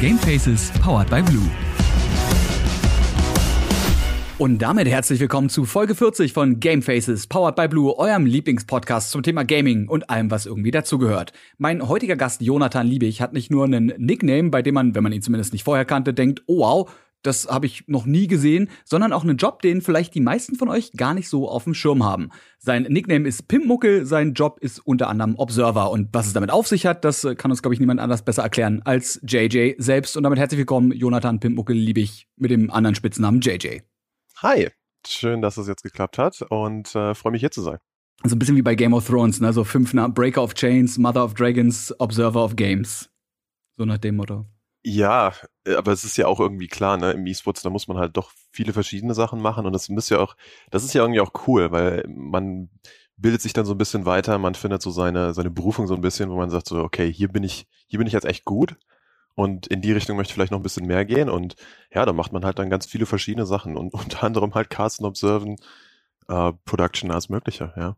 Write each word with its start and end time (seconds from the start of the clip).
Gamefaces 0.00 0.70
powered 0.80 1.10
by 1.10 1.20
Blue. 1.20 1.42
Und 4.38 4.62
damit 4.62 4.86
herzlich 4.86 5.18
willkommen 5.18 5.48
zu 5.48 5.64
Folge 5.64 5.96
40 5.96 6.32
von 6.32 6.60
Gamefaces, 6.60 7.26
powered 7.26 7.56
by 7.56 7.66
Blue, 7.66 7.98
eurem 7.98 8.24
Lieblingspodcast 8.24 9.10
zum 9.10 9.24
Thema 9.24 9.42
Gaming 9.42 9.88
und 9.88 10.08
allem, 10.08 10.30
was 10.30 10.46
irgendwie 10.46 10.70
dazugehört. 10.70 11.32
Mein 11.56 11.88
heutiger 11.88 12.14
Gast 12.14 12.42
Jonathan 12.42 12.86
Liebig 12.86 13.20
hat 13.20 13.32
nicht 13.32 13.50
nur 13.50 13.64
einen 13.64 13.92
Nickname, 13.98 14.50
bei 14.50 14.62
dem 14.62 14.74
man, 14.74 14.94
wenn 14.94 15.02
man 15.02 15.10
ihn 15.10 15.22
zumindest 15.22 15.52
nicht 15.52 15.64
vorher 15.64 15.84
kannte, 15.84 16.14
denkt, 16.14 16.44
oh 16.46 16.60
wow, 16.60 16.90
das 17.22 17.48
habe 17.48 17.66
ich 17.66 17.84
noch 17.86 18.06
nie 18.06 18.26
gesehen, 18.26 18.70
sondern 18.84 19.12
auch 19.12 19.24
einen 19.24 19.36
Job, 19.36 19.62
den 19.62 19.82
vielleicht 19.82 20.14
die 20.14 20.20
meisten 20.20 20.56
von 20.56 20.68
euch 20.68 20.92
gar 20.92 21.14
nicht 21.14 21.28
so 21.28 21.48
auf 21.48 21.64
dem 21.64 21.74
Schirm 21.74 22.04
haben. 22.04 22.30
Sein 22.58 22.84
Nickname 22.84 23.26
ist 23.26 23.48
Pimpmuckel, 23.48 24.06
sein 24.06 24.34
Job 24.34 24.58
ist 24.60 24.78
unter 24.80 25.08
anderem 25.08 25.34
Observer 25.36 25.90
und 25.90 26.08
was 26.12 26.26
es 26.26 26.32
damit 26.32 26.50
auf 26.50 26.68
sich 26.68 26.86
hat, 26.86 27.04
das 27.04 27.26
kann 27.36 27.50
uns 27.50 27.62
glaube 27.62 27.74
ich 27.74 27.80
niemand 27.80 28.00
anders 28.00 28.24
besser 28.24 28.42
erklären 28.42 28.82
als 28.84 29.20
JJ 29.26 29.74
selbst 29.78 30.16
und 30.16 30.22
damit 30.22 30.38
herzlich 30.38 30.58
willkommen 30.58 30.92
Jonathan 30.92 31.40
Pimpmuckel 31.40 31.76
Liebig 31.76 32.28
mit 32.36 32.50
dem 32.50 32.70
anderen 32.70 32.94
Spitznamen 32.94 33.40
JJ. 33.40 33.80
Hi, 34.42 34.68
schön, 35.06 35.42
dass 35.42 35.56
es 35.56 35.66
jetzt 35.66 35.82
geklappt 35.82 36.18
hat 36.18 36.42
und 36.42 36.94
äh, 36.94 37.14
freue 37.14 37.32
mich 37.32 37.40
hier 37.40 37.50
zu 37.50 37.62
sein. 37.62 37.78
Also 38.22 38.34
ein 38.34 38.38
bisschen 38.38 38.56
wie 38.56 38.62
bei 38.62 38.74
Game 38.74 38.94
of 38.94 39.06
Thrones, 39.06 39.40
ne? 39.40 39.52
So 39.52 39.62
fünf 39.62 39.94
Namen, 39.94 40.12
Breaker 40.12 40.42
of 40.42 40.54
Chains, 40.54 40.98
Mother 40.98 41.24
of 41.24 41.34
Dragons, 41.34 41.94
Observer 42.00 42.44
of 42.44 42.56
Games. 42.56 43.08
So 43.76 43.84
nach 43.84 43.98
dem 43.98 44.16
Motto. 44.16 44.46
Ja, 44.82 45.28
äh, 45.28 45.32
aber 45.76 45.92
es 45.92 46.04
ist 46.04 46.16
ja 46.16 46.26
auch 46.26 46.40
irgendwie 46.40 46.68
klar, 46.68 46.96
ne, 46.96 47.12
im 47.12 47.26
E-Sports, 47.26 47.62
da 47.62 47.70
muss 47.70 47.88
man 47.88 47.98
halt 47.98 48.16
doch 48.16 48.32
viele 48.52 48.72
verschiedene 48.72 49.14
Sachen 49.14 49.40
machen 49.40 49.66
und 49.66 49.72
das 49.72 49.88
muss 49.88 50.08
ja 50.08 50.18
auch, 50.18 50.36
das 50.70 50.84
ist 50.84 50.94
ja 50.94 51.02
irgendwie 51.02 51.20
auch 51.20 51.32
cool, 51.46 51.70
weil 51.70 52.04
man 52.08 52.70
bildet 53.16 53.42
sich 53.42 53.52
dann 53.52 53.66
so 53.66 53.74
ein 53.74 53.78
bisschen 53.78 54.06
weiter, 54.06 54.38
man 54.38 54.54
findet 54.54 54.82
so 54.82 54.90
seine, 54.90 55.34
seine 55.34 55.50
Berufung 55.50 55.86
so 55.86 55.94
ein 55.94 56.00
bisschen, 56.00 56.30
wo 56.30 56.36
man 56.36 56.50
sagt 56.50 56.68
so, 56.68 56.78
okay, 56.82 57.12
hier 57.12 57.28
bin 57.28 57.42
ich, 57.42 57.66
hier 57.86 57.98
bin 57.98 58.06
ich 58.06 58.12
jetzt 58.12 58.26
echt 58.26 58.44
gut 58.44 58.76
und 59.38 59.68
in 59.68 59.80
die 59.80 59.92
Richtung 59.92 60.16
möchte 60.16 60.32
ich 60.32 60.34
vielleicht 60.34 60.50
noch 60.50 60.58
ein 60.58 60.64
bisschen 60.64 60.86
mehr 60.86 61.04
gehen. 61.04 61.30
Und 61.30 61.54
ja, 61.94 62.04
da 62.04 62.12
macht 62.12 62.32
man 62.32 62.44
halt 62.44 62.58
dann 62.58 62.70
ganz 62.70 62.86
viele 62.86 63.06
verschiedene 63.06 63.46
Sachen 63.46 63.76
und 63.76 63.94
unter 63.94 64.24
anderem 64.24 64.54
halt 64.54 64.68
Casten, 64.68 65.06
Observen, 65.06 65.54
äh, 66.28 66.52
Production 66.64 67.12
als 67.12 67.28
mögliche, 67.28 67.72
ja. 67.76 67.96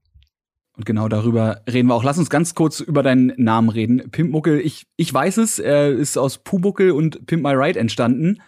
Und 0.77 0.87
genau 0.87 1.09
darüber 1.09 1.63
reden 1.71 1.89
wir 1.89 1.95
auch. 1.95 2.05
Lass 2.05 2.19
uns 2.19 2.31
ganz 2.31 2.55
kurz 2.55 2.81
über 2.81 3.03
deinen 3.03 3.33
Namen 3.37 3.69
reden. 3.69 4.11
Pimpmuckel, 4.11 4.61
ich, 4.61 4.87
ich 4.97 5.13
weiß 5.13 5.37
es, 5.39 5.59
er 5.59 5.91
ist 5.91 6.17
aus 6.17 6.39
Pumuckel 6.39 6.93
und 6.93 7.27
Pimp 7.27 7.43
My 7.43 7.53
Ride 7.53 7.79
entstanden. 7.79 8.41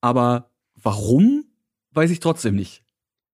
Aber 0.00 0.50
warum, 0.82 1.44
weiß 1.92 2.10
ich 2.10 2.20
trotzdem 2.20 2.56
nicht. 2.56 2.82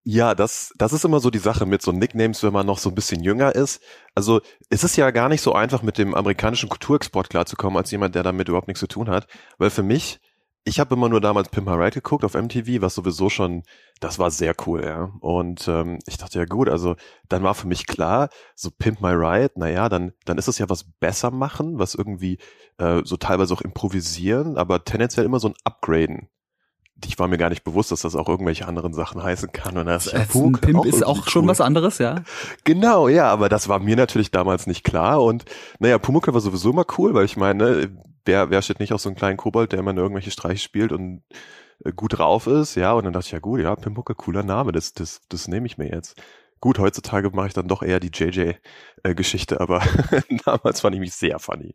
Ja, 0.03 0.33
das, 0.33 0.73
das 0.77 0.93
ist 0.93 1.05
immer 1.05 1.19
so 1.19 1.29
die 1.29 1.37
Sache 1.37 1.67
mit 1.67 1.83
so 1.83 1.91
Nicknames, 1.91 2.41
wenn 2.41 2.53
man 2.53 2.65
noch 2.65 2.79
so 2.79 2.89
ein 2.89 2.95
bisschen 2.95 3.21
jünger 3.23 3.53
ist. 3.53 3.83
Also 4.15 4.41
es 4.69 4.83
ist 4.83 4.95
ja 4.95 5.11
gar 5.11 5.29
nicht 5.29 5.41
so 5.41 5.53
einfach, 5.53 5.83
mit 5.83 5.99
dem 5.99 6.15
amerikanischen 6.15 6.69
Kulturexport 6.69 7.29
klarzukommen, 7.29 7.77
als 7.77 7.91
jemand, 7.91 8.15
der 8.15 8.23
damit 8.23 8.49
überhaupt 8.49 8.67
nichts 8.67 8.79
zu 8.79 8.87
tun 8.87 9.09
hat. 9.09 9.27
Weil 9.59 9.69
für 9.69 9.83
mich, 9.83 10.19
ich 10.63 10.79
habe 10.79 10.93
immer 10.95 11.09
nur 11.09 11.21
damals 11.21 11.49
Pimp 11.49 11.67
My 11.67 11.73
Ride 11.73 11.91
geguckt 11.91 12.23
auf 12.23 12.35
MTV, 12.35 12.81
was 12.81 12.93
sowieso 12.93 13.29
schon, 13.29 13.63
das 13.99 14.19
war 14.19 14.29
sehr 14.29 14.53
cool, 14.67 14.83
ja. 14.85 15.11
Und 15.19 15.67
ähm, 15.67 15.99
ich 16.05 16.17
dachte, 16.17 16.39
ja 16.39 16.45
gut, 16.45 16.69
also 16.69 16.95
dann 17.29 17.43
war 17.43 17.55
für 17.55 17.67
mich 17.67 17.87
klar, 17.87 18.29
so 18.55 18.69
Pimp 18.69 19.01
My 19.01 19.11
Ride, 19.11 19.53
naja, 19.55 19.89
dann, 19.89 20.13
dann 20.25 20.37
ist 20.37 20.47
es 20.47 20.59
ja 20.59 20.69
was 20.69 20.85
besser 20.99 21.31
machen, 21.31 21.79
was 21.79 21.95
irgendwie 21.95 22.37
äh, 22.77 23.01
so 23.03 23.17
teilweise 23.17 23.53
auch 23.53 23.61
improvisieren, 23.61 24.57
aber 24.57 24.83
tendenziell 24.85 25.25
immer 25.25 25.39
so 25.39 25.49
ein 25.49 25.55
Upgraden 25.63 26.29
ich 27.05 27.17
war 27.19 27.27
mir 27.27 27.37
gar 27.37 27.49
nicht 27.49 27.63
bewusst, 27.63 27.91
dass 27.91 28.01
das 28.01 28.15
auch 28.15 28.29
irgendwelche 28.29 28.67
anderen 28.67 28.93
Sachen 28.93 29.23
heißen 29.23 29.51
kann. 29.51 29.77
Und 29.77 29.87
das 29.87 30.13
ein 30.13 30.27
Pimp 30.27 30.79
auch 30.79 30.85
ist 30.85 31.03
auch 31.03 31.25
cool. 31.25 31.29
schon 31.29 31.47
was 31.47 31.61
anderes, 31.61 31.97
ja. 31.97 32.23
Genau, 32.63 33.07
ja, 33.07 33.25
aber 33.31 33.49
das 33.49 33.69
war 33.69 33.79
mir 33.79 33.95
natürlich 33.95 34.31
damals 34.31 34.67
nicht 34.67 34.83
klar. 34.83 35.23
Und 35.23 35.45
naja, 35.79 35.97
Pumuckl 35.97 36.33
war 36.33 36.41
sowieso 36.41 36.71
immer 36.71 36.85
cool, 36.97 37.13
weil 37.13 37.25
ich 37.25 37.37
meine, 37.37 37.89
wer, 38.25 38.49
wer 38.49 38.61
steht 38.61 38.79
nicht 38.79 38.93
auf 38.93 39.01
so 39.01 39.09
einen 39.09 39.15
kleinen 39.15 39.37
Kobold, 39.37 39.71
der 39.71 39.79
immer 39.79 39.93
nur 39.93 40.03
irgendwelche 40.03 40.31
Streiche 40.31 40.63
spielt 40.63 40.91
und 40.91 41.23
äh, 41.83 41.91
gut 41.93 42.17
drauf 42.17 42.47
ist, 42.47 42.75
ja. 42.75 42.93
Und 42.93 43.05
dann 43.05 43.13
dachte 43.13 43.27
ich, 43.27 43.31
ja 43.31 43.39
gut, 43.39 43.61
ja, 43.61 43.75
Pumuckl, 43.75 44.15
cooler 44.15 44.43
Name, 44.43 44.71
das, 44.71 44.93
das, 44.93 45.21
das 45.29 45.47
nehme 45.47 45.65
ich 45.65 45.77
mir 45.77 45.89
jetzt. 45.89 46.21
Gut, 46.59 46.77
heutzutage 46.77 47.31
mache 47.31 47.47
ich 47.47 47.53
dann 47.53 47.67
doch 47.67 47.81
eher 47.81 47.99
die 47.99 48.11
JJ-Geschichte, 48.13 49.55
äh, 49.55 49.59
aber 49.59 49.81
damals 50.45 50.81
fand 50.81 50.95
ich 50.95 50.99
mich 51.01 51.13
sehr 51.13 51.39
funny. 51.39 51.73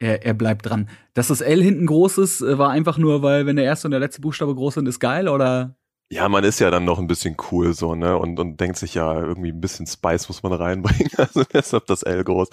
Er, 0.00 0.24
er 0.24 0.34
bleibt 0.34 0.68
dran. 0.68 0.88
Dass 1.12 1.28
das 1.28 1.40
L 1.40 1.62
hinten 1.62 1.86
groß 1.86 2.18
ist, 2.18 2.40
äh, 2.40 2.58
war 2.58 2.70
einfach 2.70 2.98
nur, 2.98 3.22
weil 3.22 3.46
wenn 3.46 3.56
der 3.56 3.64
erste 3.64 3.86
und 3.86 3.92
der 3.92 4.00
letzte 4.00 4.22
Buchstabe 4.22 4.54
groß 4.54 4.74
sind, 4.74 4.88
ist 4.88 4.98
geil, 5.00 5.28
oder? 5.28 5.76
Ja, 6.14 6.28
man 6.28 6.44
ist 6.44 6.60
ja 6.60 6.70
dann 6.70 6.84
noch 6.84 7.00
ein 7.00 7.08
bisschen 7.08 7.36
cool 7.50 7.74
so, 7.74 7.96
ne? 7.96 8.16
Und, 8.16 8.38
und 8.38 8.60
denkt 8.60 8.76
sich 8.76 8.94
ja, 8.94 9.20
irgendwie 9.20 9.50
ein 9.50 9.60
bisschen 9.60 9.88
Spice 9.88 10.28
muss 10.28 10.44
man 10.44 10.52
reinbringen. 10.52 11.10
Also 11.18 11.42
deshalb 11.42 11.86
das 11.86 12.04
L 12.04 12.22
groß. 12.22 12.50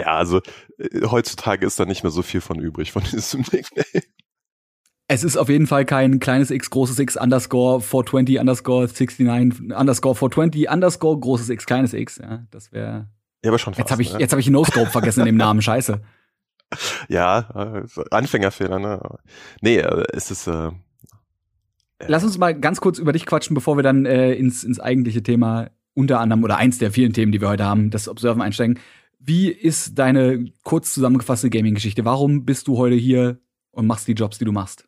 Ja, 0.00 0.16
also 0.16 0.40
äh, 0.78 1.06
heutzutage 1.06 1.64
ist 1.64 1.78
da 1.78 1.84
nicht 1.84 2.02
mehr 2.02 2.10
so 2.10 2.22
viel 2.22 2.40
von 2.40 2.58
übrig 2.58 2.90
von 2.90 3.04
diesem 3.04 3.42
Nickname. 3.52 4.04
Es 5.06 5.22
ist 5.22 5.36
auf 5.36 5.48
jeden 5.48 5.68
Fall 5.68 5.84
kein 5.84 6.18
kleines 6.18 6.50
X, 6.50 6.70
großes 6.70 6.98
X, 6.98 7.16
underscore 7.16 7.80
420, 7.80 8.40
underscore 8.40 8.88
69, 8.88 9.76
underscore 9.76 10.16
420, 10.16 10.68
underscore 10.68 11.20
großes 11.20 11.50
X, 11.50 11.66
kleines 11.66 11.92
X. 11.92 12.18
Ja, 12.18 12.44
das 12.50 12.72
wäre. 12.72 13.08
Ja, 13.44 13.50
aber 13.50 13.60
schon 13.60 13.74
fast, 13.74 13.78
Jetzt 13.78 13.92
habe 13.92 14.02
ich, 14.02 14.12
ne? 14.12 14.18
jetzt 14.18 14.32
hab 14.32 14.40
ich 14.40 14.50
No-Scope 14.50 14.90
vergessen 14.90 15.20
in 15.20 15.26
dem 15.26 15.36
Namen, 15.36 15.62
scheiße 15.62 16.00
ja, 17.08 17.84
Anfängerfehler, 18.10 18.80
ne? 18.80 19.00
Nee, 19.60 19.76
äh, 19.76 20.04
es 20.12 20.32
ist. 20.32 20.48
Äh, 20.48 20.72
Lass 22.08 22.24
uns 22.24 22.38
mal 22.38 22.58
ganz 22.58 22.80
kurz 22.80 22.98
über 22.98 23.12
dich 23.12 23.26
quatschen, 23.26 23.54
bevor 23.54 23.76
wir 23.76 23.82
dann 23.82 24.06
äh, 24.06 24.34
ins, 24.34 24.64
ins 24.64 24.80
eigentliche 24.80 25.22
Thema 25.22 25.70
unter 25.94 26.20
anderem 26.20 26.42
oder 26.44 26.56
eins 26.56 26.78
der 26.78 26.90
vielen 26.90 27.12
Themen, 27.12 27.32
die 27.32 27.40
wir 27.40 27.48
heute 27.48 27.64
haben, 27.64 27.90
das 27.90 28.08
Observen 28.08 28.42
einsteigen. 28.42 28.78
Wie 29.18 29.48
ist 29.48 29.98
deine 29.98 30.46
kurz 30.64 30.92
zusammengefasste 30.92 31.48
Gaming-Geschichte? 31.48 32.04
Warum 32.04 32.44
bist 32.44 32.68
du 32.68 32.76
heute 32.76 32.96
hier 32.96 33.38
und 33.70 33.86
machst 33.86 34.06
die 34.08 34.12
Jobs, 34.12 34.38
die 34.38 34.44
du 34.44 34.52
machst? 34.52 34.86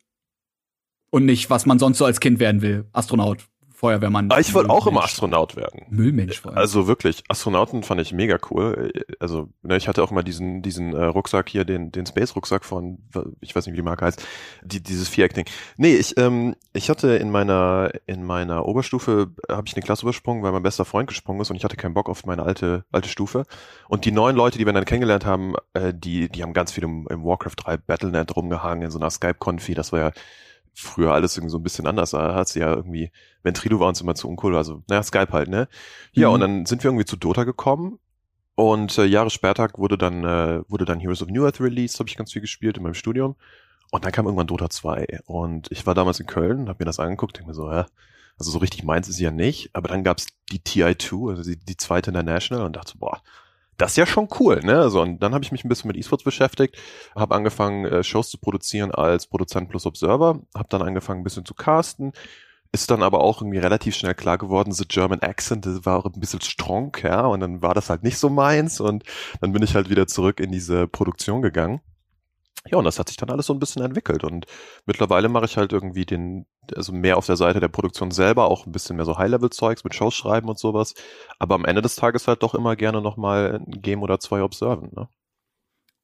Und 1.10 1.24
nicht, 1.24 1.48
was 1.48 1.64
man 1.64 1.78
sonst 1.78 1.98
so 1.98 2.04
als 2.04 2.20
Kind 2.20 2.40
werden 2.40 2.60
will. 2.60 2.86
Astronaut, 2.92 3.48
Feuerwehrmann. 3.76 4.30
Ah, 4.30 4.38
ich 4.38 4.54
wollte 4.54 4.70
auch 4.70 4.86
immer 4.86 5.04
Astronaut 5.04 5.54
werden. 5.54 5.82
Müllmensch 5.90 6.40
vor 6.40 6.52
allem. 6.52 6.58
Also 6.58 6.86
wirklich, 6.86 7.22
Astronauten 7.28 7.82
fand 7.82 8.00
ich 8.00 8.12
mega 8.12 8.38
cool. 8.50 8.90
Also 9.20 9.50
ne, 9.62 9.76
ich 9.76 9.86
hatte 9.86 10.02
auch 10.02 10.10
mal 10.10 10.22
diesen 10.22 10.62
diesen 10.62 10.94
äh, 10.94 11.04
Rucksack 11.04 11.48
hier, 11.48 11.64
den 11.64 11.92
den 11.92 12.06
Space 12.06 12.34
Rucksack 12.34 12.64
von, 12.64 12.98
ich 13.40 13.54
weiß 13.54 13.66
nicht 13.66 13.74
wie 13.74 13.78
die 13.78 13.82
Marke 13.82 14.06
heißt, 14.06 14.26
die, 14.64 14.82
dieses 14.82 15.08
Viereck-Ding. 15.08 15.44
Nee, 15.76 15.94
ich 15.94 16.16
ähm, 16.16 16.56
ich 16.72 16.88
hatte 16.88 17.16
in 17.16 17.30
meiner 17.30 17.90
in 18.06 18.24
meiner 18.24 18.66
Oberstufe 18.66 19.32
habe 19.48 19.64
ich 19.66 19.74
eine 19.74 19.82
Klasse 19.82 20.02
übersprungen, 20.02 20.42
weil 20.42 20.52
mein 20.52 20.62
bester 20.62 20.84
Freund 20.84 21.08
gesprungen 21.08 21.40
ist 21.42 21.50
und 21.50 21.56
ich 21.56 21.64
hatte 21.64 21.76
keinen 21.76 21.94
Bock 21.94 22.08
auf 22.08 22.24
meine 22.24 22.42
alte 22.42 22.84
alte 22.92 23.08
Stufe. 23.08 23.44
Und 23.88 24.04
die 24.06 24.12
neuen 24.12 24.36
Leute, 24.36 24.58
die 24.58 24.64
wir 24.64 24.72
dann 24.72 24.86
kennengelernt 24.86 25.26
haben, 25.26 25.54
äh, 25.74 25.92
die 25.94 26.28
die 26.30 26.42
haben 26.42 26.54
ganz 26.54 26.72
viel 26.72 26.84
im, 26.84 27.06
im 27.10 27.24
Warcraft 27.24 27.56
3 27.56 27.76
Battlenet 27.76 28.34
rumgehangen 28.34 28.84
in 28.84 28.90
so 28.90 28.98
einer 28.98 29.10
Skype-Konfi. 29.10 29.74
Das 29.74 29.92
war 29.92 30.00
ja 30.00 30.12
früher 30.76 31.12
alles 31.12 31.36
irgendwie 31.36 31.50
so 31.50 31.58
ein 31.58 31.62
bisschen 31.62 31.86
anders. 31.86 32.10
Da 32.10 32.34
hat 32.34 32.48
sie 32.48 32.60
ja 32.60 32.74
irgendwie, 32.74 33.10
wenn 33.42 33.54
Trilo 33.54 33.80
war 33.80 33.88
uns 33.88 34.00
immer 34.00 34.14
zu 34.14 34.28
uncool, 34.28 34.56
also 34.56 34.82
naja, 34.88 35.02
Skype 35.02 35.32
halt, 35.32 35.48
ne? 35.48 35.68
Ja, 36.12 36.28
mhm. 36.28 36.34
und 36.34 36.40
dann 36.40 36.66
sind 36.66 36.84
wir 36.84 36.90
irgendwie 36.90 37.06
zu 37.06 37.16
Dota 37.16 37.44
gekommen 37.44 37.98
und 38.54 38.96
äh, 38.98 39.04
Jahre 39.04 39.30
später 39.30 39.68
wurde 39.76 39.96
dann 39.96 40.24
äh, 40.24 40.62
wurde 40.68 40.84
dann 40.84 41.00
Heroes 41.00 41.22
of 41.22 41.28
New 41.28 41.44
Earth 41.44 41.60
released, 41.60 41.98
habe 41.98 42.08
ich 42.08 42.16
ganz 42.16 42.32
viel 42.32 42.42
gespielt 42.42 42.76
in 42.76 42.82
meinem 42.82 42.94
Studium. 42.94 43.36
Und 43.92 44.04
dann 44.04 44.12
kam 44.12 44.26
irgendwann 44.26 44.48
Dota 44.48 44.68
2 44.68 45.20
und 45.26 45.70
ich 45.70 45.86
war 45.86 45.94
damals 45.94 46.20
in 46.20 46.26
Köln, 46.26 46.68
habe 46.68 46.78
mir 46.80 46.86
das 46.86 46.98
angeguckt, 46.98 47.36
denke 47.36 47.48
mir 47.48 47.54
so, 47.54 47.70
ja, 47.70 47.86
also 48.38 48.50
so 48.50 48.58
richtig 48.58 48.82
meins 48.82 49.08
ist 49.08 49.16
sie 49.16 49.24
ja 49.24 49.30
nicht, 49.30 49.70
aber 49.74 49.88
dann 49.88 50.04
gab's 50.04 50.26
die 50.50 50.58
TI2, 50.58 51.30
also 51.30 51.42
die, 51.42 51.56
die 51.56 51.76
zweite 51.76 52.10
International 52.10 52.66
und 52.66 52.76
dachte 52.76 52.92
so, 52.92 52.98
boah, 52.98 53.22
das 53.76 53.92
ist 53.92 53.96
ja 53.96 54.06
schon 54.06 54.28
cool, 54.40 54.60
ne? 54.62 54.88
So, 54.90 55.02
und 55.02 55.22
dann 55.22 55.34
habe 55.34 55.44
ich 55.44 55.52
mich 55.52 55.64
ein 55.64 55.68
bisschen 55.68 55.88
mit 55.88 55.96
E-Sports 55.96 56.24
beschäftigt, 56.24 56.76
habe 57.14 57.34
angefangen, 57.34 57.84
äh, 57.84 58.02
Shows 58.02 58.30
zu 58.30 58.38
produzieren 58.38 58.90
als 58.90 59.26
Produzent 59.26 59.68
plus 59.68 59.86
Observer, 59.86 60.40
habe 60.54 60.68
dann 60.70 60.82
angefangen, 60.82 61.20
ein 61.20 61.24
bisschen 61.24 61.44
zu 61.44 61.54
casten, 61.54 62.12
ist 62.72 62.90
dann 62.90 63.02
aber 63.02 63.20
auch 63.20 63.42
irgendwie 63.42 63.58
relativ 63.58 63.94
schnell 63.96 64.14
klar 64.14 64.38
geworden, 64.38 64.72
the 64.72 64.84
German 64.86 65.20
Accent 65.22 65.66
das 65.66 65.84
war 65.86 65.98
auch 65.98 66.06
ein 66.06 66.20
bisschen 66.20 66.40
strong, 66.40 66.96
ja, 67.02 67.26
und 67.26 67.40
dann 67.40 67.62
war 67.62 67.74
das 67.74 67.90
halt 67.90 68.02
nicht 68.02 68.18
so 68.18 68.30
meins 68.30 68.80
und 68.80 69.04
dann 69.40 69.52
bin 69.52 69.62
ich 69.62 69.74
halt 69.74 69.90
wieder 69.90 70.06
zurück 70.06 70.40
in 70.40 70.52
diese 70.52 70.86
Produktion 70.88 71.42
gegangen. 71.42 71.80
Ja, 72.70 72.78
und 72.78 72.84
das 72.84 72.98
hat 72.98 73.08
sich 73.08 73.16
dann 73.16 73.30
alles 73.30 73.46
so 73.46 73.52
ein 73.52 73.58
bisschen 73.58 73.82
entwickelt. 73.82 74.24
Und 74.24 74.46
mittlerweile 74.86 75.28
mache 75.28 75.44
ich 75.46 75.56
halt 75.56 75.72
irgendwie 75.72 76.04
den, 76.04 76.46
also 76.74 76.92
mehr 76.92 77.16
auf 77.16 77.26
der 77.26 77.36
Seite 77.36 77.60
der 77.60 77.68
Produktion 77.68 78.10
selber, 78.10 78.46
auch 78.50 78.66
ein 78.66 78.72
bisschen 78.72 78.96
mehr 78.96 79.04
so 79.04 79.18
High-Level-Zeugs 79.18 79.84
mit 79.84 79.94
Shows 79.94 80.14
schreiben 80.14 80.48
und 80.48 80.58
sowas. 80.58 80.94
Aber 81.38 81.54
am 81.54 81.64
Ende 81.64 81.82
des 81.82 81.96
Tages 81.96 82.28
halt 82.28 82.42
doch 82.42 82.54
immer 82.54 82.76
gerne 82.76 83.00
nochmal 83.00 83.60
ein 83.66 83.82
Game 83.82 84.02
oder 84.02 84.20
zwei 84.20 84.42
observen, 84.42 84.90
ne? 84.94 85.08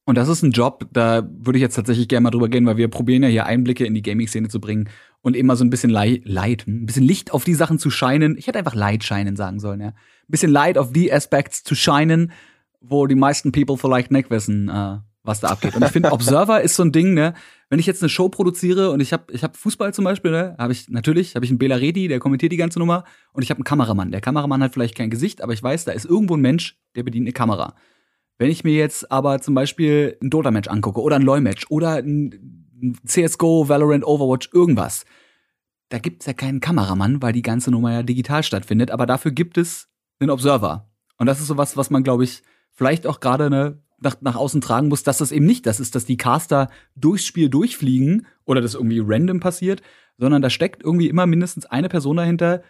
Und 0.05 0.17
das 0.17 0.29
ist 0.29 0.43
ein 0.43 0.50
Job, 0.50 0.88
da 0.93 1.23
würde 1.31 1.59
ich 1.59 1.62
jetzt 1.62 1.76
tatsächlich 1.76 2.09
gerne 2.09 2.25
mal 2.25 2.31
drüber 2.31 2.49
gehen, 2.49 2.67
weil 2.67 2.76
wir 2.76 2.88
probieren 2.88 3.23
ja 3.23 3.29
hier 3.29 3.47
Einblicke 3.47 3.85
in 3.85 3.94
die 3.94 4.03
Gaming-Szene 4.03 4.49
zu 4.49 4.61
bringen 4.61 4.88
und 5.20 5.37
immer 5.37 5.55
so 5.55 5.65
ein 5.65 5.70
bisschen 5.70 5.91
Light, 5.91 6.23
Light, 6.25 6.67
ein 6.67 6.87
bisschen 6.87 7.05
Licht 7.05 7.32
auf 7.32 7.44
die 7.44 7.55
Sachen 7.55 7.79
zu 7.79 7.88
scheinen. 7.88 8.37
Ich 8.37 8.49
hätte 8.49 8.58
einfach 8.58 8.75
Light 8.75 9.05
scheinen 9.05 9.37
sagen 9.37 9.61
sollen, 9.61 9.81
ja. 9.81 9.88
Ein 9.88 9.94
bisschen 10.26 10.50
Light 10.50 10.76
auf 10.76 10.93
die 10.93 11.12
Aspects 11.12 11.62
zu 11.62 11.76
scheinen, 11.76 12.32
wo 12.81 13.06
die 13.06 13.15
meisten 13.15 13.53
People 13.53 13.76
vielleicht 13.76 14.11
nicht 14.11 14.29
wissen, 14.29 14.69
äh, 14.69 14.99
was 15.25 15.41
da 15.41 15.49
abgeht. 15.49 15.77
Und 15.77 15.85
ich 15.85 15.91
finde, 15.91 16.11
Observer 16.13 16.63
ist 16.63 16.75
so 16.75 16.83
ein 16.83 16.93
Ding, 16.93 17.15
ne? 17.15 17.35
Wenn 17.69 17.79
ich 17.79 17.87
jetzt 17.87 18.03
eine 18.03 18.09
Show 18.09 18.29
produziere 18.29 18.91
und 18.91 19.01
ich 19.01 19.13
habe 19.13 19.33
ich 19.33 19.45
hab 19.45 19.57
Fußball 19.57 19.95
zum 19.95 20.05
Beispiel, 20.05 20.31
ne, 20.31 20.57
habe 20.59 20.73
ich 20.73 20.89
natürlich, 20.89 21.37
habe 21.37 21.45
ich 21.45 21.51
einen 21.51 21.59
Bela 21.59 21.77
Redi, 21.77 22.09
der 22.09 22.19
kommentiert 22.19 22.53
die 22.53 22.57
ganze 22.57 22.79
Nummer, 22.79 23.05
und 23.33 23.43
ich 23.43 23.51
habe 23.51 23.59
einen 23.59 23.65
Kameramann. 23.65 24.11
Der 24.11 24.21
Kameramann 24.21 24.63
hat 24.63 24.75
vielleicht 24.75 24.95
kein 24.95 25.11
Gesicht, 25.11 25.43
aber 25.43 25.53
ich 25.53 25.63
weiß, 25.63 25.85
da 25.85 25.93
ist 25.93 26.05
irgendwo 26.05 26.37
ein 26.37 26.41
Mensch, 26.41 26.77
der 26.97 27.03
bedient 27.03 27.25
eine 27.25 27.33
Kamera. 27.33 27.75
Wenn 28.37 28.51
ich 28.51 28.65
mir 28.65 28.75
jetzt 28.75 29.11
aber 29.11 29.41
zum 29.41 29.55
Beispiel 29.55 30.19
ein 30.23 30.29
Dota-Match 30.29 30.69
angucke 30.69 31.01
oder 31.01 31.17
ein 31.17 31.23
LoL-Match 31.23 31.67
oder 31.71 31.97
ein 31.97 32.99
CSGO, 33.07 33.69
Valorant, 33.69 34.05
Overwatch, 34.05 34.51
irgendwas. 34.53 35.05
Da 35.89 35.99
gibt's 35.99 36.27
ja 36.27 36.33
keinen 36.33 36.61
Kameramann, 36.61 37.23
weil 37.23 37.33
die 37.33 37.43
ganze 37.43 37.71
Nummer 37.71 37.93
ja 37.93 38.03
digital 38.03 38.43
stattfindet, 38.43 38.91
aber 38.91 39.07
dafür 39.07 39.31
gibt 39.31 39.59
es 39.59 39.89
einen 40.19 40.31
Observer. 40.31 40.91
Und 41.19 41.27
das 41.27 41.41
ist 41.41 41.47
sowas, 41.47 41.77
was 41.77 41.91
man, 41.91 42.03
glaube 42.03 42.25
ich, 42.25 42.43
vielleicht 42.73 43.07
auch 43.07 43.21
gerade 43.21 43.51
ne, 43.51 43.81
nach, 44.03 44.21
nach 44.21 44.37
außen 44.37 44.61
tragen 44.61 44.89
muss, 44.89 45.03
dass 45.03 45.19
das 45.19 45.33
eben 45.33 45.47
nicht 45.47 45.67
das 45.67 45.81
ist, 45.81 45.95
dass 45.95 46.05
die 46.05 46.17
Caster 46.17 46.69
durchs 46.97 47.25
Spiel 47.25 47.49
durchfliegen 47.49 48.27
oder 48.45 48.61
das 48.61 48.75
irgendwie 48.75 49.03
random 49.05 49.41
passiert, 49.41 49.83
sondern 50.19 50.43
da 50.43 50.51
steckt 50.51 50.83
irgendwie 50.83 51.09
immer 51.09 51.27
mindestens 51.27 51.67
eine 51.67 51.89
Person 51.89 52.17
dahinter, 52.17 52.63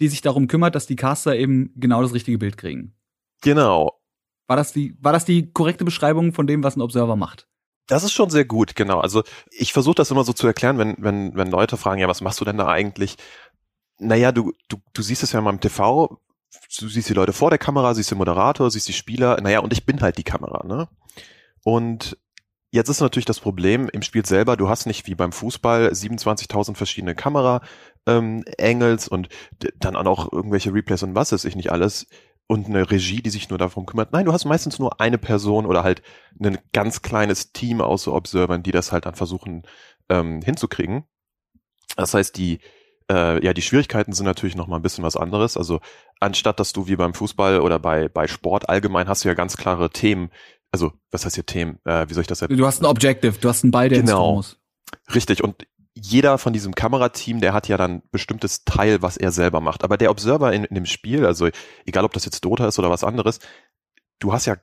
die 0.00 0.08
sich 0.08 0.20
darum 0.20 0.48
kümmert, 0.48 0.74
dass 0.74 0.86
die 0.86 0.96
Caster 0.96 1.36
eben 1.36 1.72
genau 1.76 2.02
das 2.02 2.14
richtige 2.14 2.38
Bild 2.38 2.56
kriegen. 2.56 2.94
Genau. 3.42 4.00
War 4.46 4.56
das 4.56 4.72
die, 4.72 4.96
war 5.00 5.12
das 5.12 5.24
die 5.24 5.52
korrekte 5.52 5.84
Beschreibung 5.84 6.32
von 6.32 6.46
dem, 6.46 6.62
was 6.62 6.76
ein 6.76 6.82
Observer 6.82 7.16
macht? 7.16 7.48
Das 7.86 8.04
ist 8.04 8.12
schon 8.12 8.30
sehr 8.30 8.44
gut, 8.44 8.76
genau. 8.76 9.00
Also 9.00 9.22
ich 9.50 9.72
versuche 9.72 9.94
das 9.94 10.10
immer 10.10 10.24
so 10.24 10.32
zu 10.32 10.46
erklären, 10.46 10.78
wenn, 10.78 10.96
wenn, 10.98 11.34
wenn 11.34 11.50
Leute 11.50 11.76
fragen, 11.76 12.00
ja, 12.00 12.08
was 12.08 12.20
machst 12.20 12.40
du 12.40 12.44
denn 12.44 12.58
da 12.58 12.68
eigentlich? 12.68 13.16
Naja, 13.98 14.30
du, 14.30 14.52
du, 14.68 14.76
du 14.92 15.02
siehst 15.02 15.22
es 15.22 15.32
ja 15.32 15.40
mal 15.40 15.52
im 15.52 15.60
TV, 15.60 16.18
du 16.78 16.88
siehst 16.88 17.08
die 17.08 17.14
Leute 17.14 17.32
vor 17.32 17.50
der 17.50 17.58
Kamera, 17.58 17.94
siehst 17.94 18.10
den 18.10 18.18
Moderator, 18.18 18.70
siehst 18.70 18.88
die 18.88 18.92
Spieler, 18.92 19.40
naja, 19.40 19.60
und 19.60 19.72
ich 19.72 19.86
bin 19.86 20.00
halt 20.00 20.18
die 20.18 20.24
Kamera, 20.24 20.66
ne? 20.66 20.88
Und 21.64 22.16
jetzt 22.70 22.88
ist 22.88 23.00
natürlich 23.00 23.26
das 23.26 23.40
Problem 23.40 23.88
im 23.88 24.02
Spiel 24.02 24.24
selber, 24.24 24.56
du 24.56 24.68
hast 24.68 24.86
nicht 24.86 25.06
wie 25.06 25.14
beim 25.14 25.32
Fußball 25.32 25.88
27.000 25.88 26.74
verschiedene 26.74 27.14
Kamera-Angles 27.14 29.06
ähm, 29.06 29.12
und 29.12 29.28
dann 29.78 29.96
auch 29.96 30.04
noch 30.04 30.32
irgendwelche 30.32 30.72
Replays 30.72 31.02
und 31.02 31.14
was 31.14 31.32
weiß 31.32 31.44
ich 31.44 31.56
nicht 31.56 31.72
alles 31.72 32.06
und 32.46 32.66
eine 32.66 32.90
Regie, 32.90 33.22
die 33.22 33.30
sich 33.30 33.50
nur 33.50 33.58
darum 33.58 33.84
kümmert. 33.84 34.12
Nein, 34.12 34.24
du 34.24 34.32
hast 34.32 34.46
meistens 34.46 34.78
nur 34.78 35.00
eine 35.00 35.18
Person 35.18 35.66
oder 35.66 35.84
halt 35.84 36.02
ein 36.40 36.58
ganz 36.72 37.02
kleines 37.02 37.52
Team 37.52 37.80
aus 37.80 38.04
so 38.04 38.14
Observern, 38.14 38.62
die 38.62 38.72
das 38.72 38.90
halt 38.90 39.04
dann 39.04 39.14
versuchen 39.14 39.64
ähm, 40.08 40.40
hinzukriegen. 40.42 41.04
Das 41.96 42.14
heißt, 42.14 42.36
die 42.36 42.60
äh, 43.10 43.44
ja, 43.44 43.52
die 43.54 43.62
Schwierigkeiten 43.62 44.12
sind 44.12 44.26
natürlich 44.26 44.56
noch 44.56 44.66
mal 44.66 44.76
ein 44.76 44.82
bisschen 44.82 45.04
was 45.04 45.16
anderes. 45.16 45.56
Also 45.56 45.80
anstatt 46.20 46.60
dass 46.60 46.72
du 46.72 46.86
wie 46.86 46.96
beim 46.96 47.14
Fußball 47.14 47.60
oder 47.60 47.78
bei 47.78 48.08
bei 48.08 48.26
Sport 48.26 48.68
allgemein 48.68 49.08
hast 49.08 49.24
du 49.24 49.28
ja 49.28 49.34
ganz 49.34 49.56
klare 49.56 49.90
Themen. 49.90 50.30
Also 50.70 50.92
was 51.10 51.24
heißt 51.24 51.34
hier 51.34 51.46
Themen? 51.46 51.78
Äh, 51.84 52.08
wie 52.08 52.14
soll 52.14 52.22
ich 52.22 52.26
das? 52.26 52.40
Du 52.40 52.66
hast 52.66 52.82
ein 52.82 52.86
Objective, 52.86 53.38
du 53.40 53.48
hast 53.48 53.64
einen 53.64 53.70
Ball, 53.70 53.88
der 53.88 54.00
genau. 54.00 54.36
muss. 54.36 54.58
Richtig. 55.14 55.42
Und 55.42 55.66
jeder 55.94 56.38
von 56.38 56.52
diesem 56.52 56.74
Kamerateam, 56.74 57.40
der 57.40 57.52
hat 57.52 57.68
ja 57.68 57.76
dann 57.76 58.02
bestimmtes 58.10 58.64
Teil, 58.64 59.02
was 59.02 59.16
er 59.16 59.32
selber 59.32 59.60
macht. 59.60 59.84
Aber 59.84 59.96
der 59.96 60.10
Observer 60.10 60.52
in, 60.52 60.64
in 60.64 60.74
dem 60.74 60.86
Spiel, 60.86 61.26
also 61.26 61.48
egal 61.86 62.04
ob 62.04 62.12
das 62.12 62.24
jetzt 62.24 62.44
Dota 62.44 62.68
ist 62.68 62.78
oder 62.78 62.90
was 62.90 63.04
anderes, 63.04 63.40
du 64.20 64.32
hast 64.32 64.46
ja, 64.46 64.56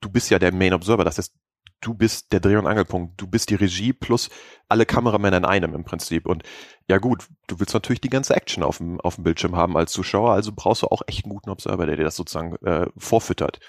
du 0.00 0.08
bist 0.08 0.30
ja 0.30 0.38
der 0.38 0.52
Main 0.52 0.72
Observer. 0.72 1.04
Das 1.04 1.18
heißt, 1.18 1.34
du 1.80 1.94
bist 1.94 2.32
der 2.32 2.40
Dreh- 2.40 2.56
und 2.56 2.66
Angelpunkt. 2.66 3.20
Du 3.20 3.26
bist 3.26 3.50
die 3.50 3.54
Regie 3.54 3.92
plus 3.92 4.30
alle 4.68 4.86
Kameramänner 4.86 5.38
in 5.38 5.44
einem 5.44 5.74
im 5.74 5.84
Prinzip. 5.84 6.26
Und 6.26 6.42
ja 6.88 6.98
gut, 6.98 7.26
du 7.46 7.60
willst 7.60 7.74
natürlich 7.74 8.00
die 8.00 8.10
ganze 8.10 8.34
Action 8.34 8.62
auf 8.62 8.78
dem, 8.78 9.00
auf 9.00 9.16
dem 9.16 9.24
Bildschirm 9.24 9.56
haben 9.56 9.76
als 9.76 9.92
Zuschauer, 9.92 10.32
also 10.32 10.52
brauchst 10.54 10.82
du 10.82 10.86
auch 10.88 11.02
echt 11.06 11.24
einen 11.24 11.34
guten 11.34 11.50
Observer, 11.50 11.86
der 11.86 11.96
dir 11.96 12.04
das 12.04 12.16
sozusagen 12.16 12.56
äh, 12.64 12.86
vorfüttert. 12.96 13.60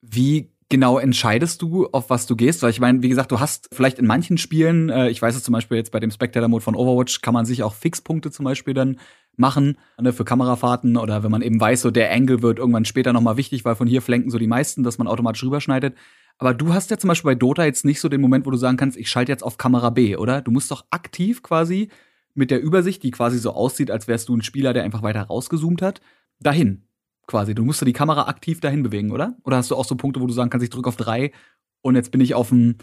Wie 0.00 0.52
genau 0.68 0.98
entscheidest 0.98 1.62
du, 1.62 1.86
auf 1.86 2.10
was 2.10 2.26
du 2.26 2.36
gehst? 2.36 2.62
Weil 2.62 2.70
ich 2.70 2.80
meine, 2.80 3.02
wie 3.02 3.08
gesagt, 3.08 3.30
du 3.30 3.40
hast 3.40 3.68
vielleicht 3.72 3.98
in 3.98 4.06
manchen 4.06 4.38
Spielen, 4.38 4.90
äh, 4.90 5.08
ich 5.10 5.22
weiß 5.22 5.36
es 5.36 5.44
zum 5.44 5.52
Beispiel 5.52 5.76
jetzt 5.76 5.92
bei 5.92 6.00
dem 6.00 6.10
Spectator-Mode 6.10 6.64
von 6.64 6.76
Overwatch, 6.76 7.20
kann 7.20 7.34
man 7.34 7.46
sich 7.46 7.62
auch 7.62 7.74
Fixpunkte 7.74 8.30
zum 8.30 8.44
Beispiel 8.44 8.74
dann 8.74 8.98
machen, 9.36 9.78
ne, 10.00 10.12
für 10.12 10.24
Kamerafahrten 10.24 10.96
oder 10.96 11.22
wenn 11.22 11.30
man 11.30 11.42
eben 11.42 11.60
weiß, 11.60 11.82
so 11.82 11.90
der 11.90 12.10
Angle 12.12 12.42
wird 12.42 12.58
irgendwann 12.58 12.86
später 12.86 13.12
nochmal 13.12 13.36
wichtig, 13.36 13.64
weil 13.64 13.76
von 13.76 13.86
hier 13.86 14.02
flenken 14.02 14.30
so 14.30 14.38
die 14.38 14.46
meisten, 14.46 14.82
dass 14.82 14.98
man 14.98 15.08
automatisch 15.08 15.44
rüberschneidet. 15.44 15.94
Aber 16.38 16.52
du 16.52 16.74
hast 16.74 16.90
ja 16.90 16.98
zum 16.98 17.08
Beispiel 17.08 17.30
bei 17.30 17.34
Dota 17.34 17.64
jetzt 17.64 17.84
nicht 17.84 18.00
so 18.00 18.08
den 18.08 18.20
Moment, 18.20 18.46
wo 18.46 18.50
du 18.50 18.56
sagen 18.56 18.76
kannst, 18.76 18.98
ich 18.98 19.08
schalte 19.08 19.32
jetzt 19.32 19.42
auf 19.42 19.56
Kamera 19.56 19.90
B, 19.90 20.16
oder? 20.16 20.42
Du 20.42 20.50
musst 20.50 20.70
doch 20.70 20.84
aktiv 20.90 21.42
quasi 21.42 21.88
mit 22.34 22.50
der 22.50 22.62
Übersicht, 22.62 23.02
die 23.02 23.10
quasi 23.10 23.38
so 23.38 23.52
aussieht, 23.52 23.90
als 23.90 24.06
wärst 24.06 24.28
du 24.28 24.36
ein 24.36 24.42
Spieler, 24.42 24.74
der 24.74 24.84
einfach 24.84 25.02
weiter 25.02 25.22
rausgezoomt 25.22 25.80
hat, 25.80 26.00
dahin. 26.38 26.82
Quasi. 27.26 27.54
Du 27.54 27.64
musst 27.64 27.80
doch 27.80 27.86
die 27.86 27.92
Kamera 27.92 28.28
aktiv 28.28 28.60
dahin 28.60 28.82
bewegen, 28.82 29.10
oder? 29.10 29.36
Oder 29.42 29.56
hast 29.56 29.70
du 29.70 29.76
auch 29.76 29.84
so 29.84 29.96
Punkte, 29.96 30.20
wo 30.20 30.26
du 30.26 30.32
sagen 30.32 30.50
kannst, 30.50 30.62
ich 30.62 30.70
drücke 30.70 30.88
auf 30.88 30.96
drei 30.96 31.32
und 31.80 31.96
jetzt 31.96 32.12
bin 32.12 32.20
ich 32.20 32.34
auf 32.34 32.50
dem, 32.50 32.76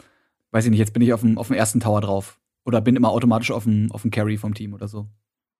weiß 0.51 0.65
ich 0.65 0.71
nicht, 0.71 0.79
jetzt 0.79 0.93
bin 0.93 1.01
ich 1.01 1.13
auf 1.13 1.21
dem, 1.21 1.37
auf 1.37 1.47
dem 1.47 1.55
ersten 1.55 1.79
Tower 1.79 2.01
drauf. 2.01 2.39
Oder 2.65 2.81
bin 2.81 2.95
immer 2.95 3.09
automatisch 3.09 3.51
auf 3.51 3.63
dem, 3.63 3.91
auf 3.91 4.01
dem 4.01 4.11
Carry 4.11 4.37
vom 4.37 4.53
Team 4.53 4.73
oder 4.73 4.87
so. 4.87 5.07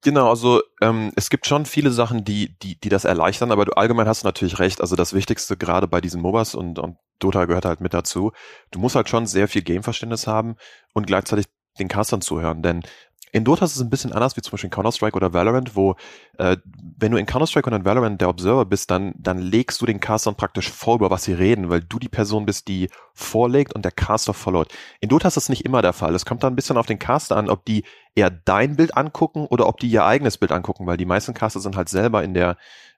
Genau, 0.04 0.30
also 0.30 0.62
ähm, 0.82 1.14
es 1.16 1.30
gibt 1.30 1.48
schon 1.48 1.66
viele 1.66 1.90
Sachen, 1.92 2.26
die, 2.26 2.58
die, 2.60 2.78
die 2.78 2.90
das 2.90 3.06
erleichtern, 3.06 3.54
aber 3.54 3.64
du 3.64 3.72
allgemein 3.74 4.08
hast 4.08 4.24
du 4.24 4.28
natürlich 4.28 4.60
recht. 4.60 4.82
Also 4.82 4.98
das 4.98 5.14
Wichtigste 5.14 5.56
gerade 5.56 5.88
bei 5.88 6.02
diesen 6.02 6.22
MOBAs 6.22 6.56
und, 6.56 6.78
und 6.78 6.98
Dota 7.20 7.46
gehört 7.46 7.64
halt 7.64 7.80
mit 7.80 7.94
dazu. 7.94 8.34
Du 8.72 8.80
musst 8.80 8.96
halt 8.96 9.08
schon 9.08 9.28
sehr 9.28 9.48
viel 9.48 9.62
Gameverständnis 9.62 10.28
haben 10.28 10.56
und 10.94 11.08
gleichzeitig 11.08 11.46
den 11.80 11.88
Castern 11.88 12.22
zuhören, 12.22 12.62
denn 12.62 12.84
in 13.34 13.44
Dota 13.44 13.66
ist 13.66 13.76
es 13.76 13.82
ein 13.82 13.90
bisschen 13.90 14.14
anders, 14.14 14.38
wie 14.38 14.42
zum 14.42 14.52
Beispiel 14.52 14.68
in 14.68 14.72
Counter-Strike 14.72 15.18
oder 15.18 15.34
Valorant, 15.34 15.76
wo 15.76 15.96
äh, 16.38 16.56
wenn 17.00 17.12
du 17.12 17.18
in 17.18 17.26
Counter-Strike 17.26 17.68
und 17.68 17.76
in 17.76 17.84
Valorant 17.84 18.22
der 18.22 18.30
Observer 18.30 18.64
bist, 18.64 18.92
dann, 18.92 19.14
dann 19.18 19.40
legst 19.40 19.82
du 19.82 19.88
den 19.88 20.00
Castern 20.00 20.36
praktisch 20.36 20.70
vor, 20.70 20.96
über 20.96 21.10
was 21.10 21.24
sie 21.24 21.34
reden, 21.34 21.72
weil 21.72 21.82
du 21.82 21.98
die 21.98 22.10
Person 22.10 22.46
bist, 22.46 22.68
die 22.68 22.90
vorlegt 23.16 23.74
und 23.74 23.86
der 23.86 23.92
Caster 23.92 24.36
followt. 24.36 24.72
In 25.02 25.10
Dota 25.10 25.28
ist 25.28 25.38
das 25.38 25.50
nicht 25.50 25.66
immer 25.66 25.82
der 25.82 25.94
Fall. 25.94 26.14
Es 26.14 26.26
kommt 26.26 26.44
da 26.44 26.48
ein 26.48 26.56
bisschen 26.56 26.78
auf 26.78 26.86
den 26.86 27.00
Caster 27.00 27.36
an, 27.36 27.50
ob 27.50 27.66
die 27.66 27.84
eher 28.14 28.30
dein 28.30 28.76
Bild 28.76 28.96
angucken 28.96 29.48
oder 29.48 29.68
ob 29.68 29.80
die 29.80 29.90
ihr 29.90 30.06
eigenes 30.06 30.38
Bild 30.38 30.52
angucken, 30.52 30.86
weil 30.86 30.98
die 30.98 31.06
meisten 31.06 31.34
Caster 31.34 31.60
sind 31.60 31.76
halt 31.76 31.90
selber 31.90 32.24
in 32.24 32.36
der 32.36 32.56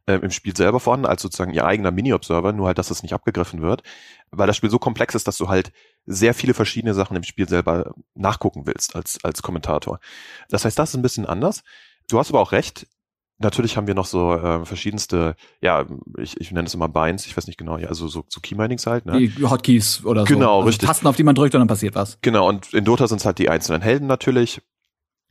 äh, 0.08 0.16
im 0.16 0.32
Spiel 0.32 0.56
selber 0.56 0.80
vorhanden, 0.80 1.06
als 1.06 1.22
sozusagen 1.22 1.54
ihr 1.54 1.66
eigener 1.66 1.92
Mini-Observer, 1.92 2.54
nur 2.54 2.68
halt, 2.68 2.78
dass 2.78 2.92
es 2.92 3.04
nicht 3.04 3.14
abgegriffen 3.14 3.62
wird, 3.62 3.84
weil 4.32 4.48
das 4.48 4.58
Spiel 4.58 4.70
so 4.70 4.80
komplex 4.80 5.16
ist, 5.16 5.28
dass 5.28 5.38
du 5.38 5.50
halt 5.50 5.72
sehr 6.06 6.34
viele 6.34 6.54
verschiedene 6.54 6.94
Sachen 6.94 7.18
im 7.18 7.24
Spiel 7.24 7.48
selber 7.48 7.94
nachgucken 8.14 8.66
willst 8.66 8.96
als, 8.96 9.20
als 9.24 9.42
Kommentator. 9.42 10.00
Das 10.50 10.66
heißt, 10.66 10.78
das 10.78 10.90
ist 10.90 10.96
ein 10.96 11.02
bisschen 11.02 11.26
anders. 11.26 11.64
Du 12.10 12.20
hast 12.20 12.30
aber 12.30 12.40
auch 12.40 12.52
recht. 12.52 12.88
Natürlich 13.38 13.76
haben 13.76 13.88
wir 13.88 13.96
noch 13.96 14.06
so 14.06 14.34
äh, 14.34 14.66
verschiedenste, 14.66 15.36
ja, 15.60 15.86
ich, 16.18 16.40
ich 16.40 16.52
nenne 16.52 16.68
es 16.68 16.74
immer 16.74 16.88
Binds, 16.88 17.26
ich 17.26 17.36
weiß 17.36 17.48
nicht 17.48 17.58
genau, 17.58 17.78
ja, 17.78 17.90
also 17.90 18.08
so, 18.08 18.24
so 18.30 18.40
Key-Minings 18.40 18.88
halt. 18.88 19.06
Ne? 19.06 19.20
Die 19.20 19.44
Hotkeys 19.44 20.06
oder 20.06 20.22
so. 20.22 20.34
Genau, 20.34 20.58
also 20.58 20.68
richtig. 20.68 20.88
Tasten, 20.88 21.06
auf 21.06 21.18
die 21.18 21.24
man 21.24 21.36
drückt 21.36 21.54
und 21.54 21.60
dann 21.60 21.68
passiert 21.68 21.96
was. 21.96 22.18
Genau, 22.22 22.48
und 22.48 22.74
in 22.74 22.86
Dota 22.86 23.08
sind 23.10 23.18
es 23.18 23.26
halt 23.26 23.38
die 23.40 23.50
einzelnen 23.50 23.82
Helden 23.82 24.08
natürlich. 24.08 24.62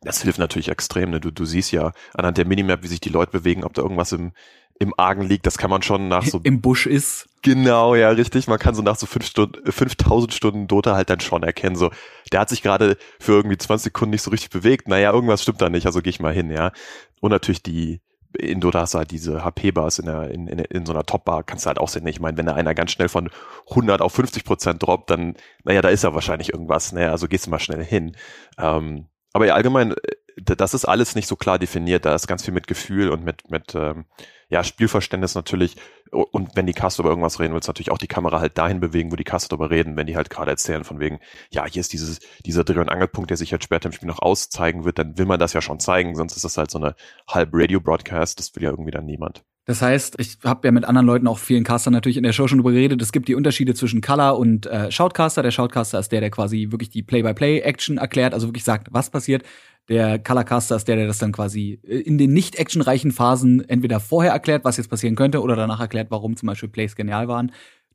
Das 0.05 0.21
hilft 0.21 0.39
natürlich 0.39 0.69
extrem. 0.69 1.11
Ne? 1.11 1.21
Du, 1.21 1.31
du 1.31 1.47
siehst 1.47 1.73
ja 1.73 1.93
anhand 2.13 2.37
der 2.37 2.47
Minimap, 2.47 2.83
wie 2.83 2.89
sich 2.89 3.01
die 3.01 3.09
Leute 3.09 3.33
bewegen, 3.33 3.65
ob 3.65 3.73
da 3.73 3.81
irgendwas 3.81 4.13
im, 4.13 4.33
im 4.79 4.93
Argen 4.97 5.23
liegt, 5.23 5.47
das 5.47 5.59
kann 5.59 5.71
man 5.71 5.83
schon 5.83 6.09
nach 6.09 6.25
so. 6.25 6.41
Im 6.45 6.61
Busch 6.61 6.87
ist. 6.87 7.29
Genau, 7.43 7.95
ja, 7.95 8.11
richtig. 8.11 8.49
Man 8.49 8.59
kann 8.59 8.75
so 8.75 8.83
nach 8.83 8.97
so 8.97 9.07
fünf 9.07 9.27
Stunden, 9.27 9.71
5000 9.71 10.33
Stunden 10.33 10.67
Dota 10.67 10.97
halt 10.97 11.11
dann 11.11 11.21
schon 11.21 11.43
erkennen, 11.43 11.77
so, 11.77 11.91
der 12.33 12.41
hat 12.41 12.49
sich 12.49 12.63
gerade 12.63 12.97
für 13.21 13.33
irgendwie 13.33 13.59
20 13.59 13.85
Sekunden 13.85 14.11
nicht 14.11 14.23
so 14.23 14.31
richtig 14.31 14.51
bewegt. 14.51 14.89
Naja, 14.89 15.13
irgendwas 15.13 15.43
stimmt 15.43 15.61
da 15.61 15.69
nicht, 15.69 15.87
also 15.87 16.01
gehe 16.01 16.11
ich 16.11 16.21
mal 16.21 16.33
hin, 16.33 16.51
ja. 16.51 16.73
Und 17.21 17.31
natürlich 17.31 17.63
die, 17.63 18.01
in 18.37 18.61
Dota 18.61 18.81
hast 18.81 18.95
du 18.95 18.99
halt 18.99 19.11
diese 19.11 19.45
HP-Bars 19.45 20.01
in, 20.01 20.07
der, 20.07 20.31
in, 20.31 20.49
in, 20.49 20.59
in 20.59 20.87
so 20.87 20.93
einer 20.93 21.05
Top-Bar, 21.05 21.45
kannst 21.45 21.67
du 21.67 21.69
halt 21.69 21.79
auch 21.79 21.89
sehen. 21.89 22.07
Ich 22.07 22.21
meine, 22.21 22.37
wenn 22.37 22.47
da 22.47 22.55
einer 22.55 22.75
ganz 22.75 22.91
schnell 22.91 23.09
von 23.09 23.31
100 23.71 24.01
auf 24.01 24.13
50 24.13 24.45
Prozent 24.45 24.83
droppt, 24.83 25.11
dann, 25.11 25.35
naja, 25.65 25.83
da 25.83 25.89
ist 25.89 26.03
ja 26.03 26.15
wahrscheinlich 26.15 26.53
irgendwas, 26.53 26.93
naja, 26.93 27.11
also 27.11 27.29
gehst 27.29 27.47
du 27.47 27.51
mal 27.51 27.61
schnell 27.61 27.85
hin. 27.85 28.17
Ähm, 28.59 29.07
aber 29.33 29.47
ja, 29.47 29.55
allgemein, 29.55 29.93
äh, 29.93 29.97
das 30.37 30.75
ist 30.75 30.85
alles 30.85 31.15
nicht 31.15 31.29
so 31.29 31.37
klar 31.37 31.59
definiert. 31.59 32.05
Da 32.05 32.15
ist 32.15 32.27
ganz 32.27 32.45
viel 32.45 32.55
mit 32.55 32.67
Gefühl 32.67 33.11
und 33.11 33.25
mit, 33.25 33.51
mit 33.51 33.75
ähm, 33.75 34.05
ja, 34.49 34.63
Spielverständnis 34.65 35.35
natürlich. 35.35 35.77
Und 36.11 36.55
wenn 36.55 36.67
die 36.67 36.73
Caster 36.73 37.03
über 37.03 37.11
irgendwas 37.11 37.41
reden, 37.41 37.55
willst 37.55 37.69
natürlich 37.69 37.91
auch 37.91 37.99
die 37.99 38.07
Kamera 38.07 38.41
halt 38.41 38.57
dahin 38.59 38.81
bewegen, 38.81 39.11
wo 39.11 39.17
die 39.17 39.25
Caster 39.25 39.49
darüber 39.49 39.71
reden, 39.71 39.97
wenn 39.97 40.07
die 40.07 40.17
halt 40.17 40.31
gerade 40.31 40.51
erzählen 40.51 40.85
von 40.85 41.01
wegen, 41.01 41.19
ja, 41.51 41.67
hier 41.67 41.81
ist 41.81 41.93
dieses, 41.93 42.21
dieser 42.45 42.65
Dreh- 42.65 42.81
und 42.81 42.89
Angelpunkt, 42.89 43.31
der 43.31 43.37
sich 43.37 43.53
halt 43.53 43.65
später 43.65 43.87
im 43.87 43.93
Spiel 43.93 44.09
noch 44.09 44.21
auszeigen 44.21 44.85
wird, 44.85 44.99
dann 44.99 45.19
will 45.19 45.27
man 45.27 45.41
das 45.41 45.53
ja 45.53 45.61
schon 45.61 45.81
zeigen, 45.81 46.15
sonst 46.15 46.37
ist 46.37 46.45
das 46.45 46.57
halt 46.57 46.71
so 46.71 46.79
eine 46.79 46.95
halb 47.29 47.51
Radio-Broadcast, 47.53 48.39
das 48.39 48.55
will 48.55 48.63
ja 48.63 48.71
irgendwie 48.71 48.93
dann 48.93 49.07
niemand. 49.07 49.45
Das 49.67 49.81
heißt, 49.81 50.17
ich 50.19 50.39
habe 50.45 50.69
ja 50.69 50.73
mit 50.73 50.85
anderen 50.85 51.07
Leuten, 51.07 51.27
auch 51.27 51.39
vielen 51.39 51.65
Castern 51.65 51.95
natürlich 51.95 52.19
in 52.19 52.23
der 52.23 52.35
Show 52.35 52.47
schon 52.47 52.59
drüber 52.59 52.73
geredet, 52.73 53.01
es 53.01 53.13
gibt 53.13 53.29
die 53.29 53.35
Unterschiede 53.35 53.75
zwischen 53.75 54.03
Color 54.03 54.39
und 54.39 54.67
äh, 54.67 54.93
Shoutcaster. 54.93 55.43
Der 55.43 55.53
Shoutcaster 55.53 55.99
ist 55.99 56.13
der, 56.13 56.21
der 56.21 56.31
quasi 56.31 56.69
wirklich 56.71 56.91
die 56.91 57.03
Play-by-Play-Action 57.03 57.97
erklärt, 57.97 58.35
also 58.35 58.49
wirklich 58.49 58.65
sagt, 58.65 58.89
was 58.91 59.09
passiert. 59.09 59.43
Der 59.89 60.19
Colorcaster 60.19 60.77
ist 60.77 60.89
der, 60.89 60.97
der 60.97 61.07
das 61.07 61.19
dann 61.19 61.33
quasi 61.33 61.81
äh, 61.83 61.99
in 61.99 62.19
den 62.19 62.33
nicht 62.33 62.57
actionreichen 62.57 63.13
Phasen 63.13 63.69
entweder 63.69 64.01
vorher 64.01 64.33
erklärt, 64.33 64.65
was 64.65 64.77
jetzt 64.77 64.89
passieren 64.89 65.17
könnte, 65.17 65.43
oder 65.43 65.57
danach 65.57 65.81
erklärt, 65.81 66.11
warum 66.11 66.37
zum 66.37 66.47
Beispiel 66.47 66.69
Plays 66.69 66.97
genial 66.97 67.29
waren. 67.29 67.53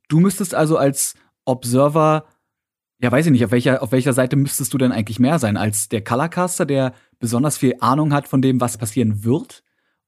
Du 0.08 0.20
müsstest 0.20 0.54
also 0.54 0.76
als 0.76 1.14
Observer, 1.44 2.26
ja, 3.02 3.10
weiß 3.10 3.26
ich 3.26 3.32
nicht, 3.32 3.44
auf 3.44 3.50
welcher, 3.50 3.82
auf 3.82 3.92
welcher 3.92 4.12
Seite 4.12 4.36
müsstest 4.36 4.72
du 4.72 4.78
denn 4.78 4.92
eigentlich 4.92 5.18
mehr 5.18 5.38
sein? 5.38 5.56
Als 5.56 5.88
der 5.88 6.04
Colorcaster, 6.04 6.66
der 6.66 6.94
besonders 7.18 7.58
viel 7.58 7.74
Ahnung 7.80 8.12
hat 8.12 8.28
von 8.28 8.42
dem, 8.42 8.60
was 8.60 8.78
passieren 8.78 9.24
wird? 9.24 9.62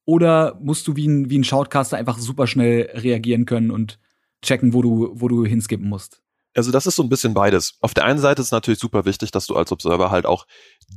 Oder 0.05 0.59
musst 0.61 0.87
du 0.89 0.97
wie 0.97 1.07
ein, 1.07 1.31
wie 1.31 1.39
ein 1.39 1.45
Shoutcaster 1.45 1.97
einfach 1.97 2.19
super 2.19 2.47
schnell 2.47 2.91
reagieren 2.95 3.47
können 3.47 3.71
und 3.71 3.99
checken, 4.43 4.73
wo 4.73 4.83
du, 4.83 5.11
wo 5.15 5.29
du 5.29 5.45
hinskippen 5.45 5.89
musst? 5.89 6.23
Also 6.55 6.71
das 6.71 6.87
ist 6.87 6.97
so 6.97 7.03
ein 7.03 7.09
bisschen 7.09 7.35
beides. 7.35 7.79
Auf 7.81 7.95
der 7.95 8.05
einen 8.05 8.19
Seite 8.19 8.43
ist 8.43 8.49
es 8.49 8.53
natürlich 8.53 8.81
super 8.81 9.05
wichtig, 9.05 9.31
dass 9.31 9.47
du 9.47 9.57
als 9.57 9.73
Observer 9.73 10.11
halt 10.11 10.27
auch 10.27 10.47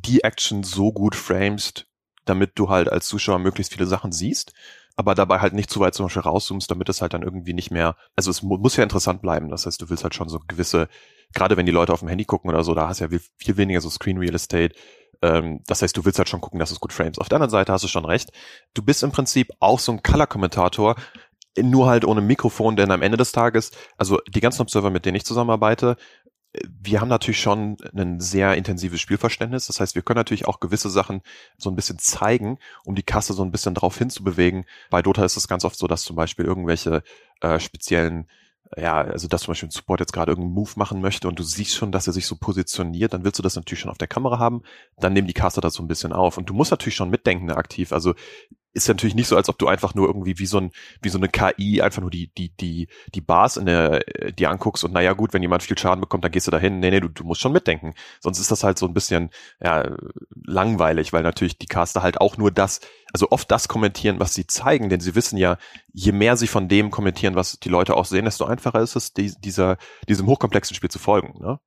die 0.02 0.24
Action 0.24 0.64
so 0.64 0.92
gut 0.92 1.16
framest, 1.16 1.88
damit 2.26 2.54
du 2.56 2.70
halt 2.70 2.90
als 2.92 3.08
Zuschauer 3.08 3.40
möglichst 3.40 3.74
viele 3.74 3.86
Sachen 3.88 4.12
siehst. 4.12 4.54
aber 4.96 5.14
dabei 5.16 5.40
halt 5.40 5.54
nicht 5.54 5.70
zu 5.70 5.80
weit 5.80 5.94
zum 5.94 6.06
Beispiel 6.06 6.22
rauszoomst, 6.22 6.72
damit 6.72 6.88
es 6.90 7.02
halt 7.02 7.14
dann 7.14 7.24
irgendwie 7.24 7.54
nicht 7.54 7.72
mehr, 7.72 7.96
also 8.16 8.32
es 8.32 8.42
mu 8.42 8.58
muss 8.58 8.78
ja 8.78 8.84
interessant 8.84 9.22
bleiben. 9.22 9.50
Das 9.50 9.66
heißt, 9.66 9.82
du 9.82 9.90
willst 9.90 10.04
halt 10.04 10.16
schon 10.16 10.30
so 10.30 10.40
gewisse, 10.48 10.88
gerade 11.34 11.58
wenn 11.58 11.66
die 11.66 11.72
Leute 11.72 11.92
auf 11.94 12.00
dem 12.00 12.08
Handy 12.08 12.26
gucken 12.26 12.50
oder 12.50 12.64
so, 12.64 12.74
da 12.74 12.88
hast 12.88 13.02
du 13.02 13.06
ja 13.06 13.20
viel 13.38 13.58
weniger 13.58 13.82
so 13.82 13.90
Screen 13.90 14.18
Real 14.18 14.36
Estate. 14.36 14.74
Ähm, 15.22 15.62
das 15.68 15.82
heißt, 15.82 15.96
du 15.98 16.06
willst 16.06 16.18
halt 16.20 16.30
schon 16.30 16.42
gucken, 16.42 16.60
dass 16.60 16.72
es 16.72 16.80
gut 16.80 16.94
frames. 16.94 17.20
Auf 17.20 17.28
der 17.30 17.38
anderen 17.38 17.52
Seite 17.52 17.74
hast 17.74 17.84
du 17.84 17.88
schon 17.90 18.06
recht. 18.06 18.32
Du 18.74 18.84
bist 18.84 19.04
im 19.04 19.12
Prinzip 19.12 19.52
auch 19.60 19.80
so 19.80 19.92
ein 19.92 20.02
Color-Kommentator, 20.02 20.96
nur 21.62 21.88
halt 21.88 22.06
ohne 22.06 22.22
Mikrofon, 22.22 22.76
denn 22.76 22.92
am 22.92 23.02
Ende 23.02 23.18
des 23.18 23.32
Tages, 23.32 23.72
also 23.98 24.20
die 24.30 24.42
ganzen 24.42 24.62
Observer, 24.62 24.90
mit 24.90 25.06
denen 25.06 25.16
ich 25.16 25.26
zusammenarbeite, 25.26 25.96
wir 26.68 27.02
haben 27.02 27.10
natürlich 27.10 27.42
schon 27.42 27.78
ein 27.96 28.20
sehr 28.20 28.56
intensives 28.56 29.02
Spielverständnis. 29.02 29.68
Das 29.68 29.80
heißt, 29.80 29.96
wir 29.96 30.02
können 30.02 30.18
natürlich 30.18 30.48
auch 30.48 30.60
gewisse 30.60 30.90
Sachen 30.90 31.22
so 31.58 31.70
ein 31.70 31.76
bisschen 31.76 32.00
zeigen, 32.00 32.58
um 32.84 32.96
die 32.96 33.04
Kasse 33.04 33.34
so 33.34 33.44
ein 33.44 33.52
bisschen 33.52 33.74
darauf 33.74 33.98
hinzubewegen. 33.98 34.66
Bei 34.90 35.02
Dota 35.02 35.26
ist 35.26 35.38
es 35.38 35.48
ganz 35.48 35.66
oft 35.66 35.78
so, 35.78 35.88
dass 35.88 36.04
zum 36.04 36.16
Beispiel 36.16 36.46
irgendwelche 36.46 37.04
äh, 37.42 37.60
speziellen 37.60 38.28
ja, 38.78 38.96
also 39.02 39.28
dass 39.28 39.44
zum 39.44 39.52
Beispiel 39.52 39.70
ein 39.70 39.72
Support 39.72 40.00
jetzt 40.00 40.12
gerade 40.12 40.32
irgendeinen 40.32 40.56
Move 40.56 40.72
machen 40.76 41.00
möchte 41.00 41.28
und 41.28 41.38
du 41.38 41.44
siehst 41.44 41.76
schon, 41.76 41.92
dass 41.92 42.08
er 42.08 42.14
sich 42.14 42.26
so 42.26 42.36
positioniert, 42.36 43.14
dann 43.14 43.24
willst 43.24 43.38
du 43.40 43.44
das 43.44 43.56
natürlich 43.56 43.80
schon 43.80 43.92
auf 43.92 43.98
der 43.98 44.08
Kamera 44.08 44.40
haben, 44.40 44.64
dann 44.98 45.14
nehmen 45.14 45.28
die 45.28 45.34
Caster 45.34 45.62
das 45.62 45.76
so 45.76 45.84
ein 45.84 45.88
bisschen 45.88 46.12
auf. 46.12 46.38
Und 46.38 46.50
du 46.50 46.54
musst 46.54 46.72
natürlich 46.72 46.96
schon 46.96 47.10
mitdenken 47.10 47.52
aktiv. 47.52 47.94
Also 47.94 48.16
ist 48.76 48.88
ja 48.88 48.94
natürlich 48.94 49.16
nicht 49.16 49.28
so, 49.28 49.38
als 49.38 49.50
ob 49.50 49.58
du 49.58 49.68
einfach 49.68 49.96
nur 49.96 50.08
irgendwie 50.08 50.38
wie 50.38 50.46
so 50.46 50.60
ein, 50.60 50.72
wie 51.02 51.10
so 51.10 51.18
eine 51.18 51.30
KI 51.30 51.82
einfach 51.82 52.02
nur 52.02 52.12
die, 52.12 52.28
die, 52.36 52.50
die, 52.50 52.88
die 53.14 53.22
Bars 53.22 53.58
in 53.58 53.66
der, 53.66 54.08
äh, 54.22 54.34
die 54.34 54.48
anguckst 54.48 54.84
und 54.84 54.94
naja 54.94 55.14
gut, 55.14 55.34
wenn 55.34 55.42
jemand 55.42 55.64
viel 55.64 55.78
Schaden 55.78 56.02
bekommt, 56.02 56.24
dann 56.24 56.32
gehst 56.32 56.48
du 56.48 56.52
dahin. 56.52 56.80
Nee, 56.80 56.92
nee, 56.92 57.00
du, 57.00 57.08
du 57.08 57.24
musst 57.24 57.42
schon 57.42 57.54
mitdenken. 57.54 57.94
Sonst 58.20 58.40
ist 58.40 58.52
das 58.52 58.64
halt 58.64 58.78
so 58.78 58.86
ein 58.86 58.94
bisschen, 58.94 59.30
ja, 59.64 59.96
langweilig, 60.46 61.14
weil 61.14 61.24
natürlich 61.24 61.58
die 61.58 61.68
Caster 61.68 62.04
halt 62.04 62.20
auch 62.20 62.38
nur 62.38 62.52
das, 62.52 62.82
also 63.14 63.28
oft 63.32 63.50
das 63.50 63.68
kommentieren, 63.68 64.20
was 64.20 64.34
sie 64.34 64.46
zeigen, 64.46 64.90
denn 64.90 65.00
sie 65.00 65.16
wissen 65.16 65.38
ja, 65.38 65.58
je 65.94 66.12
mehr 66.12 66.38
sie 66.38 66.48
von 66.48 66.68
dem 66.68 66.92
kommentieren, 66.92 67.36
was 67.36 67.60
die 67.60 67.70
Leute 67.70 67.96
auch 67.96 68.06
sehen, 68.06 68.26
desto 68.26 68.46
einfacher 68.46 68.82
ist 68.82 68.96
es, 68.96 69.14
die, 69.14 69.34
dieser, 69.40 69.78
diesem 70.10 70.28
hochkomplexen 70.28 70.76
Spiel 70.76 70.90
zu 70.90 71.00
folgen, 71.00 71.40
ne? 71.40 71.60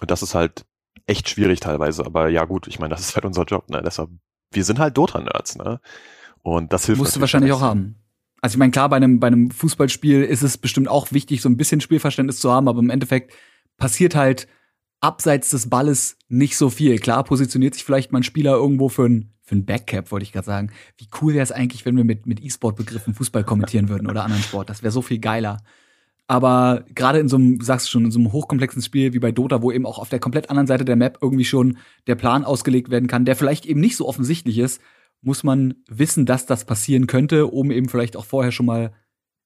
Und 0.00 0.10
das 0.10 0.22
ist 0.22 0.34
halt 0.34 0.64
echt 1.06 1.28
schwierig 1.28 1.60
teilweise, 1.60 2.04
aber 2.04 2.28
ja 2.28 2.44
gut, 2.44 2.66
ich 2.66 2.78
meine, 2.78 2.90
das 2.90 3.00
ist 3.00 3.14
halt 3.14 3.24
unser 3.24 3.44
Job, 3.44 3.70
ne? 3.70 3.82
Deshalb, 3.84 4.10
wir 4.50 4.64
sind 4.64 4.78
halt 4.78 4.96
Dota-Nerds, 4.96 5.56
ne? 5.56 5.80
Und 6.44 6.72
das 6.74 6.84
hilft. 6.84 7.00
Musst 7.00 7.16
du 7.16 7.20
wahrscheinlich 7.20 7.52
auch 7.52 7.62
haben. 7.62 7.96
Also 8.42 8.54
ich 8.54 8.58
meine, 8.58 8.70
klar, 8.70 8.90
bei 8.90 8.96
einem, 8.96 9.18
bei 9.18 9.28
einem 9.28 9.50
Fußballspiel 9.50 10.22
ist 10.22 10.42
es 10.42 10.58
bestimmt 10.58 10.88
auch 10.88 11.10
wichtig, 11.10 11.40
so 11.40 11.48
ein 11.48 11.56
bisschen 11.56 11.80
Spielverständnis 11.80 12.38
zu 12.38 12.52
haben, 12.52 12.68
aber 12.68 12.80
im 12.80 12.90
Endeffekt 12.90 13.32
passiert 13.78 14.14
halt 14.14 14.46
abseits 15.00 15.48
des 15.50 15.70
Balles 15.70 16.18
nicht 16.28 16.58
so 16.58 16.68
viel. 16.68 16.98
Klar 16.98 17.24
positioniert 17.24 17.72
sich 17.72 17.84
vielleicht 17.84 18.12
mal 18.12 18.20
ein 18.20 18.24
Spieler 18.24 18.52
irgendwo 18.52 18.90
für 18.90 19.08
ein, 19.08 19.32
für 19.40 19.56
ein 19.56 19.64
Backcap, 19.64 20.12
wollte 20.12 20.24
ich 20.24 20.32
gerade 20.32 20.44
sagen. 20.44 20.70
Wie 20.98 21.08
cool 21.20 21.32
wäre 21.32 21.42
es 21.42 21.50
eigentlich, 21.50 21.86
wenn 21.86 21.96
wir 21.96 22.04
mit, 22.04 22.26
mit 22.26 22.42
E-Sport-Begriffen 22.42 23.14
Fußball 23.14 23.44
kommentieren 23.44 23.88
würden 23.88 24.10
oder 24.10 24.24
anderen 24.24 24.42
Sport. 24.42 24.68
Das 24.68 24.82
wäre 24.82 24.92
so 24.92 25.00
viel 25.00 25.20
geiler. 25.20 25.62
Aber 26.26 26.84
gerade 26.94 27.20
in 27.20 27.28
so 27.28 27.36
einem, 27.36 27.62
sagst 27.62 27.86
du 27.86 27.92
schon, 27.92 28.04
in 28.04 28.10
so 28.10 28.18
einem 28.18 28.32
hochkomplexen 28.32 28.82
Spiel 28.82 29.14
wie 29.14 29.18
bei 29.18 29.32
Dota, 29.32 29.62
wo 29.62 29.72
eben 29.72 29.86
auch 29.86 29.98
auf 29.98 30.10
der 30.10 30.20
komplett 30.20 30.50
anderen 30.50 30.66
Seite 30.66 30.84
der 30.84 30.96
Map 30.96 31.18
irgendwie 31.22 31.46
schon 31.46 31.78
der 32.06 32.14
Plan 32.14 32.44
ausgelegt 32.44 32.90
werden 32.90 33.08
kann, 33.08 33.24
der 33.24 33.36
vielleicht 33.36 33.64
eben 33.64 33.80
nicht 33.80 33.96
so 33.96 34.06
offensichtlich 34.06 34.58
ist, 34.58 34.82
muss 35.24 35.42
man 35.42 35.74
wissen, 35.88 36.26
dass 36.26 36.46
das 36.46 36.64
passieren 36.64 37.06
könnte, 37.06 37.46
um 37.46 37.70
eben 37.70 37.88
vielleicht 37.88 38.16
auch 38.16 38.24
vorher 38.24 38.52
schon 38.52 38.66
mal 38.66 38.92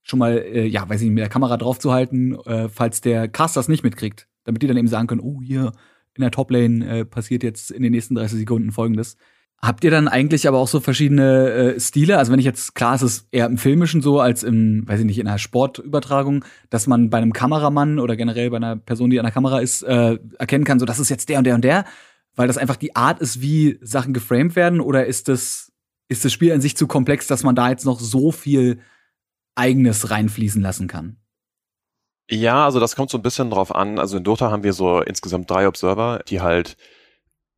schon 0.09 0.19
mal, 0.19 0.39
äh, 0.39 0.67
ja, 0.67 0.89
weiß 0.89 1.01
ich 1.01 1.07
nicht, 1.07 1.15
mit 1.15 1.23
der 1.23 1.29
Kamera 1.29 1.57
drauf 1.57 1.79
zu 1.79 1.93
halten, 1.93 2.35
äh, 2.47 2.69
falls 2.69 3.01
der 3.01 3.29
Cast 3.29 3.57
das 3.57 3.69
nicht 3.69 3.85
mitkriegt. 3.85 4.27
Damit 4.45 4.63
die 4.63 4.67
dann 4.67 4.77
eben 4.77 4.89
sagen 4.89 5.07
können, 5.07 5.21
oh, 5.21 5.41
hier 5.43 5.73
in 6.15 6.23
der 6.23 6.31
Toplane 6.31 7.01
äh, 7.01 7.05
passiert 7.05 7.43
jetzt 7.43 7.71
in 7.71 7.83
den 7.83 7.93
nächsten 7.93 8.15
30 8.15 8.39
Sekunden 8.39 8.73
folgendes. 8.73 9.17
Habt 9.61 9.83
ihr 9.83 9.91
dann 9.91 10.07
eigentlich 10.07 10.47
aber 10.47 10.59
auch 10.59 10.69
so 10.69 10.81
verschiedene 10.81 11.51
äh, 11.51 11.81
Stile? 11.81 12.19
Also 12.19 12.33
wenn 12.33 12.39
ich 12.39 12.45
jetzt, 12.45 12.75
klar, 12.75 12.95
es 12.95 13.03
ist 13.03 13.29
eher 13.33 13.47
im 13.47 13.59
Filmischen 13.59 14.01
so 14.01 14.21
als 14.21 14.45
im, 14.45 14.87
weiß 14.87 15.01
ich 15.01 15.07
nicht, 15.07 15.19
in 15.19 15.27
einer 15.27 15.39
Sportübertragung, 15.39 16.45
dass 16.71 16.87
man 16.87 17.11
bei 17.11 17.19
einem 17.19 17.33
Kameramann 17.33 17.99
oder 17.99 18.17
generell 18.17 18.51
bei 18.51 18.57
einer 18.57 18.77
Person, 18.77 19.11
die 19.11 19.19
an 19.19 19.25
der 19.25 19.33
Kamera 19.33 19.59
ist, 19.59 19.83
äh, 19.83 20.17
erkennen 20.39 20.65
kann, 20.65 20.79
so 20.79 20.87
das 20.87 21.01
ist 21.01 21.09
jetzt 21.09 21.29
der 21.29 21.39
und 21.39 21.45
der 21.45 21.57
und 21.57 21.65
der, 21.65 21.85
weil 22.39 22.47
das 22.47 22.57
einfach 22.57 22.77
die 22.77 22.95
Art 22.95 23.21
ist, 23.21 23.41
wie 23.41 23.79
Sachen 23.83 24.15
geframed 24.15 24.55
werden, 24.55 24.81
oder 24.81 25.07
ist 25.07 25.29
das 25.29 25.73
ist 26.09 26.25
das 26.25 26.33
Spiel 26.33 26.53
an 26.53 26.61
sich 26.61 26.77
zu 26.77 26.87
komplex, 26.87 27.27
dass 27.27 27.43
man 27.43 27.55
da 27.55 27.69
jetzt 27.69 27.85
noch 27.85 28.01
so 28.01 28.33
viel 28.33 28.81
eigenes 29.57 30.11
reinfließen 30.11 30.63
lassen 30.63 30.87
kann? 30.89 31.19
Ja, 32.31 32.65
also 32.65 32.81
das 32.81 32.95
kommt 32.97 33.11
so 33.11 33.19
ein 33.19 33.23
bisschen 33.23 33.51
drauf 33.51 33.75
an. 33.75 33.99
Also 33.99 34.17
in 34.17 34.25
Dota 34.25 34.51
haben 34.51 34.63
wir 34.63 34.73
so 34.73 35.01
insgesamt 35.01 35.51
drei 35.51 35.67
Observer, 35.67 36.21
die 36.29 36.41
halt, 36.41 36.77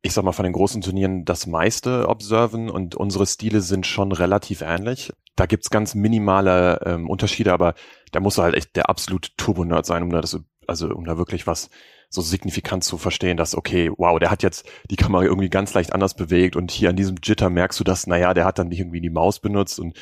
ich 0.01 0.13
sag 0.13 0.25
mal, 0.25 0.31
von 0.31 0.43
den 0.43 0.53
großen 0.53 0.81
Turnieren 0.81 1.25
das 1.25 1.45
meiste 1.45 2.09
observen 2.09 2.69
und 2.69 2.95
unsere 2.95 3.27
Stile 3.27 3.61
sind 3.61 3.85
schon 3.85 4.11
relativ 4.11 4.61
ähnlich. 4.61 5.13
Da 5.35 5.45
gibt's 5.45 5.69
ganz 5.69 5.93
minimale 5.93 6.81
ähm, 6.85 7.09
Unterschiede, 7.09 7.53
aber 7.53 7.75
da 8.11 8.19
muss 8.19 8.37
halt 8.37 8.55
echt 8.55 8.75
der 8.75 8.89
absolute 8.89 9.29
Turbo-Nerd 9.37 9.85
sein, 9.85 10.03
um 10.03 10.09
da 10.09 10.21
das, 10.21 10.39
also 10.67 10.87
um 10.87 11.05
da 11.05 11.17
wirklich 11.17 11.47
was 11.47 11.69
so 12.11 12.21
signifikant 12.21 12.83
zu 12.83 12.97
verstehen, 12.97 13.37
dass, 13.37 13.55
okay, 13.55 13.89
wow, 13.97 14.19
der 14.19 14.29
hat 14.29 14.43
jetzt 14.43 14.69
die 14.89 14.97
Kamera 14.97 15.23
irgendwie 15.23 15.49
ganz 15.49 15.73
leicht 15.73 15.93
anders 15.93 16.13
bewegt 16.13 16.55
und 16.55 16.69
hier 16.69 16.89
an 16.89 16.97
diesem 16.97 17.15
Jitter 17.23 17.49
merkst 17.49 17.79
du 17.79 17.83
das, 17.83 18.05
naja, 18.05 18.33
der 18.33 18.45
hat 18.45 18.59
dann 18.59 18.67
nicht 18.67 18.79
irgendwie 18.79 19.01
die 19.01 19.09
Maus 19.09 19.39
benutzt 19.39 19.79
und 19.79 19.97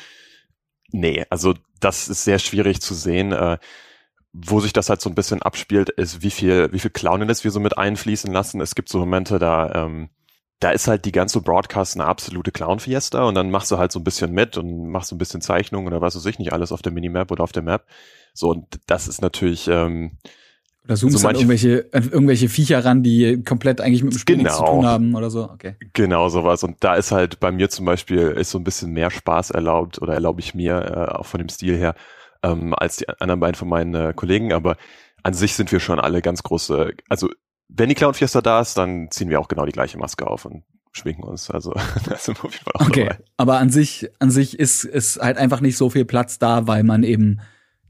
nee, 0.90 1.24
also 1.30 1.54
das 1.78 2.08
ist 2.08 2.24
sehr 2.24 2.40
schwierig 2.40 2.82
zu 2.82 2.94
sehen. 2.94 3.32
Äh, 3.32 3.58
wo 4.32 4.60
sich 4.60 4.72
das 4.72 4.88
halt 4.88 5.00
so 5.00 5.10
ein 5.10 5.14
bisschen 5.14 5.42
abspielt, 5.42 5.90
ist, 5.90 6.22
wie 6.22 6.30
viel, 6.30 6.72
wie 6.72 6.78
viel 6.78 6.90
Clowniness 6.90 7.42
wir 7.42 7.50
so 7.50 7.58
mit 7.58 7.76
einfließen 7.76 8.32
lassen. 8.32 8.60
Es 8.60 8.74
gibt 8.74 8.88
so 8.88 8.98
Momente, 8.98 9.38
da, 9.40 9.72
ähm, 9.74 10.10
da 10.60 10.70
ist 10.70 10.86
halt 10.86 11.04
die 11.04 11.12
ganze 11.12 11.40
Broadcast 11.40 11.96
eine 11.96 12.06
absolute 12.06 12.52
Clown-Fiesta 12.52 13.24
und 13.24 13.34
dann 13.34 13.50
machst 13.50 13.70
du 13.70 13.78
halt 13.78 13.90
so 13.90 13.98
ein 13.98 14.04
bisschen 14.04 14.32
mit 14.32 14.56
und 14.56 14.88
machst 14.88 15.08
so 15.08 15.16
ein 15.16 15.18
bisschen 15.18 15.40
Zeichnungen 15.40 15.88
oder 15.88 16.00
was 16.00 16.14
weiß 16.14 16.26
ich 16.26 16.38
nicht 16.38 16.52
alles 16.52 16.70
auf 16.70 16.82
der 16.82 16.92
Minimap 16.92 17.30
oder 17.32 17.42
auf 17.42 17.52
der 17.52 17.62
Map. 17.62 17.86
So, 18.32 18.50
und 18.50 18.78
das 18.86 19.08
ist 19.08 19.20
natürlich, 19.20 19.66
ähm, 19.66 20.18
oder 20.84 20.96
zoomst 20.96 21.18
so 21.18 21.26
dann 21.26 21.36
irgendwelche, 21.36 21.86
irgendwelche 21.92 22.48
Viecher 22.48 22.84
ran, 22.84 23.02
die 23.02 23.42
komplett 23.44 23.80
eigentlich 23.80 24.02
mit 24.02 24.14
dem 24.14 24.18
Spiel 24.18 24.36
genau. 24.36 24.48
nichts 24.48 24.58
zu 24.58 24.64
tun 24.64 24.86
haben 24.86 25.14
oder 25.14 25.30
so. 25.30 25.50
Okay. 25.50 25.76
Genau, 25.92 26.28
sowas. 26.28 26.62
Und 26.64 26.76
da 26.80 26.94
ist 26.94 27.12
halt 27.12 27.38
bei 27.38 27.52
mir 27.52 27.68
zum 27.68 27.84
Beispiel 27.84 28.18
ist 28.18 28.50
so 28.50 28.58
ein 28.58 28.64
bisschen 28.64 28.92
mehr 28.92 29.10
Spaß 29.10 29.50
erlaubt 29.50 30.00
oder 30.00 30.14
erlaube 30.14 30.40
ich 30.40 30.54
mir, 30.54 30.76
äh, 30.76 31.12
auch 31.12 31.26
von 31.26 31.38
dem 31.38 31.48
Stil 31.48 31.76
her, 31.76 31.94
ähm, 32.42 32.74
als 32.74 32.96
die 32.96 33.08
anderen 33.08 33.40
beiden 33.40 33.56
von 33.56 33.68
meinen 33.68 33.94
äh, 33.94 34.12
Kollegen. 34.16 34.52
Aber 34.52 34.76
an 35.22 35.34
sich 35.34 35.54
sind 35.54 35.70
wir 35.70 35.80
schon 35.80 36.00
alle 36.00 36.22
ganz 36.22 36.42
große, 36.42 36.92
also 37.08 37.28
wenn 37.68 37.88
die 37.88 37.94
Clown 37.94 38.14
Fiesta 38.14 38.40
da 38.40 38.60
ist, 38.60 38.76
dann 38.76 39.10
ziehen 39.10 39.28
wir 39.28 39.38
auch 39.38 39.48
genau 39.48 39.66
die 39.66 39.72
gleiche 39.72 39.98
Maske 39.98 40.26
auf 40.26 40.44
und 40.44 40.64
schminken 40.92 41.22
uns. 41.22 41.50
Also 41.50 41.72
da 42.06 42.16
sind 42.16 42.42
wir 42.42 42.46
auf 42.46 42.52
jeden 42.52 42.64
Fall 42.64 42.74
auch 42.74 42.88
Okay, 42.88 43.04
dabei. 43.04 43.18
aber 43.36 43.58
an 43.58 43.70
sich, 43.70 44.08
an 44.18 44.30
sich 44.30 44.58
ist, 44.58 44.84
ist 44.84 45.20
halt 45.20 45.36
einfach 45.36 45.60
nicht 45.60 45.76
so 45.76 45.90
viel 45.90 46.04
Platz 46.04 46.38
da, 46.38 46.66
weil 46.66 46.84
man 46.84 47.02
eben 47.02 47.40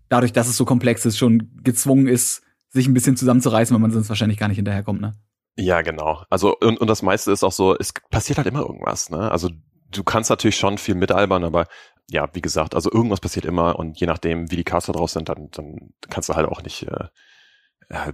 dadurch, 0.09 0.33
dass 0.33 0.49
es 0.49 0.57
so 0.57 0.65
komplex 0.65 1.07
ist, 1.07 1.19
schon 1.19 1.51
gezwungen 1.63 2.09
ist, 2.09 2.43
sich 2.71 2.87
ein 2.87 2.95
bisschen 2.95 3.17
zusammenzureißen, 3.17 3.75
weil 3.75 3.81
man 3.81 3.91
sonst 3.91 4.09
wahrscheinlich 4.09 4.39
gar 4.39 4.49
nicht 4.49 4.57
hinterherkommt, 4.57 5.01
ne? 5.01 5.15
Ja, 5.57 5.83
genau. 5.83 6.25
Also, 6.31 6.57
und, 6.57 6.81
und 6.81 6.89
das 6.89 7.03
meiste 7.03 7.33
ist 7.33 7.45
auch 7.45 7.53
so, 7.53 7.77
es 7.77 7.93
passiert 8.11 8.39
halt 8.39 8.47
immer 8.47 8.61
irgendwas, 8.61 9.11
ne? 9.11 9.31
Also, 9.31 9.51
du 9.91 10.05
kannst 10.05 10.31
natürlich 10.31 10.57
schon 10.57 10.79
viel 10.79 10.95
mitalbern, 10.95 11.45
aber 11.45 11.67
ja, 12.09 12.29
wie 12.33 12.41
gesagt, 12.41 12.75
also 12.75 12.91
irgendwas 12.91 13.21
passiert 13.21 13.45
immer 13.45 13.79
und 13.79 14.01
je 14.01 14.07
nachdem, 14.07 14.51
wie 14.51 14.57
die 14.57 14.65
Caster 14.65 14.93
draus 14.93 15.13
sind, 15.13 15.29
dann, 15.29 15.49
dann 15.53 15.93
kannst 16.09 16.29
du 16.29 16.35
halt 16.35 16.49
auch 16.49 16.63
nicht, 16.63 16.87
äh, 16.89 17.09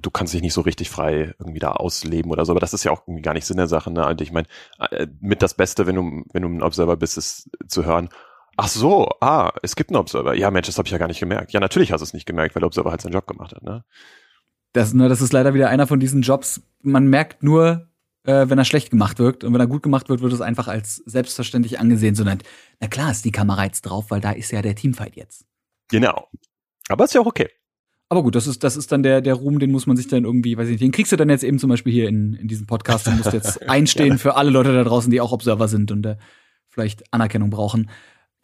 du 0.00 0.10
kannst 0.10 0.34
dich 0.34 0.42
nicht 0.42 0.52
so 0.54 0.62
richtig 0.62 0.90
frei 0.90 1.34
irgendwie 1.38 1.58
da 1.58 1.72
ausleben 1.72 2.30
oder 2.30 2.44
so, 2.44 2.52
aber 2.52 2.60
das 2.60 2.74
ist 2.74 2.84
ja 2.84 2.92
auch 2.92 3.02
irgendwie 3.06 3.22
gar 3.22 3.34
nicht 3.34 3.46
Sinn 3.46 3.56
der 3.56 3.68
Sache, 3.68 3.90
ne? 3.90 4.06
Und 4.06 4.20
ich 4.20 4.32
meine, 4.32 4.46
äh, 4.90 5.06
mit 5.20 5.42
das 5.42 5.54
Beste, 5.54 5.86
wenn 5.86 5.96
du, 5.96 6.24
wenn 6.32 6.42
du 6.42 6.48
ein 6.48 6.62
Observer 6.62 6.96
bist, 6.96 7.18
ist 7.18 7.50
zu 7.68 7.84
hören, 7.84 8.08
ach 8.56 8.68
so, 8.68 9.08
ah, 9.20 9.52
es 9.62 9.76
gibt 9.76 9.90
einen 9.90 9.98
Observer. 9.98 10.34
Ja, 10.34 10.50
Mensch, 10.50 10.66
das 10.66 10.78
habe 10.78 10.86
ich 10.86 10.92
ja 10.92 10.98
gar 10.98 11.08
nicht 11.08 11.20
gemerkt. 11.20 11.52
Ja, 11.52 11.60
natürlich 11.60 11.92
hast 11.92 12.00
du 12.00 12.04
es 12.04 12.14
nicht 12.14 12.26
gemerkt, 12.26 12.54
weil 12.54 12.60
der 12.60 12.68
Observer 12.68 12.90
halt 12.90 13.00
seinen 13.00 13.12
Job 13.12 13.26
gemacht 13.26 13.54
hat, 13.54 13.62
ne? 13.62 13.84
Das, 14.76 14.92
ne, 14.92 15.08
das 15.08 15.22
ist 15.22 15.32
leider 15.32 15.54
wieder 15.54 15.70
einer 15.70 15.86
von 15.86 16.00
diesen 16.00 16.20
Jobs. 16.20 16.60
Man 16.82 17.06
merkt 17.06 17.42
nur, 17.42 17.88
äh, 18.24 18.50
wenn 18.50 18.58
er 18.58 18.66
schlecht 18.66 18.90
gemacht 18.90 19.18
wird. 19.18 19.42
Und 19.42 19.54
wenn 19.54 19.60
er 19.60 19.66
gut 19.66 19.82
gemacht 19.82 20.10
wird, 20.10 20.20
wird 20.20 20.34
es 20.34 20.42
einfach 20.42 20.68
als 20.68 20.96
selbstverständlich 21.06 21.80
angesehen. 21.80 22.14
Sondern, 22.14 22.40
na 22.78 22.86
klar 22.86 23.10
ist 23.10 23.24
die 23.24 23.32
Kamera 23.32 23.64
jetzt 23.64 23.82
drauf, 23.82 24.10
weil 24.10 24.20
da 24.20 24.32
ist 24.32 24.50
ja 24.52 24.60
der 24.60 24.74
Teamfight 24.74 25.16
jetzt. 25.16 25.46
Genau. 25.88 26.28
Aber 26.90 27.04
ist 27.04 27.14
ja 27.14 27.22
auch 27.22 27.26
okay. 27.26 27.48
Aber 28.10 28.22
gut, 28.22 28.34
das 28.34 28.46
ist, 28.46 28.64
das 28.64 28.76
ist 28.76 28.92
dann 28.92 29.02
der, 29.02 29.22
der 29.22 29.32
Ruhm, 29.32 29.60
den 29.60 29.70
muss 29.70 29.86
man 29.86 29.96
sich 29.96 30.08
dann 30.08 30.24
irgendwie, 30.24 30.58
weiß 30.58 30.66
ich 30.66 30.72
nicht, 30.72 30.82
den 30.82 30.92
kriegst 30.92 31.10
du 31.10 31.16
dann 31.16 31.30
jetzt 31.30 31.42
eben 31.42 31.58
zum 31.58 31.70
Beispiel 31.70 31.94
hier 31.94 32.08
in, 32.10 32.34
in 32.34 32.46
diesem 32.46 32.66
Podcast 32.66 33.08
und 33.08 33.16
musst 33.16 33.32
jetzt 33.32 33.62
einstehen 33.70 34.18
für 34.18 34.36
alle 34.36 34.50
Leute 34.50 34.74
da 34.74 34.84
draußen, 34.84 35.10
die 35.10 35.22
auch 35.22 35.32
Observer 35.32 35.68
sind 35.68 35.90
und 35.90 36.04
äh, 36.04 36.16
vielleicht 36.68 37.14
Anerkennung 37.14 37.48
brauchen. 37.48 37.88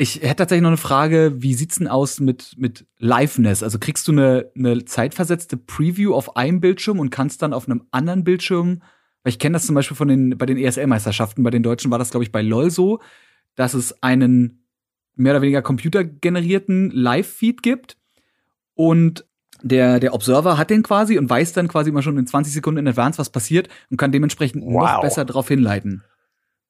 Ich 0.03 0.17
hätte 0.17 0.35
tatsächlich 0.35 0.63
noch 0.63 0.71
eine 0.71 0.79
Frage, 0.79 1.35
wie 1.37 1.55
sieht's 1.55 1.79
denn 1.79 1.87
aus 1.87 2.19
mit, 2.19 2.57
mit 2.59 2.89
Liveness? 2.99 3.63
Also 3.63 3.79
kriegst 3.79 4.09
du 4.09 4.11
eine, 4.11 4.51
eine 4.57 4.85
zeitversetzte 4.85 5.57
Preview 5.57 6.13
auf 6.13 6.35
einem 6.35 6.61
Bildschirm 6.61 6.99
und 6.99 7.11
kannst 7.11 7.41
dann 7.41 7.53
auf 7.53 7.69
einem 7.69 7.85
anderen 7.93 8.25
Bildschirm, 8.25 8.83
weil 9.23 9.31
ich 9.31 9.39
kenne 9.39 9.53
das 9.53 9.65
zum 9.65 9.77
Beispiel 9.77 9.97
von 9.97 10.09
den, 10.09 10.37
bei 10.37 10.45
den 10.45 10.59
ESL-Meisterschaften, 10.59 11.45
bei 11.45 11.51
den 11.51 11.63
Deutschen 11.63 11.93
war 11.93 12.01
das, 12.01 12.11
glaube 12.11 12.25
ich, 12.25 12.33
bei 12.33 12.43
LOL 12.43 12.73
so, 12.73 12.99
dass 13.55 13.75
es 13.75 14.03
einen 14.03 14.67
mehr 15.15 15.35
oder 15.35 15.43
weniger 15.43 15.63
computergenerierten 15.63 16.91
Live-Feed 16.91 17.63
gibt 17.63 17.97
und 18.75 19.25
der, 19.63 20.01
der 20.01 20.15
Observer 20.15 20.59
hat 20.59 20.71
den 20.71 20.83
quasi 20.83 21.17
und 21.17 21.31
weiß 21.31 21.53
dann 21.53 21.69
quasi 21.69 21.91
immer 21.91 22.03
schon 22.03 22.19
in 22.19 22.27
20 22.27 22.53
Sekunden 22.53 22.79
in 22.79 22.89
Advance, 22.89 23.21
was 23.21 23.31
passiert 23.31 23.69
und 23.89 23.99
kann 23.99 24.11
dementsprechend 24.11 24.65
wow. 24.65 24.83
noch 24.83 25.01
besser 25.01 25.25
darauf 25.25 25.47
hinleiten. 25.47 26.03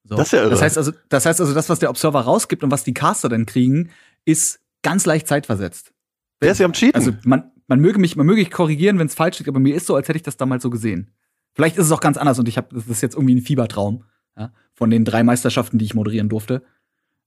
So. 0.03 0.15
Das, 0.15 0.27
ist 0.27 0.31
ja 0.33 0.41
irre. 0.41 0.49
das 0.49 0.61
heißt 0.61 0.77
also, 0.77 0.91
das 1.09 1.25
heißt 1.25 1.39
also, 1.39 1.53
das, 1.53 1.69
was 1.69 1.79
der 1.79 1.89
Observer 1.89 2.21
rausgibt 2.21 2.63
und 2.63 2.71
was 2.71 2.83
die 2.83 2.93
Caster 2.93 3.29
dann 3.29 3.45
kriegen, 3.45 3.89
ist 4.25 4.59
ganz 4.81 5.05
leicht 5.05 5.27
zeitversetzt. 5.27 5.93
Wer 6.39 6.51
ist 6.51 6.59
ja 6.59 6.65
am 6.65 6.73
Cheaten? 6.73 6.95
Also 6.95 7.13
man, 7.23 7.51
man 7.67 7.79
möge 7.79 7.99
mich, 7.99 8.15
man 8.15 8.25
möge 8.25 8.41
mich 8.41 8.51
korrigieren, 8.51 8.99
wenn 8.99 9.07
es 9.07 9.15
falsch 9.15 9.39
ist, 9.39 9.47
aber 9.47 9.59
mir 9.59 9.75
ist 9.75 9.87
so, 9.87 9.95
als 9.95 10.07
hätte 10.07 10.17
ich 10.17 10.23
das 10.23 10.37
damals 10.37 10.63
so 10.63 10.69
gesehen. 10.69 11.11
Vielleicht 11.53 11.77
ist 11.77 11.85
es 11.85 11.91
auch 11.91 12.01
ganz 12.01 12.17
anders 12.17 12.39
und 12.39 12.47
ich 12.47 12.57
habe, 12.57 12.75
das 12.75 12.87
ist 12.87 13.01
jetzt 13.01 13.15
irgendwie 13.15 13.35
ein 13.35 13.41
Fiebertraum 13.41 14.03
ja, 14.37 14.51
von 14.73 14.89
den 14.89 15.05
drei 15.05 15.23
Meisterschaften, 15.23 15.77
die 15.77 15.85
ich 15.85 15.93
moderieren 15.93 16.29
durfte. 16.29 16.63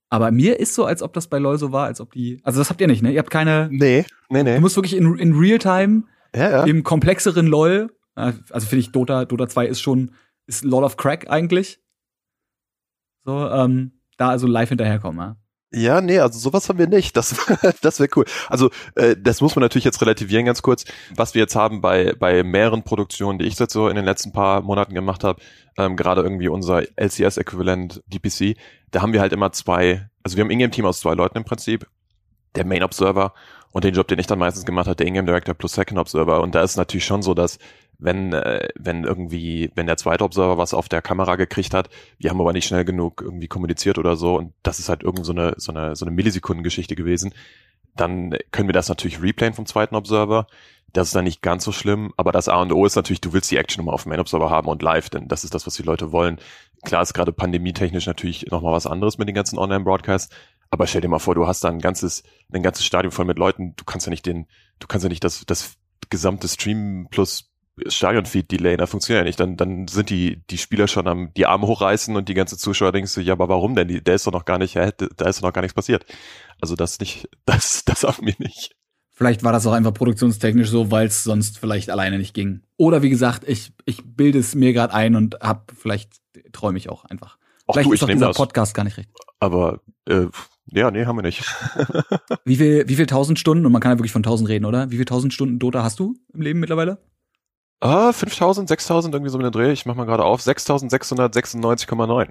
Aber 0.09 0.31
mir 0.31 0.61
ist 0.61 0.75
so, 0.75 0.85
als 0.85 1.03
ob 1.03 1.13
das 1.15 1.29
bei 1.29 1.39
LoL 1.39 1.59
so 1.59 1.73
war, 1.73 1.87
als 1.87 2.01
ob 2.01 2.13
die. 2.13 2.41
Also 2.45 2.61
das 2.61 2.71
habt 2.71 2.81
ihr 2.81 2.87
nicht, 2.87 3.03
ne? 3.03 3.13
Ihr 3.13 3.19
habt 3.19 3.31
keine. 3.31 3.69
Nee, 3.73 4.05
nee, 4.29 4.43
nee. 4.43 4.55
Du 4.55 4.61
musst 4.61 4.77
wirklich 4.77 4.95
in, 4.95 5.19
in 5.19 5.35
Realtime, 5.35 6.05
ja, 6.35 6.51
ja. 6.51 6.65
im 6.65 6.85
komplexeren 6.85 7.47
LoL. 7.47 7.91
Also 8.15 8.67
finde 8.67 8.81
ich, 8.81 8.93
Dota, 8.93 9.25
Dota 9.25 9.49
2 9.49 9.67
ist 9.67 9.81
schon, 9.81 10.13
ist 10.47 10.65
LoL 10.65 10.85
of 10.85 10.97
Crack 10.97 11.29
eigentlich. 11.29 11.81
So, 13.27 13.51
ähm, 13.51 13.93
da 14.17 14.29
also 14.29 14.47
live 14.47 14.69
hinterherkommen, 14.69 15.19
ja. 15.19 15.37
Ja, 15.73 16.01
nee, 16.01 16.21
also 16.21 16.39
sowas 16.39 16.69
haben 16.69 16.79
wir 16.79 16.87
nicht. 16.87 17.17
Das, 17.17 17.35
das 17.83 17.99
wäre 17.99 18.09
cool. 18.15 18.25
Also 18.49 18.71
äh, 18.95 19.17
das 19.21 19.41
muss 19.41 19.57
man 19.57 19.63
natürlich 19.63 19.85
jetzt 19.85 20.01
relativieren 20.01 20.47
ganz 20.47 20.63
kurz. 20.63 20.85
Was 21.15 21.35
wir 21.35 21.43
jetzt 21.43 21.57
haben 21.57 21.81
bei 21.81 22.15
bei 22.19 22.45
mehreren 22.45 22.85
Produktionen, 22.85 23.41
die 23.41 23.47
ich 23.47 23.59
jetzt 23.59 23.73
so 23.73 23.89
in 23.89 23.97
den 23.97 24.05
letzten 24.05 24.33
paar 24.33 24.63
Monaten 24.63 24.95
gemacht 24.95 25.25
habe, 25.25 25.43
ähm, 25.77 25.97
gerade 25.97 26.23
irgendwie 26.23 26.49
unser 26.49 26.83
LCS-Äquivalent 26.97 28.03
DPC, 28.07 28.57
da 28.93 29.03
haben 29.03 29.13
wir 29.13 29.21
halt 29.21 29.33
immer 29.33 29.51
zwei, 29.53 30.09
also 30.23 30.37
wir 30.37 30.45
haben 30.45 30.51
Ingame-Team 30.51 30.87
aus 30.87 31.01
zwei 31.01 31.15
Leuten 31.15 31.37
im 31.37 31.45
Prinzip, 31.45 31.87
der 32.55 32.65
Main 32.65 32.85
Observer 32.85 33.35
und 33.73 33.85
den 33.85 33.93
Job, 33.93 34.07
den 34.09 34.21
ich 34.21 34.29
dann 34.29 34.39
meistens 34.39 34.65
gemacht 34.65 34.87
habe, 34.87 34.97
der 34.97 35.07
Ingame 35.07 35.27
Director 35.27 35.55
plus 35.55 35.73
Second 35.73 35.99
Observer. 35.99 36.41
Und 36.41 36.55
da 36.55 36.63
ist 36.63 36.77
natürlich 36.77 37.05
schon 37.05 37.23
so, 37.23 37.35
dass 37.35 37.59
wenn, 37.99 38.33
äh, 38.33 38.69
wenn 38.79 39.05
irgendwie, 39.05 39.71
wenn 39.75 39.87
der 39.87 39.97
zweite 39.97 40.25
Observer 40.25 40.59
was 40.59 40.75
auf 40.75 40.89
der 40.89 41.03
Kamera 41.03 41.37
gekriegt 41.37 41.75
hat, 41.75 41.89
wir 42.19 42.31
haben 42.31 42.41
aber 42.41 42.53
nicht 42.53 42.67
schnell 42.67 42.85
genug 42.85 43.23
irgendwie 43.23 43.49
kommuniziert 43.49 43.99
oder 43.99 44.17
so 44.17 44.37
und 44.37 44.53
das 44.63 44.79
ist 44.79 44.89
halt 44.89 45.03
irgend 45.03 45.25
so 45.25 45.33
eine, 45.33 45.55
so 45.57 45.73
eine, 45.73 45.97
so 45.97 46.05
eine 46.05 46.15
Millisekundengeschichte 46.15 46.97
gewesen, 46.97 47.35
dann 47.97 48.37
können 48.53 48.69
wir 48.69 48.75
das 48.75 48.89
natürlich 48.89 49.23
replayen 49.23 49.55
vom 49.55 49.67
zweiten 49.67 49.97
Observer. 49.97 50.47
Das 50.93 51.09
ist 51.09 51.17
dann 51.17 51.25
nicht 51.25 51.43
ganz 51.43 51.65
so 51.65 51.73
schlimm, 51.73 52.13
aber 52.17 52.33
das 52.33 52.49
A 52.49 52.61
und 52.63 52.73
O 52.73 52.87
ist 52.87 52.97
natürlich, 52.97 53.21
du 53.21 53.33
willst 53.33 53.51
die 53.51 53.57
Action 53.57 53.83
immer 53.83 53.93
auf 53.93 54.05
dem 54.05 54.11
Main 54.11 54.21
Observer 54.21 54.51
haben 54.51 54.69
und 54.69 54.83
live, 54.83 55.11
denn 55.11 55.29
das 55.29 55.45
ist 55.45 55.55
das, 55.55 55.67
was 55.67 55.75
die 55.75 55.83
Leute 55.83 56.13
wollen. 56.13 56.39
Klar 56.85 57.03
ist 57.03 57.15
gerade 57.15 57.33
pandemietechnisch 57.33 58.07
natürlich 58.07 58.47
nochmal 58.51 58.73
was 58.73 58.87
anderes 58.87 59.19
mit 59.19 59.29
den 59.29 59.35
ganzen 59.35 59.59
Online-Broadcasts, 59.59 60.35
aber 60.71 60.87
stell 60.87 61.01
dir 61.01 61.09
mal 61.09 61.19
vor, 61.19 61.35
du 61.35 61.47
hast 61.47 61.65
da 61.65 61.69
ein 61.69 61.81
ganzes, 61.81 62.23
ein 62.53 62.63
ganzes 62.63 62.85
Stadion 62.85 63.13
voll 63.13 63.25
mit 63.25 63.39
Leuten, 63.39 63.75
du 63.77 63.85
kannst 63.85 64.07
ja 64.07 64.11
nicht 64.11 64.27
den, 64.27 64.47
du 64.79 64.87
kannst 64.87 65.05
ja 65.05 65.09
nicht 65.09 65.25
das, 65.25 65.45
das 65.47 65.77
gesamte 66.09 66.49
Stream 66.49 67.09
plus 67.11 67.51
Stadion-Feed-Delay, 67.87 68.77
da 68.77 68.87
funktioniert 68.87 69.23
ja 69.23 69.27
nicht. 69.27 69.41
Dann, 69.41 69.57
dann 69.57 69.87
sind 69.89 70.11
die, 70.11 70.43
die 70.49 70.59
Spieler 70.59 70.89
schon 70.89 71.07
am, 71.07 71.33
die 71.37 71.47
Arme 71.47 71.67
hochreißen 71.67 72.17
und 72.17 72.29
die 72.29 72.35
ganze 72.35 72.57
Zuschauer 72.57 72.93
denken 72.93 73.07
so, 73.07 73.21
ja, 73.21 73.35
aber 73.35 73.49
warum 73.49 73.75
denn? 73.75 73.89
Die, 73.89 74.03
der 74.03 74.15
ist 74.15 74.27
doch 74.27 74.33
noch 74.33 74.45
gar 74.45 74.59
nicht, 74.59 74.75
ja, 74.75 74.91
da 74.91 75.29
ist 75.29 75.39
doch 75.39 75.49
noch 75.49 75.53
gar 75.53 75.61
nichts 75.61 75.75
passiert. 75.75 76.07
Also 76.61 76.75
das 76.75 76.99
nicht, 77.01 77.29
das, 77.45 77.85
das 77.85 78.05
auch 78.05 78.21
mir 78.21 78.35
nicht. 78.39 78.75
Vielleicht 79.13 79.45
war 79.45 79.53
das 79.53 79.67
auch 79.67 79.73
einfach 79.73 79.95
produktionstechnisch 79.95 80.69
so, 80.69 80.91
weil 80.91 81.07
es 81.07 81.25
sonst 81.25 81.59
vielleicht 81.59 81.89
alleine 81.89 82.19
nicht 82.19 82.35
ging. 82.35 82.63
Oder 82.77 83.03
wie 83.03 83.09
gesagt, 83.09 83.49
ich, 83.49 83.73
ich 83.87 84.03
bilde 84.05 84.39
es 84.39 84.55
mir 84.55 84.75
gerade 84.75 84.93
ein 84.93 85.17
und 85.17 85.37
hab, 85.41 85.73
vielleicht 85.75 86.13
träume 86.53 86.77
ich 86.77 86.91
auch 86.91 87.07
einfach. 87.07 87.39
Auch 87.67 87.75
vielleicht 87.75 87.89
du, 87.89 87.93
ist 87.95 88.03
doch 88.03 88.09
dieser 88.09 88.29
das. 88.29 88.37
Podcast 88.37 88.75
gar 88.75 88.85
nicht 88.85 88.99
recht. 88.99 89.09
Aber 89.41 89.81
äh, 90.07 90.27
ja, 90.67 90.91
nee, 90.91 91.07
haben 91.07 91.17
wir 91.17 91.23
nicht. 91.23 91.45
wie 92.45 92.57
viel, 92.57 92.89
wie 92.89 92.97
viel 92.97 93.07
tausend 93.07 93.39
Stunden, 93.39 93.65
und 93.65 93.73
man 93.73 93.81
kann 93.81 93.93
ja 93.93 93.99
wirklich 93.99 94.13
von 94.13 94.23
tausend 94.23 94.49
reden, 94.49 94.67
oder? 94.67 94.91
Wie 94.91 94.97
viel 94.97 95.05
tausend 95.05 95.33
Stunden 95.33 95.59
Dota 95.59 95.83
hast 95.83 95.99
du 95.99 96.17
im 96.35 96.43
Leben 96.43 96.61
mittlerweile? 96.61 96.99
Ah, 97.81 98.13
5000, 98.13 98.69
6000, 98.69 99.15
irgendwie 99.15 99.31
so 99.31 99.39
mit 99.39 99.45
dem 99.45 99.53
Dreh. 99.53 99.73
Ich 99.73 99.87
mach 99.87 99.95
mal 99.95 100.07
gerade 100.07 100.25
auf. 100.25 100.41
6696,9. 100.41 102.29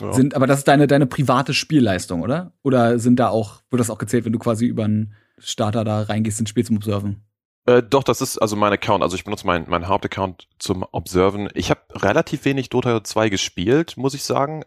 Ja. 0.00 0.12
Sind, 0.12 0.34
aber 0.34 0.46
das 0.46 0.60
ist 0.60 0.68
deine, 0.68 0.86
deine 0.86 1.06
private 1.06 1.54
Spielleistung, 1.54 2.22
oder? 2.22 2.52
Oder 2.62 2.98
sind 2.98 3.16
da 3.16 3.28
auch, 3.28 3.62
wird 3.70 3.80
das 3.80 3.90
auch 3.90 3.98
gezählt, 3.98 4.24
wenn 4.24 4.32
du 4.32 4.38
quasi 4.38 4.66
über 4.66 4.84
einen 4.84 5.14
Starter 5.38 5.84
da 5.84 6.02
reingehst 6.02 6.40
ins 6.40 6.50
Spiel 6.50 6.64
zum 6.64 6.76
Observen? 6.76 7.24
Äh, 7.66 7.82
doch, 7.82 8.02
das 8.02 8.22
ist 8.22 8.38
also 8.38 8.56
mein 8.56 8.72
Account. 8.72 9.02
Also 9.02 9.16
ich 9.16 9.24
benutze 9.24 9.46
meinen 9.46 9.66
mein 9.68 9.88
Hauptaccount 9.88 10.48
zum 10.58 10.84
Observen. 10.90 11.50
Ich 11.54 11.70
habe 11.70 11.80
relativ 11.90 12.44
wenig 12.44 12.70
Dota 12.70 13.04
2 13.04 13.28
gespielt, 13.28 13.96
muss 13.96 14.14
ich 14.14 14.22
sagen. 14.22 14.64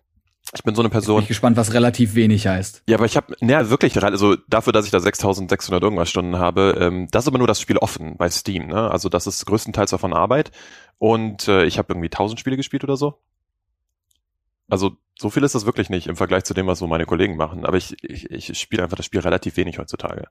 Ich 0.53 0.63
bin 0.63 0.75
so 0.75 0.81
eine 0.81 0.89
Person. 0.89 1.17
Bin 1.17 1.23
ich 1.23 1.29
gespannt, 1.29 1.55
was 1.55 1.73
relativ 1.73 2.15
wenig 2.15 2.45
heißt. 2.45 2.83
Ja, 2.87 2.97
aber 2.97 3.05
ich 3.05 3.15
habe, 3.15 3.33
naja, 3.39 3.69
wirklich, 3.69 4.01
also 4.03 4.35
dafür, 4.49 4.73
dass 4.73 4.85
ich 4.85 4.91
da 4.91 4.99
6600 4.99 5.81
irgendwas 5.81 6.09
Stunden 6.09 6.37
habe, 6.39 6.77
ähm, 6.79 7.07
das 7.11 7.23
ist 7.23 7.27
aber 7.29 7.37
nur 7.37 7.47
das 7.47 7.61
Spiel 7.61 7.77
offen 7.77 8.17
bei 8.17 8.29
Steam, 8.29 8.67
ne? 8.67 8.91
Also 8.91 9.07
das 9.07 9.27
ist 9.27 9.45
größtenteils 9.45 9.91
davon 9.91 10.13
Arbeit. 10.13 10.51
Und 10.97 11.47
äh, 11.47 11.65
ich 11.65 11.77
habe 11.77 11.93
irgendwie 11.93 12.07
1000 12.07 12.39
Spiele 12.39 12.57
gespielt 12.57 12.83
oder 12.83 12.97
so. 12.97 13.19
Also 14.67 14.97
so 15.17 15.29
viel 15.29 15.43
ist 15.43 15.55
das 15.55 15.65
wirklich 15.65 15.89
nicht 15.89 16.07
im 16.07 16.15
Vergleich 16.15 16.43
zu 16.43 16.53
dem, 16.53 16.67
was 16.67 16.79
so 16.79 16.87
meine 16.87 17.05
Kollegen 17.05 17.37
machen. 17.37 17.65
Aber 17.65 17.77
ich, 17.77 17.95
ich, 18.03 18.29
ich 18.29 18.59
spiele 18.59 18.83
einfach 18.83 18.97
das 18.97 19.05
Spiel 19.05 19.21
relativ 19.21 19.57
wenig 19.57 19.79
heutzutage. 19.79 20.27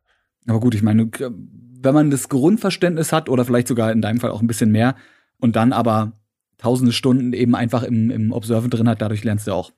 Aber 0.46 0.60
gut, 0.60 0.74
ich 0.74 0.82
meine, 0.82 1.10
wenn 1.10 1.94
man 1.94 2.10
das 2.10 2.28
Grundverständnis 2.28 3.12
hat 3.12 3.28
oder 3.28 3.44
vielleicht 3.44 3.68
sogar 3.68 3.92
in 3.92 4.02
deinem 4.02 4.20
Fall 4.20 4.30
auch 4.30 4.40
ein 4.40 4.46
bisschen 4.46 4.70
mehr 4.70 4.96
und 5.38 5.56
dann 5.56 5.72
aber 5.72 6.12
tausende 6.58 6.92
Stunden 6.92 7.32
eben 7.32 7.54
einfach 7.54 7.82
im, 7.82 8.10
im 8.10 8.32
Observer 8.32 8.68
drin 8.68 8.88
hat, 8.88 9.00
dadurch 9.00 9.24
lernst 9.24 9.46
du 9.46 9.52
auch. 9.52 9.72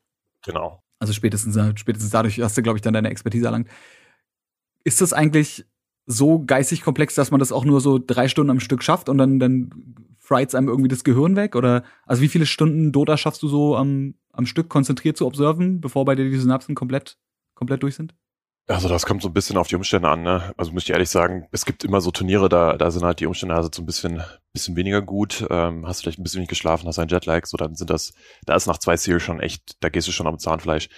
Genau. 0.44 0.82
Also 0.98 1.12
spätestens, 1.12 1.56
äh, 1.56 1.72
spätestens 1.76 2.10
dadurch 2.10 2.40
hast 2.40 2.56
du, 2.56 2.62
glaube 2.62 2.78
ich, 2.78 2.82
dann 2.82 2.94
deine 2.94 3.10
Expertise 3.10 3.46
erlangt. 3.46 3.68
Ist 4.84 5.00
das 5.00 5.12
eigentlich 5.12 5.64
so 6.06 6.44
geistig 6.44 6.82
komplex, 6.82 7.14
dass 7.14 7.30
man 7.30 7.40
das 7.40 7.52
auch 7.52 7.64
nur 7.64 7.80
so 7.80 7.98
drei 7.98 8.28
Stunden 8.28 8.50
am 8.50 8.60
Stück 8.60 8.82
schafft 8.82 9.08
und 9.08 9.18
dann, 9.18 9.38
dann 9.38 9.70
frights 10.18 10.54
einem 10.54 10.68
irgendwie 10.68 10.88
das 10.88 11.04
Gehirn 11.04 11.36
weg? 11.36 11.54
Oder 11.56 11.84
also 12.06 12.22
wie 12.22 12.28
viele 12.28 12.46
Stunden 12.46 12.92
Dota 12.92 13.16
schaffst 13.16 13.42
du 13.42 13.48
so 13.48 13.76
am, 13.76 14.14
am 14.32 14.46
Stück 14.46 14.68
konzentriert 14.68 15.16
zu 15.16 15.26
observen, 15.26 15.80
bevor 15.80 16.04
bei 16.04 16.14
dir 16.14 16.28
die 16.28 16.36
Synapsen 16.36 16.74
komplett, 16.74 17.18
komplett 17.54 17.82
durch 17.82 17.94
sind? 17.94 18.14
Also 18.68 18.88
das 18.88 19.06
kommt 19.06 19.22
so 19.22 19.28
ein 19.28 19.34
bisschen 19.34 19.56
auf 19.56 19.66
die 19.66 19.74
Umstände 19.74 20.08
an, 20.08 20.22
ne? 20.22 20.54
Also 20.56 20.72
muss 20.72 20.84
ich 20.84 20.90
ehrlich 20.90 21.10
sagen, 21.10 21.48
es 21.50 21.64
gibt 21.64 21.82
immer 21.82 22.00
so 22.00 22.12
Turniere, 22.12 22.48
da, 22.48 22.76
da 22.76 22.90
sind 22.92 23.02
halt 23.02 23.18
die 23.18 23.26
Umstände 23.26 23.56
also 23.56 23.68
so 23.72 23.82
ein 23.82 23.86
bisschen, 23.86 24.22
bisschen 24.52 24.76
weniger 24.76 25.02
gut. 25.02 25.44
Ähm, 25.50 25.86
hast 25.86 26.00
vielleicht 26.00 26.20
ein 26.20 26.22
bisschen 26.22 26.38
wenig 26.38 26.48
geschlafen, 26.48 26.86
hast 26.86 26.98
ein 26.98 27.08
Jetlag, 27.08 27.46
so 27.46 27.56
dann 27.56 27.74
sind 27.74 27.90
das, 27.90 28.14
da 28.46 28.54
ist 28.54 28.66
nach 28.66 28.78
zwei 28.78 28.96
Series 28.96 29.22
schon 29.22 29.40
echt, 29.40 29.82
da 29.82 29.88
gehst 29.88 30.06
du 30.06 30.12
schon 30.12 30.28
am 30.28 30.38
Zahnfleisch. 30.38 30.88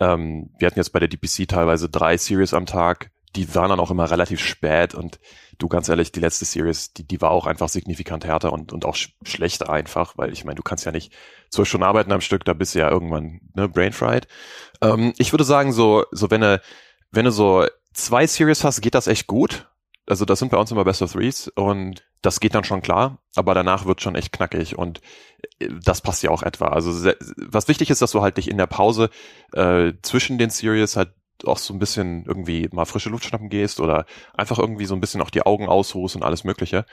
Ähm, 0.00 0.50
wir 0.58 0.66
hatten 0.66 0.78
jetzt 0.78 0.90
bei 0.92 1.00
der 1.00 1.08
DPC 1.08 1.48
teilweise 1.48 1.88
drei 1.88 2.18
Series 2.18 2.52
am 2.52 2.66
Tag, 2.66 3.10
die 3.36 3.52
waren 3.54 3.70
dann 3.70 3.80
auch 3.80 3.90
immer 3.90 4.10
relativ 4.10 4.40
spät 4.40 4.94
und 4.94 5.18
du 5.58 5.68
ganz 5.68 5.88
ehrlich, 5.88 6.12
die 6.12 6.20
letzte 6.20 6.44
Series, 6.44 6.92
die, 6.92 7.06
die 7.06 7.20
war 7.20 7.30
auch 7.30 7.46
einfach 7.46 7.68
signifikant 7.68 8.24
härter 8.24 8.52
und, 8.52 8.72
und 8.72 8.84
auch 8.84 8.94
sch 8.94 9.14
schlechter 9.24 9.70
einfach, 9.70 10.16
weil 10.18 10.32
ich 10.32 10.44
meine, 10.44 10.56
du 10.56 10.62
kannst 10.62 10.84
ja 10.84 10.92
nicht 10.92 11.12
zwölf 11.50 11.68
Stunden 11.68 11.84
arbeiten 11.84 12.12
am 12.12 12.20
Stück, 12.20 12.44
da 12.44 12.52
bist 12.52 12.74
du 12.74 12.80
ja 12.80 12.90
irgendwann 12.90 13.40
ne, 13.54 13.68
brainfried. 13.68 14.28
Ähm, 14.82 15.14
ich 15.16 15.32
würde 15.32 15.44
sagen, 15.44 15.72
so, 15.72 16.04
so 16.12 16.30
wenn 16.30 16.42
du 16.42 16.60
wenn 17.14 17.24
du 17.24 17.30
so 17.30 17.66
zwei 17.92 18.26
Series 18.26 18.64
hast, 18.64 18.80
geht 18.80 18.94
das 18.94 19.06
echt 19.06 19.26
gut. 19.26 19.68
Also 20.06 20.24
das 20.24 20.38
sind 20.38 20.50
bei 20.50 20.58
uns 20.58 20.70
immer 20.70 20.84
Best 20.84 21.02
of 21.02 21.12
Threes 21.12 21.48
und 21.48 22.04
das 22.20 22.40
geht 22.40 22.54
dann 22.54 22.64
schon 22.64 22.82
klar, 22.82 23.18
aber 23.36 23.54
danach 23.54 23.86
wird 23.86 24.02
schon 24.02 24.16
echt 24.16 24.32
knackig 24.32 24.76
und 24.76 25.00
äh, 25.58 25.68
das 25.82 26.00
passt 26.00 26.22
ja 26.22 26.30
auch 26.30 26.42
etwa. 26.42 26.68
Also 26.68 27.10
was 27.36 27.68
wichtig 27.68 27.90
ist, 27.90 28.02
dass 28.02 28.10
du 28.10 28.20
halt 28.20 28.36
dich 28.36 28.48
in 28.48 28.58
der 28.58 28.66
Pause 28.66 29.10
äh, 29.52 29.92
zwischen 30.02 30.38
den 30.38 30.50
Series 30.50 30.96
halt 30.96 31.14
auch 31.44 31.58
so 31.58 31.74
ein 31.74 31.78
bisschen 31.78 32.24
irgendwie 32.26 32.68
mal 32.72 32.84
frische 32.84 33.10
Luft 33.10 33.24
schnappen 33.24 33.48
gehst 33.48 33.80
oder 33.80 34.06
einfach 34.34 34.58
irgendwie 34.58 34.86
so 34.86 34.94
ein 34.94 35.00
bisschen 35.00 35.20
auch 35.20 35.30
die 35.30 35.44
Augen 35.44 35.68
ausruhst 35.68 36.16
und 36.16 36.22
alles 36.22 36.44
mögliche. 36.44 36.86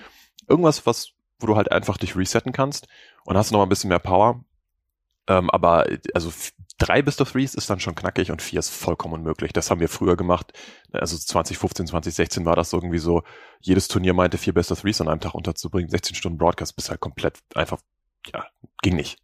Irgendwas, 0.47 0.85
was, 0.85 1.11
wo 1.39 1.47
du 1.47 1.55
halt 1.55 1.71
einfach 1.71 1.97
dich 1.97 2.15
resetten 2.15 2.51
kannst 2.51 2.87
und 3.23 3.37
hast 3.37 3.51
noch 3.51 3.59
mal 3.59 3.65
ein 3.65 3.69
bisschen 3.69 3.89
mehr 3.89 3.99
Power. 3.99 4.43
Ähm, 5.31 5.49
aber 5.49 5.87
also 6.13 6.31
drei 6.77 7.01
Best 7.01 7.21
of 7.21 7.31
Threes 7.31 7.55
ist 7.55 7.69
dann 7.69 7.79
schon 7.79 7.95
knackig 7.95 8.31
und 8.31 8.41
vier 8.41 8.59
ist 8.59 8.69
vollkommen 8.69 9.13
unmöglich. 9.13 9.53
Das 9.53 9.71
haben 9.71 9.79
wir 9.79 9.87
früher 9.87 10.17
gemacht. 10.17 10.51
Also 10.91 11.17
2015, 11.17 11.87
2016 11.87 12.45
war 12.45 12.55
das 12.55 12.73
irgendwie 12.73 12.97
so, 12.97 13.23
jedes 13.61 13.87
Turnier 13.87 14.13
meinte 14.13 14.37
vier 14.37 14.53
Best 14.53 14.71
of 14.71 14.81
Threes 14.81 14.99
an 14.99 15.07
einem 15.07 15.21
Tag 15.21 15.33
unterzubringen. 15.33 15.89
16 15.89 16.15
Stunden 16.15 16.37
Broadcast 16.37 16.75
bis 16.75 16.89
halt 16.89 16.99
komplett 16.99 17.39
einfach, 17.55 17.79
ja, 18.33 18.45
ging 18.81 18.95
nicht. 18.95 19.19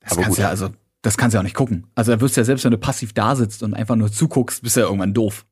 Das 0.00 0.12
Aber 0.12 0.22
kannst 0.22 0.36
gut. 0.36 0.42
ja, 0.42 0.48
also, 0.48 0.70
das 1.02 1.16
kannst 1.16 1.34
du 1.34 1.36
ja 1.36 1.40
auch 1.40 1.44
nicht 1.44 1.56
gucken. 1.56 1.88
Also 1.96 2.12
da 2.12 2.20
wirst 2.20 2.36
du 2.36 2.40
ja 2.40 2.44
selbst, 2.44 2.64
wenn 2.64 2.70
du 2.70 2.78
passiv 2.78 3.12
da 3.12 3.34
sitzt 3.34 3.62
und 3.64 3.74
einfach 3.74 3.96
nur 3.96 4.12
zuguckst, 4.12 4.62
bist 4.62 4.76
du 4.76 4.80
ja 4.80 4.86
irgendwann 4.86 5.14
doof. 5.14 5.44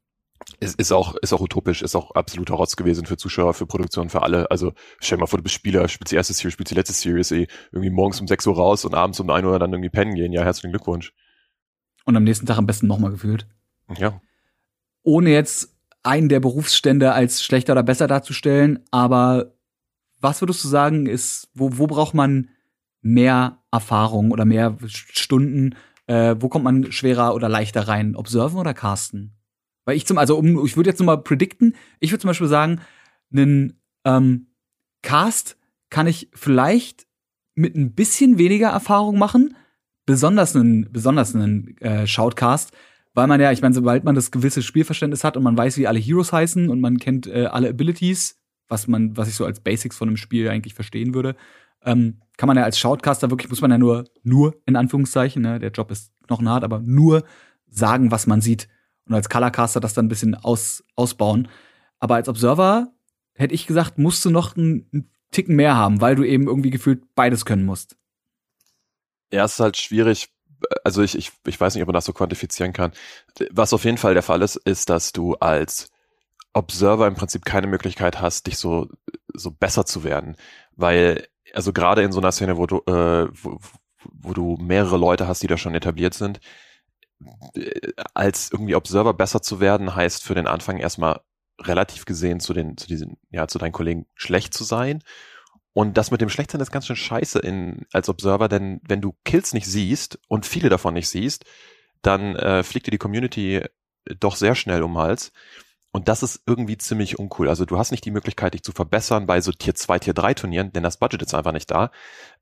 Es 0.58 0.74
ist 0.74 0.92
auch, 0.92 1.14
ist 1.16 1.32
auch 1.32 1.40
utopisch, 1.40 1.82
ist 1.82 1.94
auch 1.94 2.10
absoluter 2.12 2.54
Rotz 2.54 2.76
gewesen 2.76 3.06
für 3.06 3.16
Zuschauer, 3.16 3.54
für 3.54 3.66
Produktion, 3.66 4.08
für 4.08 4.22
alle. 4.22 4.50
Also 4.50 4.72
stell 5.00 5.16
dir 5.16 5.20
mal 5.20 5.26
vor, 5.26 5.38
du 5.38 5.42
bist 5.42 5.54
Spieler, 5.54 5.88
spielst 5.88 6.12
die 6.12 6.16
erste 6.16 6.32
Series, 6.32 6.52
spielst 6.52 6.70
die 6.70 6.74
letzte 6.74 6.92
Series, 6.92 7.30
ey, 7.30 7.46
irgendwie 7.72 7.90
morgens 7.90 8.20
um 8.20 8.26
6 8.26 8.46
Uhr 8.46 8.56
raus 8.56 8.84
und 8.84 8.94
abends 8.94 9.20
um 9.20 9.30
1 9.30 9.46
Uhr 9.46 9.58
dann 9.58 9.72
irgendwie 9.72 9.90
pennen 9.90 10.14
gehen. 10.14 10.32
Ja, 10.32 10.42
herzlichen 10.42 10.72
Glückwunsch. 10.72 11.12
Und 12.04 12.16
am 12.16 12.24
nächsten 12.24 12.46
Tag 12.46 12.58
am 12.58 12.66
besten 12.66 12.86
nochmal 12.86 13.10
gefühlt. 13.10 13.46
Ja. 13.96 14.20
Ohne 15.02 15.30
jetzt 15.30 15.76
einen 16.02 16.28
der 16.28 16.40
Berufsstände 16.40 17.12
als 17.12 17.42
schlechter 17.42 17.72
oder 17.72 17.82
besser 17.82 18.06
darzustellen, 18.06 18.80
aber 18.90 19.54
was 20.20 20.42
würdest 20.42 20.62
du 20.64 20.68
sagen, 20.68 21.06
ist, 21.06 21.48
wo, 21.54 21.78
wo 21.78 21.86
braucht 21.86 22.14
man 22.14 22.50
mehr 23.02 23.62
Erfahrung 23.70 24.30
oder 24.30 24.44
mehr 24.44 24.76
Stunden? 24.86 25.76
Äh, 26.06 26.36
wo 26.38 26.48
kommt 26.48 26.64
man 26.64 26.92
schwerer 26.92 27.34
oder 27.34 27.48
leichter 27.48 27.88
rein? 27.88 28.16
Observen 28.16 28.58
oder 28.58 28.74
casten? 28.74 29.39
Weil 29.84 29.96
ich 29.96 30.06
zum, 30.06 30.18
also 30.18 30.36
um, 30.36 30.64
ich 30.64 30.76
würde 30.76 30.90
jetzt 30.90 30.98
nochmal 30.98 31.22
predikten, 31.22 31.74
ich 32.00 32.10
würde 32.12 32.20
zum 32.20 32.28
Beispiel 32.28 32.48
sagen, 32.48 32.80
einen 33.32 33.80
ähm, 34.04 34.46
Cast 35.02 35.56
kann 35.88 36.06
ich 36.06 36.28
vielleicht 36.34 37.06
mit 37.54 37.74
ein 37.74 37.94
bisschen 37.94 38.38
weniger 38.38 38.68
Erfahrung 38.68 39.18
machen, 39.18 39.56
besonders 40.06 40.54
einen, 40.56 40.90
besonders 40.92 41.34
einen 41.34 41.76
äh, 41.78 42.06
Shoutcast, 42.06 42.72
weil 43.14 43.26
man 43.26 43.40
ja, 43.40 43.52
ich 43.52 43.62
meine, 43.62 43.74
sobald 43.74 44.04
man 44.04 44.14
das 44.14 44.30
gewisse 44.30 44.62
Spielverständnis 44.62 45.24
hat 45.24 45.36
und 45.36 45.42
man 45.42 45.56
weiß, 45.56 45.76
wie 45.76 45.86
alle 45.86 45.98
Heroes 45.98 46.32
heißen 46.32 46.68
und 46.68 46.80
man 46.80 46.98
kennt 46.98 47.26
äh, 47.26 47.46
alle 47.46 47.68
Abilities, 47.68 48.36
was 48.68 48.86
man, 48.86 49.16
was 49.16 49.28
ich 49.28 49.34
so 49.34 49.44
als 49.44 49.60
Basics 49.60 49.96
von 49.96 50.08
einem 50.08 50.16
Spiel 50.16 50.48
eigentlich 50.48 50.74
verstehen 50.74 51.12
würde, 51.12 51.34
ähm, 51.84 52.20
kann 52.36 52.46
man 52.46 52.56
ja 52.56 52.64
als 52.64 52.78
Shoutcaster 52.78 53.30
wirklich, 53.30 53.50
muss 53.50 53.60
man 53.60 53.70
ja 53.70 53.78
nur, 53.78 54.04
nur 54.22 54.54
in 54.66 54.76
Anführungszeichen, 54.76 55.42
ne, 55.42 55.58
der 55.58 55.70
Job 55.70 55.90
ist 55.90 56.12
knochenhart, 56.26 56.64
aber 56.64 56.80
nur 56.80 57.24
sagen, 57.68 58.10
was 58.10 58.26
man 58.26 58.40
sieht. 58.40 58.68
Und 59.10 59.16
als 59.16 59.28
Colorcaster 59.28 59.80
das 59.80 59.92
dann 59.92 60.06
ein 60.06 60.08
bisschen 60.08 60.36
aus, 60.36 60.84
ausbauen. 60.94 61.48
Aber 61.98 62.14
als 62.14 62.28
Observer 62.28 62.92
hätte 63.34 63.54
ich 63.54 63.66
gesagt, 63.66 63.98
musst 63.98 64.24
du 64.24 64.30
noch 64.30 64.56
einen, 64.56 64.88
einen 64.92 65.10
Ticken 65.32 65.56
mehr 65.56 65.74
haben, 65.74 66.00
weil 66.00 66.14
du 66.14 66.22
eben 66.22 66.46
irgendwie 66.46 66.70
gefühlt 66.70 67.02
beides 67.16 67.44
können 67.44 67.64
musst. 67.64 67.96
Ja, 69.32 69.44
es 69.44 69.54
ist 69.54 69.60
halt 69.60 69.76
schwierig. 69.76 70.28
Also 70.84 71.02
ich, 71.02 71.18
ich, 71.18 71.32
ich 71.44 71.60
weiß 71.60 71.74
nicht, 71.74 71.82
ob 71.82 71.88
man 71.88 71.94
das 71.94 72.04
so 72.04 72.12
quantifizieren 72.12 72.72
kann. 72.72 72.92
Was 73.50 73.72
auf 73.72 73.84
jeden 73.84 73.98
Fall 73.98 74.14
der 74.14 74.22
Fall 74.22 74.42
ist, 74.42 74.54
ist, 74.54 74.88
dass 74.90 75.10
du 75.10 75.34
als 75.34 75.90
Observer 76.52 77.08
im 77.08 77.16
Prinzip 77.16 77.44
keine 77.44 77.66
Möglichkeit 77.66 78.20
hast, 78.20 78.46
dich 78.46 78.58
so, 78.58 78.88
so 79.34 79.50
besser 79.50 79.86
zu 79.86 80.04
werden. 80.04 80.36
Weil, 80.76 81.26
also 81.52 81.72
gerade 81.72 82.02
in 82.02 82.12
so 82.12 82.20
einer 82.20 82.30
Szene, 82.30 82.58
wo 82.58 82.66
du, 82.66 82.76
äh, 82.86 83.28
wo, 83.42 83.58
wo 84.04 84.32
du 84.34 84.56
mehrere 84.60 84.98
Leute 84.98 85.26
hast, 85.26 85.42
die 85.42 85.48
da 85.48 85.56
schon 85.56 85.74
etabliert 85.74 86.14
sind, 86.14 86.38
als 88.14 88.50
irgendwie 88.52 88.74
Observer 88.74 89.14
besser 89.14 89.42
zu 89.42 89.60
werden, 89.60 89.94
heißt 89.94 90.22
für 90.22 90.34
den 90.34 90.46
Anfang 90.46 90.78
erstmal 90.78 91.20
relativ 91.60 92.04
gesehen 92.04 92.40
zu 92.40 92.54
den, 92.54 92.76
zu 92.76 92.86
diesen, 92.86 93.18
ja, 93.30 93.46
zu 93.46 93.58
deinen 93.58 93.72
Kollegen 93.72 94.06
schlecht 94.14 94.54
zu 94.54 94.64
sein. 94.64 95.02
Und 95.72 95.96
das 95.96 96.10
mit 96.10 96.20
dem 96.20 96.30
Schlechtsein 96.30 96.60
ist 96.60 96.72
ganz 96.72 96.86
schön 96.86 96.96
scheiße 96.96 97.38
in, 97.38 97.86
als 97.92 98.08
Observer, 98.08 98.48
denn 98.48 98.80
wenn 98.86 99.00
du 99.00 99.14
Kills 99.24 99.52
nicht 99.52 99.66
siehst 99.66 100.18
und 100.28 100.46
viele 100.46 100.68
davon 100.68 100.94
nicht 100.94 101.08
siehst, 101.08 101.44
dann 102.02 102.34
äh, 102.36 102.62
fliegt 102.62 102.86
dir 102.86 102.92
die 102.92 102.98
Community 102.98 103.62
doch 104.18 104.36
sehr 104.36 104.54
schnell 104.54 104.82
um 104.82 104.94
den 104.94 104.98
Hals. 104.98 105.32
Und 105.92 106.08
das 106.08 106.22
ist 106.22 106.42
irgendwie 106.46 106.78
ziemlich 106.78 107.18
uncool. 107.18 107.48
Also 107.48 107.64
du 107.64 107.76
hast 107.76 107.90
nicht 107.90 108.04
die 108.04 108.12
Möglichkeit, 108.12 108.54
dich 108.54 108.62
zu 108.62 108.72
verbessern 108.72 109.26
bei 109.26 109.40
so 109.40 109.52
Tier 109.52 109.74
2, 109.74 109.98
Tier 109.98 110.14
3 110.14 110.34
Turnieren, 110.34 110.72
denn 110.72 110.84
das 110.84 110.98
Budget 110.98 111.22
ist 111.22 111.34
einfach 111.34 111.52
nicht 111.52 111.70
da. 111.70 111.90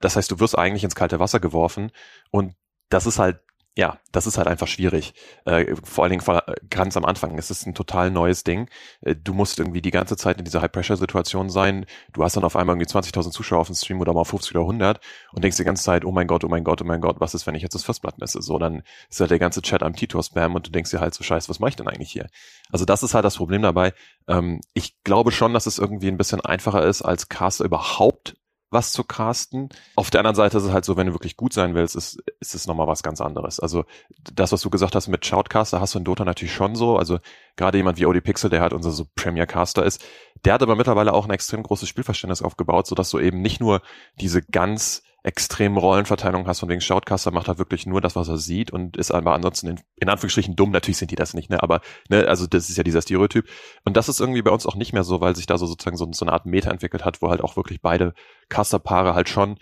Das 0.01 0.17
heißt, 0.17 0.31
du 0.31 0.39
wirst 0.39 0.57
eigentlich 0.57 0.85
ins 0.85 0.95
kalte 0.95 1.19
Wasser 1.19 1.41
geworfen 1.41 1.91
und 2.31 2.55
das 2.91 3.07
ist 3.07 3.19
halt 3.19 3.41
ja, 3.79 4.01
das 4.11 4.27
ist 4.27 4.39
halt 4.39 4.49
einfach 4.49 4.67
schwierig. 4.67 5.15
Äh, 5.45 5.77
vor 5.85 6.03
allen 6.03 6.19
Dingen 6.19 6.41
ganz 6.69 6.97
am 6.97 7.05
Anfang. 7.05 7.39
Es 7.39 7.49
ist 7.53 7.65
ein 7.65 7.77
total 7.77 8.11
neues 8.11 8.43
Ding. 8.43 8.69
Äh, 9.03 9.15
du 9.15 9.33
musst 9.33 9.61
irgendwie 9.61 9.81
die 9.81 9.93
ganze 9.93 10.17
Zeit 10.17 10.37
in 10.37 10.45
dieser 10.45 10.63
High-Pressure-Situation 10.63 11.49
sein. 11.49 11.87
Du 12.13 12.25
hast 12.25 12.37
dann 12.37 12.43
auf 12.43 12.57
einmal 12.57 12.75
irgendwie 12.75 12.93
20.000 12.93 13.31
Zuschauer 13.31 13.61
auf 13.61 13.69
dem 13.69 13.77
Stream 13.77 14.01
oder 14.01 14.13
mal 14.13 14.25
50 14.25 14.57
oder 14.57 14.63
100 14.63 15.01
und 15.33 15.45
denkst 15.45 15.59
die 15.59 15.63
ganze 15.63 15.85
Zeit, 15.85 16.05
oh 16.05 16.11
mein 16.11 16.27
Gott, 16.27 16.43
oh 16.43 16.49
mein 16.49 16.65
Gott, 16.65 16.83
oh 16.83 16.85
mein 16.85 17.01
Gott, 17.01 17.21
was 17.21 17.35
ist, 17.35 17.47
wenn 17.47 17.55
ich 17.55 17.63
jetzt 17.63 17.77
das 17.77 17.85
Firstblatt 17.85 18.19
messe? 18.19 18.43
So, 18.43 18.59
dann 18.59 18.83
ist 19.11 19.21
halt 19.21 19.31
der 19.31 19.39
ganze 19.39 19.63
Chat 19.63 19.85
am 19.85 19.95
Titor-Spam 19.95 20.57
und 20.57 20.67
du 20.67 20.73
denkst 20.73 20.91
dir 20.91 20.99
halt 20.99 21.15
so, 21.15 21.23
scheiße, 21.23 21.49
was 21.49 21.61
mache 21.61 21.69
ich 21.69 21.77
denn 21.77 21.87
eigentlich 21.87 22.11
hier? 22.11 22.27
Also 22.73 22.85
das 22.85 23.05
ist 23.05 23.15
halt 23.15 23.25
das 23.25 23.37
Problem 23.37 23.63
dabei. 23.63 23.93
Ähm, 24.27 24.61
ich 24.75 25.01
glaube 25.05 25.31
schon, 25.31 25.55
dass 25.55 25.67
es 25.67 25.79
irgendwie 25.79 26.09
ein 26.09 26.17
bisschen 26.17 26.41
einfacher 26.41 26.85
ist, 26.85 27.03
als 27.03 27.29
Caster 27.29 27.65
überhaupt 27.65 28.35
was 28.71 28.93
zu 28.93 29.05
casten. 29.05 29.69
Auf 29.97 30.11
der 30.11 30.21
anderen 30.21 30.35
Seite 30.35 30.59
ist 30.59 30.65
es 30.65 30.73
halt 30.73 30.85
so, 30.85 30.97
wenn 30.97 31.07
du 31.07 31.15
wirklich 31.15 31.37
gut 31.37 31.53
sein 31.53 31.75
willst, 31.75 31.97
ist, 31.97 32.23
ist 32.41 32.55
es 32.55 32.67
nochmal 32.67 32.87
was 32.87 33.03
ganz 33.03 33.21
anderes. 33.21 33.61
Also 33.61 33.85
das, 34.33 34.53
was 34.53 34.61
du 34.61 34.71
gesagt 34.71 34.95
hast 34.95 35.09
mit 35.09 35.25
Shoutcaster, 35.25 35.81
hast 35.81 35.95
du 35.95 35.99
in 35.99 36.05
Dota 36.05 36.25
natürlich 36.25 36.53
schon 36.53 36.75
so. 36.75 36.97
Also 36.97 37.19
gerade 37.57 37.79
jemand 37.79 37.99
wie 37.99 38.07
Odie 38.07 38.21
Pixel, 38.21 38.51
der 38.51 38.61
halt 38.61 38.73
unser 38.73 38.91
so 38.91 39.07
Premier 39.15 39.47
Caster 39.47 39.85
ist, 39.85 40.05
der 40.45 40.55
hat 40.55 40.63
aber 40.63 40.77
mittlerweile 40.77 41.13
auch 41.13 41.25
ein 41.25 41.31
extrem 41.31 41.63
großes 41.63 41.89
Spielverständnis 41.89 42.43
aufgebaut, 42.43 42.87
sodass 42.87 43.11
du 43.11 43.19
eben 43.19 43.41
nicht 43.41 43.61
nur 43.61 43.81
diese 44.21 44.43
ganz 44.43 45.03
extremen 45.29 45.77
Rollenverteilung 45.77 46.47
hast, 46.47 46.61
von 46.61 46.71
wegen 46.71 46.81
Shoutcaster 46.81 47.31
macht 47.31 47.49
er 47.49 47.59
wirklich 47.59 47.85
nur 47.85 48.01
das, 48.01 48.17
was 48.17 48.29
er 48.29 48.39
sieht 48.39 48.71
und 48.71 48.97
ist 48.97 49.11
aber 49.11 49.35
ansonsten 49.35 49.69
in, 49.69 49.81
in 49.97 50.09
Anführungsstrichen 50.09 50.57
dumm. 50.57 50.71
Natürlich 50.71 50.97
sind 50.97 51.11
die 51.11 51.17
das 51.17 51.35
nicht, 51.35 51.51
ne? 51.51 51.63
Aber 51.63 51.83
ne, 52.09 52.27
also 52.27 52.47
das 52.47 52.71
ist 52.71 52.79
ja 52.79 52.83
dieser 52.83 53.03
Stereotyp. 53.03 53.47
Und 53.85 53.99
das 53.99 54.09
ist 54.09 54.21
irgendwie 54.21 54.41
bei 54.41 54.51
uns 54.51 54.65
auch 54.65 54.75
nicht 54.75 54.95
mehr 54.95 55.05
so, 55.05 55.21
weil 55.21 55.37
sich 55.37 55.45
da 55.45 55.59
so 55.59 55.67
sozusagen 55.67 55.99
so, 55.99 56.11
so 56.13 56.25
eine 56.25 56.33
Art 56.33 56.47
Meta 56.47 56.71
entwickelt 56.71 57.05
hat, 57.05 57.21
wo 57.21 57.29
halt 57.29 57.43
auch 57.43 57.57
wirklich 57.57 57.83
beide 57.83 58.15
Casterpaare 58.49 59.15
halt 59.15 59.29
schon 59.29 59.59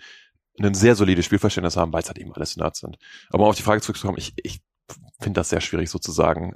ein 0.57 0.73
sehr 0.73 0.95
solides 0.95 1.25
Spielverständnis 1.25 1.75
haben, 1.75 1.91
weil 1.91 2.01
es 2.01 2.07
halt 2.07 2.17
eben 2.17 2.33
alles 2.33 2.55
Nerds 2.55 2.79
sind. 2.79 2.97
Aber 3.29 3.43
um 3.43 3.49
auf 3.49 3.57
die 3.57 3.61
Frage 3.61 3.81
zurückzukommen, 3.81 4.17
ich, 4.17 4.33
ich 4.41 4.61
finde 5.19 5.41
das 5.41 5.49
sehr 5.49 5.61
schwierig 5.61 5.89
sozusagen 5.89 6.55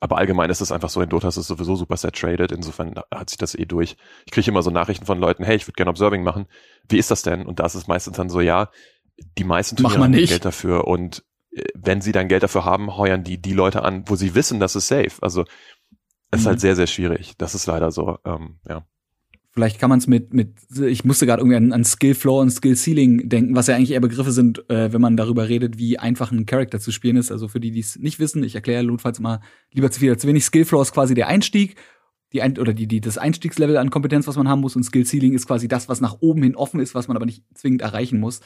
aber 0.00 0.18
allgemein 0.18 0.50
ist 0.50 0.60
es 0.60 0.72
einfach 0.72 0.90
so, 0.90 1.00
in 1.00 1.08
Dota 1.08 1.28
ist 1.28 1.36
es 1.36 1.46
sowieso 1.46 1.74
super 1.74 1.96
saturated, 1.96 2.52
insofern 2.52 2.94
hat 3.12 3.30
sich 3.30 3.38
das 3.38 3.54
eh 3.54 3.64
durch. 3.64 3.96
Ich 4.26 4.32
kriege 4.32 4.50
immer 4.50 4.62
so 4.62 4.70
Nachrichten 4.70 5.06
von 5.06 5.18
Leuten, 5.18 5.44
hey, 5.44 5.56
ich 5.56 5.66
würde 5.66 5.76
gerne 5.76 5.90
Observing 5.90 6.22
machen. 6.22 6.46
Wie 6.88 6.98
ist 6.98 7.10
das 7.10 7.22
denn? 7.22 7.46
Und 7.46 7.58
da 7.58 7.66
ist 7.66 7.74
es 7.74 7.88
meistens 7.88 8.16
dann 8.16 8.30
so, 8.30 8.40
ja, 8.40 8.70
die 9.36 9.44
meisten 9.44 9.76
Turniere 9.76 10.04
haben 10.04 10.12
Geld 10.12 10.44
dafür 10.44 10.86
und 10.86 11.24
äh, 11.50 11.64
wenn 11.74 12.00
sie 12.00 12.12
dann 12.12 12.28
Geld 12.28 12.44
dafür 12.44 12.64
haben, 12.64 12.96
heuern 12.96 13.24
die 13.24 13.42
die 13.42 13.52
Leute 13.52 13.82
an, 13.82 14.04
wo 14.06 14.14
sie 14.14 14.34
wissen, 14.34 14.60
dass 14.60 14.76
es 14.76 14.86
safe. 14.86 15.20
Also 15.20 15.44
es 16.30 16.40
ist 16.40 16.46
halt 16.46 16.58
mhm. 16.58 16.60
sehr, 16.60 16.76
sehr 16.76 16.86
schwierig. 16.86 17.36
Das 17.38 17.54
ist 17.54 17.66
leider 17.66 17.90
so, 17.90 18.18
ähm, 18.24 18.60
ja. 18.68 18.86
Vielleicht 19.58 19.80
kann 19.80 19.90
man 19.90 19.98
es 19.98 20.06
mit, 20.06 20.32
mit, 20.32 20.54
ich 20.80 21.04
musste 21.04 21.26
gerade 21.26 21.40
irgendwie 21.40 21.56
an, 21.56 21.72
an 21.72 21.82
Skill 21.82 22.14
Floor 22.14 22.42
und 22.42 22.52
Skill 22.52 22.76
Ceiling 22.76 23.28
denken, 23.28 23.56
was 23.56 23.66
ja 23.66 23.74
eigentlich 23.74 23.90
eher 23.90 23.98
Begriffe 24.00 24.30
sind, 24.30 24.70
äh, 24.70 24.92
wenn 24.92 25.00
man 25.00 25.16
darüber 25.16 25.48
redet, 25.48 25.78
wie 25.78 25.98
einfach 25.98 26.30
ein 26.30 26.46
Charakter 26.46 26.78
zu 26.78 26.92
spielen 26.92 27.16
ist. 27.16 27.32
Also 27.32 27.48
für 27.48 27.58
die, 27.58 27.72
die 27.72 27.80
es 27.80 27.98
nicht 27.98 28.20
wissen, 28.20 28.44
ich 28.44 28.54
erkläre 28.54 28.84
notfalls 28.84 29.18
mal 29.18 29.40
lieber 29.72 29.90
zu 29.90 29.98
viel 29.98 30.10
als 30.10 30.22
zu 30.22 30.28
wenig. 30.28 30.44
Skill 30.44 30.64
Floor 30.64 30.82
ist 30.82 30.92
quasi 30.92 31.14
der 31.14 31.26
Einstieg, 31.26 31.74
die 32.32 32.40
ein, 32.40 32.56
oder 32.56 32.72
die, 32.72 32.86
die, 32.86 33.00
das 33.00 33.18
Einstiegslevel 33.18 33.76
an 33.78 33.90
Kompetenz, 33.90 34.28
was 34.28 34.36
man 34.36 34.46
haben 34.46 34.60
muss, 34.60 34.76
und 34.76 34.84
Skill 34.84 35.04
Ceiling 35.04 35.32
ist 35.32 35.48
quasi 35.48 35.66
das, 35.66 35.88
was 35.88 36.00
nach 36.00 36.18
oben 36.20 36.44
hin 36.44 36.54
offen 36.54 36.78
ist, 36.78 36.94
was 36.94 37.08
man 37.08 37.16
aber 37.16 37.26
nicht 37.26 37.42
zwingend 37.54 37.82
erreichen 37.82 38.20
muss. 38.20 38.38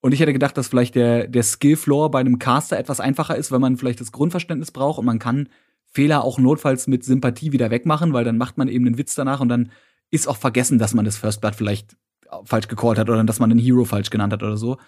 Und 0.00 0.12
ich 0.12 0.18
hätte 0.18 0.32
gedacht, 0.32 0.58
dass 0.58 0.66
vielleicht 0.66 0.96
der, 0.96 1.28
der 1.28 1.44
Skill 1.44 1.76
Floor 1.76 2.10
bei 2.10 2.18
einem 2.18 2.40
Caster 2.40 2.76
etwas 2.76 2.98
einfacher 2.98 3.36
ist, 3.36 3.52
weil 3.52 3.60
man 3.60 3.76
vielleicht 3.76 4.00
das 4.00 4.10
Grundverständnis 4.10 4.72
braucht 4.72 4.98
und 4.98 5.04
man 5.04 5.20
kann 5.20 5.50
Fehler 5.86 6.24
auch 6.24 6.40
notfalls 6.40 6.88
mit 6.88 7.04
Sympathie 7.04 7.52
wieder 7.52 7.70
wegmachen, 7.70 8.12
weil 8.12 8.24
dann 8.24 8.38
macht 8.38 8.58
man 8.58 8.66
eben 8.66 8.86
einen 8.86 8.98
Witz 8.98 9.14
danach 9.14 9.38
und 9.38 9.48
dann 9.48 9.70
ist 10.10 10.28
auch 10.28 10.36
vergessen, 10.36 10.78
dass 10.78 10.94
man 10.94 11.04
das 11.04 11.16
First 11.16 11.40
Blood 11.40 11.54
vielleicht 11.54 11.96
falsch 12.44 12.68
gecallt 12.68 12.98
hat 12.98 13.08
oder 13.08 13.22
dass 13.24 13.40
man 13.40 13.50
den 13.50 13.58
Hero 13.58 13.84
falsch 13.84 14.10
genannt 14.10 14.32
hat 14.32 14.42
oder 14.42 14.56
so. 14.56 14.78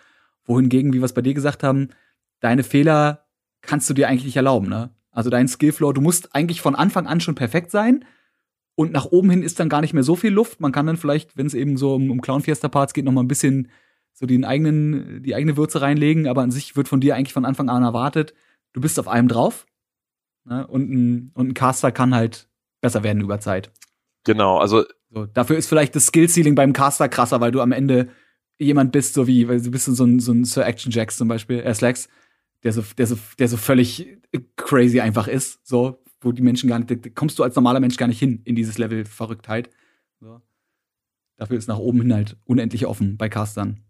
Wohingegen, 0.44 0.92
wie 0.92 0.98
wir 0.98 1.04
es 1.04 1.14
bei 1.14 1.22
dir 1.22 1.34
gesagt 1.34 1.62
haben, 1.62 1.88
deine 2.40 2.62
Fehler 2.62 3.26
kannst 3.62 3.88
du 3.88 3.94
dir 3.94 4.08
eigentlich 4.08 4.24
nicht 4.24 4.36
erlauben, 4.36 4.68
ne? 4.68 4.90
Also 5.10 5.28
dein 5.28 5.48
Skillfloor, 5.48 5.92
du 5.92 6.00
musst 6.00 6.34
eigentlich 6.34 6.60
von 6.60 6.74
Anfang 6.74 7.06
an 7.06 7.20
schon 7.20 7.34
perfekt 7.34 7.70
sein. 7.70 8.04
Und 8.76 8.92
nach 8.92 9.06
oben 9.06 9.28
hin 9.28 9.42
ist 9.42 9.58
dann 9.58 9.68
gar 9.68 9.80
nicht 9.80 9.92
mehr 9.92 10.04
so 10.04 10.16
viel 10.16 10.32
Luft. 10.32 10.60
Man 10.60 10.72
kann 10.72 10.86
dann 10.86 10.96
vielleicht, 10.96 11.36
wenn 11.36 11.46
es 11.46 11.54
eben 11.54 11.76
so 11.76 11.94
um, 11.94 12.10
um 12.10 12.20
Clown 12.20 12.42
Fiesta 12.42 12.68
Parts 12.68 12.94
geht, 12.94 13.04
noch 13.04 13.12
mal 13.12 13.22
ein 13.22 13.28
bisschen 13.28 13.68
so 14.12 14.24
den 14.24 14.44
eigenen, 14.44 15.22
die 15.22 15.34
eigene 15.34 15.56
Würze 15.56 15.82
reinlegen. 15.82 16.28
Aber 16.28 16.42
an 16.42 16.50
sich 16.50 16.76
wird 16.76 16.88
von 16.88 17.00
dir 17.00 17.16
eigentlich 17.16 17.32
von 17.32 17.44
Anfang 17.44 17.68
an 17.68 17.82
erwartet, 17.82 18.34
du 18.72 18.80
bist 18.80 18.98
auf 19.00 19.08
einem 19.08 19.28
drauf. 19.28 19.66
Ne? 20.44 20.66
Und, 20.66 20.90
ein, 20.90 21.30
und 21.34 21.48
ein 21.48 21.54
Caster 21.54 21.92
kann 21.92 22.14
halt 22.14 22.48
besser 22.80 23.02
werden 23.02 23.20
über 23.20 23.40
Zeit. 23.40 23.72
Genau, 24.24 24.58
also 24.58 24.84
so, 25.12 25.26
dafür 25.26 25.56
ist 25.56 25.68
vielleicht 25.68 25.96
das 25.96 26.06
Skill-Ceiling 26.06 26.54
beim 26.54 26.72
Caster 26.72 27.08
krasser, 27.08 27.40
weil 27.40 27.50
du 27.50 27.60
am 27.60 27.72
Ende 27.72 28.08
jemand 28.58 28.92
bist, 28.92 29.14
so 29.14 29.26
wie, 29.26 29.48
weil 29.48 29.60
du 29.60 29.70
bist 29.70 29.86
so 29.86 30.04
ein, 30.04 30.20
so 30.20 30.32
ein 30.32 30.44
Sir 30.44 30.66
Action 30.66 30.92
Jax 30.92 31.16
zum 31.16 31.28
Beispiel, 31.28 31.60
äh, 31.60 31.74
Slacks, 31.74 32.08
der 32.62 32.72
so, 32.72 32.84
der 32.96 33.06
so, 33.06 33.18
der 33.38 33.48
so 33.48 33.56
völlig 33.56 34.18
crazy 34.56 35.00
einfach 35.00 35.26
ist, 35.26 35.66
so, 35.66 36.02
wo 36.20 36.32
die 36.32 36.42
Menschen 36.42 36.68
gar 36.68 36.78
nicht, 36.78 36.90
da 36.90 37.10
kommst 37.10 37.38
du 37.38 37.42
als 37.42 37.56
normaler 37.56 37.80
Mensch 37.80 37.96
gar 37.96 38.06
nicht 38.06 38.18
hin 38.18 38.42
in 38.44 38.54
dieses 38.54 38.78
Level 38.78 39.04
Verrücktheit. 39.04 39.70
So. 40.20 40.40
Dafür 41.36 41.56
ist 41.56 41.68
nach 41.68 41.78
oben 41.78 42.02
hin 42.02 42.12
halt 42.12 42.36
unendlich 42.44 42.86
offen 42.86 43.16
bei 43.16 43.28
Castern. 43.28 43.82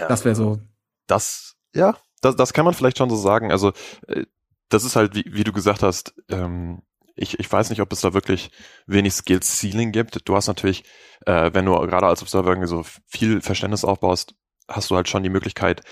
Ja, 0.00 0.08
das 0.08 0.24
wäre 0.24 0.34
so. 0.34 0.60
Das, 1.06 1.56
ja, 1.74 1.96
das, 2.20 2.36
das 2.36 2.52
kann 2.52 2.64
man 2.64 2.74
vielleicht 2.74 2.98
schon 2.98 3.10
so 3.10 3.16
sagen. 3.16 3.52
Also, 3.52 3.72
äh, 4.08 4.24
das 4.68 4.84
ist 4.84 4.96
halt, 4.96 5.14
wie, 5.14 5.24
wie 5.26 5.44
du 5.44 5.52
gesagt 5.52 5.82
hast, 5.82 6.14
ähm, 6.28 6.82
ich, 7.20 7.38
ich 7.38 7.52
weiß 7.52 7.70
nicht, 7.70 7.82
ob 7.82 7.92
es 7.92 8.00
da 8.00 8.14
wirklich 8.14 8.50
wenig 8.86 9.12
Skill 9.12 9.40
Ceiling 9.42 9.92
gibt. 9.92 10.26
Du 10.28 10.34
hast 10.34 10.46
natürlich, 10.46 10.84
äh, 11.26 11.50
wenn 11.52 11.66
du 11.66 11.72
gerade 11.72 12.06
als 12.06 12.22
Observer 12.22 12.50
irgendwie 12.50 12.68
so 12.68 12.82
viel 13.06 13.42
Verständnis 13.42 13.84
aufbaust, 13.84 14.34
hast 14.68 14.90
du 14.90 14.96
halt 14.96 15.08
schon 15.08 15.22
die 15.22 15.28
Möglichkeit, 15.28 15.82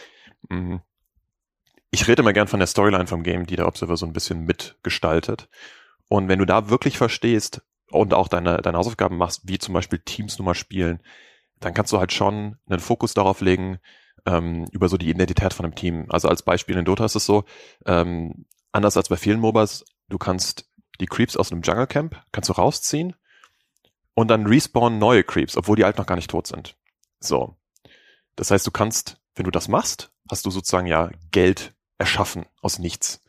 mh, 0.49 0.59
mm, 0.59 0.83
ich 1.91 2.07
rede 2.07 2.21
immer 2.21 2.35
gern 2.35 2.49
von 2.49 2.61
der 2.61 2.67
Storyline 2.67 3.07
vom 3.07 3.23
Game, 3.23 3.47
die 3.47 3.57
der 3.57 3.67
Observer 3.67 3.97
so 3.97 4.05
ein 4.05 4.13
bisschen 4.13 4.45
mitgestaltet. 4.45 5.49
Und 6.09 6.29
wenn 6.29 6.39
du 6.39 6.45
da 6.45 6.69
wirklich 6.69 6.99
verstehst 6.99 7.63
und 7.91 8.13
auch 8.13 8.29
deine, 8.29 8.59
deine 8.59 8.77
Hausaufgaben 8.77 9.17
machst, 9.17 9.43
wie 9.45 9.59
zum 9.59 9.73
Beispiel 9.73 9.99
Teams 9.99 10.39
Nummer 10.39 10.55
spielen, 10.55 11.01
dann 11.61 11.73
kannst 11.73 11.93
du 11.93 11.99
halt 11.99 12.13
schon 12.13 12.59
einen 12.69 12.81
Fokus 12.81 13.15
darauf 13.15 13.41
legen, 13.41 13.79
ähm, 14.27 14.67
über 14.71 14.89
so 14.91 14.99
die 14.99 15.09
Identität 15.09 15.55
von 15.55 15.65
einem 15.65 15.75
Team. 15.75 16.07
Also 16.11 16.29
als 16.29 16.43
Beispiel 16.43 16.77
in 16.77 16.85
Dota 16.85 17.07
ist 17.07 17.17
es 17.17 17.25
so, 17.25 17.45
ähm, 17.87 18.47
anders 18.73 18.97
als 18.99 19.09
bei 19.09 19.17
vielen 19.17 19.41
MOBAs, 19.41 19.85
du 20.09 20.19
kannst 20.19 20.69
die 21.01 21.07
Creeps 21.07 21.37
aus 21.37 21.53
einem 21.53 21.63
Jungle 21.63 21.87
Camp, 21.87 22.21
kannst 22.33 22.49
du 22.49 22.55
rausziehen 22.55 23.15
und 24.15 24.29
dann 24.29 24.47
respawnen 24.47 24.99
neue 24.99 25.25
Creeps, 25.25 25.57
obwohl 25.57 25.77
die 25.77 25.85
halt 25.85 25.99
noch 25.99 26.07
gar 26.07 26.17
nicht 26.17 26.31
tot 26.31 26.47
sind. 26.47 26.77
So. 27.21 27.57
Das 28.37 28.51
heißt, 28.51 28.67
du 28.67 28.71
kannst, 28.71 29.21
wenn 29.35 29.45
du 29.45 29.51
das 29.51 29.69
machst, 29.69 30.13
hast 30.31 30.47
du 30.47 30.51
sozusagen 30.51 30.87
ja 30.87 31.11
Geld 31.31 31.75
erschaffen 31.99 32.47
aus 32.63 32.79
nichts. 32.79 33.23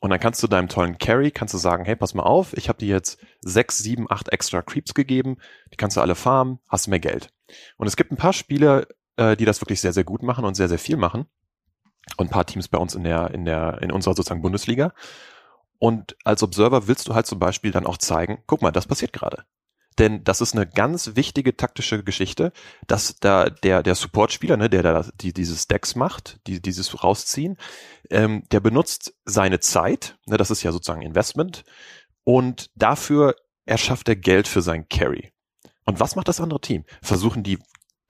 Und 0.00 0.10
dann 0.10 0.18
kannst 0.18 0.42
du 0.42 0.48
deinem 0.48 0.68
tollen 0.68 0.98
Carry, 0.98 1.30
kannst 1.30 1.54
du 1.54 1.58
sagen, 1.58 1.84
hey, 1.84 1.94
pass 1.94 2.14
mal 2.14 2.24
auf, 2.24 2.56
ich 2.56 2.68
habe 2.68 2.78
dir 2.78 2.88
jetzt 2.88 3.20
sechs, 3.40 3.78
sieben, 3.78 4.10
acht 4.10 4.30
extra 4.30 4.60
Creeps 4.60 4.94
gegeben, 4.94 5.36
die 5.72 5.76
kannst 5.76 5.96
du 5.96 6.00
alle 6.00 6.16
farmen, 6.16 6.58
hast 6.68 6.88
mehr 6.88 6.98
Geld. 6.98 7.32
Und 7.76 7.86
es 7.86 7.94
gibt 7.94 8.10
ein 8.10 8.16
paar 8.16 8.32
Spiele, 8.32 8.88
äh, 9.16 9.36
die 9.36 9.44
das 9.44 9.60
wirklich 9.60 9.80
sehr, 9.80 9.92
sehr 9.92 10.02
gut 10.02 10.24
machen 10.24 10.44
und 10.44 10.56
sehr, 10.56 10.68
sehr 10.68 10.80
viel 10.80 10.96
machen. 10.96 11.26
Und 12.16 12.26
ein 12.26 12.30
paar 12.30 12.46
Teams 12.46 12.66
bei 12.66 12.78
uns 12.78 12.96
in 12.96 13.04
der, 13.04 13.30
in 13.30 13.44
der, 13.44 13.80
in 13.80 13.92
unserer 13.92 14.14
sozusagen 14.14 14.42
Bundesliga. 14.42 14.92
Und 15.82 16.16
als 16.22 16.44
Observer 16.44 16.86
willst 16.86 17.08
du 17.08 17.14
halt 17.16 17.26
zum 17.26 17.40
Beispiel 17.40 17.72
dann 17.72 17.86
auch 17.86 17.98
zeigen, 17.98 18.44
guck 18.46 18.62
mal, 18.62 18.70
das 18.70 18.86
passiert 18.86 19.12
gerade. 19.12 19.42
Denn 19.98 20.22
das 20.22 20.40
ist 20.40 20.54
eine 20.54 20.64
ganz 20.64 21.16
wichtige 21.16 21.56
taktische 21.56 22.04
Geschichte, 22.04 22.52
dass 22.86 23.16
da 23.18 23.50
der, 23.50 23.82
der 23.82 23.96
Support-Spieler, 23.96 24.56
ne, 24.56 24.70
der 24.70 24.84
da 24.84 25.04
die, 25.20 25.32
dieses 25.32 25.66
Decks 25.66 25.96
macht, 25.96 26.38
die, 26.46 26.62
dieses 26.62 27.02
rausziehen, 27.02 27.56
ähm, 28.10 28.44
der 28.52 28.60
benutzt 28.60 29.14
seine 29.24 29.58
Zeit, 29.58 30.16
ne, 30.26 30.36
das 30.36 30.52
ist 30.52 30.62
ja 30.62 30.70
sozusagen 30.70 31.02
Investment, 31.02 31.64
und 32.22 32.70
dafür 32.76 33.34
erschafft 33.66 34.08
er 34.08 34.14
Geld 34.14 34.46
für 34.46 34.62
sein 34.62 34.88
Carry. 34.88 35.32
Und 35.84 35.98
was 35.98 36.14
macht 36.14 36.28
das 36.28 36.40
andere 36.40 36.60
Team? 36.60 36.84
Versuchen 37.02 37.42
die 37.42 37.58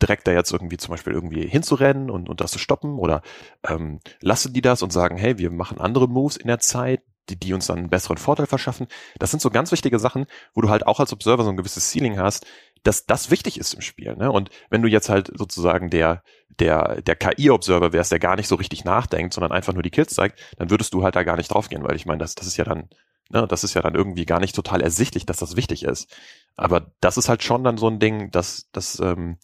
direkt 0.02 0.26
da 0.26 0.32
jetzt 0.32 0.52
irgendwie 0.52 0.76
zum 0.76 0.90
Beispiel 0.90 1.14
irgendwie 1.14 1.48
hinzurennen 1.48 2.10
und, 2.10 2.28
und 2.28 2.42
das 2.42 2.50
zu 2.50 2.58
stoppen 2.58 2.98
oder 2.98 3.22
ähm, 3.66 4.00
lassen 4.20 4.52
die 4.52 4.60
das 4.60 4.82
und 4.82 4.92
sagen, 4.92 5.16
hey, 5.16 5.38
wir 5.38 5.50
machen 5.50 5.80
andere 5.80 6.06
Moves 6.06 6.36
in 6.36 6.48
der 6.48 6.58
Zeit, 6.58 7.00
die, 7.28 7.38
die 7.38 7.54
uns 7.54 7.66
dann 7.66 7.78
einen 7.78 7.90
besseren 7.90 8.18
Vorteil 8.18 8.46
verschaffen. 8.46 8.86
Das 9.18 9.30
sind 9.30 9.40
so 9.40 9.50
ganz 9.50 9.72
wichtige 9.72 9.98
Sachen, 9.98 10.26
wo 10.54 10.60
du 10.60 10.68
halt 10.68 10.86
auch 10.86 11.00
als 11.00 11.12
Observer 11.12 11.44
so 11.44 11.50
ein 11.50 11.56
gewisses 11.56 11.90
Ceiling 11.90 12.18
hast, 12.18 12.46
dass 12.82 13.06
das 13.06 13.30
wichtig 13.30 13.58
ist 13.58 13.74
im 13.74 13.80
Spiel. 13.80 14.16
Ne? 14.16 14.30
Und 14.30 14.50
wenn 14.70 14.82
du 14.82 14.88
jetzt 14.88 15.08
halt 15.08 15.30
sozusagen 15.34 15.88
der, 15.88 16.22
der, 16.58 17.00
der 17.02 17.16
KI-Observer 17.16 17.92
wärst, 17.92 18.12
der 18.12 18.18
gar 18.18 18.36
nicht 18.36 18.48
so 18.48 18.56
richtig 18.56 18.84
nachdenkt, 18.84 19.34
sondern 19.34 19.52
einfach 19.52 19.72
nur 19.72 19.82
die 19.82 19.90
Kills 19.90 20.14
zeigt, 20.14 20.40
dann 20.58 20.70
würdest 20.70 20.92
du 20.94 21.02
halt 21.02 21.14
da 21.14 21.22
gar 21.22 21.36
nicht 21.36 21.52
draufgehen, 21.52 21.84
weil 21.84 21.96
ich 21.96 22.06
meine, 22.06 22.18
das, 22.18 22.34
das 22.34 22.46
ist 22.46 22.56
ja 22.56 22.64
dann, 22.64 22.88
ne, 23.30 23.46
das 23.46 23.62
ist 23.64 23.74
ja 23.74 23.82
dann 23.82 23.94
irgendwie 23.94 24.26
gar 24.26 24.40
nicht 24.40 24.56
total 24.56 24.82
ersichtlich, 24.82 25.26
dass 25.26 25.38
das 25.38 25.56
wichtig 25.56 25.84
ist. 25.84 26.12
Aber 26.56 26.92
das 27.00 27.16
ist 27.16 27.28
halt 27.28 27.42
schon 27.42 27.62
dann 27.62 27.78
so 27.78 27.88
ein 27.88 28.00
Ding, 28.00 28.30
dass, 28.30 28.68
dass 28.72 28.98
ähm, 28.98 29.38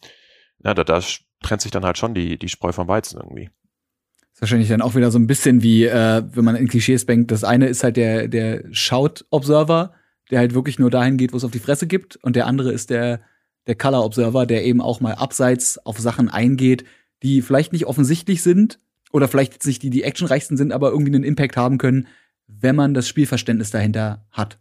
ja, 0.63 0.73
da, 0.73 0.83
da 0.83 1.01
trennt 1.41 1.61
sich 1.61 1.71
dann 1.71 1.85
halt 1.85 1.97
schon 1.97 2.13
die, 2.13 2.37
die 2.37 2.49
Spreu 2.49 2.73
vom 2.73 2.87
Weizen 2.87 3.19
irgendwie. 3.19 3.49
Ist 4.39 4.43
wahrscheinlich 4.43 4.69
dann 4.69 4.81
auch 4.81 4.95
wieder 4.95 5.11
so 5.11 5.19
ein 5.19 5.27
bisschen 5.27 5.63
wie, 5.63 5.83
äh, 5.83 6.23
wenn 6.31 6.45
man 6.45 6.55
in 6.55 6.69
Klischees 6.69 7.05
denkt, 7.05 7.29
das 7.29 7.43
eine 7.43 7.67
ist 7.67 7.83
halt 7.83 7.97
der, 7.97 8.29
der 8.29 8.63
Shout-Observer, 8.71 9.91
der 10.31 10.39
halt 10.39 10.53
wirklich 10.53 10.79
nur 10.79 10.89
dahin 10.89 11.17
geht, 11.17 11.33
wo 11.33 11.37
es 11.37 11.43
auf 11.43 11.51
die 11.51 11.59
Fresse 11.59 11.87
gibt, 11.87 12.15
und 12.15 12.37
der 12.37 12.47
andere 12.47 12.71
ist 12.71 12.89
der, 12.89 13.19
der 13.67 13.75
Color-Observer, 13.75 14.45
der 14.45 14.63
eben 14.63 14.79
auch 14.79 15.01
mal 15.01 15.15
abseits 15.15 15.77
auf 15.85 15.99
Sachen 15.99 16.29
eingeht, 16.29 16.85
die 17.21 17.41
vielleicht 17.41 17.73
nicht 17.73 17.85
offensichtlich 17.85 18.41
sind 18.41 18.79
oder 19.11 19.27
vielleicht 19.27 19.55
jetzt 19.55 19.65
nicht 19.65 19.83
die, 19.83 19.89
die 19.89 20.03
actionreichsten 20.03 20.55
sind, 20.55 20.71
aber 20.71 20.91
irgendwie 20.91 21.13
einen 21.13 21.25
Impact 21.25 21.57
haben 21.57 21.77
können, 21.77 22.07
wenn 22.47 22.77
man 22.77 22.93
das 22.93 23.09
Spielverständnis 23.09 23.71
dahinter 23.71 24.25
hat. 24.31 24.57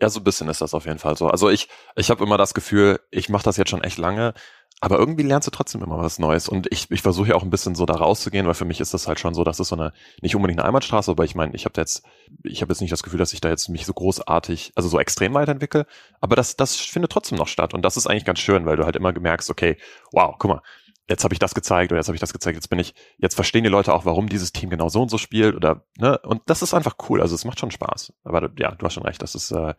Ja, 0.00 0.08
so 0.08 0.20
ein 0.20 0.24
bisschen 0.24 0.48
ist 0.48 0.62
das 0.62 0.72
auf 0.72 0.86
jeden 0.86 0.98
Fall 0.98 1.18
so. 1.18 1.28
Also 1.28 1.50
ich, 1.50 1.68
ich 1.94 2.08
habe 2.08 2.24
immer 2.24 2.38
das 2.38 2.54
Gefühl, 2.54 3.00
ich 3.10 3.28
mache 3.28 3.44
das 3.44 3.58
jetzt 3.58 3.68
schon 3.68 3.84
echt 3.84 3.98
lange, 3.98 4.32
aber 4.80 4.98
irgendwie 4.98 5.24
lernst 5.24 5.46
du 5.46 5.50
trotzdem 5.50 5.82
immer 5.82 5.98
was 5.98 6.18
Neues. 6.18 6.48
Und 6.48 6.66
ich, 6.72 6.90
ich 6.90 7.02
versuche 7.02 7.28
ja 7.28 7.34
auch 7.34 7.42
ein 7.42 7.50
bisschen 7.50 7.74
so 7.74 7.84
da 7.84 7.94
rauszugehen, 7.94 8.46
weil 8.46 8.54
für 8.54 8.64
mich 8.64 8.80
ist 8.80 8.94
das 8.94 9.06
halt 9.06 9.20
schon 9.20 9.34
so, 9.34 9.44
dass 9.44 9.60
es 9.60 9.68
so 9.68 9.76
eine, 9.76 9.92
nicht 10.22 10.34
unbedingt 10.34 10.58
eine 10.58 10.66
Einbahnstraße, 10.66 11.10
aber 11.10 11.24
ich 11.24 11.34
meine, 11.34 11.54
ich 11.54 11.66
habe 11.66 11.78
jetzt, 11.78 12.02
ich 12.44 12.62
habe 12.62 12.72
jetzt 12.72 12.80
nicht 12.80 12.92
das 12.92 13.02
Gefühl, 13.02 13.18
dass 13.18 13.34
ich 13.34 13.42
da 13.42 13.50
jetzt 13.50 13.68
mich 13.68 13.84
so 13.84 13.92
großartig, 13.92 14.72
also 14.74 14.88
so 14.88 14.98
extrem 14.98 15.34
weiterentwickle, 15.34 15.86
aber 16.22 16.34
das, 16.34 16.56
das 16.56 16.76
findet 16.76 17.12
trotzdem 17.12 17.36
noch 17.36 17.48
statt. 17.48 17.74
Und 17.74 17.82
das 17.82 17.98
ist 17.98 18.06
eigentlich 18.06 18.24
ganz 18.24 18.38
schön, 18.38 18.64
weil 18.64 18.76
du 18.76 18.86
halt 18.86 18.96
immer 18.96 19.12
gemerkst, 19.12 19.50
okay, 19.50 19.76
wow, 20.12 20.34
guck 20.38 20.50
mal, 20.50 20.62
jetzt 21.10 21.24
habe 21.24 21.34
ich 21.34 21.40
das 21.40 21.54
gezeigt 21.54 21.92
oder 21.92 21.98
jetzt 21.98 22.08
habe 22.08 22.16
ich 22.16 22.20
das 22.20 22.32
gezeigt, 22.32 22.56
jetzt 22.56 22.68
bin 22.68 22.78
ich, 22.78 22.94
jetzt 23.18 23.34
verstehen 23.34 23.64
die 23.64 23.70
Leute 23.70 23.92
auch, 23.92 24.06
warum 24.06 24.30
dieses 24.30 24.52
Team 24.52 24.70
genau 24.70 24.88
so 24.88 25.02
und 25.02 25.10
so 25.10 25.18
spielt 25.18 25.56
oder, 25.56 25.84
ne, 25.98 26.18
und 26.20 26.40
das 26.46 26.62
ist 26.62 26.72
einfach 26.72 26.94
cool, 27.08 27.20
also 27.20 27.34
es 27.34 27.44
macht 27.44 27.60
schon 27.60 27.70
Spaß. 27.70 28.14
Aber 28.24 28.48
ja, 28.58 28.70
du 28.70 28.86
hast 28.86 28.94
schon 28.94 29.02
recht, 29.02 29.20
das 29.20 29.34
ist, 29.34 29.50
äh, 29.50 29.74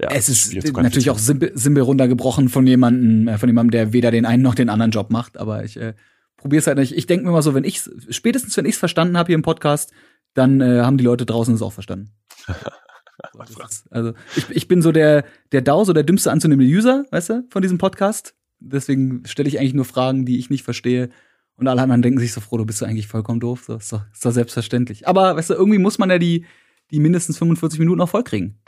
ja, 0.00 0.08
es 0.12 0.28
ist 0.28 0.54
natürlich 0.76 1.10
auch 1.10 1.18
simpel, 1.18 1.52
simpel 1.54 1.82
runtergebrochen 1.82 2.48
von 2.48 2.66
jemandem, 2.66 3.28
äh, 3.28 3.38
von 3.38 3.48
jemandem, 3.48 3.70
der 3.70 3.92
weder 3.92 4.10
den 4.10 4.24
einen 4.24 4.42
noch 4.42 4.54
den 4.54 4.68
anderen 4.68 4.90
Job 4.90 5.10
macht. 5.10 5.36
Aber 5.36 5.64
ich 5.64 5.76
äh, 5.76 5.94
probiere 6.36 6.60
es 6.60 6.66
halt 6.66 6.78
nicht. 6.78 6.96
Ich 6.96 7.06
denke 7.06 7.26
mir 7.26 7.32
mal 7.32 7.42
so, 7.42 7.54
wenn 7.54 7.64
ich 7.64 7.82
spätestens 8.08 8.56
wenn 8.56 8.64
ich 8.64 8.74
es 8.74 8.78
verstanden 8.78 9.18
habe 9.18 9.28
hier 9.28 9.34
im 9.34 9.42
Podcast, 9.42 9.92
dann 10.34 10.60
äh, 10.60 10.80
haben 10.80 10.96
die 10.96 11.04
Leute 11.04 11.26
draußen 11.26 11.54
es 11.54 11.62
auch 11.62 11.72
verstanden. 11.72 12.12
also 13.90 14.14
ich, 14.36 14.48
ich 14.50 14.68
bin 14.68 14.80
so 14.80 14.92
der 14.92 15.24
der 15.52 15.60
DAO, 15.60 15.84
so 15.84 15.92
der 15.92 16.04
dümmste 16.04 16.30
anzunehmende 16.30 16.72
User, 16.72 17.04
weißt 17.10 17.28
du, 17.30 17.44
von 17.50 17.60
diesem 17.60 17.78
Podcast. 17.78 18.34
Deswegen 18.58 19.22
stelle 19.26 19.48
ich 19.48 19.58
eigentlich 19.58 19.74
nur 19.74 19.84
Fragen, 19.84 20.24
die 20.24 20.38
ich 20.38 20.50
nicht 20.50 20.62
verstehe. 20.62 21.10
Und 21.56 21.68
alle 21.68 21.82
anderen 21.82 22.00
denken 22.00 22.20
sich 22.20 22.32
so, 22.32 22.40
froh, 22.40 22.56
du 22.56 22.64
bist 22.64 22.80
du 22.80 22.86
eigentlich 22.86 23.06
vollkommen 23.06 23.40
doof. 23.40 23.64
So, 23.66 23.76
ist 23.76 23.92
doch, 23.92 24.02
ist 24.12 24.24
doch 24.24 24.30
selbstverständlich. 24.30 25.06
Aber 25.06 25.36
weißt 25.36 25.50
du, 25.50 25.54
irgendwie 25.54 25.78
muss 25.78 25.98
man 25.98 26.08
ja 26.08 26.18
die, 26.18 26.46
die 26.90 27.00
mindestens 27.00 27.36
45 27.36 27.78
Minuten 27.78 28.00
auch 28.00 28.08
vollkriegen. 28.08 28.58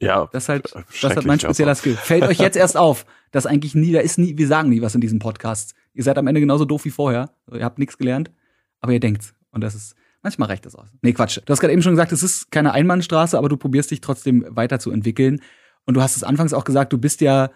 Ja. 0.00 0.28
Das 0.32 0.44
ist 0.44 0.48
halt, 0.48 0.74
das 0.74 0.84
ist 0.90 1.04
halt 1.04 1.26
mein 1.26 1.38
spezieller 1.38 1.74
Skill. 1.74 1.94
Fällt 1.94 2.24
euch 2.24 2.38
jetzt 2.38 2.56
erst 2.56 2.76
auf, 2.76 3.04
dass 3.30 3.46
eigentlich 3.46 3.74
nie, 3.74 3.92
da 3.92 4.00
ist 4.00 4.18
nie, 4.18 4.36
wir 4.36 4.46
sagen 4.46 4.70
nie 4.70 4.82
was 4.82 4.94
in 4.94 5.00
diesem 5.00 5.18
Podcast. 5.18 5.74
Ihr 5.92 6.02
seid 6.02 6.18
am 6.18 6.26
Ende 6.26 6.40
genauso 6.40 6.64
doof 6.64 6.84
wie 6.84 6.90
vorher. 6.90 7.30
Ihr 7.52 7.64
habt 7.64 7.78
nichts 7.78 7.98
gelernt, 7.98 8.30
aber 8.80 8.92
ihr 8.92 9.00
denkt's. 9.00 9.34
Und 9.50 9.62
das 9.62 9.74
ist, 9.74 9.94
manchmal 10.22 10.48
reicht 10.48 10.64
das 10.64 10.74
aus. 10.74 10.88
Nee, 11.02 11.12
Quatsch. 11.12 11.38
Du 11.44 11.50
hast 11.52 11.60
gerade 11.60 11.72
eben 11.72 11.82
schon 11.82 11.92
gesagt, 11.92 12.12
es 12.12 12.22
ist 12.22 12.50
keine 12.50 12.72
Einbahnstraße, 12.72 13.36
aber 13.36 13.48
du 13.48 13.56
probierst 13.56 13.90
dich 13.90 14.00
trotzdem 14.00 14.44
weiterzuentwickeln. 14.48 15.40
Und 15.84 15.94
du 15.94 16.02
hast 16.02 16.16
es 16.16 16.24
anfangs 16.24 16.54
auch 16.54 16.64
gesagt, 16.64 16.92
du 16.92 16.98
bist 16.98 17.20
ja, 17.20 17.50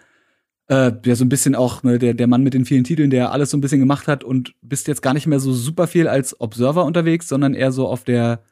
äh, 0.67 0.91
ja 1.03 1.15
so 1.15 1.25
ein 1.25 1.29
bisschen 1.29 1.55
auch 1.55 1.81
ne, 1.83 1.97
der, 1.97 2.13
der 2.13 2.27
Mann 2.27 2.43
mit 2.43 2.53
den 2.53 2.65
vielen 2.65 2.83
Titeln, 2.83 3.09
der 3.09 3.31
alles 3.31 3.49
so 3.49 3.57
ein 3.57 3.61
bisschen 3.61 3.79
gemacht 3.79 4.07
hat 4.07 4.23
und 4.23 4.53
bist 4.61 4.87
jetzt 4.87 5.01
gar 5.01 5.13
nicht 5.13 5.25
mehr 5.25 5.39
so 5.39 5.51
super 5.53 5.87
viel 5.87 6.07
als 6.07 6.39
Observer 6.39 6.85
unterwegs, 6.85 7.27
sondern 7.27 7.55
eher 7.55 7.71
so 7.71 7.87
auf 7.87 8.03
der 8.03 8.43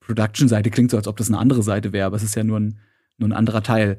Production-Seite. 0.00 0.70
Klingt 0.70 0.90
so, 0.90 0.96
als 0.96 1.06
ob 1.06 1.16
das 1.16 1.28
eine 1.28 1.38
andere 1.38 1.62
Seite 1.62 1.92
wäre, 1.92 2.06
aber 2.06 2.16
es 2.16 2.22
ist 2.22 2.34
ja 2.34 2.42
nur 2.42 2.58
ein 2.58 2.80
nur 3.18 3.28
ein 3.28 3.34
anderer 3.34 3.62
Teil. 3.62 3.98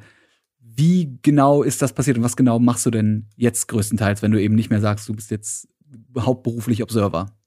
Wie 0.60 1.20
genau 1.22 1.64
ist 1.64 1.82
das 1.82 1.94
passiert 1.94 2.18
und 2.18 2.24
was 2.24 2.36
genau 2.36 2.60
machst 2.60 2.86
du 2.86 2.92
denn 2.92 3.28
jetzt 3.36 3.68
größtenteils, 3.68 4.22
wenn 4.22 4.32
du 4.32 4.42
eben 4.42 4.56
nicht 4.56 4.70
mehr 4.70 4.82
sagst, 4.82 5.08
du 5.10 5.14
bist 5.14 5.32
jetzt 5.32 5.68
hauptberuflich 6.18 6.84
Observer? 6.84 7.38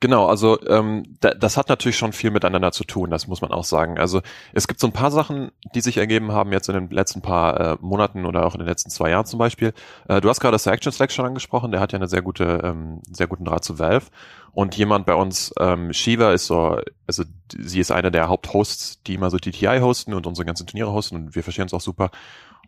Genau, 0.00 0.26
also 0.26 0.60
ähm, 0.66 1.16
da, 1.20 1.30
das 1.32 1.56
hat 1.56 1.70
natürlich 1.70 1.96
schon 1.96 2.12
viel 2.12 2.30
miteinander 2.30 2.70
zu 2.70 2.84
tun, 2.84 3.10
das 3.10 3.28
muss 3.28 3.40
man 3.40 3.50
auch 3.50 3.64
sagen. 3.64 3.98
Also 3.98 4.20
es 4.52 4.68
gibt 4.68 4.78
so 4.78 4.86
ein 4.86 4.92
paar 4.92 5.10
Sachen, 5.10 5.52
die 5.74 5.80
sich 5.80 5.96
ergeben 5.96 6.32
haben 6.32 6.52
jetzt 6.52 6.68
in 6.68 6.74
den 6.74 6.90
letzten 6.90 7.22
paar 7.22 7.58
äh, 7.58 7.76
Monaten 7.80 8.26
oder 8.26 8.44
auch 8.44 8.54
in 8.54 8.58
den 8.58 8.68
letzten 8.68 8.90
zwei 8.90 9.08
Jahren 9.08 9.24
zum 9.24 9.38
Beispiel. 9.38 9.72
Äh, 10.06 10.20
du 10.20 10.28
hast 10.28 10.40
gerade 10.40 10.54
das 10.54 10.66
Action 10.66 10.92
Slack 10.92 11.12
schon 11.12 11.24
angesprochen, 11.24 11.72
der 11.72 11.80
hat 11.80 11.92
ja 11.92 11.98
eine 11.98 12.08
sehr 12.08 12.20
gute, 12.20 12.60
ähm, 12.62 13.00
sehr 13.10 13.26
guten 13.26 13.46
Draht 13.46 13.64
zu 13.64 13.78
Valve. 13.78 14.08
Und 14.52 14.76
jemand 14.76 15.06
bei 15.06 15.14
uns, 15.14 15.54
ähm, 15.58 15.94
Shiva 15.94 16.32
ist 16.32 16.46
so, 16.46 16.78
also 17.06 17.24
sie 17.56 17.80
ist 17.80 17.90
eine 17.90 18.10
der 18.10 18.28
Haupthosts, 18.28 19.02
die 19.02 19.14
immer 19.14 19.30
so 19.30 19.38
TTI 19.38 19.78
hosten 19.80 20.12
und 20.12 20.26
unsere 20.26 20.44
ganzen 20.44 20.66
Turniere 20.66 20.92
hosten 20.92 21.16
und 21.16 21.34
wir 21.34 21.42
verstehen 21.42 21.64
uns 21.64 21.74
auch 21.74 21.80
super. 21.80 22.10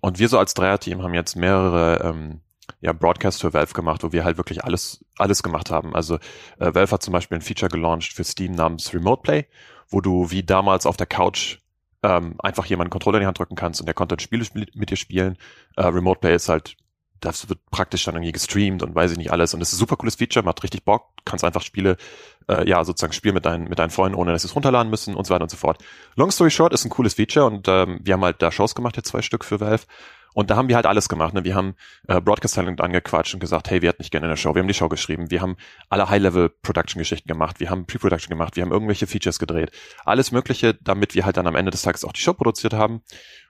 Und 0.01 0.19
wir 0.19 0.29
so 0.29 0.39
als 0.39 0.55
Dreierteam 0.55 1.03
haben 1.03 1.15
jetzt 1.15 1.37
mehrere 1.37 2.01
ähm, 2.05 2.41
ja, 2.81 2.93
Broadcast 2.93 3.41
für 3.41 3.53
Valve 3.53 3.73
gemacht, 3.73 4.03
wo 4.03 4.13
wir 4.13 4.25
halt 4.25 4.37
wirklich 4.37 4.65
alles, 4.65 5.05
alles 5.17 5.43
gemacht 5.43 5.71
haben. 5.71 5.95
Also 5.95 6.17
äh, 6.59 6.75
Valve 6.75 6.93
hat 6.93 7.03
zum 7.03 7.13
Beispiel 7.13 7.39
ein 7.39 7.43
Feature 7.43 7.71
gelauncht 7.71 8.13
für 8.13 8.25
Steam 8.25 8.53
namens 8.53 8.95
Remote 8.95 9.23
Play, 9.23 9.47
wo 9.89 10.01
du 10.01 10.31
wie 10.31 10.43
damals 10.43 10.87
auf 10.87 10.97
der 10.97 11.07
Couch 11.07 11.59
ähm, 12.03 12.37
einfach 12.39 12.67
jemanden 12.67 12.91
Controller 12.91 13.19
in 13.19 13.23
die 13.23 13.27
Hand 13.27 13.39
drücken 13.39 13.57
kannst 13.57 13.81
und 13.81 13.87
der 13.87 13.95
konnte 13.95 14.15
ein 14.15 14.21
Spiel 14.21 14.47
mit 14.75 14.91
dir 14.91 14.97
spielen. 14.97 15.37
Äh, 15.77 15.87
Remote 15.87 16.21
Play 16.21 16.35
ist 16.35 16.49
halt, 16.49 16.77
das 17.21 17.49
wird 17.49 17.59
praktisch 17.71 18.05
dann 18.05 18.15
irgendwie 18.15 18.33
gestreamt 18.33 18.83
und 18.83 18.95
weiß 18.95 19.11
ich 19.11 19.19
nicht 19.19 19.33
alles. 19.33 19.53
Und 19.53 19.61
es 19.61 19.71
ist 19.71 19.75
ein 19.75 19.79
super 19.79 19.97
cooles 19.97 20.15
Feature, 20.15 20.45
macht 20.45 20.63
richtig 20.63 20.85
Bock, 20.85 21.09
kannst 21.25 21.45
einfach 21.45 21.63
Spiele, 21.63 21.97
äh, 22.49 22.69
ja, 22.69 22.85
sozusagen 22.85 23.13
spielen 23.13 23.35
mit 23.35 23.45
deinen, 23.45 23.65
mit 23.65 23.81
deinen 23.81 23.91
Freunden, 23.91 24.17
ohne 24.17 24.33
dass 24.33 24.43
sie 24.43 24.49
es 24.49 24.55
runterladen 24.55 24.91
müssen 24.91 25.17
und 25.17 25.27
so 25.27 25.35
weiter 25.35 25.43
und 25.43 25.51
so 25.51 25.57
fort. 25.57 25.83
Long 26.15 26.31
story 26.31 26.51
short 26.51 26.73
ist 26.73 26.85
ein 26.85 26.91
cooles 26.91 27.15
Feature 27.15 27.47
und 27.47 27.67
ähm, 27.67 27.99
wir 28.03 28.15
haben 28.15 28.25
halt 28.25 28.41
da 28.41 28.53
Shows 28.53 28.77
gemacht, 28.77 28.97
jetzt 28.97 29.09
zwei 29.09 29.23
Stück 29.23 29.45
für 29.45 29.59
Valve 29.59 29.85
und 30.39 30.51
da 30.51 30.57
haben 30.57 30.69
wir 30.69 30.77
halt 30.77 30.87
alles 30.87 31.09
gemacht. 31.09 31.35
Ne? 31.35 31.43
Wir 31.43 31.57
haben 31.57 31.75
äh, 32.07 32.21
Broadcast 32.21 32.55
Talent 32.55 32.81
angequatscht 32.81 33.35
und 33.35 33.41
gesagt, 33.41 33.71
hey, 33.71 33.83
wir 33.83 33.89
hätten 33.89 34.03
nicht 34.03 34.13
gerne 34.13 34.27
in 34.27 34.31
der 34.31 34.37
Show. 34.37 34.55
Wir 34.55 34.61
haben 34.61 34.69
die 34.69 34.75
Show 34.75 34.89
geschrieben. 34.89 35.33
Wir 35.33 35.43
haben 35.43 35.57
alle 35.89 36.09
High-Level-Production-Geschichten 36.09 37.27
gemacht. 37.27 37.59
Wir 37.59 37.71
haben 37.71 37.87
Pre-Production 37.87 38.31
gemacht. 38.31 38.55
Wir 38.55 38.63
haben 38.63 38.71
irgendwelche 38.71 39.09
Features 39.09 39.41
gedreht. 39.41 39.73
Alles 40.05 40.31
Mögliche, 40.31 40.75
damit 40.75 41.17
wir 41.17 41.25
halt 41.27 41.39
dann 41.39 41.49
am 41.49 41.57
Ende 41.57 41.73
des 41.73 41.83
Tages 41.83 42.05
auch 42.05 42.13
die 42.13 42.21
Show 42.21 42.35
produziert 42.35 42.73
haben. 42.73 43.03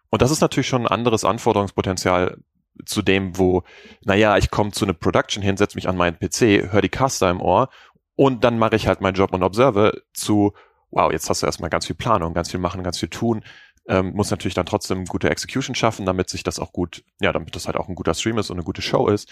Und 0.09 0.23
das 0.23 0.31
ist 0.31 0.41
natürlich 0.41 0.67
schon 0.67 0.87
ein 0.87 0.89
anderes 0.89 1.27
Anforderungspotenzial 1.27 2.39
zu 2.87 3.03
dem, 3.03 3.37
wo, 3.37 3.65
naja, 4.07 4.39
ich 4.39 4.51
komme 4.51 4.71
zu 4.71 4.87
einer 4.87 4.95
Production 4.95 5.43
hin, 5.43 5.59
setze 5.59 5.77
mich 5.77 5.91
an 5.91 5.97
meinen 5.99 6.19
PC, 6.19 6.73
höre 6.73 6.81
die 6.81 6.89
Caster 6.89 7.29
im 7.29 7.43
Ohr 7.43 7.69
und 8.17 8.45
dann 8.45 8.59
mache 8.59 8.77
ich 8.77 8.87
halt 8.87 9.03
meinen 9.03 9.13
Job 9.13 9.35
und 9.35 9.43
observe 9.43 10.05
zu, 10.15 10.55
wow, 10.91 11.13
jetzt 11.13 11.29
hast 11.29 11.43
du 11.43 11.47
erstmal 11.47 11.69
ganz 11.69 11.85
viel 11.85 11.97
Planung, 11.97 12.33
ganz 12.33 12.51
viel 12.51 12.61
machen, 12.61 12.83
ganz 12.83 12.99
viel 12.99 13.11
tun 13.11 13.45
ähm, 13.89 14.13
muss 14.15 14.31
natürlich 14.31 14.55
dann 14.55 14.67
trotzdem 14.67 15.07
gute 15.07 15.31
Execution 15.31 15.75
schaffen, 15.75 16.07
damit 16.07 16.29
sich 16.29 16.43
das 16.43 16.59
auch 16.59 16.73
gut, 16.73 17.03
ja, 17.21 17.33
damit 17.33 17.57
das 17.57 17.67
halt 17.67 17.77
auch 17.77 17.89
ein 17.89 17.95
guter 17.95 18.15
Stream 18.15 18.39
ist 18.39 18.51
und 18.51 18.57
eine 18.57 18.65
gute 18.65 18.83
Show 18.83 19.09
ist. 19.09 19.31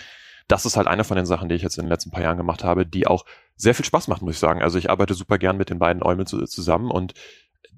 Das 0.48 0.64
ist 0.64 0.76
halt 0.76 0.86
eine 0.86 1.04
von 1.04 1.16
den 1.16 1.26
Sachen, 1.26 1.48
die 1.48 1.56
ich 1.56 1.62
jetzt 1.62 1.76
in 1.76 1.84
den 1.84 1.90
letzten 1.90 2.10
paar 2.10 2.22
Jahren 2.22 2.36
gemacht 2.36 2.64
habe, 2.64 2.86
die 2.86 3.06
auch 3.06 3.24
sehr 3.56 3.74
viel 3.74 3.84
Spaß 3.84 4.08
macht, 4.08 4.22
muss 4.22 4.34
ich 4.34 4.38
sagen. 4.38 4.62
Also 4.62 4.78
ich 4.78 4.90
arbeite 4.90 5.14
super 5.14 5.38
gern 5.38 5.56
mit 5.56 5.70
den 5.70 5.78
beiden 5.78 6.02
Eulen 6.02 6.26
zusammen 6.26 6.90
und 6.90 7.14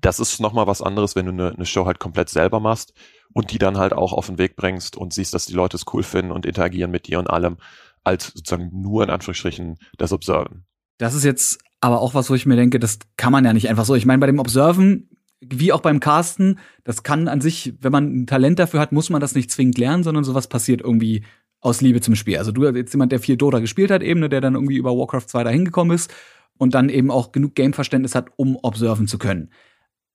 das 0.00 0.20
ist 0.20 0.40
nochmal 0.40 0.66
was 0.68 0.82
anderes, 0.82 1.16
wenn 1.16 1.26
du 1.26 1.32
eine, 1.32 1.54
eine 1.54 1.66
Show 1.66 1.86
halt 1.86 1.98
komplett 1.98 2.28
selber 2.28 2.60
machst 2.60 2.92
und 3.32 3.50
die 3.50 3.58
dann 3.58 3.78
halt 3.78 3.92
auch 3.92 4.12
auf 4.12 4.26
den 4.26 4.38
Weg 4.38 4.54
bringst 4.54 4.96
und 4.96 5.12
siehst, 5.12 5.34
dass 5.34 5.46
die 5.46 5.54
Leute 5.54 5.76
es 5.76 5.84
cool 5.92 6.04
finden 6.04 6.30
und 6.30 6.46
interagieren 6.46 6.90
mit 6.90 7.08
dir 7.08 7.18
und 7.18 7.28
allem, 7.28 7.56
als 8.04 8.28
sozusagen 8.28 8.70
nur 8.72 9.02
in 9.02 9.10
Anführungsstrichen 9.10 9.78
das 9.96 10.12
Observen. 10.12 10.66
Das 10.98 11.14
ist 11.14 11.24
jetzt 11.24 11.58
aber 11.80 12.00
auch 12.00 12.14
was, 12.14 12.30
wo 12.30 12.34
ich 12.34 12.46
mir 12.46 12.56
denke, 12.56 12.78
das 12.78 12.98
kann 13.16 13.32
man 13.32 13.44
ja 13.44 13.52
nicht 13.52 13.68
einfach 13.68 13.84
so. 13.84 13.94
Ich 13.94 14.06
meine, 14.06 14.20
bei 14.20 14.26
dem 14.26 14.38
Observen 14.38 15.10
wie 15.40 15.72
auch 15.72 15.80
beim 15.80 16.00
Casten, 16.00 16.58
das 16.84 17.02
kann 17.02 17.28
an 17.28 17.40
sich, 17.40 17.74
wenn 17.80 17.92
man 17.92 18.22
ein 18.22 18.26
Talent 18.26 18.58
dafür 18.58 18.80
hat, 18.80 18.92
muss 18.92 19.10
man 19.10 19.20
das 19.20 19.34
nicht 19.34 19.50
zwingend 19.50 19.78
lernen, 19.78 20.02
sondern 20.02 20.24
sowas 20.24 20.48
passiert 20.48 20.80
irgendwie 20.80 21.24
aus 21.60 21.80
Liebe 21.80 22.00
zum 22.00 22.14
Spiel. 22.14 22.38
Also 22.38 22.52
du 22.52 22.64
jetzt 22.68 22.92
jemand, 22.92 23.12
der 23.12 23.20
viel 23.20 23.36
Dota 23.36 23.58
gespielt 23.58 23.90
hat, 23.90 24.02
eben, 24.02 24.20
ne, 24.20 24.28
der 24.28 24.40
dann 24.40 24.54
irgendwie 24.54 24.76
über 24.76 24.96
Warcraft 24.96 25.26
2 25.26 25.44
da 25.44 25.50
hingekommen 25.50 25.94
ist 25.94 26.12
und 26.56 26.74
dann 26.74 26.88
eben 26.88 27.10
auch 27.10 27.32
genug 27.32 27.54
Game-Verständnis 27.54 28.14
hat, 28.14 28.30
um 28.36 28.56
observen 28.62 29.06
zu 29.06 29.18
können. 29.18 29.50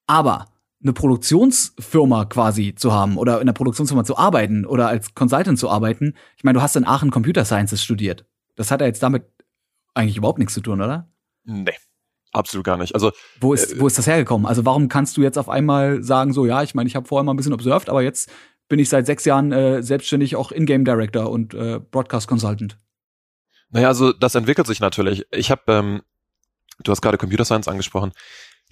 Aber 0.08 0.48
eine 0.82 0.94
Produktionsfirma 0.94 2.26
quasi 2.26 2.76
zu 2.76 2.92
haben 2.92 3.18
oder 3.18 3.36
in 3.36 3.44
einer 3.44 3.54
Produktionsfirma 3.54 4.04
zu 4.04 4.18
arbeiten 4.18 4.66
oder 4.66 4.88
als 4.90 5.16
Consultant 5.16 5.58
zu 5.58 5.70
arbeiten. 5.70 6.16
Ich 6.36 6.44
meine, 6.44 6.58
du 6.58 6.62
hast 6.62 6.76
in 6.76 6.86
Aachen 6.86 7.12
Computer 7.12 7.46
Sciences 7.46 7.82
studiert. 7.82 8.26
Das 8.56 8.70
hat 8.70 8.82
ja 8.82 8.88
jetzt 8.88 9.02
damit 9.02 9.24
eigentlich 9.94 10.18
überhaupt 10.18 10.40
nichts 10.40 10.54
zu 10.54 10.62
tun, 10.62 10.82
oder? 10.82 11.10
Nee. 11.46 11.72
Absolut 12.34 12.65
gar 12.65 12.78
nicht. 12.78 12.96
Also 12.96 13.12
wo 13.39 13.54
ist, 13.54 13.74
äh, 13.74 13.80
wo 13.80 13.88
ist 13.88 13.98
das 13.98 14.08
hergekommen? 14.08 14.48
Also 14.48 14.65
warum 14.65 14.89
kannst 14.89 15.17
du 15.17 15.22
jetzt 15.22 15.38
auf 15.38 15.50
einmal 15.50 16.04
sagen, 16.04 16.34
so 16.34 16.46
ja, 16.46 16.63
ich 16.63 16.74
meine, 16.74 16.88
ich 16.88 16.96
habe 16.96 17.08
vorher 17.08 17.24
mal 17.24 17.34
ein 17.34 17.38
bisschen 17.38 17.54
observed, 17.54 17.89
aber 17.89 18.02
jetzt 18.02 18.30
bin 18.67 18.80
ich 18.80 18.89
seit 18.89 19.06
sechs 19.06 19.24
Jahren 19.26 19.52
äh, 19.52 19.84
selbstständig 19.84 20.36
auch 20.36 20.52
In-Game 20.52 20.84
Director 20.84 21.30
und 21.30 21.54
äh, 21.54 21.80
Broadcast 21.80 22.28
Consultant. 22.28 22.78
Naja, 23.69 23.88
also 23.88 24.13
das 24.13 24.36
entwickelt 24.36 24.67
sich 24.67 24.80
natürlich. 24.80 25.26
Ich 25.32 25.52
habe, 25.52 25.62
ähm, 25.67 26.02
du 26.84 26.91
hast 26.91 27.02
gerade 27.02 27.17
Computer 27.17 27.46
Science 27.46 27.67
angesprochen. 27.67 28.12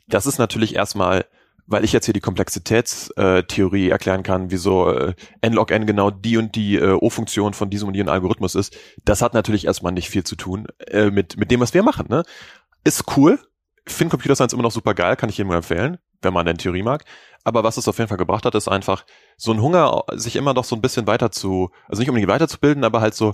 Das 0.08 0.26
ist 0.26 0.40
natürlich 0.40 0.76
erstmal 0.76 1.26
weil 1.68 1.86
ich 1.86 1.94
jetzt 1.94 2.06
hier 2.06 2.14
die 2.14 2.20
Komplexitätstheorie 2.20 3.88
äh, 3.88 3.92
erklären 3.92 4.24
kann, 4.24 4.52
wieso 4.52 4.92
äh, 4.92 5.14
n-log 5.42 5.72
n 5.72 5.86
genau 5.86 6.12
die 6.12 6.38
und 6.38 6.56
die 6.56 6.76
äh, 6.76 6.92
O-Funktion 6.92 7.54
von 7.54 7.70
diesem 7.70 7.88
und 7.88 7.96
jenem 7.96 8.12
Algorithmus 8.12 8.56
ist, 8.56 8.76
das 9.06 9.22
hat 9.22 9.34
natürlich 9.34 9.66
erstmal 9.66 9.94
nicht 9.94 10.10
viel 10.10 10.24
zu 10.24 10.36
tun 10.36 10.68
äh, 10.88 11.10
mit, 11.10 11.38
mit 11.38 11.50
dem, 11.52 11.60
was 11.60 11.74
wir 11.74 11.84
machen. 11.84 12.08
Ne? 12.10 12.24
Ist 12.84 13.06
cool, 13.16 13.40
finde 13.94 14.12
Computer 14.12 14.36
Science 14.36 14.54
immer 14.54 14.64
noch 14.64 14.72
super 14.72 14.94
geil, 14.94 15.16
kann 15.16 15.30
ich 15.30 15.38
jedem 15.38 15.52
empfehlen, 15.52 15.98
wenn 16.22 16.34
man 16.34 16.46
denn 16.46 16.58
Theorie 16.58 16.84
mag. 16.84 17.04
Aber 17.44 17.64
was 17.64 17.78
es 17.78 17.88
auf 17.88 17.98
jeden 17.98 18.08
Fall 18.08 18.18
gebracht 18.18 18.46
hat, 18.46 18.56
ist 18.56 18.68
einfach 18.68 19.06
so 19.38 19.52
ein 19.52 19.62
Hunger, 19.62 20.04
sich 20.14 20.36
immer 20.36 20.54
noch 20.54 20.64
so 20.64 20.76
ein 20.76 20.82
bisschen 20.82 21.08
weiter 21.08 21.32
zu, 21.32 21.72
also 21.88 22.02
nicht 22.02 22.10
unbedingt 22.10 22.32
weiterzubilden, 22.32 22.84
aber 22.84 23.02
halt 23.02 23.16
so, 23.16 23.34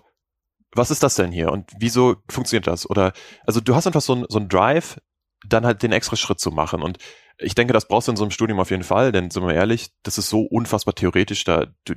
was 0.73 0.91
ist 0.91 1.03
das 1.03 1.15
denn 1.15 1.31
hier 1.31 1.51
und 1.51 1.71
wieso 1.79 2.15
funktioniert 2.29 2.67
das? 2.67 2.89
Oder, 2.89 3.13
also 3.45 3.59
du 3.59 3.75
hast 3.75 3.87
einfach 3.87 4.01
so 4.01 4.15
ein, 4.15 4.25
so 4.29 4.39
ein 4.39 4.49
Drive, 4.49 4.99
dann 5.47 5.65
halt 5.65 5.83
den 5.83 5.91
extra 5.91 6.15
Schritt 6.15 6.39
zu 6.39 6.51
machen 6.51 6.81
und 6.81 6.97
ich 7.39 7.53
denke, 7.53 7.73
das 7.73 7.87
brauchst 7.87 8.07
du 8.07 8.11
in 8.11 8.17
so 8.17 8.23
einem 8.23 8.31
Studium 8.31 8.59
auf 8.59 8.71
jeden 8.71 8.83
Fall, 8.83 9.11
denn 9.11 9.29
sind 9.29 9.45
wir 9.45 9.53
ehrlich, 9.53 9.91
das 10.03 10.17
ist 10.17 10.29
so 10.29 10.41
unfassbar 10.41 10.95
theoretisch, 10.95 11.43
da, 11.43 11.67
du, 11.85 11.93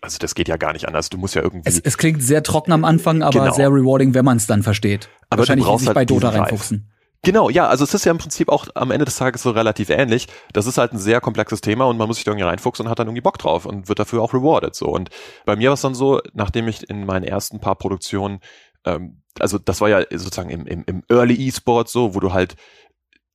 also 0.00 0.18
das 0.18 0.34
geht 0.34 0.48
ja 0.48 0.56
gar 0.56 0.72
nicht 0.72 0.88
anders. 0.88 1.08
Du 1.08 1.18
musst 1.18 1.34
ja 1.34 1.42
irgendwie. 1.42 1.68
Es, 1.68 1.78
es 1.78 1.96
klingt 1.98 2.22
sehr 2.22 2.42
trocken 2.42 2.72
am 2.72 2.84
Anfang, 2.84 3.22
aber 3.22 3.40
genau. 3.40 3.54
sehr 3.54 3.68
rewarding, 3.68 4.14
wenn 4.14 4.24
man 4.24 4.38
es 4.38 4.46
dann 4.46 4.62
versteht. 4.62 5.08
Aber 5.30 5.40
Wahrscheinlich 5.40 5.64
du 5.64 5.70
brauchst 5.70 5.80
sich 5.82 5.88
halt 5.88 5.94
bei 5.94 6.04
Dota 6.04 6.30
reinfuchsen. 6.30 6.90
Genau, 7.26 7.50
ja, 7.50 7.66
also 7.66 7.82
es 7.82 7.92
ist 7.92 8.04
ja 8.04 8.12
im 8.12 8.18
Prinzip 8.18 8.48
auch 8.48 8.68
am 8.76 8.92
Ende 8.92 9.04
des 9.04 9.16
Tages 9.16 9.42
so 9.42 9.50
relativ 9.50 9.90
ähnlich. 9.90 10.28
Das 10.52 10.68
ist 10.68 10.78
halt 10.78 10.92
ein 10.92 10.98
sehr 10.98 11.20
komplexes 11.20 11.60
Thema 11.60 11.86
und 11.86 11.98
man 11.98 12.06
muss 12.06 12.18
sich 12.18 12.24
da 12.24 12.30
irgendwie 12.30 12.46
reinfuchsen 12.46 12.86
und 12.86 12.90
hat 12.90 13.00
dann 13.00 13.08
irgendwie 13.08 13.20
Bock 13.20 13.36
drauf 13.36 13.66
und 13.66 13.88
wird 13.88 13.98
dafür 13.98 14.22
auch 14.22 14.32
rewarded. 14.32 14.76
So. 14.76 14.86
Und 14.86 15.10
bei 15.44 15.56
mir 15.56 15.70
war 15.70 15.74
es 15.74 15.80
dann 15.80 15.96
so, 15.96 16.20
nachdem 16.34 16.68
ich 16.68 16.88
in 16.88 17.04
meinen 17.04 17.24
ersten 17.24 17.58
paar 17.58 17.74
Produktionen, 17.74 18.38
ähm, 18.84 19.22
also 19.40 19.58
das 19.58 19.80
war 19.80 19.88
ja 19.88 20.02
sozusagen 20.08 20.50
im, 20.50 20.68
im, 20.68 20.84
im 20.86 21.02
Early 21.08 21.34
E-Sport 21.48 21.88
so, 21.88 22.14
wo 22.14 22.20
du 22.20 22.32
halt 22.32 22.54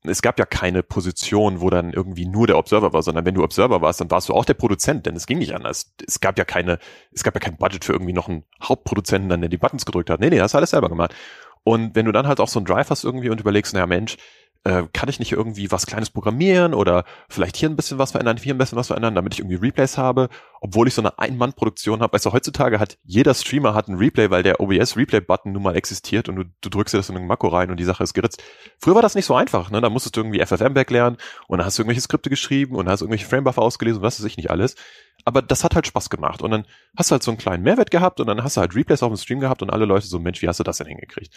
es 0.04 0.22
gab 0.22 0.40
ja 0.40 0.46
keine 0.46 0.82
Position, 0.82 1.62
wo 1.62 1.70
dann 1.70 1.94
irgendwie 1.94 2.26
nur 2.26 2.48
der 2.48 2.58
Observer 2.58 2.92
war, 2.92 3.04
sondern 3.04 3.26
wenn 3.26 3.36
du 3.36 3.44
Observer 3.44 3.82
warst, 3.82 4.02
dann 4.02 4.10
warst 4.10 4.30
du 4.30 4.34
auch 4.34 4.46
der 4.46 4.56
Produzent, 4.56 5.06
denn 5.06 5.16
es 5.16 5.28
ging 5.28 5.38
nicht 5.38 5.54
anders. 5.54 5.94
Es 6.08 6.20
gab 6.20 6.40
ja 6.40 6.46
keine, 6.46 6.80
es 7.12 7.24
gab 7.24 7.36
ja 7.36 7.40
kein 7.40 7.58
Budget 7.58 7.86
für 7.86 7.94
irgendwie 7.94 8.14
noch 8.14 8.28
einen 8.28 8.44
Hauptproduzenten, 8.64 9.30
dann 9.30 9.42
der 9.42 9.50
die 9.50 9.58
Buttons 9.58 9.86
gedrückt 9.86 10.10
hat. 10.10 10.20
Nee, 10.20 10.32
nee, 10.32 10.42
hast 10.42 10.56
alles 10.56 10.72
selber 10.72 10.90
gemacht. 10.90 11.14
Und 11.64 11.96
wenn 11.96 12.06
du 12.06 12.12
dann 12.12 12.28
halt 12.28 12.40
auch 12.40 12.48
so 12.48 12.60
einen 12.60 12.66
Drive 12.66 12.90
hast 12.90 13.04
irgendwie 13.04 13.30
und 13.30 13.40
überlegst, 13.40 13.74
naja 13.74 13.88
Mensch, 13.88 14.18
äh, 14.64 14.84
kann 14.94 15.10
ich 15.10 15.20
nicht 15.20 15.32
irgendwie 15.32 15.72
was 15.72 15.88
Kleines 15.88 16.12
programmieren 16.12 16.76
oder 16.76 17.04
vielleicht 17.30 17.58
hier 17.58 17.68
ein 17.68 17.76
bisschen 17.76 17.98
was 17.98 18.12
verändern, 18.12 18.38
hier 18.38 18.54
ein 18.54 18.60
bisschen 18.60 18.78
was 18.78 18.88
verändern, 18.88 19.16
damit 19.16 19.34
ich 19.34 19.40
irgendwie 19.40 19.56
Replays 19.56 19.98
habe, 19.98 20.30
obwohl 20.60 20.88
ich 20.88 20.94
so 20.94 21.02
eine 21.02 21.18
Ein-Mann-Produktion 21.18 22.02
habe. 22.02 22.14
Weißt 22.14 22.28
du, 22.28 22.32
heutzutage 22.32 22.80
hat 22.80 23.00
jeder 23.04 23.34
Streamer 23.34 23.74
hat 23.74 23.88
einen 23.88 23.98
Replay, 23.98 24.30
weil 24.30 24.44
der 24.44 24.60
OBS-Replay-Button 24.60 25.52
nun 25.52 25.64
mal 25.64 25.76
existiert 25.76 26.30
und 26.30 26.36
du, 26.36 26.44
du 26.62 26.70
drückst 26.70 26.94
dir 26.94 27.00
das 27.00 27.10
in 27.10 27.18
einen 27.18 27.26
Makro 27.26 27.48
rein 27.48 27.72
und 27.72 27.80
die 27.80 27.84
Sache 27.84 28.04
ist 28.04 28.14
geritzt. 28.14 28.44
Früher 28.78 28.94
war 28.94 29.02
das 29.02 29.16
nicht 29.16 29.26
so 29.26 29.34
einfach, 29.34 29.72
ne? 29.72 29.82
Da 29.82 29.90
musstest 29.90 30.16
du 30.16 30.22
irgendwie 30.22 30.46
FFmpeg 30.46 30.92
lernen 30.92 31.18
und 31.48 31.58
dann 31.58 31.66
hast 31.66 31.80
du 31.80 31.82
irgendwelche 31.82 32.02
Skripte 32.02 32.30
geschrieben 32.30 32.76
und 32.76 32.88
hast 32.88 33.02
irgendwelche 33.02 33.26
Framebuffer 33.26 33.64
ausgelesen 33.64 34.00
und 34.00 34.06
was 34.06 34.20
weiß 34.20 34.28
ich 34.28 34.38
nicht 34.38 34.52
alles. 34.52 34.76
Aber 35.26 35.42
das 35.42 35.64
hat 35.64 35.76
halt 35.76 35.88
Spaß 35.88 36.10
gemacht 36.10 36.42
und 36.42 36.52
dann 36.52 36.66
hast 36.98 37.12
du 37.12 37.14
halt 37.14 37.24
so 37.24 37.32
einen 37.32 37.38
kleinen 37.38 37.64
Mehrwert 37.64 37.92
gehabt 37.92 38.20
und 38.20 38.28
dann 38.28 38.44
hast 38.44 38.58
du 38.58 38.62
halt 38.62 38.76
Replays 38.76 39.04
auf 39.04 39.10
dem 39.10 39.18
Stream 39.18 39.40
gehabt 39.40 39.62
und 39.62 39.70
alle 39.70 39.86
Leute 39.86 40.08
so, 40.08 40.20
Mensch, 40.20 40.42
wie 40.42 40.48
hast 40.48 40.60
du 40.60 40.64
das 40.64 40.78
denn 40.78 40.88
hingekriegt? 40.88 41.34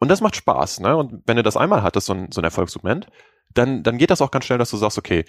Und 0.00 0.08
das 0.08 0.20
macht 0.20 0.36
Spaß, 0.36 0.80
ne? 0.80 0.96
Und 0.96 1.22
wenn 1.26 1.36
du 1.36 1.42
das 1.42 1.56
einmal 1.56 1.82
hattest, 1.82 2.06
so 2.06 2.14
ein, 2.14 2.32
so 2.32 2.40
ein 2.40 2.44
Erfolgsmoment, 2.44 3.06
dann, 3.52 3.82
dann 3.82 3.98
geht 3.98 4.10
das 4.10 4.22
auch 4.22 4.30
ganz 4.30 4.46
schnell, 4.46 4.58
dass 4.58 4.70
du 4.70 4.76
sagst, 4.76 4.98
okay, 4.98 5.24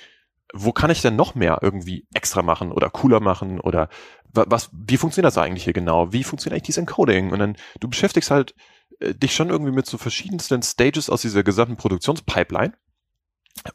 wo 0.53 0.71
kann 0.71 0.91
ich 0.91 1.01
denn 1.01 1.15
noch 1.15 1.35
mehr 1.35 1.59
irgendwie 1.61 2.07
extra 2.13 2.41
machen 2.41 2.71
oder 2.71 2.89
cooler 2.89 3.19
machen 3.19 3.59
oder 3.59 3.89
was, 4.33 4.69
wie 4.73 4.97
funktioniert 4.97 5.27
das 5.27 5.37
eigentlich 5.37 5.65
hier 5.65 5.73
genau? 5.73 6.13
Wie 6.13 6.23
funktioniert 6.23 6.55
eigentlich 6.55 6.67
dieses 6.67 6.79
Encoding? 6.79 7.31
Und 7.31 7.39
dann, 7.39 7.57
du 7.79 7.89
beschäftigst 7.89 8.31
halt 8.31 8.55
äh, 8.99 9.13
dich 9.13 9.33
schon 9.33 9.49
irgendwie 9.49 9.71
mit 9.71 9.85
so 9.85 9.97
verschiedensten 9.97 10.61
Stages 10.63 11.09
aus 11.09 11.21
dieser 11.21 11.43
gesamten 11.43 11.77
Produktionspipeline 11.77 12.73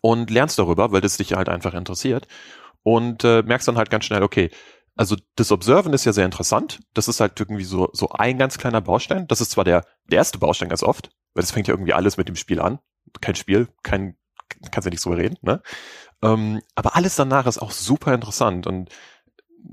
und 0.00 0.30
lernst 0.30 0.58
darüber, 0.58 0.92
weil 0.92 1.00
das 1.00 1.18
dich 1.18 1.34
halt 1.34 1.48
einfach 1.48 1.74
interessiert 1.74 2.26
und 2.86 3.24
äh, 3.24 3.42
merkst 3.42 3.66
dann 3.66 3.78
halt 3.78 3.90
ganz 3.90 4.04
schnell, 4.04 4.22
okay, 4.22 4.48
also 4.94 5.16
das 5.34 5.50
Observen 5.50 5.92
ist 5.92 6.04
ja 6.04 6.12
sehr 6.12 6.24
interessant. 6.24 6.78
Das 6.94 7.08
ist 7.08 7.18
halt 7.18 7.38
irgendwie 7.40 7.64
so, 7.64 7.90
so 7.92 8.10
ein 8.10 8.38
ganz 8.38 8.58
kleiner 8.58 8.80
Baustein. 8.80 9.26
Das 9.26 9.40
ist 9.40 9.50
zwar 9.50 9.64
der, 9.64 9.84
der 10.08 10.18
erste 10.18 10.38
Baustein 10.38 10.68
ganz 10.68 10.84
oft, 10.84 11.10
weil 11.34 11.42
das 11.42 11.50
fängt 11.50 11.66
ja 11.66 11.74
irgendwie 11.74 11.94
alles 11.94 12.16
mit 12.16 12.28
dem 12.28 12.36
Spiel 12.36 12.60
an. 12.60 12.78
Kein 13.20 13.34
Spiel, 13.34 13.66
kein, 13.82 14.16
kannst 14.70 14.86
ja 14.86 14.90
nicht 14.90 15.02
so 15.02 15.10
reden, 15.10 15.36
ne? 15.42 15.62
Ähm, 16.22 16.62
aber 16.76 16.94
alles 16.94 17.16
danach 17.16 17.46
ist 17.46 17.58
auch 17.58 17.72
super 17.72 18.14
interessant. 18.14 18.68
Und 18.68 18.90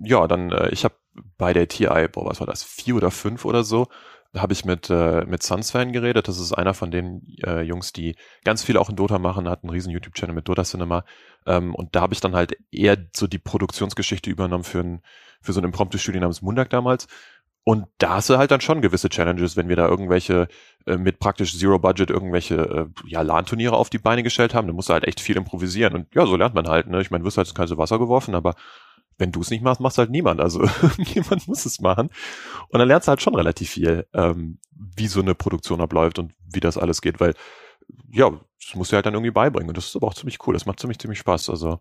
ja, 0.04 0.28
dann, 0.28 0.52
äh, 0.52 0.70
ich 0.70 0.84
habe 0.84 0.96
bei 1.38 1.54
der 1.54 1.68
TI, 1.68 2.08
boah, 2.12 2.26
was 2.26 2.40
war 2.40 2.48
das, 2.48 2.64
vier 2.64 2.96
oder 2.96 3.12
fünf 3.12 3.46
oder 3.46 3.64
so, 3.64 3.90
habe 4.36 4.54
ich 4.54 4.66
mit, 4.66 4.90
äh, 4.90 5.26
mit 5.26 5.44
Sunsfan 5.44 5.94
geredet. 5.94 6.28
Das 6.28 6.40
ist 6.40 6.54
einer 6.54 6.74
von 6.74 6.92
den 6.92 7.36
äh, 7.46 7.62
Jungs, 7.62 7.94
die 7.94 8.16
ganz 8.44 8.64
viel 8.64 8.78
auch 8.78 8.90
in 8.90 8.96
Dota 8.96 9.20
machen, 9.20 9.48
hat 9.48 9.64
einen 9.64 9.70
riesen 9.70 9.92
YouTube-Channel 9.92 10.36
mit 10.36 10.48
Dota 10.48 10.64
Cinema. 10.64 11.06
Ähm, 11.46 11.76
und 11.76 11.96
da 11.96 12.02
habe 12.02 12.14
ich 12.14 12.22
dann 12.22 12.36
halt 12.36 12.58
eher 12.72 12.98
so 13.16 13.28
die 13.28 13.38
Produktionsgeschichte 13.38 14.30
übernommen 14.30 14.64
für, 14.64 14.80
ein, 14.80 15.02
für 15.42 15.54
so 15.54 15.62
ein 15.62 15.66
Impromptu-Studio 15.66 16.22
namens 16.22 16.42
Mundak 16.42 16.70
damals. 16.70 17.08
Und 17.66 17.86
da 17.98 18.16
hast 18.16 18.30
du 18.30 18.38
halt 18.38 18.52
dann 18.52 18.60
schon 18.60 18.82
gewisse 18.82 19.08
Challenges, 19.08 19.56
wenn 19.56 19.70
wir 19.70 19.78
da 19.78 19.88
irgendwelche 19.88 20.48
äh, 20.86 20.98
mit 20.98 21.20
praktisch 21.20 21.58
Zero 21.58 21.80
Budget 21.80 22.10
irgendwelche 22.10 22.56
äh, 22.56 22.86
ja, 23.06 23.22
LAN-Turniere 23.22 23.78
auf 23.78 23.90
die 23.90 24.00
Beine 24.00 24.24
gestellt 24.24 24.54
haben, 24.54 24.68
dann 24.68 24.76
musst 24.76 24.90
du 24.90 24.94
halt 24.94 25.08
echt 25.08 25.22
viel 25.22 25.38
improvisieren. 25.38 25.94
Und 25.94 26.14
ja, 26.14 26.26
so 26.26 26.36
lernt 26.36 26.56
man 26.56 26.68
halt. 26.68 26.88
Ne? 26.88 27.00
Ich 27.02 27.10
meine, 27.10 27.24
wirst 27.24 27.38
halt 27.38 27.48
ins 27.48 27.56
kalte 27.56 27.78
Wasser 27.78 28.00
geworfen, 28.00 28.36
aber 28.36 28.56
wenn 29.18 29.32
du 29.32 29.42
es 29.42 29.50
nicht 29.50 29.64
machst, 29.64 29.82
machst 29.82 29.98
halt 29.98 30.10
niemand. 30.10 30.42
Also 30.42 30.64
irgendjemand 30.82 31.48
muss 31.48 31.66
es 31.66 31.80
machen. 31.80 32.10
Und 32.70 32.80
dann 32.80 32.88
lernst 32.88 33.08
du 33.08 33.10
halt 33.10 33.22
schon 33.22 33.36
relativ 33.36 33.70
viel, 33.70 34.08
ähm, 34.14 34.60
wie 34.72 35.08
so 35.08 35.22
eine 35.22 35.36
Produktion 35.36 35.82
abläuft 35.82 36.20
und 36.20 36.34
wie 36.52 36.60
das 36.60 36.78
alles 36.78 37.02
geht, 37.02 37.20
weil 37.20 37.34
ja, 38.12 38.30
das 38.30 38.76
musst 38.76 38.92
du 38.92 38.96
halt 38.96 39.06
dann 39.06 39.14
irgendwie 39.14 39.32
beibringen. 39.32 39.70
Und 39.70 39.78
das 39.78 39.86
ist 39.86 39.96
aber 39.96 40.08
auch 40.08 40.14
ziemlich 40.14 40.46
cool. 40.46 40.54
Das 40.54 40.66
macht 40.66 40.80
ziemlich, 40.80 41.00
ziemlich 41.00 41.20
Spaß. 41.20 41.50
Also, 41.50 41.80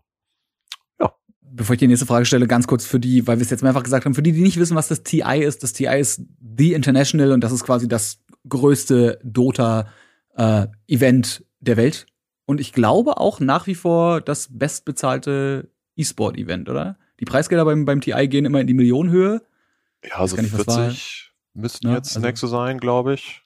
ja. 0.99 1.13
Bevor 1.41 1.73
ich 1.73 1.79
die 1.79 1.87
nächste 1.87 2.05
Frage 2.05 2.25
stelle, 2.25 2.47
ganz 2.47 2.67
kurz 2.67 2.85
für 2.85 2.99
die, 2.99 3.25
weil 3.27 3.37
wir 3.37 3.43
es 3.43 3.49
jetzt 3.49 3.63
mehrfach 3.63 3.83
gesagt 3.83 4.05
haben, 4.05 4.15
für 4.15 4.23
die, 4.23 4.33
die 4.33 4.41
nicht 4.41 4.59
wissen, 4.59 4.75
was 4.75 4.87
das 4.87 5.03
TI 5.03 5.43
ist, 5.43 5.63
das 5.63 5.73
TI 5.73 5.99
ist 5.99 6.21
The 6.57 6.73
International 6.73 7.31
und 7.31 7.43
das 7.43 7.51
ist 7.51 7.63
quasi 7.63 7.87
das 7.87 8.23
größte 8.47 9.19
Dota-Event 9.23 11.39
äh, 11.39 11.43
der 11.59 11.77
Welt. 11.77 12.05
Und 12.45 12.59
ich 12.59 12.73
glaube 12.73 13.17
auch 13.17 13.39
nach 13.39 13.67
wie 13.67 13.75
vor 13.75 14.19
das 14.19 14.49
bestbezahlte 14.51 15.69
E-Sport-Event, 15.95 16.69
oder? 16.69 16.97
Die 17.19 17.25
Preisgelder 17.25 17.65
beim, 17.65 17.85
beim 17.85 18.01
TI 18.01 18.27
gehen 18.27 18.45
immer 18.45 18.59
in 18.59 18.67
die 18.67 18.73
Millionenhöhe. 18.73 19.41
Ja, 20.03 20.17
also 20.17 20.35
nicht, 20.37 20.53
40 20.53 21.31
müssten 21.53 21.87
ja, 21.87 21.95
jetzt 21.95 22.15
also, 22.15 22.27
nächste 22.27 22.47
sein, 22.47 22.79
glaube 22.79 23.13
ich. 23.13 23.41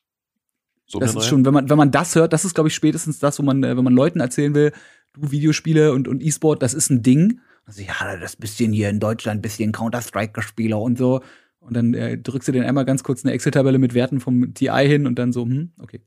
So 0.86 0.99
das 0.99 1.15
ist 1.15 1.25
schon, 1.25 1.45
wenn 1.45 1.53
man, 1.53 1.69
wenn 1.69 1.77
man 1.77 1.91
das 1.91 2.15
hört, 2.15 2.32
das 2.32 2.45
ist, 2.45 2.53
glaube 2.53 2.69
ich, 2.69 2.75
spätestens 2.75 3.19
das, 3.19 3.38
wo 3.39 3.43
man, 3.43 3.63
äh, 3.63 3.75
wenn 3.75 3.84
man 3.84 3.93
Leuten 3.93 4.21
erzählen 4.21 4.56
will, 4.56 4.71
du 5.13 5.32
Videospiele 5.32 5.91
und, 5.91 6.08
und 6.08 6.23
E-Sport, 6.23 6.63
das 6.63 6.73
ist 6.73 6.89
ein 6.89 7.03
Ding. 7.03 7.41
Also 7.65 7.82
ja, 7.82 8.15
das 8.15 8.38
bisschen 8.38 8.71
hier 8.71 8.89
in 8.89 9.01
Deutschland, 9.01 9.41
bisschen 9.41 9.73
Counter-Strike-Spieler 9.73 10.80
und 10.80 10.97
so. 10.97 11.21
Und 11.60 11.75
dann 11.75 11.93
äh, 11.93 12.17
drückst 12.17 12.47
du 12.47 12.53
den 12.53 12.63
einmal 12.63 12.86
ganz 12.86 13.03
kurz 13.03 13.25
eine 13.25 13.34
Excel-Tabelle 13.34 13.77
mit 13.80 13.93
Werten 13.93 14.21
vom 14.21 14.53
TI 14.53 14.88
hin 14.88 15.06
und 15.06 15.19
dann 15.19 15.34
so, 15.34 15.43
hm, 15.43 15.73
okay. 15.77 16.01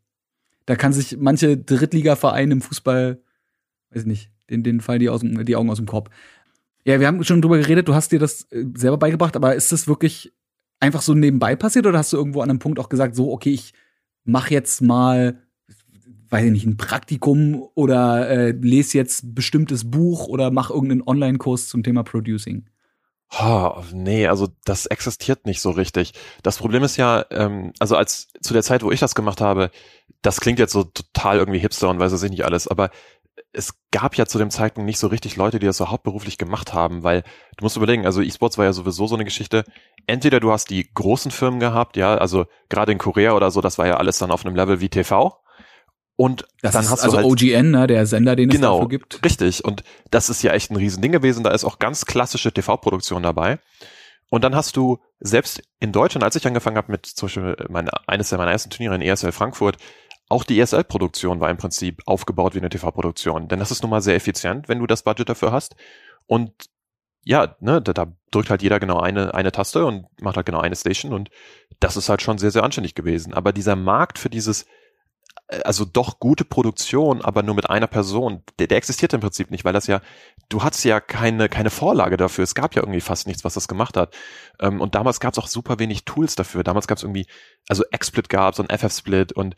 Da 0.64 0.76
kann 0.76 0.94
sich 0.94 1.18
manche 1.18 1.58
Drittliga-Vereine 1.58 2.52
im 2.52 2.60
Fußball, 2.62 3.20
weiß 3.90 4.02
ich 4.02 4.06
nicht, 4.06 4.30
den, 4.48 4.62
den 4.62 4.80
fallen 4.80 5.00
die, 5.00 5.10
aus 5.10 5.20
dem, 5.20 5.44
die 5.44 5.56
Augen 5.56 5.68
aus 5.68 5.76
dem 5.76 5.86
Kopf. 5.86 6.08
Ja, 6.84 6.98
wir 6.98 7.06
haben 7.06 7.22
schon 7.24 7.42
drüber 7.42 7.58
geredet, 7.58 7.88
du 7.88 7.94
hast 7.94 8.12
dir 8.12 8.18
das 8.18 8.42
äh, 8.50 8.64
selber 8.74 8.98
beigebracht, 8.98 9.36
aber 9.36 9.54
ist 9.54 9.72
das 9.72 9.86
wirklich 9.86 10.32
einfach 10.80 11.02
so 11.02 11.14
nebenbei 11.14 11.56
passiert 11.56 11.86
oder 11.86 11.98
hast 11.98 12.12
du 12.12 12.16
irgendwo 12.16 12.40
an 12.40 12.50
einem 12.50 12.58
Punkt 12.58 12.78
auch 12.78 12.88
gesagt, 12.88 13.14
so, 13.14 13.30
okay, 13.32 13.50
ich 13.50 13.74
mach 14.24 14.50
jetzt 14.50 14.80
mal, 14.80 15.42
weiß 16.30 16.46
ich 16.46 16.52
nicht, 16.52 16.66
ein 16.66 16.78
Praktikum 16.78 17.62
oder 17.74 18.28
äh, 18.28 18.50
lese 18.52 18.96
jetzt 18.96 19.34
bestimmtes 19.34 19.90
Buch 19.90 20.26
oder 20.26 20.50
mach 20.50 20.70
irgendeinen 20.70 21.02
Online-Kurs 21.06 21.68
zum 21.68 21.82
Thema 21.82 22.02
Producing? 22.02 22.66
Oh, 23.38 23.82
nee, 23.92 24.26
also 24.26 24.48
das 24.64 24.86
existiert 24.86 25.46
nicht 25.46 25.60
so 25.60 25.70
richtig. 25.70 26.14
Das 26.42 26.58
Problem 26.58 26.82
ist 26.82 26.96
ja, 26.96 27.24
ähm, 27.30 27.72
also 27.78 27.96
als 27.96 28.28
zu 28.40 28.52
der 28.54 28.64
Zeit, 28.64 28.82
wo 28.82 28.90
ich 28.90 28.98
das 28.98 29.14
gemacht 29.14 29.40
habe, 29.40 29.70
das 30.22 30.40
klingt 30.40 30.58
jetzt 30.58 30.72
so 30.72 30.82
total 30.82 31.38
irgendwie 31.38 31.60
hipster 31.60 31.88
und 31.90 32.00
weiß 32.00 32.10
es 32.10 32.22
nicht 32.22 32.44
alles, 32.44 32.66
aber 32.66 32.90
es 33.52 33.74
gab 33.90 34.16
ja 34.16 34.26
zu 34.26 34.38
dem 34.38 34.50
Zeitpunkt 34.50 34.86
nicht 34.86 34.98
so 34.98 35.08
richtig 35.08 35.36
Leute, 35.36 35.58
die 35.58 35.66
das 35.66 35.76
so 35.76 35.88
hauptberuflich 35.88 36.38
gemacht 36.38 36.72
haben, 36.72 37.02
weil 37.02 37.22
du 37.56 37.64
musst 37.64 37.76
überlegen, 37.76 38.06
also 38.06 38.22
E-Sports 38.22 38.58
war 38.58 38.64
ja 38.64 38.72
sowieso 38.72 39.06
so 39.06 39.14
eine 39.14 39.24
Geschichte. 39.24 39.64
Entweder 40.06 40.40
du 40.40 40.52
hast 40.52 40.70
die 40.70 40.88
großen 40.92 41.30
Firmen 41.30 41.60
gehabt, 41.60 41.96
ja, 41.96 42.16
also 42.16 42.46
gerade 42.68 42.92
in 42.92 42.98
Korea 42.98 43.32
oder 43.32 43.50
so, 43.50 43.60
das 43.60 43.78
war 43.78 43.86
ja 43.86 43.96
alles 43.96 44.18
dann 44.18 44.30
auf 44.30 44.44
einem 44.44 44.54
Level 44.54 44.80
wie 44.80 44.88
TV. 44.88 45.36
Und 46.16 46.46
das 46.60 46.72
dann 46.72 46.88
hast 46.90 47.02
also 47.02 47.16
du 47.16 47.22
halt, 47.22 47.26
OGN, 47.26 47.70
ne, 47.70 47.86
der 47.86 48.06
Sender, 48.06 48.36
den 48.36 48.50
genau, 48.50 48.74
es 48.74 48.78
dafür 48.80 48.88
gibt. 48.90 49.24
Richtig. 49.24 49.64
Und 49.64 49.82
das 50.10 50.28
ist 50.28 50.42
ja 50.42 50.52
echt 50.52 50.70
ein 50.70 50.76
Riesending 50.76 51.12
gewesen. 51.12 51.44
Da 51.44 51.50
ist 51.50 51.64
auch 51.64 51.78
ganz 51.78 52.04
klassische 52.04 52.52
TV-Produktion 52.52 53.22
dabei. 53.22 53.58
Und 54.28 54.44
dann 54.44 54.54
hast 54.54 54.76
du 54.76 54.98
selbst 55.18 55.62
in 55.80 55.92
Deutschland, 55.92 56.22
als 56.22 56.36
ich 56.36 56.46
angefangen 56.46 56.76
habe 56.76 56.92
mit 56.92 57.06
zum 57.06 57.26
Beispiel 57.26 57.56
meine, 57.68 57.90
eines 58.06 58.30
meiner 58.32 58.52
ersten 58.52 58.70
Turniere 58.70 58.94
in 58.94 59.02
ESL 59.02 59.32
Frankfurt, 59.32 59.78
auch 60.30 60.44
die 60.44 60.58
ESL-Produktion 60.60 61.40
war 61.40 61.50
im 61.50 61.56
Prinzip 61.56 62.02
aufgebaut 62.06 62.54
wie 62.54 62.58
eine 62.58 62.70
TV-Produktion. 62.70 63.48
Denn 63.48 63.58
das 63.58 63.72
ist 63.72 63.82
nun 63.82 63.90
mal 63.90 64.00
sehr 64.00 64.14
effizient, 64.14 64.68
wenn 64.68 64.78
du 64.78 64.86
das 64.86 65.02
Budget 65.02 65.28
dafür 65.28 65.50
hast. 65.52 65.74
Und 66.26 66.52
ja, 67.24 67.56
ne, 67.60 67.82
da, 67.82 67.92
da 67.92 68.12
drückt 68.30 68.48
halt 68.48 68.62
jeder 68.62 68.80
genau 68.80 69.00
eine, 69.00 69.34
eine 69.34 69.52
Taste 69.52 69.84
und 69.84 70.06
macht 70.22 70.36
halt 70.36 70.46
genau 70.46 70.60
eine 70.60 70.76
Station 70.76 71.12
und 71.12 71.30
das 71.78 71.96
ist 71.96 72.08
halt 72.08 72.22
schon 72.22 72.38
sehr, 72.38 72.50
sehr 72.50 72.62
anständig 72.62 72.94
gewesen. 72.94 73.34
Aber 73.34 73.52
dieser 73.52 73.76
Markt 73.76 74.18
für 74.18 74.30
dieses, 74.30 74.66
äh, 75.48 75.60
also 75.64 75.84
doch 75.84 76.20
gute 76.20 76.44
Produktion, 76.44 77.22
aber 77.22 77.42
nur 77.42 77.54
mit 77.54 77.68
einer 77.68 77.88
Person, 77.88 78.42
der, 78.58 78.68
der 78.68 78.78
existiert 78.78 79.12
im 79.12 79.20
Prinzip 79.20 79.50
nicht, 79.50 79.64
weil 79.64 79.72
das 79.72 79.86
ja, 79.86 80.00
du 80.48 80.62
hattest 80.62 80.84
ja 80.84 81.00
keine, 81.00 81.48
keine 81.48 81.70
Vorlage 81.70 82.16
dafür. 82.16 82.44
Es 82.44 82.54
gab 82.54 82.74
ja 82.74 82.82
irgendwie 82.82 83.00
fast 83.00 83.26
nichts, 83.26 83.44
was 83.44 83.54
das 83.54 83.68
gemacht 83.68 83.96
hat. 83.96 84.16
Ähm, 84.60 84.80
und 84.80 84.94
damals 84.94 85.20
gab 85.20 85.32
es 85.32 85.38
auch 85.38 85.48
super 85.48 85.78
wenig 85.78 86.04
Tools 86.04 86.36
dafür. 86.36 86.64
Damals 86.64 86.86
gab 86.86 86.98
es 86.98 87.04
irgendwie, 87.04 87.26
also 87.68 87.84
XSplit 87.94 88.28
gab 88.28 88.54
es 88.54 88.60
und 88.60 88.72
FF-Split 88.72 89.32
und 89.32 89.56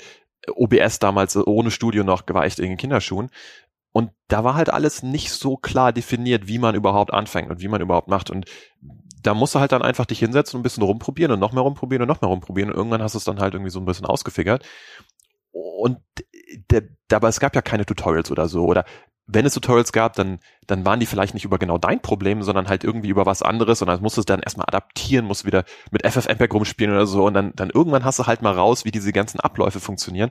OBS 0.49 0.99
damals 0.99 1.36
ohne 1.36 1.70
Studio 1.70 2.05
noch, 2.05 2.22
war 2.28 2.45
echt 2.45 2.59
in 2.59 2.68
den 2.68 2.76
Kinderschuhen. 2.76 3.30
Und 3.93 4.11
da 4.28 4.43
war 4.43 4.55
halt 4.55 4.70
alles 4.70 5.03
nicht 5.03 5.30
so 5.30 5.57
klar 5.57 5.93
definiert, 5.93 6.49
wie 6.49 6.59
man 6.59 6.74
überhaupt 6.74 7.12
anfängt 7.12 7.51
und 7.51 7.61
wie 7.61 7.68
man 7.68 7.82
überhaupt 7.82 8.09
macht. 8.09 8.30
Und 8.30 8.47
da 9.22 9.34
musst 9.34 9.55
du 9.55 9.61
halt 9.61 9.72
dann 9.72 9.82
einfach 9.82 10.07
dich 10.07 10.18
hinsetzen 10.18 10.57
und 10.57 10.61
ein 10.61 10.62
bisschen 10.62 10.82
rumprobieren 10.82 11.32
und 11.32 11.40
noch 11.40 11.53
mehr 11.53 11.62
rumprobieren 11.62 12.03
und 12.03 12.09
noch 12.09 12.22
mehr 12.22 12.30
rumprobieren. 12.30 12.70
Und 12.70 12.76
irgendwann 12.76 13.03
hast 13.03 13.14
du 13.14 13.18
es 13.18 13.24
dann 13.24 13.38
halt 13.38 13.55
irgendwie 13.55 13.70
so 13.70 13.78
ein 13.78 13.84
bisschen 13.84 14.07
ausgefigert. 14.07 14.64
Und 15.53 15.99
der, 16.70 16.84
aber 17.12 17.28
es 17.28 17.38
gab 17.38 17.55
ja 17.55 17.62
keine 17.62 17.84
Tutorials 17.84 18.30
oder 18.30 18.49
so. 18.49 18.64
Oder 18.64 18.84
wenn 19.27 19.47
es 19.47 19.55
Tutorials 19.55 19.93
gab, 19.93 20.14
dann, 20.14 20.41
dann 20.66 20.85
waren 20.85 21.01
die 21.01 21.07
vielleicht 21.07 21.35
nicht 21.35 21.45
über 21.45 21.59
genau 21.59 21.79
dein 21.79 22.03
Problem, 22.03 22.43
sondern 22.43 22.68
halt 22.68 22.85
irgendwie 22.85 23.09
über 23.09 23.25
was 23.25 23.43
anderes 23.43 23.81
und 23.81 23.89
dann 23.89 24.03
musst 24.03 24.16
du 24.16 24.20
es 24.20 24.27
dann 24.27 24.41
erstmal 24.41 24.66
adaptieren, 24.66 25.27
musst 25.27 25.47
wieder 25.47 25.64
mit 25.91 26.07
FFmpeg 26.07 26.53
rumspielen 26.53 26.93
oder 26.93 27.07
so 27.07 27.25
und 27.25 27.35
dann, 27.35 27.53
dann 27.55 27.70
irgendwann 27.70 28.05
hast 28.05 28.18
du 28.18 28.27
halt 28.27 28.43
mal 28.43 28.55
raus, 28.55 28.85
wie 28.85 28.91
diese 28.91 29.12
ganzen 29.12 29.41
Abläufe 29.41 29.81
funktionieren 29.81 30.31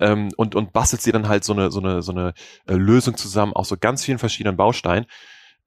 ähm, 0.00 0.30
und, 0.36 0.54
und 0.54 0.72
bastelst 0.72 1.06
dir 1.06 1.12
dann 1.12 1.28
halt 1.28 1.44
so 1.44 1.52
eine, 1.52 1.70
so 1.70 1.80
eine, 1.80 2.02
so 2.02 2.12
eine 2.12 2.34
äh, 2.66 2.74
Lösung 2.74 3.16
zusammen 3.16 3.52
aus 3.52 3.68
so 3.68 3.76
ganz 3.78 4.04
vielen 4.04 4.18
verschiedenen 4.18 4.56
Bausteinen. 4.56 5.06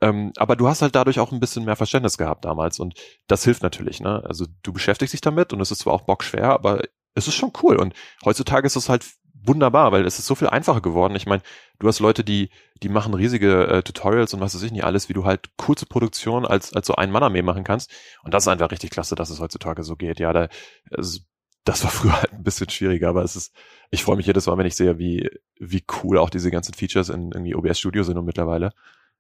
Ähm, 0.02 0.34
aber 0.38 0.56
du 0.56 0.68
hast 0.68 0.82
halt 0.82 0.96
dadurch 0.96 1.20
auch 1.20 1.32
ein 1.32 1.40
bisschen 1.40 1.64
mehr 1.64 1.76
Verständnis 1.76 2.18
gehabt 2.18 2.44
damals 2.44 2.80
und 2.80 2.96
das 3.28 3.44
hilft 3.46 3.64
natürlich, 3.64 4.02
ne? 4.02 4.22
Also 4.26 4.46
du 4.64 4.74
beschäftigst 4.74 5.14
dich 5.14 5.22
damit 5.22 5.54
und 5.54 5.62
es 5.62 5.72
ist 5.72 5.80
zwar 5.80 5.94
auch 5.94 6.02
bockschwer, 6.02 6.50
aber 6.50 6.82
es 7.16 7.28
ist 7.28 7.36
schon 7.36 7.54
cool 7.62 7.78
und 7.78 7.94
heutzutage 8.26 8.66
ist 8.66 8.76
es 8.76 8.90
halt 8.90 9.06
wunderbar, 9.46 9.92
weil 9.92 10.06
es 10.06 10.20
ist 10.20 10.26
so 10.26 10.36
viel 10.36 10.48
einfacher 10.48 10.82
geworden. 10.82 11.16
Ich 11.16 11.26
meine, 11.26 11.42
du 11.80 11.88
hast 11.88 12.00
Leute, 12.00 12.24
die, 12.24 12.50
die 12.82 12.90
machen 12.90 13.14
riesige 13.14 13.68
äh, 13.68 13.84
Tutorials 13.84 14.34
und 14.34 14.40
was 14.40 14.56
weiß 14.56 14.64
ich 14.64 14.72
nicht 14.72 14.84
alles, 14.84 15.10
wie 15.10 15.14
du 15.14 15.26
halt 15.26 15.50
kurze 15.58 15.86
Produktion 15.86 16.46
als, 16.46 16.74
als 16.74 16.88
so 16.88 16.96
ein 16.96 17.12
Mann-Armee 17.12 17.42
machen 17.42 17.64
kannst. 17.64 17.92
Und 18.24 18.34
das 18.34 18.44
ist 18.44 18.48
einfach 18.48 18.72
richtig 18.72 18.92
klasse, 18.92 19.16
dass 19.16 19.30
es 19.30 19.40
heutzutage 19.40 19.84
so 19.84 19.96
geht. 19.96 20.20
Ja, 20.20 20.34
da, 20.34 20.48
also, 20.92 21.20
das 21.66 21.84
war 21.84 21.92
früher 21.92 22.22
halt 22.22 22.34
ein 22.34 22.44
bisschen 22.44 22.70
schwieriger, 22.70 23.10
aber 23.10 23.24
es 23.24 23.36
ist, 23.36 23.54
ich 23.92 24.04
freue 24.04 24.18
mich 24.18 24.28
jedes 24.28 24.48
Mal, 24.48 24.58
wenn 24.58 24.66
ich 24.66 24.76
sehe, 24.76 24.98
wie, 24.98 25.30
wie 25.60 25.84
cool 26.04 26.18
auch 26.18 26.30
diese 26.30 26.52
ganzen 26.52 26.74
Features 26.74 27.10
in 27.10 27.32
irgendwie 27.32 27.56
OBS 27.56 27.80
Studio 27.80 28.04
sind 28.04 28.18
und 28.18 28.26
mittlerweile. 28.26 28.74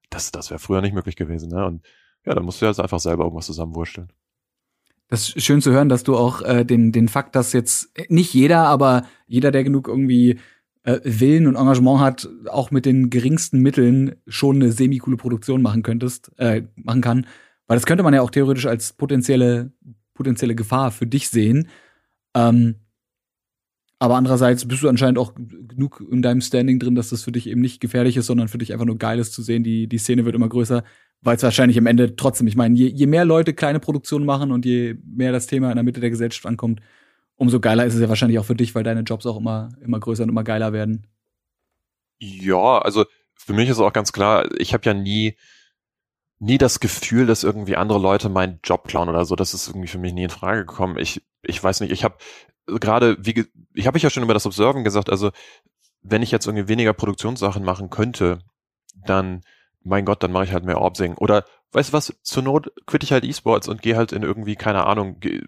Das, 0.10 0.32
das 0.32 0.50
wäre 0.50 0.60
früher 0.60 0.82
nicht 0.82 0.94
möglich 0.94 1.16
gewesen, 1.16 1.50
ne? 1.50 1.66
Und 1.66 1.84
ja, 2.26 2.34
da 2.34 2.42
musst 2.42 2.62
du 2.62 2.66
jetzt 2.66 2.80
einfach 2.80 3.00
selber 3.00 3.24
irgendwas 3.24 3.48
zusammenwursteln. 3.48 4.12
Das 5.14 5.30
ist 5.30 5.44
schön 5.44 5.62
zu 5.62 5.72
hören, 5.72 5.90
dass 5.90 6.02
du 6.02 6.18
auch 6.18 6.42
äh, 6.42 6.66
den, 6.66 6.92
den 6.92 7.08
Fakt, 7.08 7.36
dass 7.36 7.54
jetzt 7.54 7.92
nicht 8.10 8.34
jeder, 8.34 8.62
aber 8.62 9.06
jeder, 9.28 9.52
der 9.52 9.64
genug 9.64 9.88
irgendwie 9.88 10.40
äh, 10.82 11.02
Willen 11.04 11.46
und 11.46 11.56
Engagement 11.56 12.00
hat, 12.00 12.28
auch 12.50 12.72
mit 12.72 12.88
den 12.88 13.12
geringsten 13.12 13.60
Mitteln 13.60 14.16
schon 14.26 14.56
eine 14.56 14.72
semi-coole 14.72 15.18
Produktion 15.18 15.62
machen 15.62 15.84
könntest, 15.84 16.32
äh, 16.38 16.64
machen 16.74 17.02
kann. 17.02 17.28
Weil 17.68 17.78
das 17.78 17.86
könnte 17.86 18.02
man 18.02 18.16
ja 18.16 18.24
auch 18.24 18.32
theoretisch 18.32 18.66
als 18.66 18.94
potenzielle, 18.94 19.72
potenzielle 20.16 20.56
Gefahr 20.56 20.90
für 20.90 21.06
dich 21.06 21.30
sehen. 21.30 21.68
Ähm, 22.34 22.78
aber 24.00 24.16
andererseits 24.16 24.68
bist 24.68 24.82
du 24.82 24.90
anscheinend 24.90 25.20
auch 25.20 25.36
genug 25.36 26.04
in 26.10 26.24
deinem 26.24 26.42
Standing 26.42 26.80
drin, 26.80 26.96
dass 26.96 27.10
das 27.10 27.22
für 27.24 27.32
dich 27.32 27.46
eben 27.46 27.62
nicht 27.62 27.82
gefährlich 27.82 28.18
ist, 28.18 28.26
sondern 28.26 28.48
für 28.48 28.58
dich 28.58 28.74
einfach 28.74 28.88
nur 28.88 28.98
geil 28.98 29.20
ist 29.20 29.34
zu 29.34 29.44
sehen. 29.44 29.64
Die, 29.64 29.86
die 29.86 30.00
Szene 30.00 30.26
wird 30.26 30.34
immer 30.34 30.50
größer, 30.50 30.84
weil 31.24 31.38
es 31.38 31.44
wahrscheinlich 31.44 31.78
am 31.78 31.88
Ende 31.88 32.16
trotzdem, 32.16 32.48
ich 32.48 32.56
meine, 32.56 32.76
je, 32.76 32.88
je 32.88 33.08
mehr 33.08 33.26
Leute 33.26 33.54
kleine 33.54 33.80
Produktionen 33.80 34.26
machen 34.26 34.52
und 34.52 34.66
je 34.66 34.96
mehr 35.06 35.32
das 35.32 35.48
Thema 35.48 35.70
in 35.70 35.76
der 35.76 35.84
Mitte 35.84 36.02
der 36.02 36.10
Gesellschaft 36.10 36.46
ankommt, 36.46 36.82
umso 37.36 37.60
geiler 37.60 37.86
ist 37.86 37.96
es 37.96 38.02
ja 38.02 38.10
wahrscheinlich 38.10 38.40
auch 38.40 38.46
für 38.46 38.56
dich, 38.56 38.76
weil 38.76 38.84
deine 38.84 39.02
Jobs 39.02 39.26
auch 39.26 39.38
immer, 39.38 39.70
immer 39.82 40.00
größer 40.00 40.24
und 40.24 40.30
immer 40.30 40.44
geiler 40.44 40.74
werden. 40.74 41.08
Ja, 42.20 42.80
also 42.80 43.06
für 43.36 43.54
mich 43.54 43.70
ist 43.70 43.80
auch 43.80 43.94
ganz 43.94 44.12
klar, 44.12 44.50
ich 44.58 44.74
habe 44.74 44.86
ja 44.86 44.94
nie, 44.94 45.36
nie 46.40 46.58
das 46.58 46.80
Gefühl, 46.80 47.26
dass 47.26 47.44
irgendwie 47.44 47.76
andere 47.76 48.00
Leute 48.00 48.30
meinen 48.30 48.60
Job 48.64 48.88
klauen 48.88 49.10
oder 49.10 49.26
so. 49.26 49.36
Das 49.36 49.54
ist 49.54 49.68
irgendwie 49.68 49.88
für 49.88 49.98
mich 49.98 50.14
nie 50.14 50.24
in 50.24 50.30
Frage 50.30 50.66
gekommen. 50.66 50.98
Ich, 50.98 51.22
ich 51.42 51.62
weiß 51.64 51.80
nicht, 51.82 51.92
ich 51.92 52.04
habe 52.04 52.18
gerade, 52.66 53.18
wie 53.20 53.46
ich 53.74 53.88
habe 53.88 53.98
ich 53.98 54.04
ja 54.04 54.10
schon 54.10 54.24
über 54.24 54.34
das 54.34 54.46
Observen 54.46 54.84
gesagt, 54.84 55.10
also 55.10 55.32
wenn 56.02 56.22
ich 56.22 56.32
jetzt 56.32 56.46
irgendwie 56.46 56.68
weniger 56.68 56.94
Produktionssachen 56.94 57.64
machen 57.64 57.90
könnte, 57.90 58.40
dann 59.06 59.42
mein 59.84 60.06
Gott, 60.06 60.24
dann 60.24 60.32
mache 60.32 60.46
ich 60.46 60.54
halt 60.54 60.64
mehr 60.64 60.80
Orbsing. 60.80 61.16
Oder 61.16 61.46
weißt 61.74 61.90
du 61.90 61.94
was, 61.94 62.14
zur 62.22 62.44
Not 62.44 62.72
quitte 62.86 63.04
ich 63.04 63.12
halt 63.12 63.24
E-Sports 63.24 63.68
und 63.68 63.82
gehe 63.82 63.98
halt 63.98 64.12
in 64.12 64.24
irgendwie, 64.24 64.56
keine 64.56 64.86
Ahnung, 64.86 65.20
gehe 65.20 65.44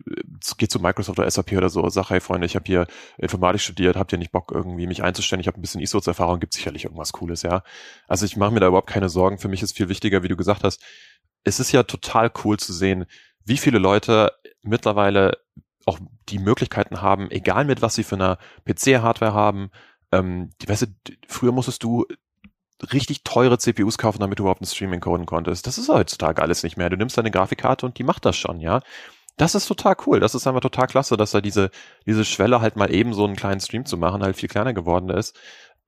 geh 0.58 0.68
zu 0.68 0.80
Microsoft 0.80 1.20
oder 1.20 1.30
SAP 1.30 1.54
oder 1.54 1.70
so, 1.70 1.88
sag, 1.90 2.10
hey 2.10 2.20
Freunde, 2.20 2.46
ich 2.46 2.56
habe 2.56 2.66
hier 2.66 2.88
Informatik 3.18 3.62
studiert, 3.62 3.96
habt 3.96 4.12
ihr 4.12 4.18
nicht 4.18 4.32
Bock 4.32 4.52
irgendwie 4.54 4.88
mich 4.88 5.04
einzustellen, 5.04 5.40
ich 5.40 5.48
habe 5.48 5.60
ein 5.60 5.62
bisschen 5.62 5.82
E-Sports-Erfahrung, 5.82 6.40
gibt 6.40 6.54
sicherlich 6.54 6.86
irgendwas 6.86 7.14
Cooles, 7.14 7.44
ja. 7.44 7.64
Also 8.08 8.26
ich 8.26 8.38
mache 8.38 8.52
mir 8.52 8.60
da 8.60 8.68
überhaupt 8.68 8.90
keine 8.90 9.10
Sorgen, 9.10 9.38
für 9.38 9.48
mich 9.48 9.62
ist 9.62 9.78
viel 9.78 9.90
wichtiger, 9.90 10.24
wie 10.24 10.28
du 10.28 10.36
gesagt 10.36 10.64
hast, 10.64 10.82
es 11.44 11.60
ist 11.60 11.72
ja 11.72 11.84
total 11.84 12.32
cool 12.44 12.58
zu 12.58 12.74
sehen, 12.74 13.06
wie 13.46 13.58
viele 13.58 13.78
Leute 13.78 14.32
mittlerweile 14.64 15.38
auch 15.86 16.00
die 16.30 16.40
Möglichkeiten 16.40 17.02
haben, 17.02 17.30
egal 17.30 17.66
mit 17.66 17.84
was 17.84 17.94
sie 17.94 18.04
für 18.04 18.16
eine 18.16 18.38
PC-Hardware 18.66 19.34
haben, 19.34 19.70
ähm, 20.12 20.50
die, 20.62 20.68
weißt 20.68 20.84
du, 20.84 21.14
früher 21.28 21.52
musstest 21.52 21.84
du 21.84 22.06
richtig 22.94 23.24
teure 23.24 23.58
CPUs 23.58 23.98
kaufen, 23.98 24.20
damit 24.20 24.40
du 24.40 24.44
überhaupt 24.44 24.62
ein 24.62 24.66
Streaming 24.66 25.00
coden 25.00 25.26
konntest. 25.26 25.68
Das 25.68 25.78
ist 25.78 25.90
heutzutage 25.90 26.42
alles 26.42 26.64
nicht 26.64 26.78
mehr. 26.78 26.90
Du 26.90 26.98
nimmst 26.98 27.18
deine 27.18 27.32
Grafikkarte 27.32 27.86
und 27.86 27.98
die 27.98 28.04
macht 28.04 28.26
das 28.26 28.36
schon, 28.36 28.60
ja. 28.60 28.82
Das 29.38 29.54
ist 29.56 29.68
total 29.68 29.96
cool. 30.06 30.20
Das 30.20 30.34
ist 30.36 30.48
einfach 30.48 30.62
total 30.62 30.88
klasse, 30.88 31.18
dass 31.18 31.32
da 31.32 31.42
diese, 31.42 31.70
diese 32.06 32.24
Schwelle 32.24 32.62
halt 32.62 32.78
mal 32.78 32.94
eben 32.94 33.14
so 33.14 33.26
einen 33.26 33.36
kleinen 33.36 33.60
Stream 33.60 33.86
zu 33.86 33.98
machen 33.98 34.24
halt 34.24 34.38
viel 34.38 34.50
kleiner 34.50 34.74
geworden 34.74 35.10
ist. 35.10 35.38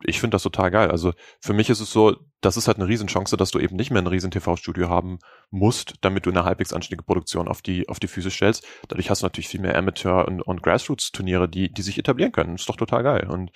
Ich 0.03 0.19
finde 0.19 0.35
das 0.35 0.43
total 0.43 0.69
geil. 0.69 0.91
Also 0.91 1.13
für 1.39 1.53
mich 1.53 1.69
ist 1.69 1.79
es 1.79 1.91
so, 1.91 2.15
das 2.41 2.57
ist 2.57 2.67
halt 2.67 2.77
eine 2.77 2.87
Riesenchance, 2.87 3.35
dass 3.35 3.49
du 3.51 3.59
eben 3.59 3.75
nicht 3.77 3.89
mehr 3.89 4.01
ein 4.01 4.07
riesen 4.07 4.29
TV-Studio 4.31 4.89
haben 4.89 5.19
musst, 5.49 5.95
damit 6.01 6.25
du 6.25 6.29
eine 6.29 6.43
halbwegs 6.43 6.73
anständige 6.73 7.03
Produktion 7.05 7.47
auf 7.47 7.61
die, 7.61 7.89
auf 7.89 7.99
die 7.99 8.07
Füße 8.07 8.29
stellst. 8.29 8.65
Dadurch 8.89 9.09
hast 9.09 9.21
du 9.21 9.25
natürlich 9.25 9.47
viel 9.47 9.61
mehr 9.61 9.77
Amateur- 9.77 10.27
und, 10.27 10.41
und 10.41 10.61
Grassroots-Turniere, 10.61 11.49
die, 11.49 11.71
die 11.71 11.81
sich 11.81 11.97
etablieren 11.97 12.31
können. 12.31 12.55
ist 12.55 12.69
doch 12.69 12.75
total 12.75 13.03
geil. 13.03 13.27
Und 13.29 13.51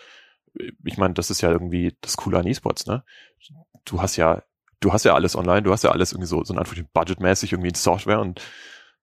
ich 0.83 0.97
meine, 0.97 1.13
das 1.13 1.29
ist 1.29 1.41
ja 1.41 1.51
irgendwie 1.51 1.95
das 2.01 2.17
Coole 2.17 2.39
an 2.39 2.47
E-Sports, 2.47 2.85
ne? 2.85 3.03
Du 3.85 4.01
hast 4.01 4.15
ja, 4.15 4.43
du 4.79 4.93
hast 4.93 5.05
ja 5.05 5.13
alles 5.13 5.35
online, 5.35 5.63
du 5.63 5.71
hast 5.71 5.83
ja 5.83 5.91
alles 5.91 6.11
irgendwie 6.11 6.27
so, 6.27 6.43
so 6.43 6.53
ein 6.53 6.57
Anführungsstrichen 6.57 6.89
budgetmäßig 6.93 7.53
irgendwie 7.53 7.69
in 7.69 7.75
Software 7.75 8.19
und 8.19 8.41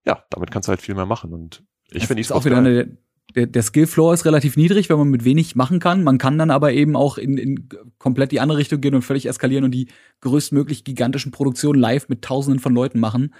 ja, 0.06 0.24
damit 0.30 0.50
kannst 0.50 0.68
du 0.68 0.70
halt 0.70 0.80
viel 0.80 0.94
mehr 0.94 1.06
machen 1.06 1.32
und 1.32 1.64
ich 1.90 2.06
finde 2.06 2.20
E-Sports 2.20 2.40
auch 2.40 2.44
wieder 2.44 2.62
geil. 2.62 2.66
eine, 2.66 2.98
der, 3.34 3.46
der 3.46 3.62
Skillfloor 3.62 4.14
ist 4.14 4.24
relativ 4.24 4.56
niedrig, 4.56 4.88
wenn 4.88 4.98
man 4.98 5.08
mit 5.08 5.24
wenig 5.24 5.54
machen 5.54 5.80
kann. 5.80 6.02
Man 6.02 6.18
kann 6.18 6.38
dann 6.38 6.50
aber 6.50 6.72
eben 6.72 6.96
auch 6.96 7.18
in, 7.18 7.36
in 7.36 7.68
komplett 7.98 8.32
die 8.32 8.40
andere 8.40 8.58
Richtung 8.58 8.80
gehen 8.80 8.94
und 8.94 9.02
völlig 9.02 9.26
eskalieren 9.26 9.64
und 9.64 9.70
die 9.70 9.88
größtmöglich 10.20 10.84
gigantischen 10.84 11.32
Produktionen 11.32 11.78
live 11.78 12.08
mit 12.08 12.22
Tausenden 12.22 12.60
von 12.60 12.74
Leuten 12.74 13.00
machen. 13.00 13.34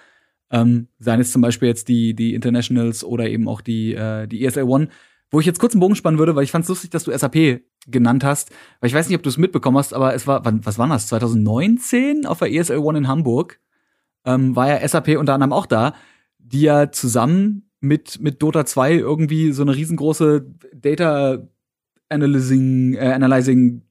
Ähm, 0.51 0.89
seien 0.99 1.21
es 1.21 1.33
zum 1.33 1.43
Beispiel 1.43 1.69
jetzt 1.69 1.89
die, 1.89 2.15
die 2.15 2.35
Internationals 2.35 3.05
oder 3.05 3.29
eben 3.29 3.49
auch 3.49 3.61
die, 3.61 3.95
äh, 3.95 4.27
die 4.27 4.45
ESL 4.45 4.63
One, 4.65 4.89
wo 5.31 5.41
ich 5.41 5.47
jetzt 5.47 5.59
kurz 5.59 5.75
einen 5.75 5.81
Bogen 5.81 5.95
spannen 5.95 6.19
würde, 6.19 6.37
weil 6.37 6.45
ich 6.45 6.51
fand 6.51 6.65
es 6.65 6.71
lustig, 6.71 6.91
dass 6.91 7.05
du 7.05 7.17
SAP 7.17 7.61
genannt 7.91 8.24
hast. 8.24 8.51
Weil 8.80 8.89
ich 8.89 8.95
weiß 8.95 9.09
nicht, 9.09 9.16
ob 9.16 9.22
du 9.22 9.28
es 9.28 9.39
mitbekommen 9.39 9.78
hast, 9.78 9.95
aber 9.95 10.14
es 10.14 10.26
war, 10.26 10.45
wann, 10.45 10.64
was 10.64 10.78
war 10.78 10.89
das? 10.89 11.09
2019 11.09 12.26
auf 12.26 12.39
der 12.39 12.53
ESL 12.53 12.78
One 12.78 12.99
in 12.99 13.09
Hamburg 13.09 13.61
ähm, 14.24 14.57
war 14.57 14.68
ja 14.68 14.86
SAP 14.86 15.16
unter 15.18 15.34
anderem 15.34 15.53
auch 15.53 15.66
da, 15.66 15.95
die 16.39 16.62
ja 16.62 16.91
zusammen 16.91 17.70
mit, 17.80 18.20
mit 18.20 18.43
Dota 18.43 18.66
2 18.66 18.95
irgendwie 18.95 19.53
so 19.53 19.62
eine 19.62 19.74
riesengroße 19.74 20.47
Data 20.74 21.49
Analyzing, 22.09 22.95
äh, 22.95 23.12
Analyzing, 23.12 23.82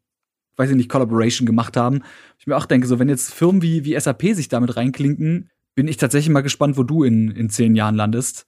weiß 0.56 0.72
ich 0.72 0.76
nicht, 0.76 0.90
Collaboration 0.90 1.46
gemacht 1.46 1.78
haben. 1.78 2.02
Ich 2.40 2.48
mir 2.48 2.58
auch 2.58 2.66
denke, 2.66 2.88
so 2.88 3.00
wenn 3.00 3.10
jetzt 3.10 3.34
Firmen 3.34 3.62
wie, 3.62 3.86
wie 3.86 4.00
SAP 4.00 4.24
sich 4.34 4.50
damit 4.50 4.76
reinklinken, 4.76 5.50
bin 5.76 5.88
ich 5.88 5.98
tatsächlich 5.98 6.34
mal 6.34 6.42
gespannt, 6.42 6.78
wo 6.78 6.84
du 6.84 7.04
in, 7.04 7.30
in 7.30 7.50
zehn 7.50 7.76
Jahren 7.76 7.96
landest 7.96 8.48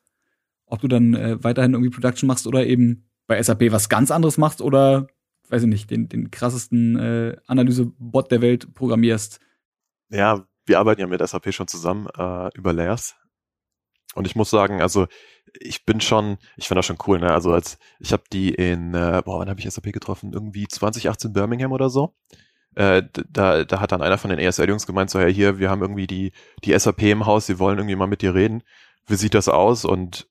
ob 0.69 0.81
du 0.81 0.87
dann 0.87 1.13
äh, 1.15 1.43
weiterhin 1.43 1.73
irgendwie 1.73 1.89
Production 1.89 2.27
machst 2.27 2.47
oder 2.47 2.65
eben 2.65 3.09
bei 3.27 3.41
SAP 3.41 3.71
was 3.71 3.89
ganz 3.89 4.11
anderes 4.11 4.37
machst 4.37 4.61
oder, 4.61 5.07
weiß 5.49 5.63
ich 5.63 5.69
nicht, 5.69 5.89
den, 5.89 6.09
den 6.09 6.31
krassesten 6.31 6.97
äh, 6.97 7.37
Analyse-Bot 7.47 8.31
der 8.31 8.41
Welt 8.41 8.73
programmierst. 8.73 9.39
Ja, 10.09 10.45
wir 10.65 10.79
arbeiten 10.79 11.01
ja 11.01 11.07
mit 11.07 11.27
SAP 11.27 11.53
schon 11.53 11.67
zusammen 11.67 12.07
äh, 12.17 12.49
über 12.55 12.73
Layers. 12.73 13.15
Und 14.15 14.25
ich 14.25 14.35
muss 14.35 14.49
sagen, 14.49 14.81
also 14.81 15.07
ich 15.59 15.85
bin 15.85 16.01
schon, 16.01 16.37
ich 16.57 16.67
finde 16.67 16.79
das 16.79 16.85
schon 16.85 16.97
cool, 17.07 17.19
ne? 17.19 17.31
Also 17.31 17.51
als 17.51 17.77
ich 17.99 18.11
habe 18.11 18.23
die 18.31 18.53
in, 18.53 18.93
äh, 18.93 19.21
boah, 19.23 19.39
wann 19.39 19.49
habe 19.49 19.59
ich 19.59 19.69
SAP 19.69 19.91
getroffen? 19.93 20.33
Irgendwie 20.33 20.67
2018 20.67 21.33
Birmingham 21.33 21.71
oder 21.71 21.89
so. 21.89 22.15
Äh, 22.75 23.03
da, 23.29 23.63
da 23.63 23.79
hat 23.79 23.91
dann 23.91 24.01
einer 24.01 24.17
von 24.17 24.29
den 24.29 24.39
ESL-Jungs 24.39 24.85
gemeint, 24.85 25.09
so, 25.09 25.19
ja, 25.19 25.27
hier, 25.27 25.59
wir 25.59 25.69
haben 25.69 25.81
irgendwie 25.81 26.07
die, 26.07 26.31
die 26.63 26.77
SAP 26.77 27.03
im 27.03 27.25
Haus, 27.25 27.47
sie 27.47 27.59
wollen 27.59 27.77
irgendwie 27.77 27.95
mal 27.95 28.07
mit 28.07 28.21
dir 28.21 28.33
reden. 28.33 28.63
Wie 29.07 29.15
sieht 29.15 29.33
das 29.33 29.49
aus? 29.49 29.85
Und 29.85 30.27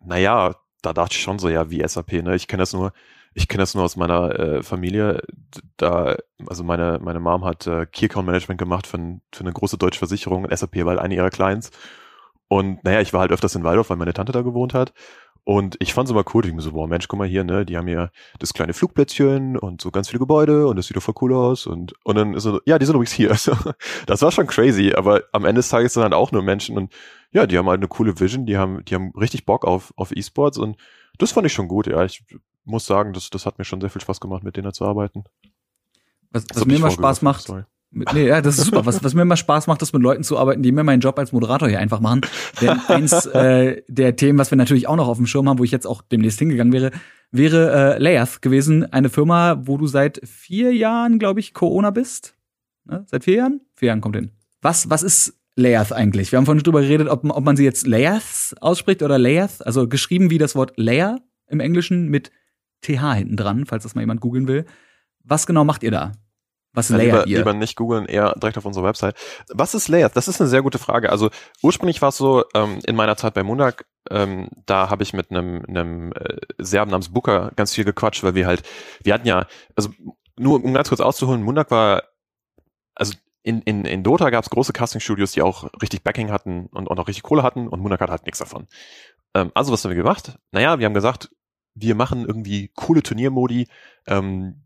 naja, 0.00 0.54
da 0.82 0.92
dachte 0.92 1.14
ich 1.14 1.22
schon 1.22 1.38
so, 1.38 1.48
ja, 1.48 1.70
wie 1.70 1.86
SAP, 1.86 2.12
ne? 2.22 2.34
Ich 2.36 2.46
kenne 2.48 2.62
das 2.62 2.72
nur, 2.72 2.92
ich 3.34 3.48
kenne 3.48 3.62
das 3.62 3.74
nur 3.74 3.84
aus 3.84 3.96
meiner 3.96 4.38
äh, 4.38 4.62
Familie. 4.62 5.22
Da, 5.76 6.16
also 6.46 6.64
meine, 6.64 6.98
meine 7.02 7.20
Mom 7.20 7.44
hat 7.44 7.66
äh, 7.66 7.86
Key 7.86 8.06
Account 8.06 8.26
Management 8.26 8.58
gemacht 8.58 8.86
für, 8.86 8.98
ein, 8.98 9.22
für 9.32 9.40
eine 9.40 9.52
große 9.52 9.78
deutsche 9.78 9.98
Versicherung. 9.98 10.46
SAP 10.50 10.76
war 10.78 10.90
halt 10.90 11.00
eine 11.00 11.14
ihrer 11.14 11.30
Clients. 11.30 11.70
Und 12.48 12.82
naja, 12.84 13.00
ich 13.00 13.12
war 13.12 13.20
halt 13.20 13.32
öfters 13.32 13.54
in 13.54 13.64
Waldorf, 13.64 13.90
weil 13.90 13.96
meine 13.98 14.14
Tante 14.14 14.32
da 14.32 14.42
gewohnt 14.42 14.74
hat. 14.74 14.92
Und 15.44 15.76
ich 15.80 15.94
fand 15.94 16.08
es 16.08 16.12
immer 16.12 16.24
cool. 16.34 16.44
Ich 16.44 16.52
mir 16.52 16.60
so, 16.60 16.72
boah, 16.72 16.86
Mensch, 16.86 17.08
guck 17.08 17.18
mal 17.18 17.26
hier, 17.28 17.42
ne, 17.42 17.64
die 17.64 17.78
haben 17.78 17.88
ja 17.88 18.10
das 18.38 18.52
kleine 18.52 18.74
Flugplätzchen 18.74 19.56
und 19.56 19.80
so 19.80 19.90
ganz 19.90 20.08
viele 20.08 20.18
Gebäude 20.18 20.66
und 20.66 20.76
das 20.76 20.88
sieht 20.88 20.96
doch 20.98 21.02
voll 21.02 21.14
cool 21.22 21.32
aus. 21.34 21.66
Und, 21.66 21.94
und 22.04 22.16
dann 22.16 22.34
ist 22.34 22.42
so, 22.42 22.60
ja, 22.66 22.78
die 22.78 22.84
sind 22.84 22.94
übrigens 22.94 23.12
hier. 23.12 23.30
das 24.06 24.20
war 24.20 24.30
schon 24.30 24.46
crazy, 24.46 24.92
aber 24.94 25.22
am 25.32 25.46
Ende 25.46 25.60
des 25.60 25.70
Tages 25.70 25.94
sind 25.94 26.02
halt 26.02 26.12
auch 26.12 26.32
nur 26.32 26.42
Menschen 26.42 26.76
und 26.76 26.92
ja, 27.30 27.46
die 27.46 27.58
haben 27.58 27.68
halt 27.68 27.80
eine 27.80 27.88
coole 27.88 28.18
Vision, 28.18 28.46
die 28.46 28.56
haben, 28.56 28.84
die 28.84 28.94
haben 28.94 29.12
richtig 29.18 29.44
Bock 29.44 29.64
auf, 29.64 29.92
auf 29.96 30.12
E-Sports 30.12 30.58
und 30.58 30.76
das 31.18 31.32
fand 31.32 31.46
ich 31.46 31.52
schon 31.52 31.68
gut, 31.68 31.86
ja. 31.86 32.04
Ich 32.04 32.24
muss 32.64 32.86
sagen, 32.86 33.12
das, 33.12 33.30
das 33.30 33.46
hat 33.46 33.58
mir 33.58 33.64
schon 33.64 33.80
sehr 33.80 33.90
viel 33.90 34.00
Spaß 34.00 34.20
gemacht, 34.20 34.44
mit 34.44 34.56
denen 34.56 34.72
zu 34.72 34.84
arbeiten. 34.84 35.24
Was, 36.30 36.44
was 36.54 36.64
mir 36.66 36.76
immer 36.76 36.90
Spaß 36.90 37.22
macht, 37.22 37.42
Sorry. 37.42 37.64
Nee, 37.90 38.26
ja, 38.26 38.42
das 38.42 38.58
ist 38.58 38.66
super. 38.66 38.84
Was, 38.84 39.02
was 39.02 39.14
mir 39.14 39.22
immer 39.22 39.36
Spaß 39.36 39.66
macht, 39.66 39.80
ist 39.80 39.94
mit 39.94 40.02
Leuten 40.02 40.22
zu 40.22 40.38
arbeiten, 40.38 40.62
die 40.62 40.72
mir 40.72 40.84
meinen 40.84 41.00
Job 41.00 41.18
als 41.18 41.32
Moderator 41.32 41.68
hier 41.68 41.78
einfach 41.78 42.00
machen. 42.00 42.20
Denn 42.60 42.78
eins 42.88 43.24
äh, 43.26 43.82
der 43.88 44.14
Themen, 44.14 44.38
was 44.38 44.50
wir 44.50 44.58
natürlich 44.58 44.86
auch 44.86 44.96
noch 44.96 45.08
auf 45.08 45.16
dem 45.16 45.26
Schirm 45.26 45.48
haben, 45.48 45.58
wo 45.58 45.64
ich 45.64 45.70
jetzt 45.70 45.86
auch 45.86 46.02
demnächst 46.02 46.38
hingegangen 46.38 46.72
wäre, 46.72 46.90
wäre 47.30 47.94
äh, 47.96 47.98
Layers 47.98 48.42
gewesen. 48.42 48.92
Eine 48.92 49.08
Firma, 49.08 49.62
wo 49.64 49.78
du 49.78 49.86
seit 49.86 50.20
vier 50.28 50.74
Jahren, 50.74 51.18
glaube 51.18 51.40
ich, 51.40 51.54
Corona 51.54 51.90
bist. 51.90 52.34
Ne? 52.84 53.04
Seit 53.06 53.24
vier 53.24 53.36
Jahren? 53.36 53.60
Vier 53.74 53.88
Jahren 53.88 54.02
kommt 54.02 54.16
hin. 54.16 54.32
Was, 54.60 54.90
was 54.90 55.02
ist 55.02 55.38
Layers 55.58 55.92
eigentlich? 55.92 56.32
Wir 56.32 56.38
haben 56.38 56.46
vorhin 56.46 56.62
drüber 56.62 56.80
geredet, 56.80 57.08
ob, 57.08 57.24
ob 57.24 57.44
man 57.44 57.56
sie 57.56 57.64
jetzt 57.64 57.86
Layers 57.86 58.54
ausspricht 58.60 59.02
oder 59.02 59.18
Layers. 59.18 59.60
Also 59.60 59.88
geschrieben 59.88 60.30
wie 60.30 60.38
das 60.38 60.54
Wort 60.54 60.72
Layer 60.76 61.18
im 61.48 61.60
Englischen 61.60 62.08
mit 62.08 62.30
TH 62.82 63.14
hinten 63.14 63.36
dran, 63.36 63.66
falls 63.66 63.82
das 63.82 63.94
mal 63.94 64.02
jemand 64.02 64.20
googeln 64.20 64.46
will. 64.48 64.64
Was 65.24 65.46
genau 65.46 65.64
macht 65.64 65.82
ihr 65.82 65.90
da? 65.90 66.12
Was 66.72 66.90
ja, 66.90 66.96
lieber, 66.96 67.26
ihr? 67.26 67.38
Lieber 67.38 67.54
nicht 67.54 67.76
googeln, 67.76 68.06
eher 68.06 68.34
direkt 68.40 68.56
auf 68.56 68.64
unserer 68.64 68.84
Website. 68.84 69.16
Was 69.48 69.74
ist 69.74 69.88
Layers? 69.88 70.12
Das 70.12 70.28
ist 70.28 70.40
eine 70.40 70.48
sehr 70.48 70.62
gute 70.62 70.78
Frage. 70.78 71.10
Also 71.10 71.30
ursprünglich 71.62 72.00
war 72.02 72.10
es 72.10 72.16
so, 72.16 72.44
ähm, 72.54 72.78
in 72.86 72.94
meiner 72.94 73.16
Zeit 73.16 73.34
bei 73.34 73.42
Mundak, 73.42 73.86
ähm, 74.10 74.48
da 74.66 74.90
habe 74.90 75.02
ich 75.02 75.12
mit 75.12 75.30
einem, 75.30 75.64
einem 75.66 76.12
äh, 76.12 76.36
Serben 76.58 76.90
namens 76.90 77.12
Booker 77.12 77.50
ganz 77.56 77.74
viel 77.74 77.84
gequatscht, 77.84 78.22
weil 78.22 78.34
wir 78.34 78.46
halt, 78.46 78.62
wir 79.02 79.14
hatten 79.14 79.26
ja, 79.26 79.46
also 79.74 79.90
nur 80.38 80.62
um 80.62 80.72
ganz 80.72 80.88
kurz 80.88 81.00
auszuholen, 81.00 81.42
Mundak 81.42 81.70
war, 81.70 82.04
also 82.94 83.14
in, 83.48 83.62
in, 83.62 83.86
in 83.86 84.02
Dota 84.02 84.28
gab 84.28 84.44
es 84.44 84.50
große 84.50 84.74
Casting-Studios, 84.74 85.32
die 85.32 85.40
auch 85.40 85.70
richtig 85.80 86.04
Backing 86.04 86.30
hatten 86.30 86.66
und, 86.66 86.86
und 86.86 87.00
auch 87.00 87.08
richtig 87.08 87.22
Kohle 87.22 87.42
hatten 87.42 87.66
und 87.66 87.80
Mundak 87.80 88.02
hat 88.02 88.10
halt 88.10 88.26
nichts 88.26 88.40
davon. 88.40 88.66
Ähm, 89.34 89.50
also 89.54 89.72
was 89.72 89.82
haben 89.82 89.90
wir 89.90 89.96
gemacht? 89.96 90.38
Naja, 90.52 90.78
wir 90.78 90.84
haben 90.84 90.92
gesagt, 90.92 91.30
wir 91.74 91.94
machen 91.94 92.26
irgendwie 92.26 92.70
coole 92.74 93.02
Turniermodi, 93.02 93.68
ähm, 94.06 94.64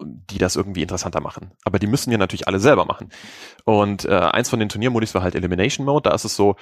die 0.00 0.38
das 0.38 0.54
irgendwie 0.54 0.82
interessanter 0.82 1.20
machen. 1.20 1.50
Aber 1.64 1.80
die 1.80 1.88
müssen 1.88 2.12
wir 2.12 2.18
natürlich 2.18 2.46
alle 2.46 2.60
selber 2.60 2.84
machen. 2.84 3.08
Und 3.64 4.04
äh, 4.04 4.10
eins 4.10 4.48
von 4.48 4.60
den 4.60 4.68
Turniermodis 4.68 5.14
war 5.14 5.22
halt 5.22 5.34
Elimination 5.34 5.84
Mode. 5.84 6.08
Da 6.08 6.14
ist 6.14 6.24
es 6.24 6.36
so, 6.36 6.54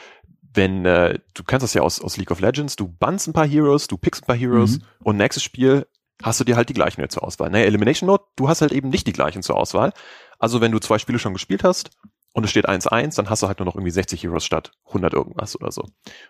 wenn, 0.55 0.87
äh, 0.87 1.19
du 1.35 1.45
kennst 1.45 1.65
das 1.65 1.75
ja 1.75 1.83
aus, 1.83 2.01
aus 2.01 2.17
League 2.17 2.31
of 2.31 2.41
Legends, 2.41 2.77
du 2.77 2.89
bannst 2.89 3.29
ein 3.29 3.35
paar 3.35 3.47
Heroes, 3.47 3.87
du 3.87 3.99
pickst 3.99 4.23
ein 4.23 4.27
paar 4.27 4.37
Heroes 4.37 4.79
mhm. 4.79 4.85
und 5.03 5.17
nächstes 5.19 5.43
Spiel 5.43 5.87
hast 6.23 6.41
du 6.41 6.45
dir 6.45 6.57
halt 6.57 6.69
die 6.69 6.75
gleichen 6.75 7.07
zur 7.11 7.23
Auswahl. 7.23 7.51
Naja, 7.51 7.67
Elimination 7.67 8.09
Mode, 8.09 8.25
du 8.37 8.49
hast 8.49 8.63
halt 8.63 8.73
eben 8.73 8.89
nicht 8.89 9.07
die 9.07 9.13
gleichen 9.13 9.43
zur 9.43 9.57
Auswahl. 9.57 9.93
Also 10.41 10.61
wenn 10.61 10.73
du 10.73 10.81
zwei 10.81 10.99
Spiele 10.99 11.21
schon 11.21 11.35
gespielt 11.35 11.63
hast 11.63 11.91
und 12.33 12.43
es 12.43 12.51
steht 12.51 12.69
1-1, 12.69 13.15
dann 13.15 13.31
hast 13.31 13.43
du 13.43 13.47
halt 13.47 13.61
nur 13.61 13.67
noch 13.67 13.77
irgendwie 13.77 13.93
60 13.93 14.25
Heroes 14.25 14.45
statt 14.45 14.73
100 14.89 15.15
irgendwas 15.15 15.55
oder 15.55 15.71
so. 15.71 15.85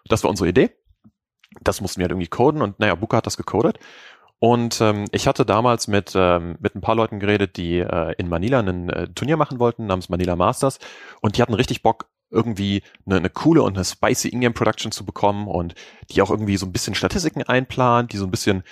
das 0.04 0.22
war 0.22 0.30
unsere 0.30 0.50
Idee 0.50 0.70
das 1.60 1.80
mussten 1.80 1.98
wir 1.98 2.04
halt 2.04 2.12
irgendwie 2.12 2.28
coden 2.28 2.62
und 2.62 2.78
naja, 2.78 2.94
Buka 2.94 3.18
hat 3.18 3.26
das 3.26 3.36
gecodet. 3.36 3.78
Und 4.38 4.80
ähm, 4.80 5.04
ich 5.12 5.26
hatte 5.26 5.44
damals 5.44 5.86
mit, 5.86 6.12
ähm, 6.14 6.56
mit 6.60 6.74
ein 6.74 6.80
paar 6.80 6.94
Leuten 6.94 7.20
geredet, 7.20 7.58
die 7.58 7.78
äh, 7.78 8.14
in 8.16 8.28
Manila 8.28 8.60
ein 8.60 8.88
äh, 8.88 9.08
Turnier 9.08 9.36
machen 9.36 9.58
wollten, 9.58 9.86
namens 9.86 10.08
Manila 10.08 10.34
Masters. 10.34 10.78
Und 11.20 11.36
die 11.36 11.42
hatten 11.42 11.52
richtig 11.52 11.82
Bock, 11.82 12.08
irgendwie 12.30 12.82
eine, 13.04 13.16
eine 13.16 13.28
coole 13.28 13.62
und 13.62 13.76
eine 13.76 13.84
spicy 13.84 14.28
Ingame 14.28 14.54
Production 14.54 14.92
zu 14.92 15.04
bekommen 15.04 15.46
und 15.46 15.74
die 16.10 16.22
auch 16.22 16.30
irgendwie 16.30 16.56
so 16.56 16.64
ein 16.64 16.72
bisschen 16.72 16.94
Statistiken 16.94 17.42
einplant, 17.42 18.12
die 18.12 18.16
so 18.16 18.24
ein 18.24 18.30
bisschen 18.30 18.62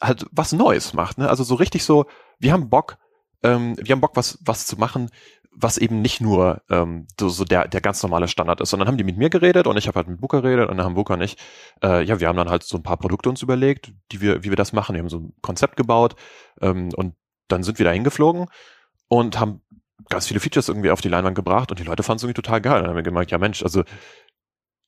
halt 0.00 0.26
was 0.30 0.52
Neues 0.52 0.92
macht. 0.92 1.18
Ne? 1.18 1.28
Also 1.28 1.42
so 1.42 1.54
richtig 1.56 1.82
so, 1.82 2.06
wir 2.38 2.52
haben 2.52 2.68
Bock, 2.68 2.98
ähm, 3.42 3.76
wir 3.78 3.92
haben 3.92 4.00
Bock, 4.00 4.16
was, 4.16 4.38
was 4.42 4.66
zu 4.66 4.76
machen, 4.76 5.10
was 5.52 5.78
eben 5.78 6.02
nicht 6.02 6.20
nur 6.20 6.62
ähm, 6.68 7.06
so, 7.18 7.28
so 7.28 7.44
der, 7.44 7.66
der 7.66 7.80
ganz 7.80 8.02
normale 8.02 8.28
Standard 8.28 8.60
ist, 8.60 8.70
sondern 8.70 8.88
haben 8.88 8.98
die 8.98 9.04
mit 9.04 9.16
mir 9.16 9.30
geredet 9.30 9.66
und 9.66 9.76
ich 9.78 9.88
habe 9.88 9.96
halt 9.96 10.08
mit 10.08 10.20
Booker 10.20 10.42
geredet 10.42 10.68
und 10.68 10.76
dann 10.76 10.84
haben 10.84 10.94
Booker 10.94 11.16
nicht. 11.16 11.40
Äh, 11.82 12.04
ja, 12.04 12.20
wir 12.20 12.28
haben 12.28 12.36
dann 12.36 12.50
halt 12.50 12.62
so 12.62 12.76
ein 12.76 12.82
paar 12.82 12.98
Produkte 12.98 13.30
uns 13.30 13.42
überlegt, 13.42 13.92
die 14.12 14.20
wir, 14.20 14.44
wie 14.44 14.50
wir 14.50 14.56
das 14.56 14.74
machen. 14.74 14.94
Wir 14.94 15.00
haben 15.00 15.08
so 15.08 15.20
ein 15.20 15.32
Konzept 15.40 15.76
gebaut 15.76 16.14
ähm, 16.60 16.90
und 16.94 17.14
dann 17.48 17.62
sind 17.62 17.78
wir 17.78 17.86
da 17.86 17.92
hingeflogen 17.92 18.46
und 19.08 19.40
haben 19.40 19.62
ganz 20.10 20.26
viele 20.26 20.40
Features 20.40 20.68
irgendwie 20.68 20.90
auf 20.90 21.00
die 21.00 21.08
Leinwand 21.08 21.34
gebracht 21.34 21.70
und 21.70 21.80
die 21.80 21.84
Leute 21.84 22.02
fanden 22.02 22.18
es 22.18 22.22
irgendwie 22.24 22.42
total 22.42 22.60
geil. 22.60 22.76
Und 22.76 22.82
dann 22.82 22.90
haben 22.90 22.96
wir 22.96 23.02
gemerkt, 23.02 23.30
ja 23.30 23.38
Mensch, 23.38 23.62
also 23.62 23.82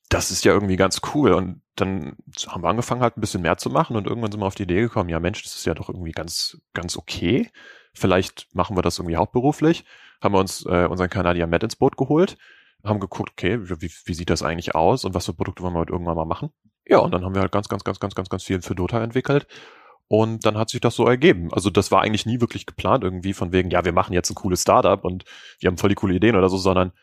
das 0.09 0.31
ist 0.31 0.43
ja 0.43 0.53
irgendwie 0.53 0.75
ganz 0.75 1.01
cool. 1.13 1.33
Und 1.33 1.61
dann 1.75 2.15
haben 2.47 2.63
wir 2.63 2.69
angefangen 2.69 3.01
halt 3.01 3.17
ein 3.17 3.21
bisschen 3.21 3.41
mehr 3.41 3.57
zu 3.57 3.69
machen 3.69 3.95
und 3.95 4.07
irgendwann 4.07 4.31
sind 4.31 4.41
wir 4.41 4.47
auf 4.47 4.55
die 4.55 4.63
Idee 4.63 4.81
gekommen, 4.81 5.09
ja 5.09 5.19
Mensch, 5.19 5.43
das 5.43 5.55
ist 5.55 5.65
ja 5.65 5.73
doch 5.73 5.89
irgendwie 5.89 6.11
ganz, 6.11 6.59
ganz 6.73 6.97
okay. 6.97 7.49
Vielleicht 7.93 8.47
machen 8.53 8.77
wir 8.77 8.81
das 8.81 8.99
irgendwie 8.99 9.17
hauptberuflich 9.17 9.85
haben 10.21 10.33
wir 10.33 10.39
uns 10.39 10.65
äh, 10.65 10.85
unseren 10.89 11.09
Kanadier 11.09 11.47
Matt 11.47 11.63
ins 11.63 11.75
Boot 11.75 11.97
geholt, 11.97 12.37
haben 12.83 12.99
geguckt, 12.99 13.31
okay, 13.31 13.59
wie, 13.61 13.91
wie 14.05 14.13
sieht 14.13 14.29
das 14.29 14.43
eigentlich 14.43 14.75
aus 14.75 15.05
und 15.05 15.13
was 15.13 15.25
für 15.25 15.33
Produkte 15.33 15.63
wollen 15.63 15.73
wir 15.73 15.79
halt 15.79 15.89
irgendwann 15.89 16.15
mal 16.15 16.25
machen. 16.25 16.49
Ja, 16.87 16.99
und 16.99 17.11
dann 17.11 17.23
haben 17.23 17.35
wir 17.35 17.41
halt 17.41 17.51
ganz, 17.51 17.69
ganz, 17.69 17.83
ganz, 17.83 17.99
ganz, 17.99 18.15
ganz, 18.15 18.29
ganz 18.29 18.43
viel 18.43 18.61
für 18.61 18.75
Dota 18.75 19.01
entwickelt. 19.03 19.47
Und 20.07 20.45
dann 20.45 20.57
hat 20.57 20.69
sich 20.69 20.81
das 20.81 20.95
so 20.95 21.05
ergeben. 21.05 21.53
Also 21.53 21.69
das 21.69 21.91
war 21.91 22.01
eigentlich 22.01 22.25
nie 22.25 22.41
wirklich 22.41 22.65
geplant 22.65 23.03
irgendwie 23.03 23.33
von 23.33 23.51
wegen, 23.51 23.69
ja, 23.69 23.85
wir 23.85 23.93
machen 23.93 24.13
jetzt 24.13 24.31
ein 24.31 24.35
cooles 24.35 24.63
Startup 24.63 25.03
und 25.03 25.23
wir 25.59 25.67
haben 25.67 25.77
voll 25.77 25.89
die 25.89 25.95
coole 25.95 26.15
Ideen 26.15 26.35
oder 26.35 26.49
so, 26.49 26.57
sondern 26.57 26.93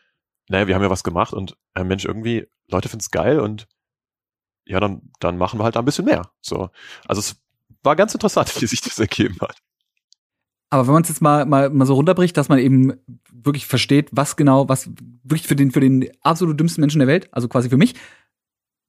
naja, 0.49 0.67
wir 0.67 0.75
haben 0.75 0.83
ja 0.83 0.89
was 0.89 1.05
gemacht 1.05 1.33
und 1.33 1.55
äh, 1.73 1.85
Mensch, 1.85 2.03
irgendwie, 2.03 2.47
Leute 2.69 2.89
finden 2.89 3.01
es 3.01 3.11
geil 3.11 3.39
und 3.39 3.67
ja, 4.65 4.81
dann, 4.81 5.09
dann 5.21 5.37
machen 5.37 5.57
wir 5.57 5.63
halt 5.63 5.77
ein 5.77 5.85
bisschen 5.85 6.03
mehr. 6.03 6.29
So. 6.41 6.69
Also 7.05 7.19
es 7.19 7.41
war 7.81 7.95
ganz 7.95 8.13
interessant, 8.13 8.53
wie 8.61 8.67
sich 8.67 8.81
das 8.81 8.99
ergeben 8.99 9.37
hat. 9.39 9.57
Aber 10.69 10.85
wenn 10.87 10.93
man 10.93 11.03
es 11.03 11.09
jetzt 11.09 11.21
mal, 11.21 11.45
mal, 11.45 11.69
mal 11.69 11.85
so 11.85 11.93
runterbricht, 11.93 12.35
dass 12.35 12.49
man 12.49 12.59
eben 12.59 12.93
wirklich 13.31 13.67
versteht, 13.67 14.09
was 14.11 14.35
genau, 14.35 14.67
was 14.67 14.89
wirklich 15.23 15.47
für 15.47 15.55
den, 15.55 15.71
für 15.71 15.79
den 15.79 16.09
absolut 16.21 16.59
dümmsten 16.59 16.81
Menschen 16.81 16.99
der 16.99 17.07
Welt, 17.07 17.29
also 17.31 17.47
quasi 17.47 17.69
für 17.69 17.77
mich, 17.77 17.95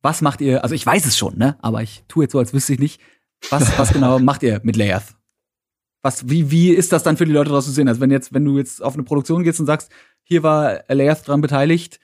was 0.03 0.23
macht 0.23 0.41
ihr, 0.41 0.63
also 0.63 0.75
ich 0.75 0.85
weiß 0.85 1.07
es 1.07 1.17
schon, 1.17 1.39
ne, 1.39 1.57
aber 1.61 1.83
ich 1.83 2.05
tue 2.09 2.25
jetzt 2.25 2.33
so, 2.33 2.39
als 2.39 2.53
wüsste 2.53 2.73
ich 2.73 2.79
nicht, 2.79 3.01
was, 3.51 3.79
was 3.79 3.93
genau 3.93 4.19
macht 4.19 4.43
ihr 4.43 4.61
mit 4.65 4.77
Layers? 4.77 5.15
Was, 6.03 6.29
wie, 6.29 6.51
wie 6.51 6.71
ist 6.71 6.93
das 6.93 7.03
dann 7.03 7.17
für 7.17 7.27
die 7.27 7.33
Leute 7.33 7.51
draußen 7.51 7.71
zu 7.71 7.75
sehen? 7.75 7.89
Also 7.89 8.01
wenn 8.01 8.11
jetzt, 8.11 8.33
wenn 8.33 8.45
du 8.45 8.57
jetzt 8.57 8.83
auf 8.83 8.95
eine 8.95 9.03
Produktion 9.03 9.43
gehst 9.43 9.61
und 9.61 9.67
sagst, 9.67 9.91
hier 10.23 10.43
war 10.43 10.85
Layers 10.89 11.23
dran 11.23 11.41
beteiligt 11.41 12.01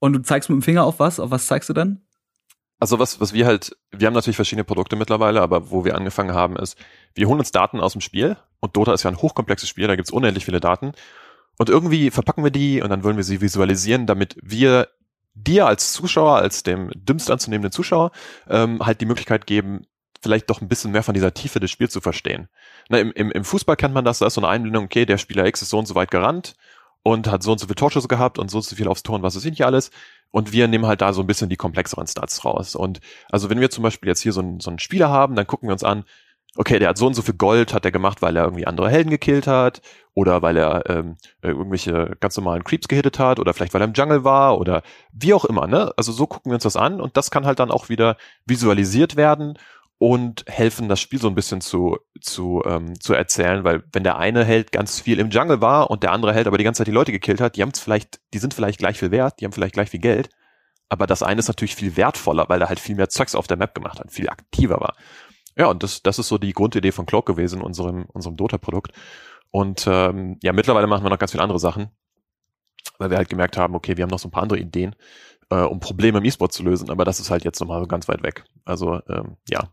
und 0.00 0.12
du 0.12 0.22
zeigst 0.22 0.48
mit 0.48 0.56
dem 0.56 0.62
Finger 0.62 0.84
auf 0.84 0.98
was, 0.98 1.20
auf 1.20 1.30
was 1.30 1.46
zeigst 1.46 1.68
du 1.68 1.72
dann? 1.72 2.02
Also 2.80 2.98
was, 2.98 3.20
was 3.20 3.32
wir 3.32 3.46
halt, 3.46 3.76
wir 3.90 4.06
haben 4.06 4.14
natürlich 4.14 4.36
verschiedene 4.36 4.64
Produkte 4.64 4.96
mittlerweile, 4.96 5.42
aber 5.42 5.70
wo 5.70 5.84
wir 5.84 5.96
angefangen 5.96 6.32
haben 6.32 6.56
ist, 6.56 6.76
wir 7.14 7.26
holen 7.26 7.40
uns 7.40 7.50
Daten 7.50 7.80
aus 7.80 7.92
dem 7.92 8.00
Spiel 8.00 8.36
und 8.60 8.76
Dota 8.76 8.94
ist 8.94 9.02
ja 9.02 9.10
ein 9.10 9.16
hochkomplexes 9.16 9.68
Spiel, 9.68 9.88
da 9.88 9.96
gibt's 9.96 10.12
unendlich 10.12 10.44
viele 10.44 10.60
Daten 10.60 10.92
und 11.58 11.68
irgendwie 11.68 12.10
verpacken 12.10 12.44
wir 12.44 12.52
die 12.52 12.80
und 12.80 12.90
dann 12.90 13.02
wollen 13.02 13.16
wir 13.16 13.24
sie 13.24 13.40
visualisieren, 13.40 14.06
damit 14.06 14.36
wir 14.42 14.88
dir 15.34 15.66
als 15.66 15.92
Zuschauer, 15.92 16.36
als 16.36 16.62
dem 16.62 16.90
dümmst 16.94 17.30
anzunehmenden 17.30 17.72
Zuschauer, 17.72 18.12
ähm, 18.48 18.84
halt 18.84 19.00
die 19.00 19.06
Möglichkeit 19.06 19.46
geben, 19.46 19.86
vielleicht 20.22 20.48
doch 20.50 20.60
ein 20.60 20.68
bisschen 20.68 20.92
mehr 20.92 21.02
von 21.02 21.14
dieser 21.14 21.34
Tiefe 21.34 21.60
des 21.60 21.70
Spiels 21.70 21.92
zu 21.92 22.00
verstehen. 22.00 22.48
Na, 22.88 22.98
im, 22.98 23.12
im, 23.12 23.30
Im 23.30 23.44
Fußball 23.44 23.76
kennt 23.76 23.94
man 23.94 24.04
das, 24.04 24.20
da 24.20 24.26
ist 24.26 24.34
so 24.34 24.40
eine 24.40 24.48
Einblendung, 24.48 24.84
okay, 24.84 25.04
der 25.04 25.18
Spieler 25.18 25.46
X 25.46 25.62
ist 25.62 25.70
so 25.70 25.78
und 25.78 25.86
so 25.86 25.94
weit 25.94 26.10
gerannt 26.10 26.54
und 27.02 27.30
hat 27.30 27.42
so 27.42 27.52
und 27.52 27.58
so 27.58 27.66
viele 27.66 27.76
Torschüsse 27.76 28.08
gehabt 28.08 28.38
und 28.38 28.50
so 28.50 28.58
und 28.58 28.64
so 28.64 28.76
viel 28.76 28.88
aufs 28.88 29.02
Tor 29.02 29.16
und 29.16 29.22
was 29.22 29.36
ist 29.36 29.44
nicht 29.44 29.64
alles. 29.64 29.90
Und 30.30 30.52
wir 30.52 30.68
nehmen 30.68 30.86
halt 30.86 31.00
da 31.00 31.12
so 31.12 31.22
ein 31.22 31.26
bisschen 31.26 31.48
die 31.48 31.56
komplexeren 31.56 32.06
Stats 32.06 32.44
raus. 32.44 32.74
Und 32.74 33.00
also 33.30 33.48
wenn 33.48 33.60
wir 33.60 33.70
zum 33.70 33.82
Beispiel 33.82 34.08
jetzt 34.08 34.20
hier 34.20 34.32
so 34.32 34.40
einen, 34.40 34.60
so 34.60 34.70
einen 34.70 34.78
Spieler 34.78 35.08
haben, 35.08 35.34
dann 35.36 35.46
gucken 35.46 35.68
wir 35.68 35.72
uns 35.72 35.84
an, 35.84 36.04
okay, 36.56 36.78
der 36.78 36.88
hat 36.88 36.98
so 36.98 37.06
und 37.06 37.14
so 37.14 37.22
viel 37.22 37.34
Gold, 37.34 37.72
hat 37.72 37.84
er 37.84 37.92
gemacht, 37.92 38.20
weil 38.20 38.36
er 38.36 38.44
irgendwie 38.44 38.66
andere 38.66 38.90
Helden 38.90 39.10
gekillt 39.10 39.46
hat 39.46 39.80
oder 40.14 40.42
weil 40.42 40.56
er 40.56 40.90
ähm, 40.90 41.16
irgendwelche 41.40 42.16
ganz 42.20 42.36
normalen 42.36 42.64
Creeps 42.64 42.88
gehittet 42.88 43.18
hat 43.18 43.38
oder 43.38 43.54
vielleicht 43.54 43.74
weil 43.74 43.80
er 43.80 43.86
im 43.86 43.92
Jungle 43.92 44.24
war 44.24 44.58
oder 44.58 44.82
wie 45.12 45.32
auch 45.34 45.44
immer. 45.44 45.66
Ne? 45.66 45.92
Also 45.96 46.10
so 46.12 46.26
gucken 46.26 46.50
wir 46.50 46.54
uns 46.54 46.64
das 46.64 46.76
an 46.76 47.00
und 47.00 47.16
das 47.16 47.30
kann 47.30 47.46
halt 47.46 47.60
dann 47.60 47.70
auch 47.70 47.88
wieder 47.88 48.16
visualisiert 48.44 49.16
werden 49.16 49.58
und 49.98 50.44
helfen, 50.46 50.88
das 50.88 51.00
Spiel 51.00 51.20
so 51.20 51.28
ein 51.28 51.34
bisschen 51.34 51.60
zu, 51.60 51.98
zu, 52.20 52.62
ähm, 52.64 52.98
zu 53.00 53.14
erzählen, 53.14 53.64
weil 53.64 53.82
wenn 53.92 54.04
der 54.04 54.16
eine 54.18 54.44
Held 54.44 54.70
ganz 54.70 55.00
viel 55.00 55.18
im 55.18 55.30
Jungle 55.30 55.60
war 55.60 55.90
und 55.90 56.04
der 56.04 56.12
andere 56.12 56.32
Held 56.32 56.46
aber 56.46 56.58
die 56.58 56.64
ganze 56.64 56.78
Zeit 56.78 56.86
die 56.86 56.92
Leute 56.92 57.12
gekillt 57.12 57.40
hat, 57.40 57.56
die 57.56 57.62
haben 57.62 57.72
vielleicht, 57.72 58.20
die 58.32 58.38
sind 58.38 58.54
vielleicht 58.54 58.78
gleich 58.78 58.98
viel 58.98 59.10
wert, 59.10 59.40
die 59.40 59.44
haben 59.44 59.52
vielleicht 59.52 59.74
gleich 59.74 59.90
viel 59.90 60.00
Geld, 60.00 60.30
aber 60.88 61.06
das 61.06 61.22
eine 61.22 61.40
ist 61.40 61.48
natürlich 61.48 61.74
viel 61.74 61.96
wertvoller, 61.96 62.48
weil 62.48 62.62
er 62.62 62.68
halt 62.68 62.80
viel 62.80 62.94
mehr 62.94 63.08
Zeugs 63.08 63.34
auf 63.34 63.48
der 63.48 63.56
Map 63.56 63.74
gemacht 63.74 63.98
hat, 63.98 64.12
viel 64.12 64.28
aktiver 64.28 64.80
war. 64.80 64.94
Ja, 65.56 65.66
und 65.66 65.82
das, 65.82 66.02
das 66.02 66.20
ist 66.20 66.28
so 66.28 66.38
die 66.38 66.52
Grundidee 66.52 66.92
von 66.92 67.04
Cloak 67.04 67.26
gewesen, 67.26 67.60
unserem, 67.60 68.04
unserem 68.12 68.36
Dota-Produkt. 68.36 68.92
Und 69.50 69.86
ähm, 69.88 70.38
ja, 70.42 70.52
mittlerweile 70.52 70.86
machen 70.86 71.04
wir 71.04 71.10
noch 71.10 71.18
ganz 71.18 71.32
viele 71.32 71.42
andere 71.42 71.58
Sachen, 71.58 71.90
weil 72.98 73.10
wir 73.10 73.16
halt 73.16 73.28
gemerkt 73.28 73.56
haben, 73.56 73.74
okay, 73.74 73.96
wir 73.96 74.04
haben 74.04 74.10
noch 74.10 74.20
so 74.20 74.28
ein 74.28 74.30
paar 74.30 74.44
andere 74.44 74.60
Ideen, 74.60 74.94
äh, 75.50 75.62
um 75.62 75.80
Probleme 75.80 76.18
im 76.18 76.24
E-Sport 76.24 76.52
zu 76.52 76.62
lösen, 76.62 76.90
aber 76.90 77.04
das 77.04 77.18
ist 77.18 77.30
halt 77.30 77.44
jetzt 77.44 77.60
nochmal 77.60 77.80
so 77.80 77.88
ganz 77.88 78.06
weit 78.08 78.22
weg. 78.22 78.44
Also 78.64 79.00
ähm, 79.08 79.36
ja. 79.48 79.68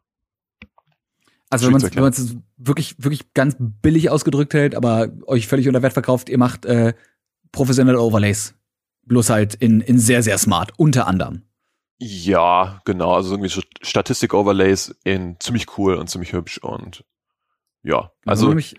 Also 1.64 1.74
wenn 1.74 2.04
man 2.04 2.12
es 2.12 2.36
wirklich, 2.58 2.96
wirklich 2.98 3.34
ganz 3.34 3.56
billig 3.60 4.10
ausgedrückt 4.10 4.54
hält, 4.54 4.76
aber 4.76 5.10
euch 5.28 5.48
völlig 5.48 5.68
unter 5.68 5.82
Wert 5.82 5.94
verkauft, 5.94 6.30
ihr 6.30 6.38
macht 6.38 6.66
äh, 6.66 6.94
professionelle 7.52 8.00
Overlays. 8.00 8.56
Bloß 9.04 9.30
halt 9.30 9.56
in, 9.56 9.82
in 9.82 10.00
sehr, 10.00 10.24
sehr 10.24 10.38
smart, 10.38 10.74
unter 10.78 11.08
anderem. 11.08 11.44
Ja, 12.00 12.82
genau. 12.86 13.14
Also 13.14 13.36
irgendwie 13.36 13.62
Statistik-Overlays 13.82 14.96
in 15.04 15.38
ziemlich 15.40 15.78
cool 15.78 15.96
und 15.96 16.10
ziemlich 16.10 16.34
hübsch 16.34 16.58
und 16.58 17.06
ja. 17.84 18.12
Also, 18.26 18.52
also 18.52 18.76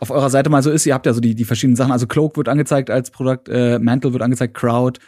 auf 0.00 0.10
eurer 0.10 0.30
Seite 0.30 0.48
mal 0.48 0.62
so 0.62 0.70
ist, 0.70 0.86
ihr 0.86 0.94
habt 0.94 1.04
ja 1.04 1.12
so 1.12 1.20
die, 1.20 1.34
die 1.34 1.44
verschiedenen 1.44 1.76
Sachen. 1.76 1.92
Also 1.92 2.06
Cloak 2.06 2.36
wird 2.36 2.48
angezeigt 2.48 2.90
als 2.90 3.10
Produkt, 3.10 3.48
äh, 3.48 3.78
Mantle 3.78 4.12
wird 4.12 4.22
angezeigt, 4.22 4.54
Crowd. 4.54 5.00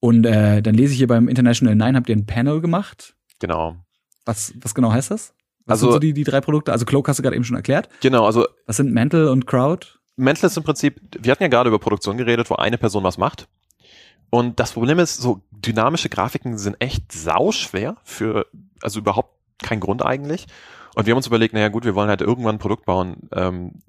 Und 0.00 0.24
äh, 0.24 0.62
dann 0.62 0.74
lese 0.74 0.92
ich 0.92 0.98
hier 0.98 1.06
beim 1.06 1.28
International 1.28 1.74
Nine, 1.74 1.96
habt 1.98 2.08
ihr 2.08 2.16
ein 2.16 2.26
Panel 2.26 2.60
gemacht? 2.60 3.14
Genau. 3.40 3.76
Was, 4.24 4.54
was 4.60 4.74
genau 4.74 4.92
heißt 4.92 5.10
das? 5.10 5.34
Was 5.66 5.74
also, 5.74 5.86
sind 5.86 5.92
so 5.94 5.98
die, 5.98 6.12
die 6.12 6.24
drei 6.24 6.40
Produkte? 6.40 6.72
Also 6.72 6.84
Cloak 6.84 7.08
hast 7.08 7.18
du 7.18 7.22
gerade 7.22 7.36
eben 7.36 7.44
schon 7.44 7.56
erklärt. 7.56 7.88
Genau, 8.00 8.24
also. 8.24 8.46
Was 8.66 8.76
sind 8.76 8.92
Mantle 8.92 9.30
und 9.30 9.46
Crowd? 9.46 9.86
Mantle 10.16 10.46
ist 10.46 10.56
im 10.56 10.62
Prinzip, 10.62 11.00
wir 11.20 11.30
hatten 11.30 11.42
ja 11.42 11.48
gerade 11.48 11.68
über 11.68 11.78
Produktion 11.78 12.16
geredet, 12.16 12.48
wo 12.50 12.54
eine 12.54 12.78
Person 12.78 13.04
was 13.04 13.18
macht. 13.18 13.48
Und 14.30 14.58
das 14.58 14.72
Problem 14.72 14.98
ist, 14.98 15.18
so 15.18 15.42
dynamische 15.50 16.08
Grafiken 16.08 16.58
sind 16.58 16.76
echt 16.80 17.12
sauschwer 17.12 17.96
für, 18.02 18.46
also 18.82 19.00
überhaupt 19.00 19.34
kein 19.62 19.80
Grund 19.80 20.04
eigentlich. 20.04 20.46
Und 20.94 21.06
wir 21.06 21.12
haben 21.12 21.18
uns 21.18 21.26
überlegt, 21.26 21.52
naja 21.52 21.68
gut, 21.68 21.84
wir 21.84 21.94
wollen 21.94 22.08
halt 22.08 22.22
irgendwann 22.22 22.56
ein 22.56 22.58
Produkt 22.58 22.86
bauen, 22.86 23.28
ähm, 23.32 23.82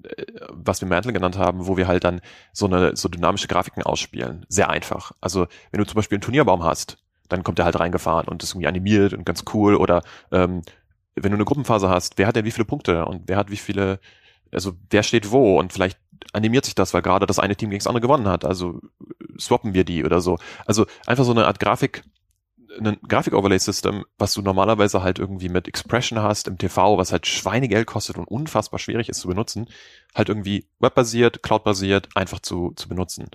was 0.50 0.82
wir 0.82 0.88
Mantle 0.88 1.14
genannt 1.14 1.38
haben, 1.38 1.66
wo 1.66 1.78
wir 1.78 1.88
halt 1.88 2.04
dann 2.04 2.20
so 2.52 2.66
eine 2.66 2.96
so 2.96 3.08
dynamische 3.08 3.48
Grafiken 3.48 3.82
ausspielen. 3.82 4.44
Sehr 4.48 4.68
einfach. 4.68 5.12
Also 5.20 5.46
wenn 5.70 5.78
du 5.78 5.86
zum 5.86 5.96
Beispiel 5.96 6.16
einen 6.16 6.22
Turnierbaum 6.22 6.64
hast, 6.64 6.98
dann 7.30 7.44
kommt 7.44 7.58
der 7.58 7.64
halt 7.64 7.80
reingefahren 7.80 8.28
und 8.28 8.42
ist 8.42 8.50
irgendwie 8.50 8.68
animiert 8.68 9.14
und 9.14 9.24
ganz 9.24 9.44
cool. 9.54 9.74
Oder 9.76 10.02
ähm, 10.32 10.62
wenn 11.22 11.32
du 11.32 11.36
eine 11.36 11.44
Gruppenphase 11.44 11.88
hast, 11.88 12.18
wer 12.18 12.26
hat 12.26 12.36
denn 12.36 12.44
wie 12.44 12.50
viele 12.50 12.64
Punkte 12.64 13.04
und 13.06 13.22
wer 13.26 13.36
hat 13.36 13.50
wie 13.50 13.56
viele, 13.56 14.00
also 14.52 14.72
wer 14.90 15.02
steht 15.02 15.30
wo 15.30 15.58
und 15.58 15.72
vielleicht 15.72 15.98
animiert 16.32 16.64
sich 16.64 16.74
das, 16.74 16.94
weil 16.94 17.02
gerade 17.02 17.26
das 17.26 17.38
eine 17.38 17.56
Team 17.56 17.70
gegen 17.70 17.80
das 17.80 17.86
andere 17.86 18.02
gewonnen 18.02 18.28
hat. 18.28 18.44
Also 18.44 18.80
swappen 19.38 19.74
wir 19.74 19.84
die 19.84 20.04
oder 20.04 20.20
so. 20.20 20.38
Also 20.66 20.86
einfach 21.06 21.24
so 21.24 21.30
eine 21.30 21.46
Art 21.46 21.60
Grafik, 21.60 22.02
ein 22.78 22.98
Grafik-Overlay-System, 23.08 24.04
was 24.18 24.34
du 24.34 24.42
normalerweise 24.42 25.02
halt 25.02 25.18
irgendwie 25.18 25.48
mit 25.48 25.68
Expression 25.68 26.20
hast 26.20 26.48
im 26.48 26.58
TV, 26.58 26.98
was 26.98 27.12
halt 27.12 27.26
Schweinegeld 27.26 27.86
kostet 27.86 28.18
und 28.18 28.28
unfassbar 28.28 28.78
schwierig 28.78 29.08
ist 29.08 29.20
zu 29.20 29.28
benutzen, 29.28 29.68
halt 30.14 30.28
irgendwie 30.28 30.68
webbasiert, 30.78 31.42
cloudbasiert, 31.42 32.08
einfach 32.14 32.40
zu, 32.40 32.72
zu 32.76 32.88
benutzen. 32.88 33.28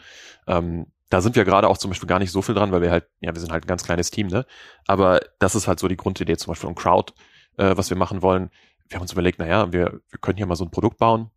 Ähm, 0.48 0.88
da 1.10 1.22
sind 1.22 1.36
wir 1.36 1.46
gerade 1.46 1.68
auch 1.68 1.78
zum 1.78 1.92
Beispiel 1.92 2.10
gar 2.10 2.20
nicht 2.20 2.32
so 2.32 2.42
viel 2.42 2.56
dran, 2.56 2.72
weil 2.72 2.82
wir 2.82 2.92
halt, 2.92 3.06
ja, 3.20 3.34
wir 3.34 3.40
sind 3.40 3.52
halt 3.52 3.66
ein 3.66 3.68
ganz 3.68 3.84
kleines 3.84 4.10
Team, 4.10 4.28
ne? 4.28 4.46
Aber 4.88 5.20
das 5.40 5.54
ist 5.54 5.68
halt 5.68 5.80
so 5.80 5.88
die 5.88 5.98
Grundidee 5.98 6.38
zum 6.38 6.52
Beispiel 6.52 6.70
um 6.70 6.76
Crowd, 6.76 7.14
äh, 7.58 7.76
was 7.76 7.90
wir 7.90 7.98
machen 7.98 8.22
wollen. 8.22 8.50
Wir 8.88 8.96
haben 8.96 9.04
uns 9.04 9.14
überlegt, 9.14 9.40
naja, 9.40 9.72
wir, 9.72 10.02
wir 10.10 10.20
können 10.22 10.38
hier 10.38 10.46
mal 10.46 10.56
so 10.56 10.66
ein 10.66 10.72
Produkt 10.72 10.98
bauen, 10.98 11.32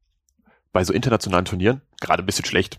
bei 0.73 0.85
so 0.85 0.93
internationalen 0.93 1.47
Turnieren, 1.47 1.81
gerade 2.01 2.23
ein 2.23 2.27
bisschen 2.27 2.45
schlecht, 2.45 2.79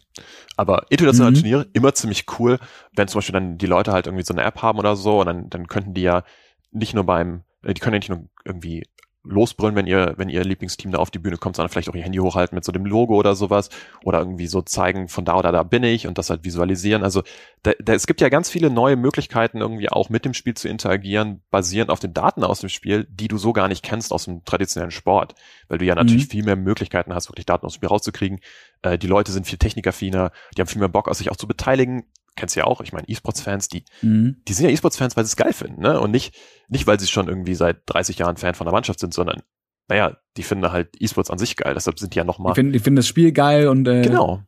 aber 0.55 0.85
internationale 0.89 1.31
mhm. 1.31 1.39
Turniere 1.39 1.67
immer 1.73 1.93
ziemlich 1.95 2.25
cool, 2.37 2.59
wenn 2.95 3.07
zum 3.07 3.19
Beispiel 3.19 3.33
dann 3.33 3.57
die 3.57 3.65
Leute 3.65 3.91
halt 3.91 4.05
irgendwie 4.05 4.23
so 4.23 4.33
eine 4.33 4.43
App 4.43 4.61
haben 4.61 4.77
oder 4.77 4.95
so 4.95 5.19
und 5.19 5.25
dann, 5.25 5.49
dann 5.49 5.67
könnten 5.67 5.93
die 5.93 6.03
ja 6.03 6.23
nicht 6.71 6.93
nur 6.93 7.05
beim, 7.05 7.43
äh, 7.63 7.73
die 7.73 7.81
können 7.81 7.95
ja 7.95 7.99
nicht 7.99 8.09
nur 8.09 8.27
irgendwie 8.45 8.83
losbrüllen, 9.23 9.75
wenn 9.75 9.87
ihr, 9.87 10.13
wenn 10.17 10.29
ihr 10.29 10.43
Lieblingsteam 10.43 10.91
da 10.91 10.99
auf 10.99 11.11
die 11.11 11.19
Bühne 11.19 11.37
kommt, 11.37 11.55
sondern 11.55 11.69
vielleicht 11.69 11.89
auch 11.89 11.95
ihr 11.95 12.03
Handy 12.03 12.19
hochhalten 12.19 12.55
mit 12.55 12.63
so 12.63 12.71
dem 12.71 12.85
Logo 12.85 13.15
oder 13.15 13.35
sowas 13.35 13.69
oder 14.03 14.19
irgendwie 14.19 14.47
so 14.47 14.61
zeigen, 14.61 15.07
von 15.09 15.25
da 15.25 15.37
oder 15.37 15.51
da 15.51 15.63
bin 15.63 15.83
ich 15.83 16.07
und 16.07 16.17
das 16.17 16.29
halt 16.29 16.43
visualisieren. 16.43 17.03
Also 17.03 17.23
da, 17.63 17.71
da, 17.79 17.93
es 17.93 18.07
gibt 18.07 18.21
ja 18.21 18.29
ganz 18.29 18.49
viele 18.49 18.69
neue 18.69 18.95
Möglichkeiten, 18.95 19.59
irgendwie 19.59 19.89
auch 19.89 20.09
mit 20.09 20.25
dem 20.25 20.33
Spiel 20.33 20.53
zu 20.53 20.69
interagieren, 20.69 21.41
basierend 21.51 21.91
auf 21.91 21.99
den 21.99 22.13
Daten 22.13 22.43
aus 22.43 22.61
dem 22.61 22.69
Spiel, 22.69 23.05
die 23.09 23.27
du 23.27 23.37
so 23.37 23.53
gar 23.53 23.67
nicht 23.67 23.83
kennst 23.83 24.13
aus 24.13 24.25
dem 24.25 24.45
traditionellen 24.45 24.91
Sport, 24.91 25.35
weil 25.67 25.77
du 25.77 25.85
ja 25.85 25.95
natürlich 25.95 26.25
mhm. 26.25 26.31
viel 26.31 26.43
mehr 26.43 26.55
Möglichkeiten 26.55 27.13
hast, 27.13 27.29
wirklich 27.29 27.45
Daten 27.45 27.65
aus 27.65 27.73
dem 27.73 27.77
Spiel 27.77 27.89
rauszukriegen. 27.89 28.39
Äh, 28.81 28.97
die 28.97 29.07
Leute 29.07 29.31
sind 29.31 29.45
viel 29.45 29.59
technikaffiner, 29.59 30.31
die 30.55 30.61
haben 30.61 30.67
viel 30.67 30.79
mehr 30.79 30.89
Bock, 30.89 31.07
aus 31.07 31.17
sich 31.17 31.31
auch 31.31 31.37
zu 31.37 31.47
beteiligen 31.47 32.05
kennst 32.37 32.55
du 32.55 32.61
ja 32.61 32.65
auch, 32.65 32.79
ich 32.81 32.93
meine, 32.93 33.07
E-Sports-Fans, 33.09 33.67
die, 33.67 33.83
mhm. 34.01 34.37
die 34.47 34.53
sind 34.53 34.65
ja 34.65 34.71
E-Sports-Fans, 34.71 35.17
weil 35.17 35.25
sie 35.25 35.29
es 35.29 35.35
geil 35.35 35.53
finden, 35.53 35.81
ne? 35.81 35.99
Und 35.99 36.11
nicht, 36.11 36.33
nicht, 36.69 36.87
weil 36.87 36.99
sie 36.99 37.07
schon 37.07 37.27
irgendwie 37.27 37.55
seit 37.55 37.81
30 37.87 38.19
Jahren 38.19 38.37
Fan 38.37 38.55
von 38.55 38.65
der 38.65 38.73
Mannschaft 38.73 38.99
sind, 38.99 39.13
sondern, 39.13 39.41
naja, 39.89 40.17
die 40.37 40.43
finden 40.43 40.71
halt 40.71 40.89
E-Sports 40.99 41.29
an 41.29 41.39
sich 41.39 41.57
geil, 41.57 41.73
deshalb 41.73 41.99
sind 41.99 42.13
die 42.13 42.17
ja 42.17 42.23
nochmal. 42.23 42.53
Die 42.53 42.55
finden, 42.55 42.73
die 42.73 42.79
finden 42.79 42.97
das 42.97 43.07
Spiel 43.07 43.33
geil 43.33 43.67
und, 43.67 43.87
äh, 43.87 44.01
Genau. 44.01 44.43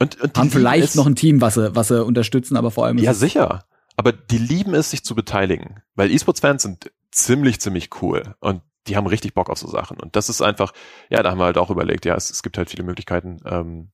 Und, 0.00 0.20
und 0.20 0.38
haben 0.38 0.50
vielleicht 0.50 0.94
noch 0.94 1.06
ein 1.06 1.16
Team, 1.16 1.40
was 1.40 1.54
sie, 1.54 1.74
was 1.74 1.88
sie 1.88 2.04
unterstützen, 2.04 2.56
aber 2.56 2.70
vor 2.70 2.86
allem. 2.86 2.98
Ja, 2.98 3.14
sicher. 3.14 3.64
Aber 3.96 4.12
die 4.12 4.38
lieben 4.38 4.74
es, 4.74 4.90
sich 4.90 5.02
zu 5.02 5.16
beteiligen. 5.16 5.82
Weil 5.96 6.12
E-Sports-Fans 6.12 6.62
sind 6.62 6.92
ziemlich, 7.10 7.60
ziemlich 7.60 7.90
cool. 8.00 8.36
Und 8.38 8.62
die 8.86 8.96
haben 8.96 9.06
richtig 9.06 9.34
Bock 9.34 9.50
auf 9.50 9.58
so 9.58 9.68
Sachen. 9.68 9.98
Und 9.98 10.14
das 10.14 10.28
ist 10.28 10.40
einfach, 10.40 10.72
ja, 11.10 11.22
da 11.22 11.30
haben 11.30 11.38
wir 11.38 11.44
halt 11.44 11.58
auch 11.58 11.70
überlegt, 11.70 12.04
ja, 12.04 12.14
es, 12.14 12.30
es 12.30 12.42
gibt 12.42 12.58
halt 12.58 12.70
viele 12.70 12.84
Möglichkeiten, 12.84 13.40
ähm, 13.44 13.90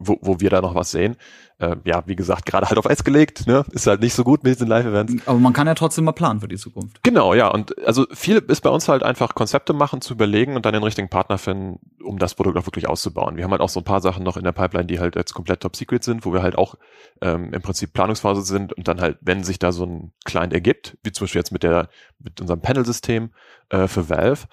wo, 0.00 0.18
wo 0.22 0.40
wir 0.40 0.50
da 0.50 0.60
noch 0.60 0.74
was 0.74 0.90
sehen. 0.90 1.16
Äh, 1.58 1.76
ja, 1.84 2.02
wie 2.06 2.16
gesagt, 2.16 2.46
gerade 2.46 2.66
halt 2.66 2.78
auf 2.78 2.88
Eis 2.88 3.04
gelegt, 3.04 3.46
ne? 3.46 3.64
Ist 3.70 3.86
halt 3.86 4.00
nicht 4.00 4.14
so 4.14 4.24
gut 4.24 4.42
mit 4.42 4.54
diesen 4.54 4.66
Live-Events. 4.66 5.28
Aber 5.28 5.38
man 5.38 5.52
kann 5.52 5.66
ja 5.66 5.74
trotzdem 5.74 6.04
mal 6.04 6.12
planen 6.12 6.40
für 6.40 6.48
die 6.48 6.56
Zukunft. 6.56 7.02
Genau, 7.02 7.34
ja. 7.34 7.48
Und 7.48 7.78
also 7.86 8.06
viel 8.12 8.38
ist 8.38 8.62
bei 8.62 8.70
uns 8.70 8.88
halt 8.88 9.02
einfach 9.02 9.34
Konzepte 9.34 9.74
machen, 9.74 10.00
zu 10.00 10.14
überlegen 10.14 10.56
und 10.56 10.64
dann 10.64 10.72
den 10.72 10.82
richtigen 10.82 11.10
Partner 11.10 11.36
finden, 11.36 11.78
um 12.02 12.18
das 12.18 12.34
Produkt 12.34 12.56
auch 12.56 12.66
wirklich 12.66 12.88
auszubauen. 12.88 13.36
Wir 13.36 13.44
haben 13.44 13.50
halt 13.50 13.60
auch 13.60 13.68
so 13.68 13.80
ein 13.80 13.84
paar 13.84 14.00
Sachen 14.00 14.24
noch 14.24 14.38
in 14.38 14.44
der 14.44 14.52
Pipeline, 14.52 14.86
die 14.86 15.00
halt 15.00 15.16
jetzt 15.16 15.34
komplett 15.34 15.60
top 15.60 15.76
secret 15.76 16.02
sind, 16.02 16.24
wo 16.24 16.32
wir 16.32 16.42
halt 16.42 16.56
auch 16.56 16.76
ähm, 17.20 17.52
im 17.52 17.60
Prinzip 17.60 17.92
Planungsphase 17.92 18.40
sind 18.40 18.72
und 18.72 18.88
dann 18.88 19.02
halt, 19.02 19.18
wenn 19.20 19.44
sich 19.44 19.58
da 19.58 19.70
so 19.70 19.84
ein 19.84 20.12
Client 20.24 20.54
ergibt, 20.54 20.96
wie 21.02 21.12
zum 21.12 21.26
Beispiel 21.26 21.40
jetzt 21.40 21.52
mit 21.52 21.62
der, 21.62 21.90
mit 22.18 22.40
unserem 22.40 22.62
Panel-System 22.62 23.30
äh, 23.68 23.86
für 23.86 24.08
Valve, 24.08 24.46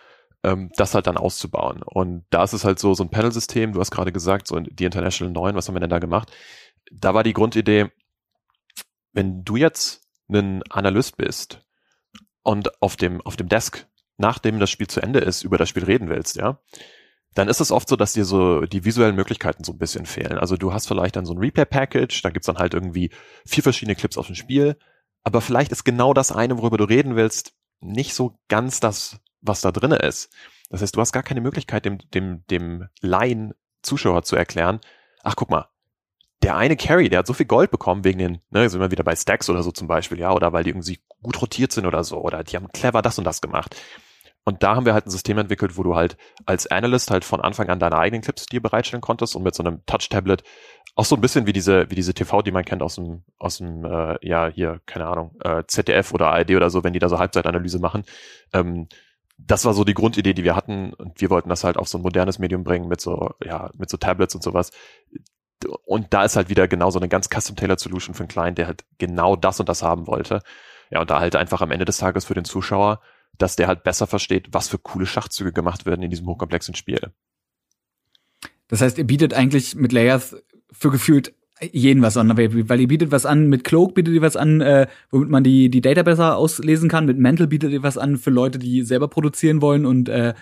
ähm, 0.44 0.72
das 0.76 0.94
halt 0.94 1.08
dann 1.08 1.18
auszubauen. 1.18 1.84
Und 1.84 2.26
da 2.30 2.44
ist 2.44 2.54
es 2.54 2.64
halt 2.64 2.80
so, 2.80 2.94
so 2.94 3.04
ein 3.04 3.10
Panel-System, 3.10 3.74
du 3.74 3.80
hast 3.80 3.92
gerade 3.92 4.12
gesagt, 4.12 4.48
so 4.48 4.60
die 4.60 4.86
International 4.86 5.34
9, 5.34 5.56
was 5.56 5.68
haben 5.68 5.76
wir 5.76 5.80
denn 5.80 5.90
da 5.90 6.00
gemacht? 6.00 6.32
Da 6.92 7.14
war 7.14 7.24
die 7.24 7.34
Grundidee, 7.34 7.92
wenn 9.14 9.44
du 9.44 9.56
jetzt 9.56 10.04
ein 10.30 10.64
Analyst 10.70 11.18
bist 11.18 11.66
und 12.44 12.82
auf 12.82 12.96
dem, 12.96 13.22
auf 13.22 13.36
dem 13.36 13.50
Desk, 13.50 13.88
nachdem 14.18 14.60
das 14.60 14.70
Spiel 14.70 14.88
zu 14.88 15.02
Ende 15.02 15.20
ist, 15.20 15.44
über 15.44 15.58
das 15.58 15.70
Spiel 15.70 15.86
reden 15.86 16.10
willst, 16.10 16.36
ja, 16.36 16.60
dann 17.34 17.50
ist 17.50 17.62
es 17.62 17.72
oft 17.72 17.88
so, 17.88 17.96
dass 17.96 18.14
dir 18.14 18.26
so 18.26 18.62
die 18.62 18.84
visuellen 18.84 19.16
Möglichkeiten 19.16 19.64
so 19.64 19.72
ein 19.72 19.78
bisschen 19.78 20.06
fehlen. 20.06 20.40
Also 20.40 20.58
du 20.58 20.74
hast 20.74 20.88
vielleicht 20.88 21.16
dann 21.16 21.26
so 21.26 21.34
ein 21.34 21.40
Replay-Package, 21.40 22.22
da 22.24 22.30
gibt's 22.30 22.48
dann 22.48 22.58
halt 22.58 22.74
irgendwie 22.74 23.12
vier 23.46 23.64
verschiedene 23.64 23.96
Clips 23.96 24.18
aus 24.18 24.28
dem 24.28 24.36
Spiel, 24.36 24.78
aber 25.24 25.42
vielleicht 25.42 25.72
ist 25.72 25.84
genau 25.84 26.14
das 26.14 26.32
eine, 26.32 26.58
worüber 26.58 26.78
du 26.78 26.86
reden 26.86 27.16
willst, 27.16 27.54
nicht 27.80 28.14
so 28.14 28.40
ganz 28.48 28.80
das, 28.80 29.20
was 29.42 29.62
da 29.62 29.72
drinne 29.72 29.98
ist. 29.98 30.32
Das 30.70 30.82
heißt, 30.82 30.96
du 30.96 31.02
hast 31.02 31.12
gar 31.12 31.24
keine 31.24 31.42
Möglichkeit, 31.42 31.86
dem, 31.86 32.00
dem, 32.14 32.44
dem 32.50 32.90
Laien 33.02 33.54
Zuschauer 33.82 34.24
zu 34.24 34.36
erklären, 34.36 34.80
ach 35.24 35.36
guck 35.36 35.50
mal, 35.50 35.70
der 36.44 36.56
eine 36.56 36.78
Carry, 36.78 37.10
der 37.10 37.20
hat 37.20 37.28
so 37.28 37.34
viel 37.34 37.46
Gold 37.46 37.72
bekommen 37.72 38.04
wegen 38.04 38.20
den, 38.20 38.42
ne, 38.50 38.70
sind 38.70 38.80
wir 38.80 38.92
wieder 38.92 39.04
bei 39.04 39.16
Stacks 39.16 39.50
oder 39.50 39.64
so 39.64 39.72
zum 39.72 39.88
Beispiel, 39.88 40.20
ja, 40.20 40.34
oder 40.34 40.54
weil 40.54 40.64
die 40.64 40.70
irgendwie 40.70 41.00
gut 41.22 41.42
rotiert 41.42 41.72
sind 41.72 41.86
oder 41.86 42.04
so, 42.04 42.22
oder 42.22 42.44
die 42.44 42.56
haben 42.56 42.72
clever 42.72 43.02
das 43.02 43.18
und 43.18 43.24
das 43.24 43.42
gemacht. 43.42 43.76
Und 44.44 44.64
da 44.64 44.76
haben 44.76 44.86
wir 44.86 44.94
halt 44.94 45.06
ein 45.06 45.10
System 45.10 45.38
entwickelt, 45.40 45.78
wo 45.78 45.84
du 45.84 45.96
halt 45.96 46.16
als 46.46 46.68
Analyst 46.68 47.12
halt 47.12 47.26
von 47.26 47.42
Anfang 47.42 47.68
an 47.68 47.80
deine 47.80 47.98
eigenen 47.98 48.22
Clips 48.22 48.46
dir 48.46 48.62
bereitstellen 48.62 49.02
konntest 49.02 49.36
und 49.36 49.44
mit 49.44 49.54
so 49.54 49.62
einem 49.62 49.86
Touch-Tablet 49.86 50.44
auch 50.96 51.04
so 51.04 51.16
ein 51.16 51.22
bisschen 51.22 51.48
wie 51.48 51.54
diese, 51.54 51.90
wie 51.92 51.96
diese 51.96 52.14
TV, 52.14 52.42
die 52.44 52.52
man 52.52 52.64
kennt 52.64 52.82
aus 52.82 52.96
dem, 52.96 53.24
aus 53.38 53.58
dem, 53.58 53.84
äh, 53.84 54.16
ja, 54.26 54.48
hier, 54.48 54.80
keine 54.86 55.08
Ahnung, 55.08 55.36
äh, 55.44 55.64
ZDF 55.68 56.14
oder 56.14 56.28
ARD 56.28 56.52
oder 56.52 56.70
so, 56.70 56.84
wenn 56.86 56.94
die 56.94 57.00
da 57.00 57.10
so 57.10 57.20
Halbzeitanalyse 57.20 57.80
machen, 57.80 58.06
ähm, 58.54 58.88
das 59.38 59.66
war 59.66 59.74
so 59.74 59.84
die 59.84 59.94
Grundidee, 59.94 60.34
die 60.34 60.44
wir 60.44 60.56
hatten 60.56 60.94
und 60.94 61.22
wir 61.22 61.30
wollten 61.30 61.50
das 61.50 61.64
halt 61.64 61.78
auf 61.78 61.88
so 61.88 61.98
ein 61.98 62.02
modernes 62.02 62.40
Medium 62.40 62.64
bringen 62.64 62.88
mit 62.88 63.02
so, 63.02 63.32
ja, 63.44 63.70
mit 63.78 63.90
so 63.90 63.98
Tablets 63.98 64.36
und 64.36 64.44
sowas. 64.44 64.72
Und 65.86 66.14
da 66.14 66.24
ist 66.24 66.36
halt 66.36 66.50
wieder 66.50 66.68
genau 66.68 66.92
so 66.92 67.00
eine 67.00 67.08
ganz 67.08 67.30
custom-tailored 67.30 67.80
Solution 67.80 68.16
für 68.16 68.22
einen 68.22 68.30
Client, 68.30 68.58
der 68.58 68.68
halt 68.68 68.84
genau 68.98 69.36
das 69.36 69.60
und 69.60 69.70
das 69.70 69.84
haben 69.84 70.08
wollte. 70.08 70.42
Ja, 70.90 71.02
und 71.02 71.10
da 71.10 71.20
halt 71.20 71.36
einfach 71.36 71.62
am 71.62 71.72
Ende 71.72 71.86
des 71.86 71.98
Tages 71.98 72.26
für 72.26 72.34
den 72.34 72.46
Zuschauer, 72.46 73.02
dass 73.38 73.56
der 73.56 73.68
halt 73.68 73.84
besser 73.84 74.08
versteht, 74.08 74.48
was 74.52 74.68
für 74.68 74.80
coole 74.80 75.06
Schachzüge 75.06 75.54
gemacht 75.54 75.86
werden 75.86 76.02
in 76.02 76.10
diesem 76.10 76.28
hochkomplexen 76.28 76.76
Spiel. 76.76 77.12
Das 78.68 78.82
heißt, 78.82 78.98
ihr 78.98 79.06
bietet 79.06 79.34
eigentlich 79.34 79.76
mit 79.76 79.92
Layers 79.92 80.36
für 80.72 80.92
gefühlt 80.92 81.34
jeden 81.62 82.02
was 82.02 82.18
an, 82.18 82.38
weil 82.38 82.80
ihr 82.80 82.88
bietet 82.88 83.12
was 83.12 83.26
an, 83.26 83.48
mit 83.48 83.64
Cloak 83.64 83.96
bietet 83.96 84.14
ihr 84.14 84.22
was 84.22 84.36
an, 84.36 84.62
äh, 84.62 84.88
womit 85.12 85.30
man 85.30 85.44
die, 85.44 85.70
die 85.70 85.82
Data 85.82 86.04
besser 86.04 86.38
auslesen 86.38 86.90
kann, 86.90 87.06
mit 87.06 87.18
Mantle 87.18 87.48
bietet 87.48 87.72
ihr 87.72 87.84
was 87.84 87.98
an 87.98 88.18
für 88.18 88.30
Leute, 88.30 88.60
die 88.60 88.84
selber 88.84 89.08
produzieren 89.08 89.62
wollen 89.62 89.86
und 89.86 90.10
äh, 90.10 90.34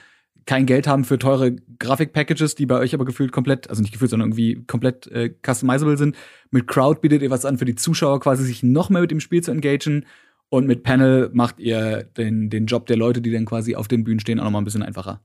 kein 0.45 0.66
Geld 0.66 0.88
haben 0.88 1.05
für 1.05 1.18
teure 1.18 1.55
Grafik-Packages, 1.80 2.55
die 2.55 2.66
bei 2.66 2.78
euch 2.78 2.93
aber 2.93 3.05
gefühlt 3.05 3.32
komplett, 3.32 3.70
also 3.70 3.82
nicht 3.82 3.93
gefühlt, 3.93 4.11
sondern 4.11 4.30
irgendwie 4.30 4.63
komplett 4.68 5.07
äh, 5.07 5.34
customizable 5.43 5.97
sind. 5.97 6.16
Mit 6.51 6.68
Crowd 6.68 7.01
bietet 7.01 7.24
ihr 7.24 7.32
was 7.32 7.45
an 7.45 7.57
für 7.57 7.66
die 7.66 7.76
Zuschauer, 7.76 8.20
quasi 8.20 8.43
sich 8.43 8.61
noch 8.61 8.89
mehr 8.89 9.01
mit 9.01 9.11
dem 9.11 9.20
Spiel 9.20 9.41
zu 9.41 9.51
engagen. 9.51 10.05
Und 10.49 10.68
mit 10.68 10.84
Panel 10.84 11.32
macht 11.34 11.59
ihr 11.59 12.03
den, 12.03 12.51
den 12.51 12.68
Job 12.68 12.86
der 12.86 12.97
Leute, 12.97 13.22
die 13.22 13.32
dann 13.32 13.45
quasi 13.45 13.76
auf 13.76 13.88
den 13.88 14.03
Bühnen 14.03 14.20
stehen, 14.20 14.39
auch 14.39 14.43
noch 14.43 14.51
mal 14.51 14.61
ein 14.61 14.66
bisschen 14.66 14.84
einfacher. 14.84 15.22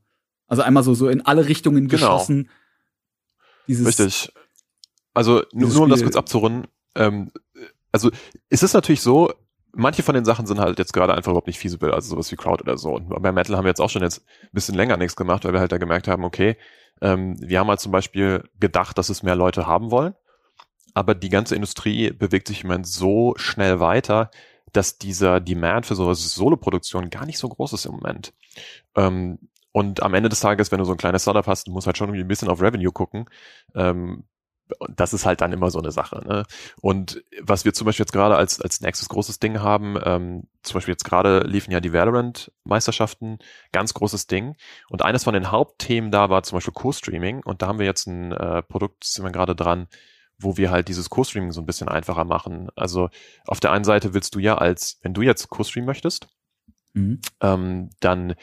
Also 0.47 0.63
einmal 0.63 0.81
so, 0.81 0.95
so 0.95 1.07
in 1.07 1.21
alle 1.21 1.47
Richtungen 1.47 1.87
genau. 1.87 2.17
geschossen. 2.17 2.49
Dieses, 3.67 3.87
Richtig. 3.87 4.33
Also 5.13 5.43
nur, 5.53 5.69
nur 5.69 5.83
um 5.83 5.89
das 5.89 6.03
kurz 6.03 6.15
abzurunden. 6.15 6.67
Ähm, 6.95 7.31
also 7.91 8.09
es 8.49 8.63
ist 8.63 8.73
natürlich 8.73 9.01
so, 9.01 9.33
manche 9.73 10.03
von 10.03 10.15
den 10.15 10.25
Sachen 10.25 10.45
sind 10.45 10.59
halt 10.59 10.79
jetzt 10.79 10.93
gerade 10.93 11.13
einfach 11.13 11.31
überhaupt 11.31 11.47
nicht 11.47 11.59
feasible, 11.59 11.93
also 11.93 12.09
sowas 12.09 12.31
wie 12.31 12.35
Crowd 12.35 12.63
oder 12.63 12.77
so. 12.77 12.95
Und 12.95 13.09
bei 13.21 13.31
Metal 13.31 13.55
haben 13.55 13.65
wir 13.65 13.69
jetzt 13.69 13.81
auch 13.81 13.89
schon 13.89 14.01
jetzt 14.01 14.25
ein 14.43 14.49
bisschen 14.53 14.75
länger 14.75 14.97
nichts 14.97 15.15
gemacht, 15.15 15.43
weil 15.43 15.53
wir 15.53 15.59
halt 15.59 15.71
da 15.71 15.77
gemerkt 15.77 16.07
haben, 16.07 16.23
okay, 16.23 16.57
ähm, 17.01 17.35
wir 17.39 17.59
haben 17.59 17.67
halt 17.67 17.79
zum 17.79 17.91
Beispiel 17.91 18.43
gedacht, 18.59 18.97
dass 18.97 19.09
es 19.09 19.23
mehr 19.23 19.35
Leute 19.35 19.67
haben 19.67 19.91
wollen, 19.91 20.13
aber 20.93 21.15
die 21.15 21.29
ganze 21.29 21.55
Industrie 21.55 22.11
bewegt 22.11 22.47
sich 22.47 22.63
im 22.63 22.67
Moment 22.67 22.87
so 22.87 23.33
schnell 23.37 23.79
weiter, 23.79 24.31
dass 24.73 24.97
dieser 24.97 25.39
Demand 25.39 25.85
für 25.85 25.95
sowas 25.95 26.33
Soloproduktion 26.33 27.09
gar 27.09 27.25
nicht 27.25 27.37
so 27.37 27.49
groß 27.49 27.73
ist 27.73 27.85
im 27.85 27.93
Moment. 27.93 28.33
Ähm, 28.95 29.39
und 29.73 30.03
am 30.03 30.13
Ende 30.13 30.29
des 30.29 30.41
Tages, 30.41 30.71
wenn 30.71 30.79
du 30.79 30.85
so 30.85 30.91
ein 30.91 30.97
kleines 30.97 31.21
Startup 31.21 31.47
hast, 31.47 31.67
du 31.67 31.71
musst 31.71 31.87
halt 31.87 31.97
schon 31.97 32.09
irgendwie 32.09 32.25
ein 32.25 32.27
bisschen 32.27 32.49
auf 32.49 32.61
Revenue 32.61 32.91
gucken. 32.91 33.25
Ähm, 33.73 34.25
und 34.79 34.99
das 34.99 35.13
ist 35.13 35.25
halt 35.25 35.41
dann 35.41 35.51
immer 35.51 35.71
so 35.71 35.79
eine 35.79 35.91
Sache. 35.91 36.21
Ne? 36.25 36.45
Und 36.81 37.23
was 37.41 37.65
wir 37.65 37.73
zum 37.73 37.85
Beispiel 37.85 38.03
jetzt 38.03 38.13
gerade 38.13 38.35
als, 38.35 38.61
als 38.61 38.81
nächstes 38.81 39.09
großes 39.09 39.39
Ding 39.39 39.59
haben, 39.61 39.97
ähm, 40.03 40.43
zum 40.63 40.75
Beispiel 40.75 40.93
jetzt 40.93 41.03
gerade 41.03 41.39
liefen 41.39 41.71
ja 41.71 41.79
die 41.79 41.93
Valorant-Meisterschaften, 41.93 43.39
ganz 43.71 43.93
großes 43.93 44.27
Ding. 44.27 44.55
Und 44.89 45.01
eines 45.01 45.23
von 45.23 45.33
den 45.33 45.51
Hauptthemen 45.51 46.11
da 46.11 46.29
war 46.29 46.43
zum 46.43 46.57
Beispiel 46.57 46.73
Co-Streaming. 46.73 47.41
Und 47.43 47.61
da 47.61 47.67
haben 47.67 47.79
wir 47.79 47.85
jetzt 47.85 48.07
ein 48.07 48.31
äh, 48.31 48.61
Produkt, 48.61 49.03
sind 49.03 49.25
wir 49.25 49.31
gerade 49.31 49.55
dran, 49.55 49.87
wo 50.37 50.57
wir 50.57 50.71
halt 50.71 50.87
dieses 50.87 51.09
Co-Streaming 51.09 51.51
so 51.51 51.61
ein 51.61 51.65
bisschen 51.65 51.87
einfacher 51.87 52.25
machen. 52.25 52.69
Also 52.75 53.09
auf 53.47 53.59
der 53.59 53.71
einen 53.71 53.83
Seite 53.83 54.13
willst 54.13 54.35
du 54.35 54.39
ja 54.39 54.57
als, 54.57 54.99
wenn 55.01 55.13
du 55.13 55.21
jetzt 55.21 55.49
Co-Stream 55.49 55.85
möchtest, 55.85 56.27
mhm. 56.93 57.19
ähm, 57.41 57.89
dann 57.99 58.35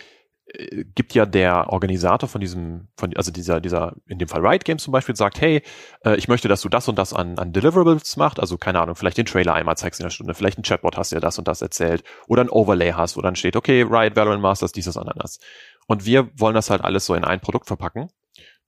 gibt 0.94 1.14
ja 1.14 1.26
der 1.26 1.72
Organisator 1.72 2.28
von 2.28 2.40
diesem, 2.40 2.88
von, 2.96 3.14
also 3.16 3.30
dieser, 3.30 3.60
dieser, 3.60 3.96
in 4.06 4.18
dem 4.18 4.28
Fall 4.28 4.44
Riot 4.46 4.64
Games 4.64 4.82
zum 4.82 4.92
Beispiel, 4.92 5.14
sagt, 5.14 5.40
hey, 5.40 5.62
äh, 6.04 6.16
ich 6.16 6.28
möchte, 6.28 6.48
dass 6.48 6.62
du 6.62 6.68
das 6.68 6.88
und 6.88 6.98
das 6.98 7.12
an, 7.12 7.38
an 7.38 7.52
Deliverables 7.52 8.16
machst, 8.16 8.40
also 8.40 8.56
keine 8.56 8.80
Ahnung, 8.80 8.96
vielleicht 8.96 9.18
den 9.18 9.26
Trailer 9.26 9.54
einmal 9.54 9.76
zeigst 9.76 10.00
in 10.00 10.04
der 10.04 10.10
Stunde, 10.10 10.34
vielleicht 10.34 10.58
ein 10.58 10.62
Chatbot 10.62 10.96
hast, 10.96 11.12
der 11.12 11.20
das 11.20 11.38
und 11.38 11.48
das 11.48 11.60
erzählt, 11.60 12.02
oder 12.28 12.42
ein 12.42 12.48
Overlay 12.48 12.92
hast, 12.92 13.16
wo 13.16 13.20
dann 13.20 13.36
steht, 13.36 13.56
okay, 13.56 13.82
Riot 13.82 14.16
Valorant 14.16 14.40
Masters, 14.40 14.72
dieses 14.72 14.96
und 14.96 15.10
das. 15.16 15.38
Und 15.86 16.06
wir 16.06 16.30
wollen 16.36 16.54
das 16.54 16.70
halt 16.70 16.82
alles 16.82 17.04
so 17.04 17.14
in 17.14 17.24
ein 17.24 17.40
Produkt 17.40 17.66
verpacken. 17.66 18.08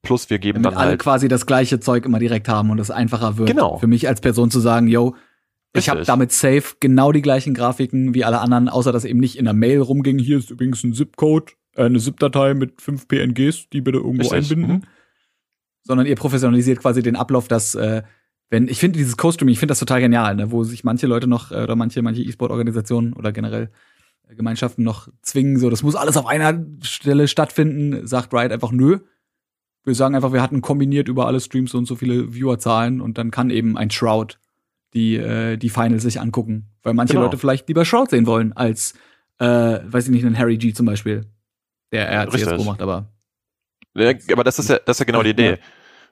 Plus 0.03 0.29
wir 0.29 0.39
geben 0.39 0.63
Damit 0.63 0.75
dann 0.75 0.81
alle 0.81 0.89
halt 0.91 0.99
quasi 0.99 1.27
das 1.27 1.45
gleiche 1.45 1.79
Zeug 1.79 2.05
immer 2.05 2.19
direkt 2.19 2.47
haben 2.47 2.71
und 2.71 2.79
es 2.79 2.89
einfacher 2.89 3.37
wird 3.37 3.49
genau. 3.49 3.77
für 3.77 3.87
mich 3.87 4.07
als 4.07 4.21
Person 4.21 4.49
zu 4.49 4.59
sagen, 4.59 4.87
yo, 4.87 5.15
ich 5.73 5.89
habe 5.89 6.03
damit 6.03 6.31
safe 6.31 6.75
genau 6.79 7.11
die 7.11 7.21
gleichen 7.21 7.53
Grafiken 7.53 8.13
wie 8.13 8.25
alle 8.25 8.39
anderen, 8.39 8.67
außer 8.67 8.91
dass 8.91 9.05
eben 9.05 9.19
nicht 9.19 9.37
in 9.37 9.45
der 9.45 9.53
Mail 9.53 9.79
rumging, 9.79 10.19
hier 10.19 10.37
ist 10.37 10.49
übrigens 10.49 10.83
ein 10.83 10.93
Zip-Code 10.93 11.53
äh, 11.53 11.60
eine 11.75 11.99
ZIP-Datei 11.99 12.53
mit 12.53 12.81
fünf 12.81 13.07
PNGs, 13.07 13.69
die 13.69 13.81
bitte 13.81 13.97
irgendwo 13.97 14.29
Richtig. 14.29 14.51
einbinden. 14.51 14.77
Mhm. 14.77 14.83
Sondern 15.83 16.07
ihr 16.07 16.15
professionalisiert 16.15 16.79
quasi 16.79 17.01
den 17.01 17.15
Ablauf, 17.15 17.47
dass 17.47 17.75
äh, 17.75 18.03
wenn 18.49 18.67
ich 18.67 18.79
finde 18.79 18.99
dieses 18.99 19.17
Co-Streaming, 19.17 19.53
ich 19.53 19.59
finde 19.59 19.71
das 19.71 19.79
total 19.79 20.01
genial, 20.01 20.35
ne, 20.35 20.51
wo 20.51 20.63
sich 20.63 20.83
manche 20.83 21.07
Leute 21.07 21.25
noch 21.25 21.51
äh, 21.51 21.63
oder 21.63 21.75
manche 21.75 22.01
manche 22.01 22.21
E-Sport-Organisationen 22.21 23.13
oder 23.13 23.31
generell 23.31 23.71
äh, 24.27 24.35
Gemeinschaften 24.35 24.83
noch 24.83 25.07
zwingen, 25.21 25.57
so 25.57 25.69
das 25.69 25.81
muss 25.81 25.95
alles 25.95 26.17
auf 26.17 26.27
einer 26.27 26.63
Stelle 26.83 27.27
stattfinden, 27.27 28.05
sagt 28.05 28.33
Riot 28.33 28.51
einfach 28.51 28.71
nö. 28.71 28.99
Wir 29.83 29.95
sagen 29.95 30.13
einfach, 30.13 30.33
wir 30.33 30.43
hatten 30.43 30.61
kombiniert 30.61 31.07
über 31.07 31.25
alle 31.25 31.39
Streams 31.39 31.73
und 31.73 31.85
so 31.85 31.95
viele 31.95 32.33
Viewerzahlen 32.33 33.01
und 33.01 33.17
dann 33.17 33.31
kann 33.31 33.49
eben 33.49 33.77
ein 33.77 33.89
Shroud 33.89 34.37
die 34.93 35.15
äh, 35.15 35.57
die 35.57 35.69
Finals 35.69 36.03
sich 36.03 36.19
angucken, 36.19 36.67
weil 36.83 36.93
manche 36.93 37.13
genau. 37.13 37.25
Leute 37.25 37.37
vielleicht 37.37 37.67
lieber 37.69 37.85
Shroud 37.85 38.09
sehen 38.09 38.27
wollen 38.27 38.53
als 38.53 38.93
äh, 39.39 39.79
weiß 39.85 40.05
ich 40.05 40.11
nicht, 40.11 40.25
einen 40.25 40.37
Harry 40.37 40.57
G 40.57 40.73
zum 40.73 40.85
Beispiel 40.85 41.25
der 41.91 42.07
er 42.07 42.19
hat 42.21 42.31
CSGO 42.31 42.63
macht, 42.63 42.81
aber. 42.81 43.11
Ja, 43.93 44.13
aber 44.31 44.43
das 44.43 44.59
ist 44.59 44.69
ja, 44.69 44.79
das 44.79 44.95
ist 44.95 44.99
ja 44.99 45.05
genau 45.05 45.23
die 45.23 45.31
Idee. 45.31 45.59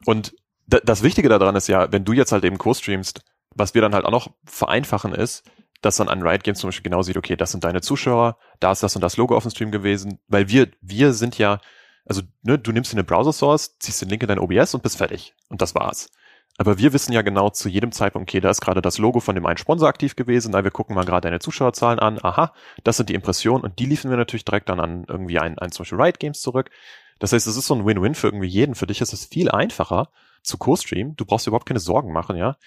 Und 0.05 0.33
das 0.67 1.03
Wichtige 1.03 1.29
daran 1.29 1.55
ist 1.55 1.67
ja, 1.67 1.91
wenn 1.91 2.05
du 2.05 2.13
jetzt 2.13 2.31
halt 2.31 2.43
eben 2.43 2.57
co-streamst, 2.57 3.21
was 3.55 3.73
wir 3.73 3.81
dann 3.81 3.93
halt 3.93 4.05
auch 4.05 4.11
noch 4.11 4.31
vereinfachen 4.45 5.13
ist, 5.13 5.43
dass 5.81 5.97
dann 5.97 6.09
an 6.09 6.21
Riot 6.21 6.43
Games 6.43 6.59
zum 6.59 6.67
Beispiel 6.67 6.83
genau 6.83 7.01
sieht, 7.01 7.17
okay, 7.17 7.35
das 7.35 7.51
sind 7.51 7.63
deine 7.63 7.81
Zuschauer, 7.81 8.37
da 8.59 8.71
ist 8.71 8.83
das 8.83 8.95
und 8.95 9.01
das 9.01 9.17
Logo 9.17 9.35
auf 9.35 9.43
dem 9.43 9.51
Stream 9.51 9.71
gewesen, 9.71 10.19
weil 10.27 10.49
wir, 10.49 10.69
wir 10.81 11.13
sind 11.13 11.37
ja, 11.37 11.59
also 12.05 12.21
ne, 12.41 12.59
du 12.59 12.71
nimmst 12.71 12.91
dir 12.91 12.97
eine 12.97 13.03
Browser 13.03 13.33
Source, 13.33 13.77
ziehst 13.79 14.01
den 14.01 14.09
Link 14.09 14.21
in 14.21 14.27
dein 14.27 14.39
OBS 14.39 14.73
und 14.73 14.83
bist 14.83 14.97
fertig. 14.97 15.33
Und 15.47 15.61
das 15.61 15.75
war's. 15.75 16.09
Aber 16.59 16.77
wir 16.77 16.91
wissen 16.91 17.13
ja 17.13 17.21
genau 17.21 17.49
zu 17.51 17.69
jedem 17.69 17.93
Zeitpunkt, 17.93 18.29
okay, 18.29 18.41
da 18.41 18.49
ist 18.49 18.59
gerade 18.59 18.81
das 18.81 18.97
Logo 18.97 19.21
von 19.21 19.33
dem 19.33 19.45
einen 19.45 19.57
Sponsor 19.57 19.87
aktiv 19.87 20.17
gewesen, 20.17 20.51
na, 20.51 20.65
wir 20.65 20.71
gucken 20.71 20.93
mal 20.93 21.05
gerade 21.05 21.21
deine 21.21 21.39
Zuschauerzahlen 21.39 21.99
an, 21.99 22.19
aha, 22.21 22.53
das 22.83 22.97
sind 22.97 23.07
die 23.07 23.13
Impressionen 23.13 23.63
und 23.63 23.79
die 23.79 23.85
liefen 23.85 24.09
wir 24.09 24.17
natürlich 24.17 24.43
direkt 24.43 24.67
dann 24.67 24.81
an 24.81 25.05
irgendwie 25.07 25.39
ein, 25.39 25.57
ein 25.57 25.71
zum 25.71 25.83
Beispiel 25.83 26.01
Riot 26.01 26.19
Games 26.19 26.41
zurück. 26.41 26.69
Das 27.19 27.31
heißt, 27.31 27.47
es 27.47 27.55
ist 27.55 27.65
so 27.65 27.75
ein 27.75 27.85
Win-Win 27.85 28.13
für 28.13 28.27
irgendwie 28.27 28.49
jeden. 28.49 28.75
Für 28.75 28.87
dich 28.87 28.99
ist 28.99 29.13
es 29.13 29.25
viel 29.25 29.49
einfacher 29.49 30.09
zu 30.43 30.57
Co-Streamen. 30.57 31.15
Du 31.15 31.23
brauchst 31.23 31.45
dir 31.47 31.51
überhaupt 31.51 31.65
keine 31.65 31.79
Sorgen 31.79 32.11
machen, 32.11 32.35
ja, 32.35 32.57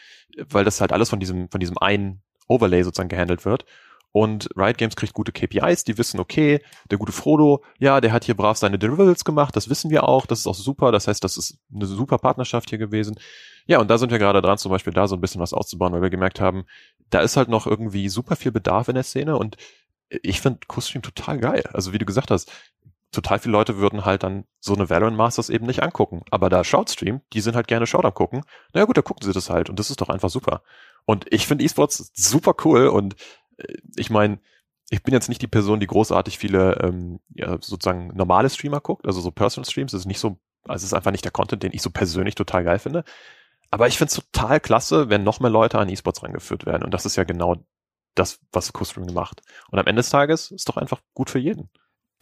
weil 0.49 0.64
das 0.64 0.80
halt 0.80 0.95
alles 0.95 1.11
von 1.11 1.20
diesem, 1.20 1.51
von 1.51 1.61
diesem 1.61 1.76
einen 1.76 2.22
Overlay 2.49 2.84
sozusagen 2.84 3.11
gehandelt 3.11 3.45
wird. 3.45 3.66
Und 4.11 4.49
Riot 4.57 4.78
Games 4.78 4.97
kriegt 4.97 5.12
gute 5.12 5.32
KPIs, 5.32 5.84
die 5.84 5.99
wissen, 5.99 6.18
okay, 6.18 6.61
der 6.90 6.97
gute 6.97 7.12
Frodo, 7.12 7.62
ja, 7.78 8.01
der 8.01 8.12
hat 8.12 8.24
hier 8.24 8.36
brav 8.36 8.57
seine 8.57 8.78
Deliverables 8.78 9.24
gemacht, 9.24 9.55
das 9.55 9.68
wissen 9.68 9.90
wir 9.90 10.09
auch, 10.09 10.24
das 10.24 10.40
ist 10.40 10.47
auch 10.47 10.55
super, 10.55 10.93
das 10.93 11.09
heißt, 11.09 11.22
das 11.22 11.36
ist 11.36 11.59
eine 11.74 11.86
super 11.86 12.16
Partnerschaft 12.16 12.70
hier 12.70 12.78
gewesen. 12.78 13.16
Ja, 13.67 13.79
und 13.79 13.89
da 13.89 13.99
sind 13.99 14.11
wir 14.11 14.19
gerade 14.19 14.43
dran, 14.43 14.59
zum 14.59 14.71
Beispiel 14.71 14.93
da 14.93 15.07
so 15.07 15.17
ein 15.17 15.21
bisschen 15.21 15.41
was 15.41 15.53
auszubauen, 15.53 15.93
weil 15.93 16.03
wir 16.03 16.11
gemerkt 16.11 16.41
haben, 16.41 16.65
da 17.11 17.21
ist 17.21 17.37
halt 17.37 17.49
noch 17.49 17.67
irgendwie 17.67 18.09
super 18.09 18.37
viel 18.37 18.53
Bedarf 18.53 18.89
in 18.89 18.95
der 18.95 19.05
Szene 19.05 19.37
und 19.37 19.57
ich 20.09 20.41
finde 20.41 20.61
Kustream 20.67 21.03
total 21.03 21.39
geil. 21.39 21.65
Also 21.73 21.93
wie 21.93 21.99
du 21.99 22.05
gesagt 22.05 22.31
hast, 22.31 22.51
total 23.13 23.39
viele 23.39 23.53
Leute 23.53 23.79
würden 23.79 24.05
halt 24.05 24.23
dann 24.23 24.45
so 24.61 24.75
eine 24.75 24.91
Valorant 24.91 25.17
Masters 25.17 25.51
eben 25.51 25.67
nicht 25.67 25.83
angucken. 25.83 26.23
Aber 26.31 26.49
da 26.49 26.65
Shoutstream, 26.65 27.21
die 27.33 27.41
sind 27.41 27.57
halt 27.57 27.67
gerne 27.69 27.87
Shout 27.87 28.11
gucken. 28.13 28.43
Na 28.73 28.81
ja, 28.81 28.87
gut, 28.87 28.97
da 28.97 29.03
gucken 29.03 29.25
sie 29.25 29.33
das 29.33 29.51
halt 29.51 29.71
und 29.71 29.79
das 29.79 29.91
ist 29.91 30.01
doch 30.01 30.09
einfach 30.09 30.31
super. 30.31 30.63
Und 31.05 31.27
ich 31.33 31.47
finde 31.47 31.65
E-Sports 31.65 32.13
super 32.15 32.55
cool 32.65 32.89
und 32.89 33.17
ich 33.97 34.11
meine, 34.11 34.41
ich 34.91 35.03
bin 35.03 35.15
jetzt 35.15 35.29
nicht 35.29 35.43
die 35.43 35.49
Person, 35.49 35.81
die 35.81 35.87
großartig 35.87 36.39
viele 36.39 36.79
ähm, 36.83 37.21
ja, 37.35 37.53
sozusagen 37.61 38.09
normale 38.15 38.51
Streamer 38.51 38.81
guckt, 38.81 39.07
also 39.07 39.21
so 39.21 39.31
Personal 39.31 39.69
Streams. 39.69 39.93
Das 39.93 40.03
ist 40.03 40.07
nicht 40.07 40.19
so, 40.19 40.39
also 40.65 40.83
es 40.83 40.85
ist 40.85 40.95
einfach 40.95 41.13
nicht 41.13 41.25
der 41.25 41.33
Content, 41.33 41.63
den 41.63 41.73
ich 41.73 41.83
so 41.83 41.91
persönlich 41.91 42.35
total 42.35 42.65
geil 42.65 42.79
finde. 42.79 43.05
Aber 43.73 43.89
ich 43.89 43.99
finde 43.99 44.11
es 44.11 44.16
total 44.16 44.61
klasse, 44.61 45.09
wenn 45.09 45.25
noch 45.25 45.41
mehr 45.41 45.51
Leute 45.51 45.79
an 45.79 45.89
E-Sports 45.89 46.23
rangeführt 46.23 46.66
werden. 46.66 46.85
Und 46.85 46.95
das 46.95 47.07
ist 47.07 47.16
ja 47.16 47.25
genau 47.25 47.57
das, 48.14 48.39
was 48.53 48.73
Co-Streaming 48.73 49.14
macht. 49.14 49.43
Und 49.70 49.79
am 49.81 49.87
Ende 49.87 50.01
des 50.01 50.11
Tages 50.11 50.53
ist 50.53 50.68
doch 50.68 50.77
einfach 50.77 51.01
gut 51.14 51.31
für 51.31 51.39
jeden 51.41 51.68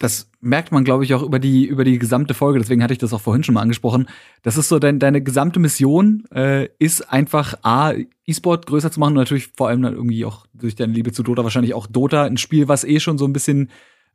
das 0.01 0.31
merkt 0.39 0.71
man, 0.71 0.83
glaube 0.83 1.03
ich, 1.03 1.13
auch 1.13 1.21
über 1.21 1.37
die, 1.37 1.65
über 1.65 1.83
die 1.83 1.99
gesamte 1.99 2.33
Folge, 2.33 2.57
deswegen 2.57 2.81
hatte 2.81 2.93
ich 2.93 2.99
das 2.99 3.13
auch 3.13 3.21
vorhin 3.21 3.43
schon 3.43 3.53
mal 3.53 3.61
angesprochen. 3.61 4.07
Das 4.41 4.57
ist 4.57 4.67
so, 4.67 4.79
dein, 4.79 4.97
deine 4.97 5.21
gesamte 5.21 5.59
Mission 5.59 6.25
äh, 6.33 6.69
ist 6.79 7.11
einfach 7.13 7.55
A, 7.61 7.93
E-Sport 8.25 8.65
größer 8.65 8.91
zu 8.91 8.99
machen 8.99 9.11
und 9.11 9.19
natürlich 9.19 9.49
vor 9.55 9.67
allem 9.67 9.83
dann 9.83 9.93
irgendwie 9.93 10.25
auch 10.25 10.47
durch 10.53 10.75
deine 10.75 10.93
Liebe 10.93 11.11
zu 11.11 11.21
Dota 11.21 11.43
wahrscheinlich 11.43 11.75
auch 11.75 11.85
Dota, 11.85 12.23
ein 12.23 12.37
Spiel, 12.37 12.67
was 12.67 12.83
eh 12.83 12.99
schon 12.99 13.19
so 13.19 13.25
ein 13.25 13.33
bisschen 13.33 13.69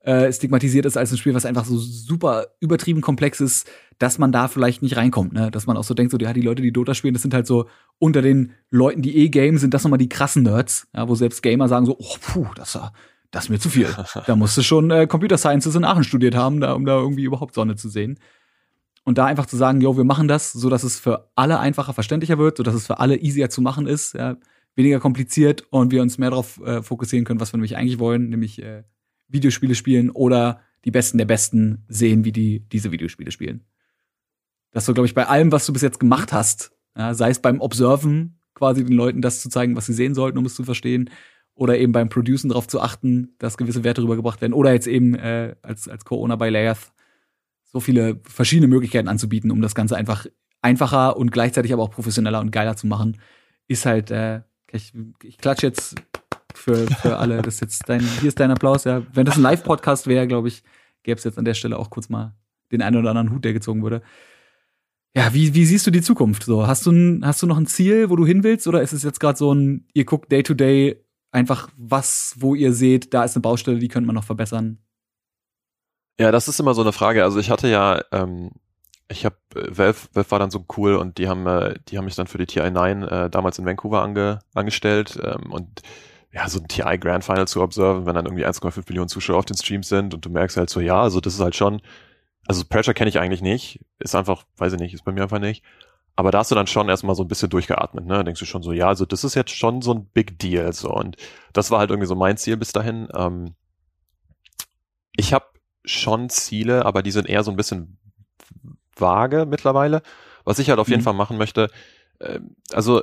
äh, 0.06 0.32
stigmatisiert 0.32 0.86
ist 0.86 0.96
als 0.96 1.10
ein 1.12 1.18
Spiel, 1.18 1.34
was 1.34 1.44
einfach 1.44 1.64
so 1.64 1.76
super 1.78 2.46
übertrieben 2.60 3.00
komplex 3.00 3.40
ist, 3.40 3.68
dass 3.98 4.18
man 4.18 4.32
da 4.32 4.48
vielleicht 4.48 4.82
nicht 4.82 4.96
reinkommt, 4.96 5.32
ne? 5.32 5.50
Dass 5.50 5.66
man 5.66 5.76
auch 5.76 5.84
so 5.84 5.94
denkt, 5.94 6.12
so, 6.12 6.18
ja, 6.18 6.32
die 6.32 6.42
Leute, 6.42 6.62
die 6.62 6.72
Dota 6.72 6.94
spielen, 6.94 7.14
das 7.14 7.22
sind 7.22 7.34
halt 7.34 7.46
so 7.46 7.66
unter 7.98 8.22
den 8.22 8.52
Leuten, 8.70 9.02
die 9.02 9.16
eh 9.16 9.28
game, 9.28 9.58
sind 9.58 9.74
das 9.74 9.84
nochmal 9.84 9.98
die 9.98 10.08
krassen 10.08 10.44
Nerds, 10.44 10.86
ja, 10.94 11.08
wo 11.08 11.14
selbst 11.14 11.42
Gamer 11.42 11.68
sagen 11.68 11.86
so, 11.86 11.96
oh, 11.98 12.16
puh, 12.20 12.46
das 12.54 12.74
war 12.76 12.92
das 13.32 13.44
ist 13.44 13.50
mir 13.50 13.58
zu 13.58 13.68
viel. 13.68 13.88
da 14.26 14.36
musst 14.36 14.56
du 14.56 14.62
schon 14.62 14.90
äh, 14.90 15.06
Computer 15.06 15.36
Sciences 15.36 15.74
in 15.74 15.84
Aachen 15.84 16.04
studiert 16.04 16.34
haben, 16.34 16.60
da, 16.60 16.72
um 16.72 16.86
da 16.86 16.96
irgendwie 16.98 17.24
überhaupt 17.24 17.54
Sonne 17.54 17.76
zu 17.76 17.88
sehen. 17.88 18.18
Und 19.04 19.18
da 19.18 19.26
einfach 19.26 19.46
zu 19.46 19.56
sagen, 19.56 19.80
yo, 19.80 19.96
wir 19.96 20.04
machen 20.04 20.26
das, 20.26 20.52
so 20.52 20.68
dass 20.70 20.82
es 20.82 20.98
für 20.98 21.30
alle 21.36 21.60
einfacher 21.60 21.92
verständlicher 21.92 22.38
wird, 22.38 22.56
so 22.56 22.62
dass 22.62 22.74
es 22.74 22.86
für 22.86 22.98
alle 22.98 23.16
easier 23.16 23.50
zu 23.50 23.60
machen 23.60 23.86
ist, 23.86 24.14
ja, 24.14 24.36
weniger 24.74 25.00
kompliziert 25.00 25.64
und 25.70 25.90
wir 25.90 26.02
uns 26.02 26.18
mehr 26.18 26.30
darauf 26.30 26.60
äh, 26.60 26.82
fokussieren 26.82 27.24
können, 27.24 27.40
was 27.40 27.52
wir 27.52 27.58
nämlich 27.58 27.76
eigentlich 27.76 27.98
wollen, 27.98 28.30
nämlich 28.30 28.62
äh, 28.62 28.82
Videospiele 29.28 29.74
spielen 29.74 30.10
oder 30.10 30.60
die 30.84 30.90
Besten 30.90 31.18
der 31.18 31.24
Besten 31.24 31.84
sehen, 31.88 32.24
wie 32.24 32.32
die 32.32 32.60
diese 32.60 32.92
Videospiele 32.92 33.30
spielen. 33.30 33.64
Das 34.70 34.84
so, 34.84 34.94
glaube 34.94 35.06
ich, 35.06 35.14
bei 35.14 35.26
allem, 35.26 35.52
was 35.52 35.66
du 35.66 35.72
bis 35.72 35.82
jetzt 35.82 36.00
gemacht 36.00 36.32
hast, 36.32 36.72
ja, 36.96 37.14
sei 37.14 37.30
es 37.30 37.40
beim 37.40 37.60
Observen, 37.60 38.38
quasi 38.54 38.84
den 38.84 38.94
Leuten 38.94 39.22
das 39.22 39.42
zu 39.42 39.48
zeigen, 39.48 39.76
was 39.76 39.86
sie 39.86 39.92
sehen 39.92 40.14
sollten, 40.14 40.38
um 40.38 40.46
es 40.46 40.54
zu 40.54 40.64
verstehen, 40.64 41.10
oder 41.54 41.78
eben 41.78 41.92
beim 41.92 42.08
Producen 42.08 42.50
darauf 42.50 42.68
zu 42.68 42.80
achten, 42.80 43.34
dass 43.38 43.56
gewisse 43.56 43.82
Werte 43.82 44.02
rübergebracht 44.02 44.40
werden 44.40 44.52
oder 44.52 44.72
jetzt 44.72 44.86
eben 44.86 45.14
äh, 45.14 45.56
als 45.62 45.88
als 45.88 46.04
Co-Owner 46.04 46.36
bei 46.36 46.50
Layers 46.50 46.92
so 47.64 47.80
viele 47.80 48.20
verschiedene 48.24 48.68
Möglichkeiten 48.68 49.08
anzubieten, 49.08 49.50
um 49.50 49.62
das 49.62 49.74
Ganze 49.74 49.96
einfach 49.96 50.26
einfacher 50.60 51.16
und 51.16 51.32
gleichzeitig 51.32 51.72
aber 51.72 51.82
auch 51.82 51.90
professioneller 51.90 52.40
und 52.40 52.50
geiler 52.50 52.76
zu 52.76 52.86
machen, 52.86 53.18
ist 53.68 53.86
halt 53.86 54.10
äh, 54.10 54.42
ich, 54.70 54.92
ich 55.22 55.38
klatsche 55.38 55.66
jetzt 55.66 55.94
für, 56.56 56.86
für 56.86 57.16
alle, 57.18 57.42
das 57.42 57.60
jetzt 57.60 57.88
dein 57.88 58.00
hier 58.00 58.28
ist 58.28 58.40
dein 58.40 58.50
Applaus, 58.50 58.84
ja. 58.84 59.02
Wenn 59.12 59.26
das 59.26 59.36
ein 59.36 59.42
Live 59.42 59.64
Podcast 59.64 60.06
wäre, 60.06 60.26
glaube 60.26 60.48
ich, 60.48 60.62
gäbe 61.02 61.18
es 61.18 61.24
jetzt 61.24 61.38
an 61.38 61.44
der 61.44 61.54
Stelle 61.54 61.78
auch 61.78 61.90
kurz 61.90 62.08
mal 62.08 62.34
den 62.72 62.82
einen 62.82 62.96
oder 62.96 63.10
anderen 63.10 63.30
Hut, 63.30 63.44
der 63.44 63.52
gezogen 63.52 63.82
wurde. 63.82 64.02
Ja, 65.16 65.32
wie, 65.32 65.54
wie 65.54 65.64
siehst 65.64 65.86
du 65.86 65.90
die 65.90 66.02
Zukunft? 66.02 66.42
So, 66.42 66.66
hast 66.66 66.84
du, 66.84 66.90
ein, 66.90 67.24
hast 67.24 67.42
du 67.42 67.46
noch 67.46 67.56
ein 67.56 67.66
Ziel, 67.66 68.10
wo 68.10 68.16
du 68.16 68.26
hin 68.26 68.44
willst? 68.44 68.66
Oder 68.66 68.82
ist 68.82 68.92
es 68.92 69.02
jetzt 69.02 69.20
gerade 69.20 69.38
so 69.38 69.54
ein, 69.54 69.86
ihr 69.94 70.04
guckt 70.04 70.30
day 70.30 70.42
to 70.42 70.52
day 70.52 71.02
einfach 71.30 71.68
was, 71.76 72.34
wo 72.38 72.54
ihr 72.54 72.72
seht, 72.72 73.14
da 73.14 73.24
ist 73.24 73.34
eine 73.36 73.42
Baustelle, 73.42 73.78
die 73.78 73.88
könnte 73.88 74.06
man 74.06 74.14
noch 74.14 74.24
verbessern? 74.24 74.78
Ja, 76.18 76.32
das 76.32 76.48
ist 76.48 76.60
immer 76.60 76.74
so 76.74 76.82
eine 76.82 76.92
Frage. 76.92 77.24
Also 77.24 77.38
ich 77.38 77.50
hatte 77.50 77.68
ja, 77.68 78.02
ähm, 78.12 78.50
ich 79.08 79.24
habe 79.24 79.36
Valve, 79.54 80.08
Valve 80.12 80.30
war 80.30 80.38
dann 80.38 80.50
so 80.50 80.64
cool 80.76 80.96
und 80.96 81.18
die 81.18 81.28
haben, 81.28 81.46
äh, 81.46 81.78
die 81.88 81.98
haben 81.98 82.06
mich 82.06 82.16
dann 82.16 82.26
für 82.26 82.38
die 82.38 82.46
TI9 82.46 83.06
äh, 83.06 83.30
damals 83.30 83.58
in 83.58 83.66
Vancouver 83.66 84.02
ange, 84.02 84.40
angestellt 84.54 85.18
ähm, 85.22 85.52
und 85.52 85.82
ja, 86.36 86.50
so 86.50 86.60
ein 86.60 86.68
TI 86.68 86.98
Grand 86.98 87.24
Final 87.24 87.48
zu 87.48 87.62
observen, 87.62 88.04
wenn 88.04 88.14
dann 88.14 88.26
irgendwie 88.26 88.44
1,5 88.44 88.84
Millionen 88.88 89.08
Zuschauer 89.08 89.38
auf 89.38 89.46
den 89.46 89.56
Streams 89.56 89.88
sind 89.88 90.12
und 90.12 90.26
du 90.26 90.28
merkst 90.28 90.58
halt 90.58 90.68
so, 90.68 90.80
ja, 90.80 91.00
also 91.00 91.18
das 91.18 91.32
ist 91.32 91.40
halt 91.40 91.56
schon, 91.56 91.80
also 92.46 92.62
Pressure 92.68 92.92
kenne 92.92 93.08
ich 93.08 93.18
eigentlich 93.18 93.40
nicht, 93.40 93.80
ist 94.00 94.14
einfach, 94.14 94.44
weiß 94.58 94.74
ich 94.74 94.78
nicht, 94.78 94.92
ist 94.92 95.04
bei 95.04 95.12
mir 95.12 95.22
einfach 95.22 95.38
nicht. 95.38 95.64
Aber 96.14 96.30
da 96.30 96.40
hast 96.40 96.50
du 96.50 96.54
dann 96.54 96.66
schon 96.66 96.90
erstmal 96.90 97.14
so 97.14 97.22
ein 97.22 97.28
bisschen 97.28 97.48
durchgeatmet, 97.48 98.04
ne? 98.04 98.22
Denkst 98.22 98.40
du 98.40 98.44
schon 98.44 98.62
so, 98.62 98.72
ja, 98.72 98.88
also 98.88 99.06
das 99.06 99.24
ist 99.24 99.34
jetzt 99.34 99.50
schon 99.50 99.80
so 99.80 99.94
ein 99.94 100.06
Big 100.12 100.38
Deal, 100.38 100.72
so. 100.74 100.90
Und 100.90 101.16
das 101.54 101.70
war 101.70 101.78
halt 101.78 101.88
irgendwie 101.88 102.06
so 102.06 102.14
mein 102.14 102.36
Ziel 102.36 102.58
bis 102.58 102.72
dahin. 102.72 103.08
Ähm, 103.14 103.54
ich 105.16 105.32
habe 105.32 105.46
schon 105.86 106.28
Ziele, 106.28 106.84
aber 106.84 107.02
die 107.02 107.12
sind 107.12 107.28
eher 107.28 107.44
so 107.44 107.50
ein 107.50 107.56
bisschen 107.56 107.98
vage 108.94 109.46
mittlerweile. 109.46 110.02
Was 110.44 110.58
ich 110.58 110.68
halt 110.68 110.80
auf 110.80 110.88
jeden 110.88 111.00
mhm. 111.00 111.04
Fall 111.04 111.14
machen 111.14 111.38
möchte, 111.38 111.70
äh, 112.18 112.40
also 112.72 113.02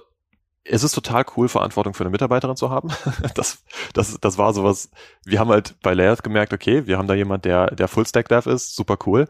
es 0.66 0.84
ist 0.84 0.94
total 0.94 1.26
cool, 1.36 1.50
Verantwortung 1.50 1.94
für 1.94 2.04
eine 2.04 2.12
Mitarbeiterin 2.12 2.56
zu 2.56 2.70
haben. 2.70 2.90
das, 3.36 3.64
das, 3.94 4.18
das 4.20 4.38
war 4.38 4.54
sowas, 4.54 4.90
wir 5.26 5.40
haben 5.40 5.50
halt 5.50 5.76
bei 5.82 5.94
Layers 5.94 6.24
gemerkt, 6.24 6.54
okay, 6.54 6.86
wir 6.88 6.98
haben 6.98 7.08
da 7.08 7.14
jemand, 7.14 7.46
der, 7.46 7.68
der 7.68 7.88
Full-Stack-Dev 7.88 8.50
ist, 8.50 8.76
super 8.76 8.98
cool. 9.06 9.28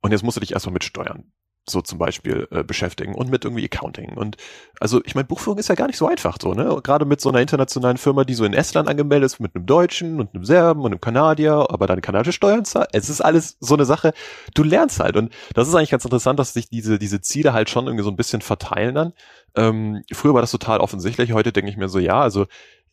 Und 0.00 0.12
jetzt 0.12 0.22
musst 0.22 0.36
du 0.36 0.40
dich 0.40 0.52
erstmal 0.52 0.74
mitsteuern 0.74 1.24
so 1.70 1.80
zum 1.80 1.98
Beispiel 1.98 2.48
äh, 2.50 2.62
beschäftigen 2.62 3.14
und 3.14 3.30
mit 3.30 3.44
irgendwie 3.44 3.64
Accounting. 3.64 4.16
Und 4.16 4.36
also 4.80 5.00
ich 5.04 5.14
meine, 5.14 5.26
Buchführung 5.26 5.58
ist 5.58 5.68
ja 5.68 5.74
gar 5.74 5.86
nicht 5.86 5.96
so 5.96 6.06
einfach 6.06 6.36
so, 6.40 6.54
ne? 6.54 6.80
Gerade 6.82 7.04
mit 7.04 7.20
so 7.20 7.28
einer 7.28 7.40
internationalen 7.40 7.96
Firma, 7.96 8.24
die 8.24 8.34
so 8.34 8.44
in 8.44 8.54
Estland 8.54 8.88
angemeldet 8.88 9.26
ist, 9.26 9.40
mit 9.40 9.54
einem 9.54 9.66
Deutschen 9.66 10.20
und 10.20 10.34
einem 10.34 10.44
Serben 10.44 10.80
und 10.80 10.92
einem 10.92 11.00
Kanadier, 11.00 11.66
aber 11.70 11.86
deine 11.86 12.00
kanadische 12.00 12.32
Steuern 12.32 12.64
zahlt. 12.64 12.90
Es 12.92 13.08
ist 13.08 13.20
alles 13.20 13.56
so 13.60 13.74
eine 13.74 13.84
Sache. 13.84 14.12
Du 14.54 14.62
lernst 14.62 15.00
halt. 15.00 15.16
Und 15.16 15.32
das 15.54 15.68
ist 15.68 15.74
eigentlich 15.74 15.90
ganz 15.90 16.04
interessant, 16.04 16.38
dass 16.38 16.52
sich 16.52 16.68
diese, 16.70 16.98
diese 16.98 17.20
Ziele 17.20 17.52
halt 17.52 17.70
schon 17.70 17.86
irgendwie 17.86 18.04
so 18.04 18.10
ein 18.10 18.16
bisschen 18.16 18.40
verteilen 18.40 18.94
dann. 18.94 19.12
Ähm, 19.54 20.04
früher 20.12 20.34
war 20.34 20.40
das 20.40 20.50
total 20.50 20.78
offensichtlich. 20.80 21.32
Heute 21.32 21.52
denke 21.52 21.70
ich 21.70 21.76
mir 21.76 21.88
so, 21.88 21.98
ja, 21.98 22.20
also 22.20 22.46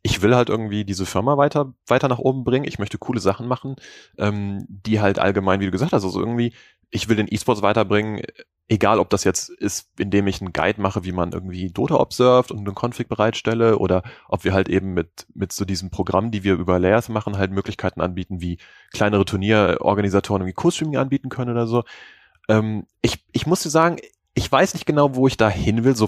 ich 0.05 0.21
will 0.21 0.35
halt 0.35 0.49
irgendwie 0.49 0.85
diese 0.85 1.07
Firma 1.07 1.35
weiter, 1.35 1.73
weiter 1.87 2.07
nach 2.07 2.19
oben 2.19 2.43
bringen. 2.43 2.67
Ich 2.67 2.77
möchte 2.77 2.99
coole 2.99 3.19
Sachen 3.19 3.47
machen, 3.47 3.75
ähm, 4.19 4.63
die 4.69 5.01
halt 5.01 5.17
allgemein, 5.17 5.61
wie 5.61 5.65
du 5.65 5.71
gesagt 5.71 5.93
hast, 5.93 6.03
also 6.03 6.19
irgendwie, 6.19 6.53
ich 6.91 7.09
will 7.09 7.15
den 7.15 7.25
E-Sports 7.27 7.63
weiterbringen, 7.63 8.21
egal 8.67 8.99
ob 8.99 9.09
das 9.09 9.23
jetzt 9.23 9.49
ist, 9.49 9.89
indem 9.97 10.27
ich 10.27 10.41
einen 10.41 10.53
Guide 10.53 10.79
mache, 10.79 11.05
wie 11.05 11.11
man 11.11 11.31
irgendwie 11.31 11.71
Dota 11.71 11.95
observed 11.95 12.51
und 12.51 12.59
einen 12.59 12.75
Config 12.75 13.09
bereitstelle 13.09 13.79
oder 13.79 14.03
ob 14.29 14.43
wir 14.43 14.53
halt 14.53 14.69
eben 14.69 14.93
mit, 14.93 15.25
mit 15.33 15.51
so 15.51 15.65
diesem 15.65 15.89
Programm, 15.89 16.29
die 16.29 16.43
wir 16.43 16.53
über 16.53 16.77
Layers 16.77 17.09
machen, 17.09 17.39
halt 17.39 17.49
Möglichkeiten 17.49 17.99
anbieten, 17.99 18.41
wie 18.41 18.59
kleinere 18.93 19.25
Turnierorganisatoren 19.25 20.43
irgendwie 20.43 20.53
Co-Streaming 20.53 20.97
anbieten 20.97 21.29
können 21.29 21.49
oder 21.49 21.65
so. 21.65 21.83
Ähm, 22.47 22.85
ich, 23.01 23.25
ich 23.31 23.47
muss 23.47 23.63
dir 23.63 23.71
sagen, 23.71 23.97
ich 24.35 24.51
weiß 24.51 24.75
nicht 24.75 24.85
genau, 24.85 25.15
wo 25.15 25.25
ich 25.25 25.37
da 25.37 25.49
hin 25.49 25.83
will, 25.83 25.95
so 25.95 26.07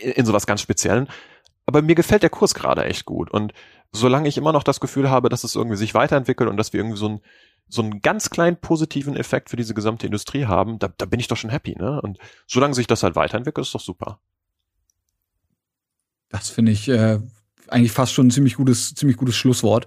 in 0.00 0.24
sowas 0.24 0.46
ganz 0.46 0.60
Speziellen, 0.60 1.08
aber 1.66 1.82
mir 1.82 1.94
gefällt 1.94 2.22
der 2.22 2.30
Kurs 2.30 2.54
gerade 2.54 2.84
echt 2.84 3.04
gut 3.04 3.30
und 3.30 3.52
solange 3.92 4.28
ich 4.28 4.36
immer 4.36 4.52
noch 4.52 4.62
das 4.64 4.80
Gefühl 4.80 5.10
habe, 5.10 5.28
dass 5.28 5.44
es 5.44 5.54
irgendwie 5.54 5.76
sich 5.76 5.94
weiterentwickelt 5.94 6.50
und 6.50 6.56
dass 6.56 6.72
wir 6.72 6.80
irgendwie 6.80 6.98
so 6.98 7.08
ein 7.08 7.20
so 7.68 7.82
einen 7.82 8.00
ganz 8.00 8.30
kleinen 8.30 8.56
positiven 8.56 9.16
Effekt 9.16 9.50
für 9.50 9.56
diese 9.56 9.74
gesamte 9.74 10.06
Industrie 10.06 10.44
haben, 10.46 10.78
da, 10.78 10.88
da 10.88 11.06
bin 11.06 11.20
ich 11.20 11.28
doch 11.28 11.36
schon 11.36 11.50
happy, 11.50 11.74
ne? 11.76 12.00
Und 12.02 12.18
solange 12.46 12.74
sich 12.74 12.86
das 12.86 13.02
halt 13.02 13.16
weiterentwickelt, 13.16 13.66
ist 13.66 13.74
doch 13.74 13.80
super. 13.80 14.20
Das 16.28 16.50
finde 16.50 16.72
ich 16.72 16.88
äh, 16.88 17.20
eigentlich 17.68 17.92
fast 17.92 18.12
schon 18.12 18.26
ein 18.26 18.30
ziemlich 18.30 18.56
gutes, 18.56 18.94
ziemlich 18.94 19.16
gutes 19.16 19.36
Schlusswort. 19.36 19.86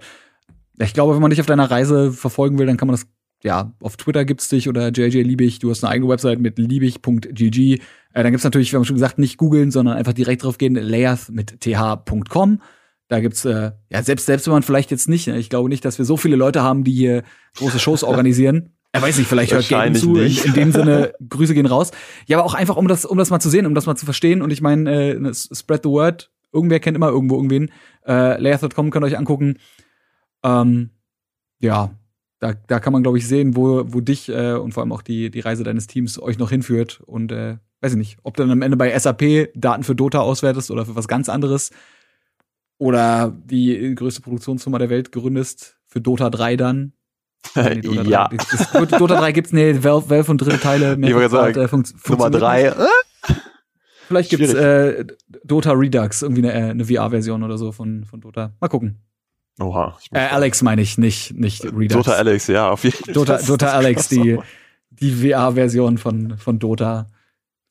Ich 0.78 0.94
glaube, 0.94 1.14
wenn 1.14 1.22
man 1.22 1.30
dich 1.30 1.40
auf 1.40 1.46
deiner 1.46 1.70
Reise 1.70 2.12
verfolgen 2.12 2.58
will, 2.58 2.66
dann 2.66 2.76
kann 2.76 2.88
man 2.88 2.96
das, 2.96 3.06
ja, 3.42 3.72
auf 3.80 3.96
Twitter 3.96 4.24
gibt's 4.24 4.48
dich 4.48 4.68
oder 4.68 4.88
JJ 4.88 5.22
Liebig, 5.22 5.60
du 5.60 5.70
hast 5.70 5.84
eine 5.84 5.92
eigene 5.92 6.10
Website 6.10 6.40
mit 6.40 6.58
liebig.gg. 6.58 7.58
Äh, 7.58 7.78
dann 8.12 8.32
gibt's 8.32 8.44
natürlich, 8.44 8.72
wir 8.72 8.78
haben 8.78 8.84
schon 8.84 8.96
gesagt, 8.96 9.18
nicht 9.18 9.36
googeln, 9.36 9.70
sondern 9.70 9.96
einfach 9.96 10.12
direkt 10.12 10.42
drauf 10.42 10.58
gehen, 10.58 10.74
layers 10.74 11.30
mit 11.30 11.60
th.com. 11.60 12.60
Da 13.08 13.20
gibt's 13.20 13.44
äh, 13.44 13.72
ja 13.90 14.02
selbst 14.02 14.26
selbst 14.26 14.46
wenn 14.46 14.52
man 14.52 14.62
vielleicht 14.62 14.90
jetzt 14.90 15.08
nicht, 15.08 15.28
ich 15.28 15.50
glaube 15.50 15.68
nicht, 15.68 15.84
dass 15.84 15.98
wir 15.98 16.04
so 16.04 16.16
viele 16.16 16.36
Leute 16.36 16.62
haben, 16.62 16.84
die 16.84 16.92
hier 16.92 17.22
große 17.56 17.78
Shows 17.78 18.04
organisieren. 18.04 18.74
Er 18.92 19.02
weiß 19.02 19.18
nicht, 19.18 19.28
vielleicht 19.28 19.52
hört 19.52 19.68
Game 19.68 19.94
zu. 19.94 20.16
In, 20.16 20.36
in, 20.36 20.54
dem 20.54 20.72
Sinne, 20.72 21.12
Grüße 21.28 21.54
gehen 21.54 21.66
raus. 21.66 21.90
Ja, 22.26 22.38
aber 22.38 22.46
auch 22.46 22.54
einfach, 22.54 22.76
um 22.76 22.88
das, 22.88 23.04
um 23.04 23.18
das 23.18 23.30
mal 23.30 23.40
zu 23.40 23.50
sehen, 23.50 23.66
um 23.66 23.74
das 23.74 23.86
mal 23.86 23.96
zu 23.96 24.06
verstehen. 24.06 24.40
Und 24.40 24.50
ich 24.50 24.62
meine, 24.62 25.10
äh, 25.10 25.14
ne, 25.14 25.32
spread 25.34 25.82
the 25.84 25.90
word. 25.90 26.30
Irgendwer 26.52 26.80
kennt 26.80 26.96
immer 26.96 27.08
irgendwo 27.08 27.36
irgendwen. 27.36 27.70
Äh, 28.06 28.40
Layers.com 28.40 28.90
könnt 28.90 29.04
ihr 29.04 29.08
euch 29.08 29.18
angucken. 29.18 29.58
Ähm, 30.42 30.90
ja, 31.60 31.90
da, 32.40 32.54
da 32.54 32.78
kann 32.80 32.92
man, 32.92 33.02
glaube 33.02 33.18
ich, 33.18 33.26
sehen, 33.26 33.56
wo, 33.56 33.84
wo 33.92 34.00
dich 34.00 34.28
äh, 34.28 34.54
und 34.54 34.72
vor 34.72 34.82
allem 34.82 34.92
auch 34.92 35.02
die, 35.02 35.30
die 35.30 35.40
Reise 35.40 35.64
deines 35.64 35.86
Teams 35.86 36.20
euch 36.20 36.38
noch 36.38 36.50
hinführt. 36.50 37.00
Und 37.04 37.32
äh, 37.32 37.56
weiß 37.80 37.92
ich 37.92 37.98
nicht, 37.98 38.18
ob 38.22 38.36
du 38.36 38.42
dann 38.42 38.52
am 38.52 38.62
Ende 38.62 38.76
bei 38.76 38.96
SAP 38.96 39.50
Daten 39.54 39.82
für 39.82 39.94
Dota 39.94 40.20
auswertest 40.20 40.70
oder 40.70 40.86
für 40.86 40.96
was 40.96 41.08
ganz 41.08 41.28
anderes 41.28 41.70
oder 42.78 43.36
die 43.44 43.94
größte 43.94 44.22
Produktionsfirma 44.22 44.78
der 44.78 44.90
Welt 44.90 45.10
gegründet 45.10 45.76
für 45.86 46.00
Dota 46.00 46.30
3 46.30 46.56
dann. 46.56 46.92
Nee, 47.54 47.80
Dota 47.80 48.02
ja. 48.02 48.28
3. 48.28 48.36
Das, 48.36 48.72
das, 48.72 48.98
Dota 48.98 49.16
3 49.16 49.32
gibt's, 49.32 49.52
nee, 49.52 49.82
Valve, 49.82 50.10
Valve 50.10 50.30
und 50.30 50.40
dritte 50.40 50.60
Teile. 50.60 50.96
Mehr 50.96 51.10
ich 51.10 51.14
wollte 51.16 51.30
sagen, 51.30 51.60
äh, 51.60 51.68
funkt, 51.68 51.94
Nummer 52.08 52.30
3. 52.30 52.74
Vielleicht 54.06 54.30
gibt's 54.30 54.54
äh, 54.54 55.04
Dota 55.44 55.72
Redux, 55.72 56.22
irgendwie 56.22 56.48
eine, 56.48 56.52
äh, 56.52 56.70
eine 56.70 56.84
VR-Version 56.84 57.42
oder 57.42 57.58
so 57.58 57.72
von, 57.72 58.04
von 58.04 58.20
Dota. 58.20 58.54
Mal 58.60 58.68
gucken. 58.68 58.98
Oha. 59.58 59.98
Äh, 60.12 60.20
Alex 60.20 60.62
meine 60.62 60.82
ich, 60.82 60.98
nicht, 60.98 61.34
nicht 61.34 61.64
Redux. 61.64 61.92
Dota 61.92 62.12
Alex, 62.12 62.46
ja, 62.46 62.70
auf 62.70 62.84
jeden 62.84 62.96
Fall. 62.96 63.14
Dota, 63.14 63.38
Dota 63.38 63.72
Alex, 63.72 64.08
die, 64.08 64.38
die 64.90 65.30
VR-Version 65.30 65.98
von, 65.98 66.38
von 66.38 66.58
Dota 66.58 67.06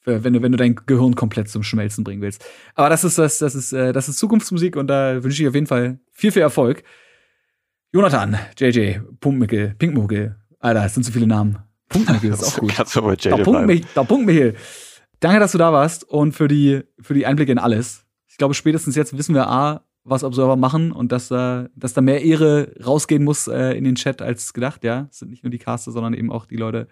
wenn 0.08 0.34
du, 0.34 0.42
wenn 0.42 0.52
du 0.52 0.58
dein 0.58 0.76
Gehirn 0.76 1.16
komplett 1.16 1.50
zum 1.50 1.64
Schmelzen 1.64 2.04
bringen 2.04 2.22
willst. 2.22 2.44
Aber 2.76 2.90
das 2.90 3.04
ist 3.04 3.18
das, 3.18 3.40
das 3.40 3.56
ist, 3.56 3.74
äh, 3.74 3.92
das 3.92 4.10
ist 4.10 4.18
Zukunftsmusik 4.18 4.76
und 4.76 4.88
da 4.88 5.24
wünsche 5.24 5.42
ich 5.42 5.48
auf 5.48 5.54
jeden 5.56 5.68
Fall 5.68 6.00
viel, 6.12 6.32
viel 6.32 6.42
Erfolg. 6.42 6.84
Jonathan, 7.94 8.38
JJ, 8.58 9.00
Punktmickel, 9.20 9.76
Pinkmuckel. 9.78 10.38
Alter, 10.60 10.86
es 10.86 10.94
sind 10.94 11.04
zu 11.04 11.12
viele 11.12 11.28
Namen. 11.28 11.60
Punktmickel 11.90 12.32
ist 12.32 12.44
auch 12.46 12.60
gut. 12.60 12.74
Kannst 12.76 12.96
du 12.96 13.02
bei 13.02 13.14
JJ 13.14 13.30
da 13.30 13.38
Punktmichel, 13.38 13.88
da 13.94 14.04
Punktmichel. 14.04 14.56
Danke, 15.20 15.40
dass 15.40 15.52
du 15.52 15.58
da 15.58 15.74
warst 15.74 16.04
und 16.04 16.34
für 16.34 16.48
die, 16.48 16.84
für 17.02 17.14
die 17.14 17.26
Einblicke 17.26 17.52
in 17.52 17.60
alles. 17.60 18.06
Ich 18.28 18.38
glaube, 18.38 18.54
spätestens 18.54 18.96
jetzt 18.96 19.18
wissen 19.18 19.34
wir 19.34 19.48
A, 19.48 19.84
was 20.10 20.24
Observer 20.24 20.56
machen 20.56 20.92
und 20.92 21.12
dass, 21.12 21.30
äh, 21.32 21.68
dass 21.76 21.94
da 21.94 22.02
mehr 22.02 22.24
Ehre 22.24 22.74
rausgehen 22.84 23.24
muss 23.24 23.48
äh, 23.48 23.72
in 23.72 23.84
den 23.84 23.96
Chat 23.96 24.22
als 24.22 24.54
gedacht, 24.54 24.84
ja. 24.84 25.08
Es 25.12 25.20
sind 25.20 25.30
nicht 25.30 25.44
nur 25.44 25.52
die 25.52 25.58
Caster, 25.58 25.92
sondern 25.92 26.14
eben 26.14 26.32
auch 26.32 26.46
die 26.46 26.56
Leute, 26.56 26.88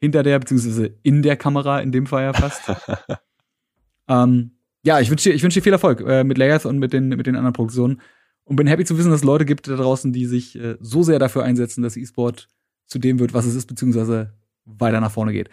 hinter 0.00 0.22
der, 0.22 0.38
beziehungsweise 0.38 0.94
in 1.02 1.22
der 1.22 1.36
Kamera, 1.36 1.80
in 1.80 1.92
dem 1.92 2.06
Fall 2.06 2.24
ja 2.24 2.32
fast. 2.32 2.62
ähm, 4.08 4.52
ja, 4.84 5.00
ich 5.00 5.10
wünsche 5.10 5.30
dir, 5.30 5.34
ich 5.34 5.42
wünsch 5.42 5.54
dir 5.54 5.62
viel 5.62 5.72
Erfolg 5.72 6.00
äh, 6.00 6.24
mit 6.24 6.38
Layers 6.38 6.66
und 6.66 6.78
mit 6.78 6.92
den, 6.92 7.08
mit 7.08 7.26
den 7.26 7.36
anderen 7.36 7.52
Produktionen. 7.52 8.00
Und 8.44 8.56
bin 8.56 8.66
happy 8.66 8.84
zu 8.84 8.96
wissen, 8.96 9.10
dass 9.10 9.20
es 9.20 9.26
Leute 9.26 9.44
gibt 9.44 9.68
da 9.68 9.76
draußen, 9.76 10.12
die 10.12 10.26
sich 10.26 10.58
äh, 10.58 10.76
so 10.80 11.02
sehr 11.02 11.18
dafür 11.18 11.44
einsetzen, 11.44 11.82
dass 11.82 11.96
E-Sport 11.96 12.48
zu 12.86 12.98
dem 12.98 13.18
wird, 13.18 13.34
was 13.34 13.44
es 13.44 13.54
ist, 13.54 13.66
beziehungsweise 13.66 14.32
weiter 14.64 15.00
nach 15.00 15.10
vorne 15.10 15.32
geht. 15.32 15.50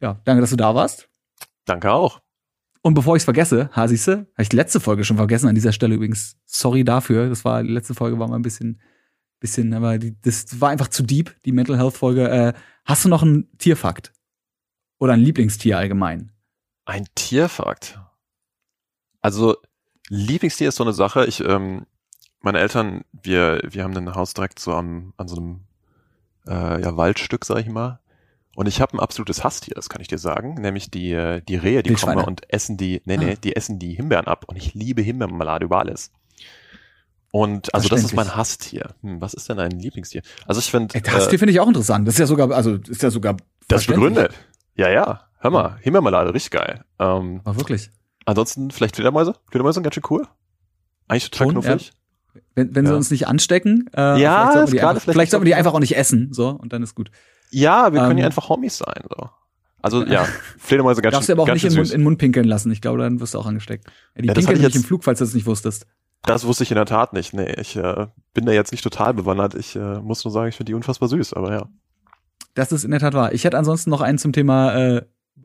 Ja, 0.00 0.20
danke, 0.24 0.40
dass 0.40 0.50
du 0.50 0.56
da 0.56 0.74
warst. 0.74 1.08
Danke 1.66 1.92
auch. 1.92 2.25
Und 2.86 2.94
bevor 2.94 3.16
ich 3.16 3.22
es 3.22 3.24
vergesse, 3.24 3.68
ha, 3.72 3.88
siehste, 3.88 4.28
habe 4.34 4.42
ich 4.42 4.48
die 4.48 4.54
letzte 4.54 4.78
Folge 4.78 5.02
schon 5.02 5.16
vergessen 5.16 5.48
an 5.48 5.56
dieser 5.56 5.72
Stelle 5.72 5.96
übrigens. 5.96 6.36
Sorry 6.44 6.84
dafür. 6.84 7.28
Das 7.28 7.44
war, 7.44 7.64
die 7.64 7.72
letzte 7.72 7.94
Folge 7.94 8.16
war 8.20 8.28
mal 8.28 8.36
ein 8.36 8.42
bisschen, 8.42 8.80
bisschen, 9.40 9.74
aber 9.74 9.98
die, 9.98 10.14
das 10.20 10.60
war 10.60 10.68
einfach 10.68 10.86
zu 10.86 11.02
deep, 11.02 11.34
die 11.44 11.50
Mental 11.50 11.76
Health 11.76 11.96
Folge. 11.96 12.28
Äh, 12.28 12.52
Hast 12.84 13.04
du 13.04 13.08
noch 13.08 13.24
einen 13.24 13.50
Tierfakt? 13.58 14.12
Oder 15.00 15.14
ein 15.14 15.18
Lieblingstier 15.18 15.76
allgemein? 15.76 16.30
Ein 16.84 17.06
Tierfakt? 17.16 17.98
Also, 19.20 19.56
Lieblingstier 20.08 20.68
ist 20.68 20.76
so 20.76 20.84
eine 20.84 20.92
Sache. 20.92 21.26
Ich, 21.26 21.40
ähm, 21.40 21.86
meine 22.38 22.60
Eltern, 22.60 23.02
wir, 23.10 23.62
wir 23.68 23.82
haben 23.82 23.96
ein 23.96 24.14
Haus 24.14 24.32
direkt 24.32 24.60
so 24.60 24.72
am, 24.72 25.12
an 25.16 25.26
so 25.26 25.34
einem 25.38 25.60
äh, 26.46 26.80
ja, 26.80 26.96
Waldstück, 26.96 27.46
sag 27.46 27.58
ich 27.58 27.66
mal. 27.66 27.98
Und 28.56 28.66
ich 28.66 28.80
habe 28.80 28.96
ein 28.96 29.00
absolutes 29.00 29.44
Hasstier, 29.44 29.74
das 29.74 29.90
kann 29.90 30.00
ich 30.00 30.08
dir 30.08 30.16
sagen, 30.16 30.54
nämlich 30.54 30.90
die, 30.90 31.12
äh, 31.12 31.42
die 31.42 31.56
Rehe, 31.56 31.82
die 31.82 31.92
kommen 31.92 32.24
und 32.24 32.50
essen 32.50 32.78
die, 32.78 33.02
nee, 33.04 33.18
nee, 33.18 33.32
ah. 33.32 33.38
die 33.44 33.54
essen 33.54 33.78
die 33.78 33.92
Himbeeren 33.92 34.26
ab. 34.26 34.46
Und 34.48 34.56
ich 34.56 34.72
liebe 34.72 35.02
Himbeermarmelade 35.02 35.66
über 35.66 35.78
alles. 35.78 36.10
Und 37.30 37.74
also 37.74 37.90
das 37.90 38.02
ist 38.02 38.14
mein 38.14 38.34
Hasstier. 38.34 38.94
Hm, 39.02 39.20
was 39.20 39.34
ist 39.34 39.50
denn 39.50 39.58
ein 39.58 39.72
Lieblingstier? 39.72 40.22
Also 40.46 40.60
ich 40.60 40.70
finde. 40.70 40.98
Hasstier 40.98 41.34
äh, 41.34 41.38
finde 41.38 41.52
ich 41.52 41.60
auch 41.60 41.68
interessant. 41.68 42.08
Das 42.08 42.14
ist 42.14 42.18
ja 42.18 42.26
sogar, 42.26 42.50
also 42.50 42.76
ist 42.76 43.02
ja 43.02 43.10
sogar. 43.10 43.36
Das 43.68 43.82
ist 43.82 43.88
begründet. 43.88 44.32
Ja, 44.74 44.88
ja. 44.88 45.28
Hör 45.38 45.50
mal, 45.50 45.76
Himbeermalade, 45.82 46.32
richtig 46.32 46.52
geil. 46.52 46.82
Ähm, 46.98 47.42
Aber 47.44 47.58
wirklich. 47.58 47.90
Ansonsten 48.24 48.70
vielleicht 48.70 48.96
Fledermäuse. 48.96 49.34
Fledermäuse 49.50 49.74
sind 49.74 49.82
ganz 49.82 49.94
schön 49.96 50.04
cool. 50.08 50.26
Eigentlich 51.08 51.30
total 51.30 51.48
Schon, 51.48 51.60
knuffig. 51.60 51.92
Ja. 52.34 52.40
Wenn, 52.54 52.74
wenn 52.74 52.84
ja. 52.86 52.92
sie 52.92 52.96
uns 52.96 53.10
nicht 53.10 53.28
anstecken, 53.28 53.90
äh, 53.94 54.18
ja, 54.18 54.50
vielleicht 54.50 54.52
sollten 54.54 54.72
wir 54.72 54.80
die, 54.80 54.86
einfach, 54.86 55.02
vielleicht 55.02 55.30
sollten 55.30 55.44
wir 55.44 55.50
die 55.50 55.54
einfach 55.56 55.74
auch 55.74 55.80
nicht 55.80 55.94
essen, 55.94 56.32
so 56.32 56.48
und 56.48 56.72
dann 56.72 56.82
ist 56.82 56.94
gut. 56.94 57.10
Ja, 57.50 57.92
wir 57.92 58.00
können 58.00 58.12
ähm, 58.12 58.18
ja 58.18 58.26
einfach 58.26 58.48
Homies 58.48 58.78
sein. 58.78 59.02
So. 59.08 59.28
Also 59.82 60.04
ja, 60.04 60.26
Fledermäuse 60.58 61.00
ganz 61.00 61.14
Darfst 61.14 61.28
du 61.28 61.32
aber 61.32 61.44
auch 61.44 61.52
nicht 61.52 61.64
in 61.64 61.70
den, 61.70 61.78
Mund, 61.78 61.90
in 61.90 61.98
den 62.00 62.04
Mund 62.04 62.18
pinkeln 62.18 62.46
lassen. 62.46 62.72
Ich 62.72 62.80
glaube, 62.80 62.98
dann 62.98 63.20
wirst 63.20 63.34
du 63.34 63.38
auch 63.38 63.46
angesteckt. 63.46 63.86
Die 64.18 64.26
ja, 64.26 64.34
pinkeln 64.34 64.60
nicht 64.60 64.74
im 64.74 64.82
Flug, 64.82 65.04
falls 65.04 65.20
du 65.20 65.24
das 65.24 65.34
nicht 65.34 65.46
wusstest. 65.46 65.86
Das 66.22 66.44
wusste 66.44 66.64
ich 66.64 66.72
in 66.72 66.76
der 66.76 66.86
Tat 66.86 67.12
nicht. 67.12 67.34
Nee, 67.34 67.54
ich 67.60 67.76
äh, 67.76 68.06
bin 68.34 68.46
da 68.46 68.52
jetzt 68.52 68.72
nicht 68.72 68.82
total 68.82 69.14
bewandert. 69.14 69.54
Ich 69.54 69.76
äh, 69.76 70.00
muss 70.00 70.24
nur 70.24 70.32
sagen, 70.32 70.48
ich 70.48 70.56
finde 70.56 70.70
die 70.70 70.74
unfassbar 70.74 71.08
süß, 71.08 71.34
aber 71.34 71.52
ja. 71.52 71.68
Das 72.54 72.72
ist 72.72 72.84
in 72.84 72.90
der 72.90 73.00
Tat 73.00 73.14
wahr. 73.14 73.32
Ich 73.32 73.44
hätte 73.44 73.58
ansonsten 73.58 73.90
noch 73.90 74.00
einen 74.00 74.18
zum 74.18 74.32
Thema 74.32 74.74
äh, 74.74 75.02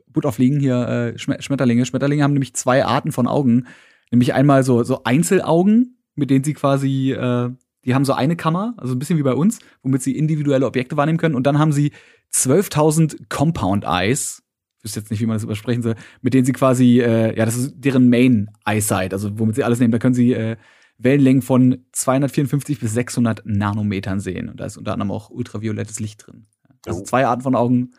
Butt 0.08 0.26
auf 0.26 0.38
Liegen 0.38 0.58
hier, 0.58 1.14
äh, 1.14 1.18
Schmetterlinge. 1.18 1.86
Schmetterlinge 1.86 2.24
haben 2.24 2.32
nämlich 2.32 2.54
zwei 2.54 2.84
Arten 2.84 3.12
von 3.12 3.28
Augen. 3.28 3.68
Nämlich 4.10 4.34
einmal 4.34 4.64
so, 4.64 4.82
so 4.82 5.04
Einzelaugen, 5.04 5.98
mit 6.14 6.30
denen 6.30 6.44
sie 6.44 6.54
quasi, 6.54 7.12
äh, 7.12 7.50
die 7.84 7.94
haben 7.94 8.04
so 8.04 8.12
eine 8.12 8.36
Kammer, 8.36 8.74
also 8.76 8.94
ein 8.94 8.98
bisschen 8.98 9.18
wie 9.18 9.22
bei 9.22 9.34
uns, 9.34 9.58
womit 9.82 10.02
sie 10.02 10.16
individuelle 10.16 10.66
Objekte 10.66 10.96
wahrnehmen 10.96 11.18
können. 11.18 11.34
Und 11.34 11.46
dann 11.46 11.58
haben 11.58 11.72
sie 11.72 11.92
12.000 12.32 13.28
Compound 13.28 13.84
Eyes. 13.84 14.42
Ich 14.78 14.84
wüsste 14.84 15.00
jetzt 15.00 15.10
nicht, 15.10 15.20
wie 15.20 15.26
man 15.26 15.36
das 15.36 15.44
übersprechen 15.44 15.82
soll, 15.82 15.94
mit 16.20 16.34
denen 16.34 16.44
sie 16.44 16.52
quasi, 16.52 17.00
äh, 17.00 17.36
ja, 17.36 17.44
das 17.44 17.56
ist 17.56 17.74
deren 17.76 18.08
Main 18.08 18.50
Eyesight, 18.64 19.12
also 19.12 19.38
womit 19.38 19.56
sie 19.56 19.64
alles 19.64 19.80
nehmen. 19.80 19.92
Da 19.92 19.98
können 19.98 20.14
sie 20.14 20.32
äh, 20.32 20.56
Wellenlängen 20.98 21.42
von 21.42 21.84
254 21.92 22.80
bis 22.80 22.92
600 22.94 23.42
Nanometern 23.44 24.20
sehen. 24.20 24.48
Und 24.48 24.60
da 24.60 24.66
ist 24.66 24.76
unter 24.76 24.92
anderem 24.92 25.10
auch 25.10 25.30
ultraviolettes 25.30 26.00
Licht 26.00 26.26
drin. 26.26 26.46
Also 26.86 27.00
oh. 27.00 27.04
zwei 27.04 27.26
Arten 27.26 27.42
von 27.42 27.54
Augen. 27.54 27.92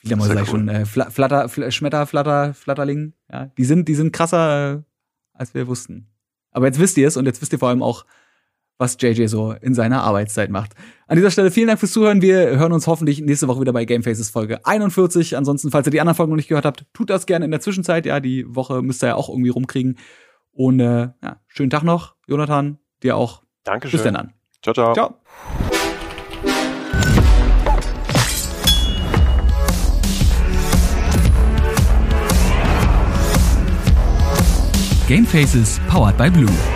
Wieder 0.00 0.16
mal 0.16 0.28
sag 0.28 0.42
ich 0.42 0.48
schon, 0.48 0.68
äh, 0.68 0.86
Flatter, 0.86 1.48
Fl 1.48 1.70
Schmetter, 1.70 2.06
Flatter, 2.06 2.54
Flatterling. 2.54 3.14
Ja, 3.30 3.46
die 3.46 3.64
sind, 3.64 3.88
die 3.88 3.94
sind 3.94 4.12
krasser, 4.12 4.74
äh, 4.74 4.82
als 5.32 5.54
wir 5.54 5.66
wussten. 5.66 6.08
Aber 6.50 6.66
jetzt 6.66 6.78
wisst 6.78 6.96
ihr 6.96 7.08
es 7.08 7.16
und 7.16 7.26
jetzt 7.26 7.42
wisst 7.42 7.52
ihr 7.52 7.58
vor 7.58 7.68
allem 7.68 7.82
auch, 7.82 8.06
was 8.78 8.96
JJ 9.00 9.26
so 9.26 9.52
in 9.52 9.74
seiner 9.74 10.02
Arbeitszeit 10.02 10.50
macht. 10.50 10.72
An 11.06 11.16
dieser 11.16 11.30
Stelle 11.30 11.50
vielen 11.50 11.68
Dank 11.68 11.80
fürs 11.80 11.92
Zuhören. 11.92 12.20
Wir 12.20 12.58
hören 12.58 12.72
uns 12.72 12.86
hoffentlich 12.86 13.20
nächste 13.20 13.48
Woche 13.48 13.60
wieder 13.60 13.72
bei 13.72 13.84
Game 13.84 14.02
Faces 14.02 14.30
Folge 14.30 14.64
41. 14.66 15.36
Ansonsten, 15.36 15.70
falls 15.70 15.86
ihr 15.86 15.90
die 15.90 16.00
anderen 16.00 16.16
Folgen 16.16 16.30
noch 16.30 16.36
nicht 16.36 16.48
gehört 16.48 16.64
habt, 16.64 16.86
tut 16.92 17.10
das 17.10 17.26
gerne 17.26 17.44
in 17.44 17.50
der 17.50 17.60
Zwischenzeit. 17.60 18.06
Ja, 18.06 18.20
die 18.20 18.44
Woche 18.48 18.82
müsst 18.82 19.02
ihr 19.02 19.08
ja 19.08 19.14
auch 19.14 19.28
irgendwie 19.28 19.50
rumkriegen. 19.50 19.98
Und 20.52 20.80
äh, 20.80 21.08
ja, 21.22 21.40
schönen 21.48 21.70
Tag 21.70 21.82
noch, 21.82 22.16
Jonathan. 22.26 22.78
Dir 23.02 23.16
auch. 23.16 23.42
Dankeschön. 23.64 23.98
Bis 23.98 24.04
dann 24.04 24.16
an. 24.16 24.32
Ciao, 24.62 24.74
ciao. 24.74 24.94
Ciao. 24.94 25.20
Game 35.06 35.24
Faces 35.24 35.78
powered 35.88 36.16
by 36.16 36.28
Blue. 36.28 36.75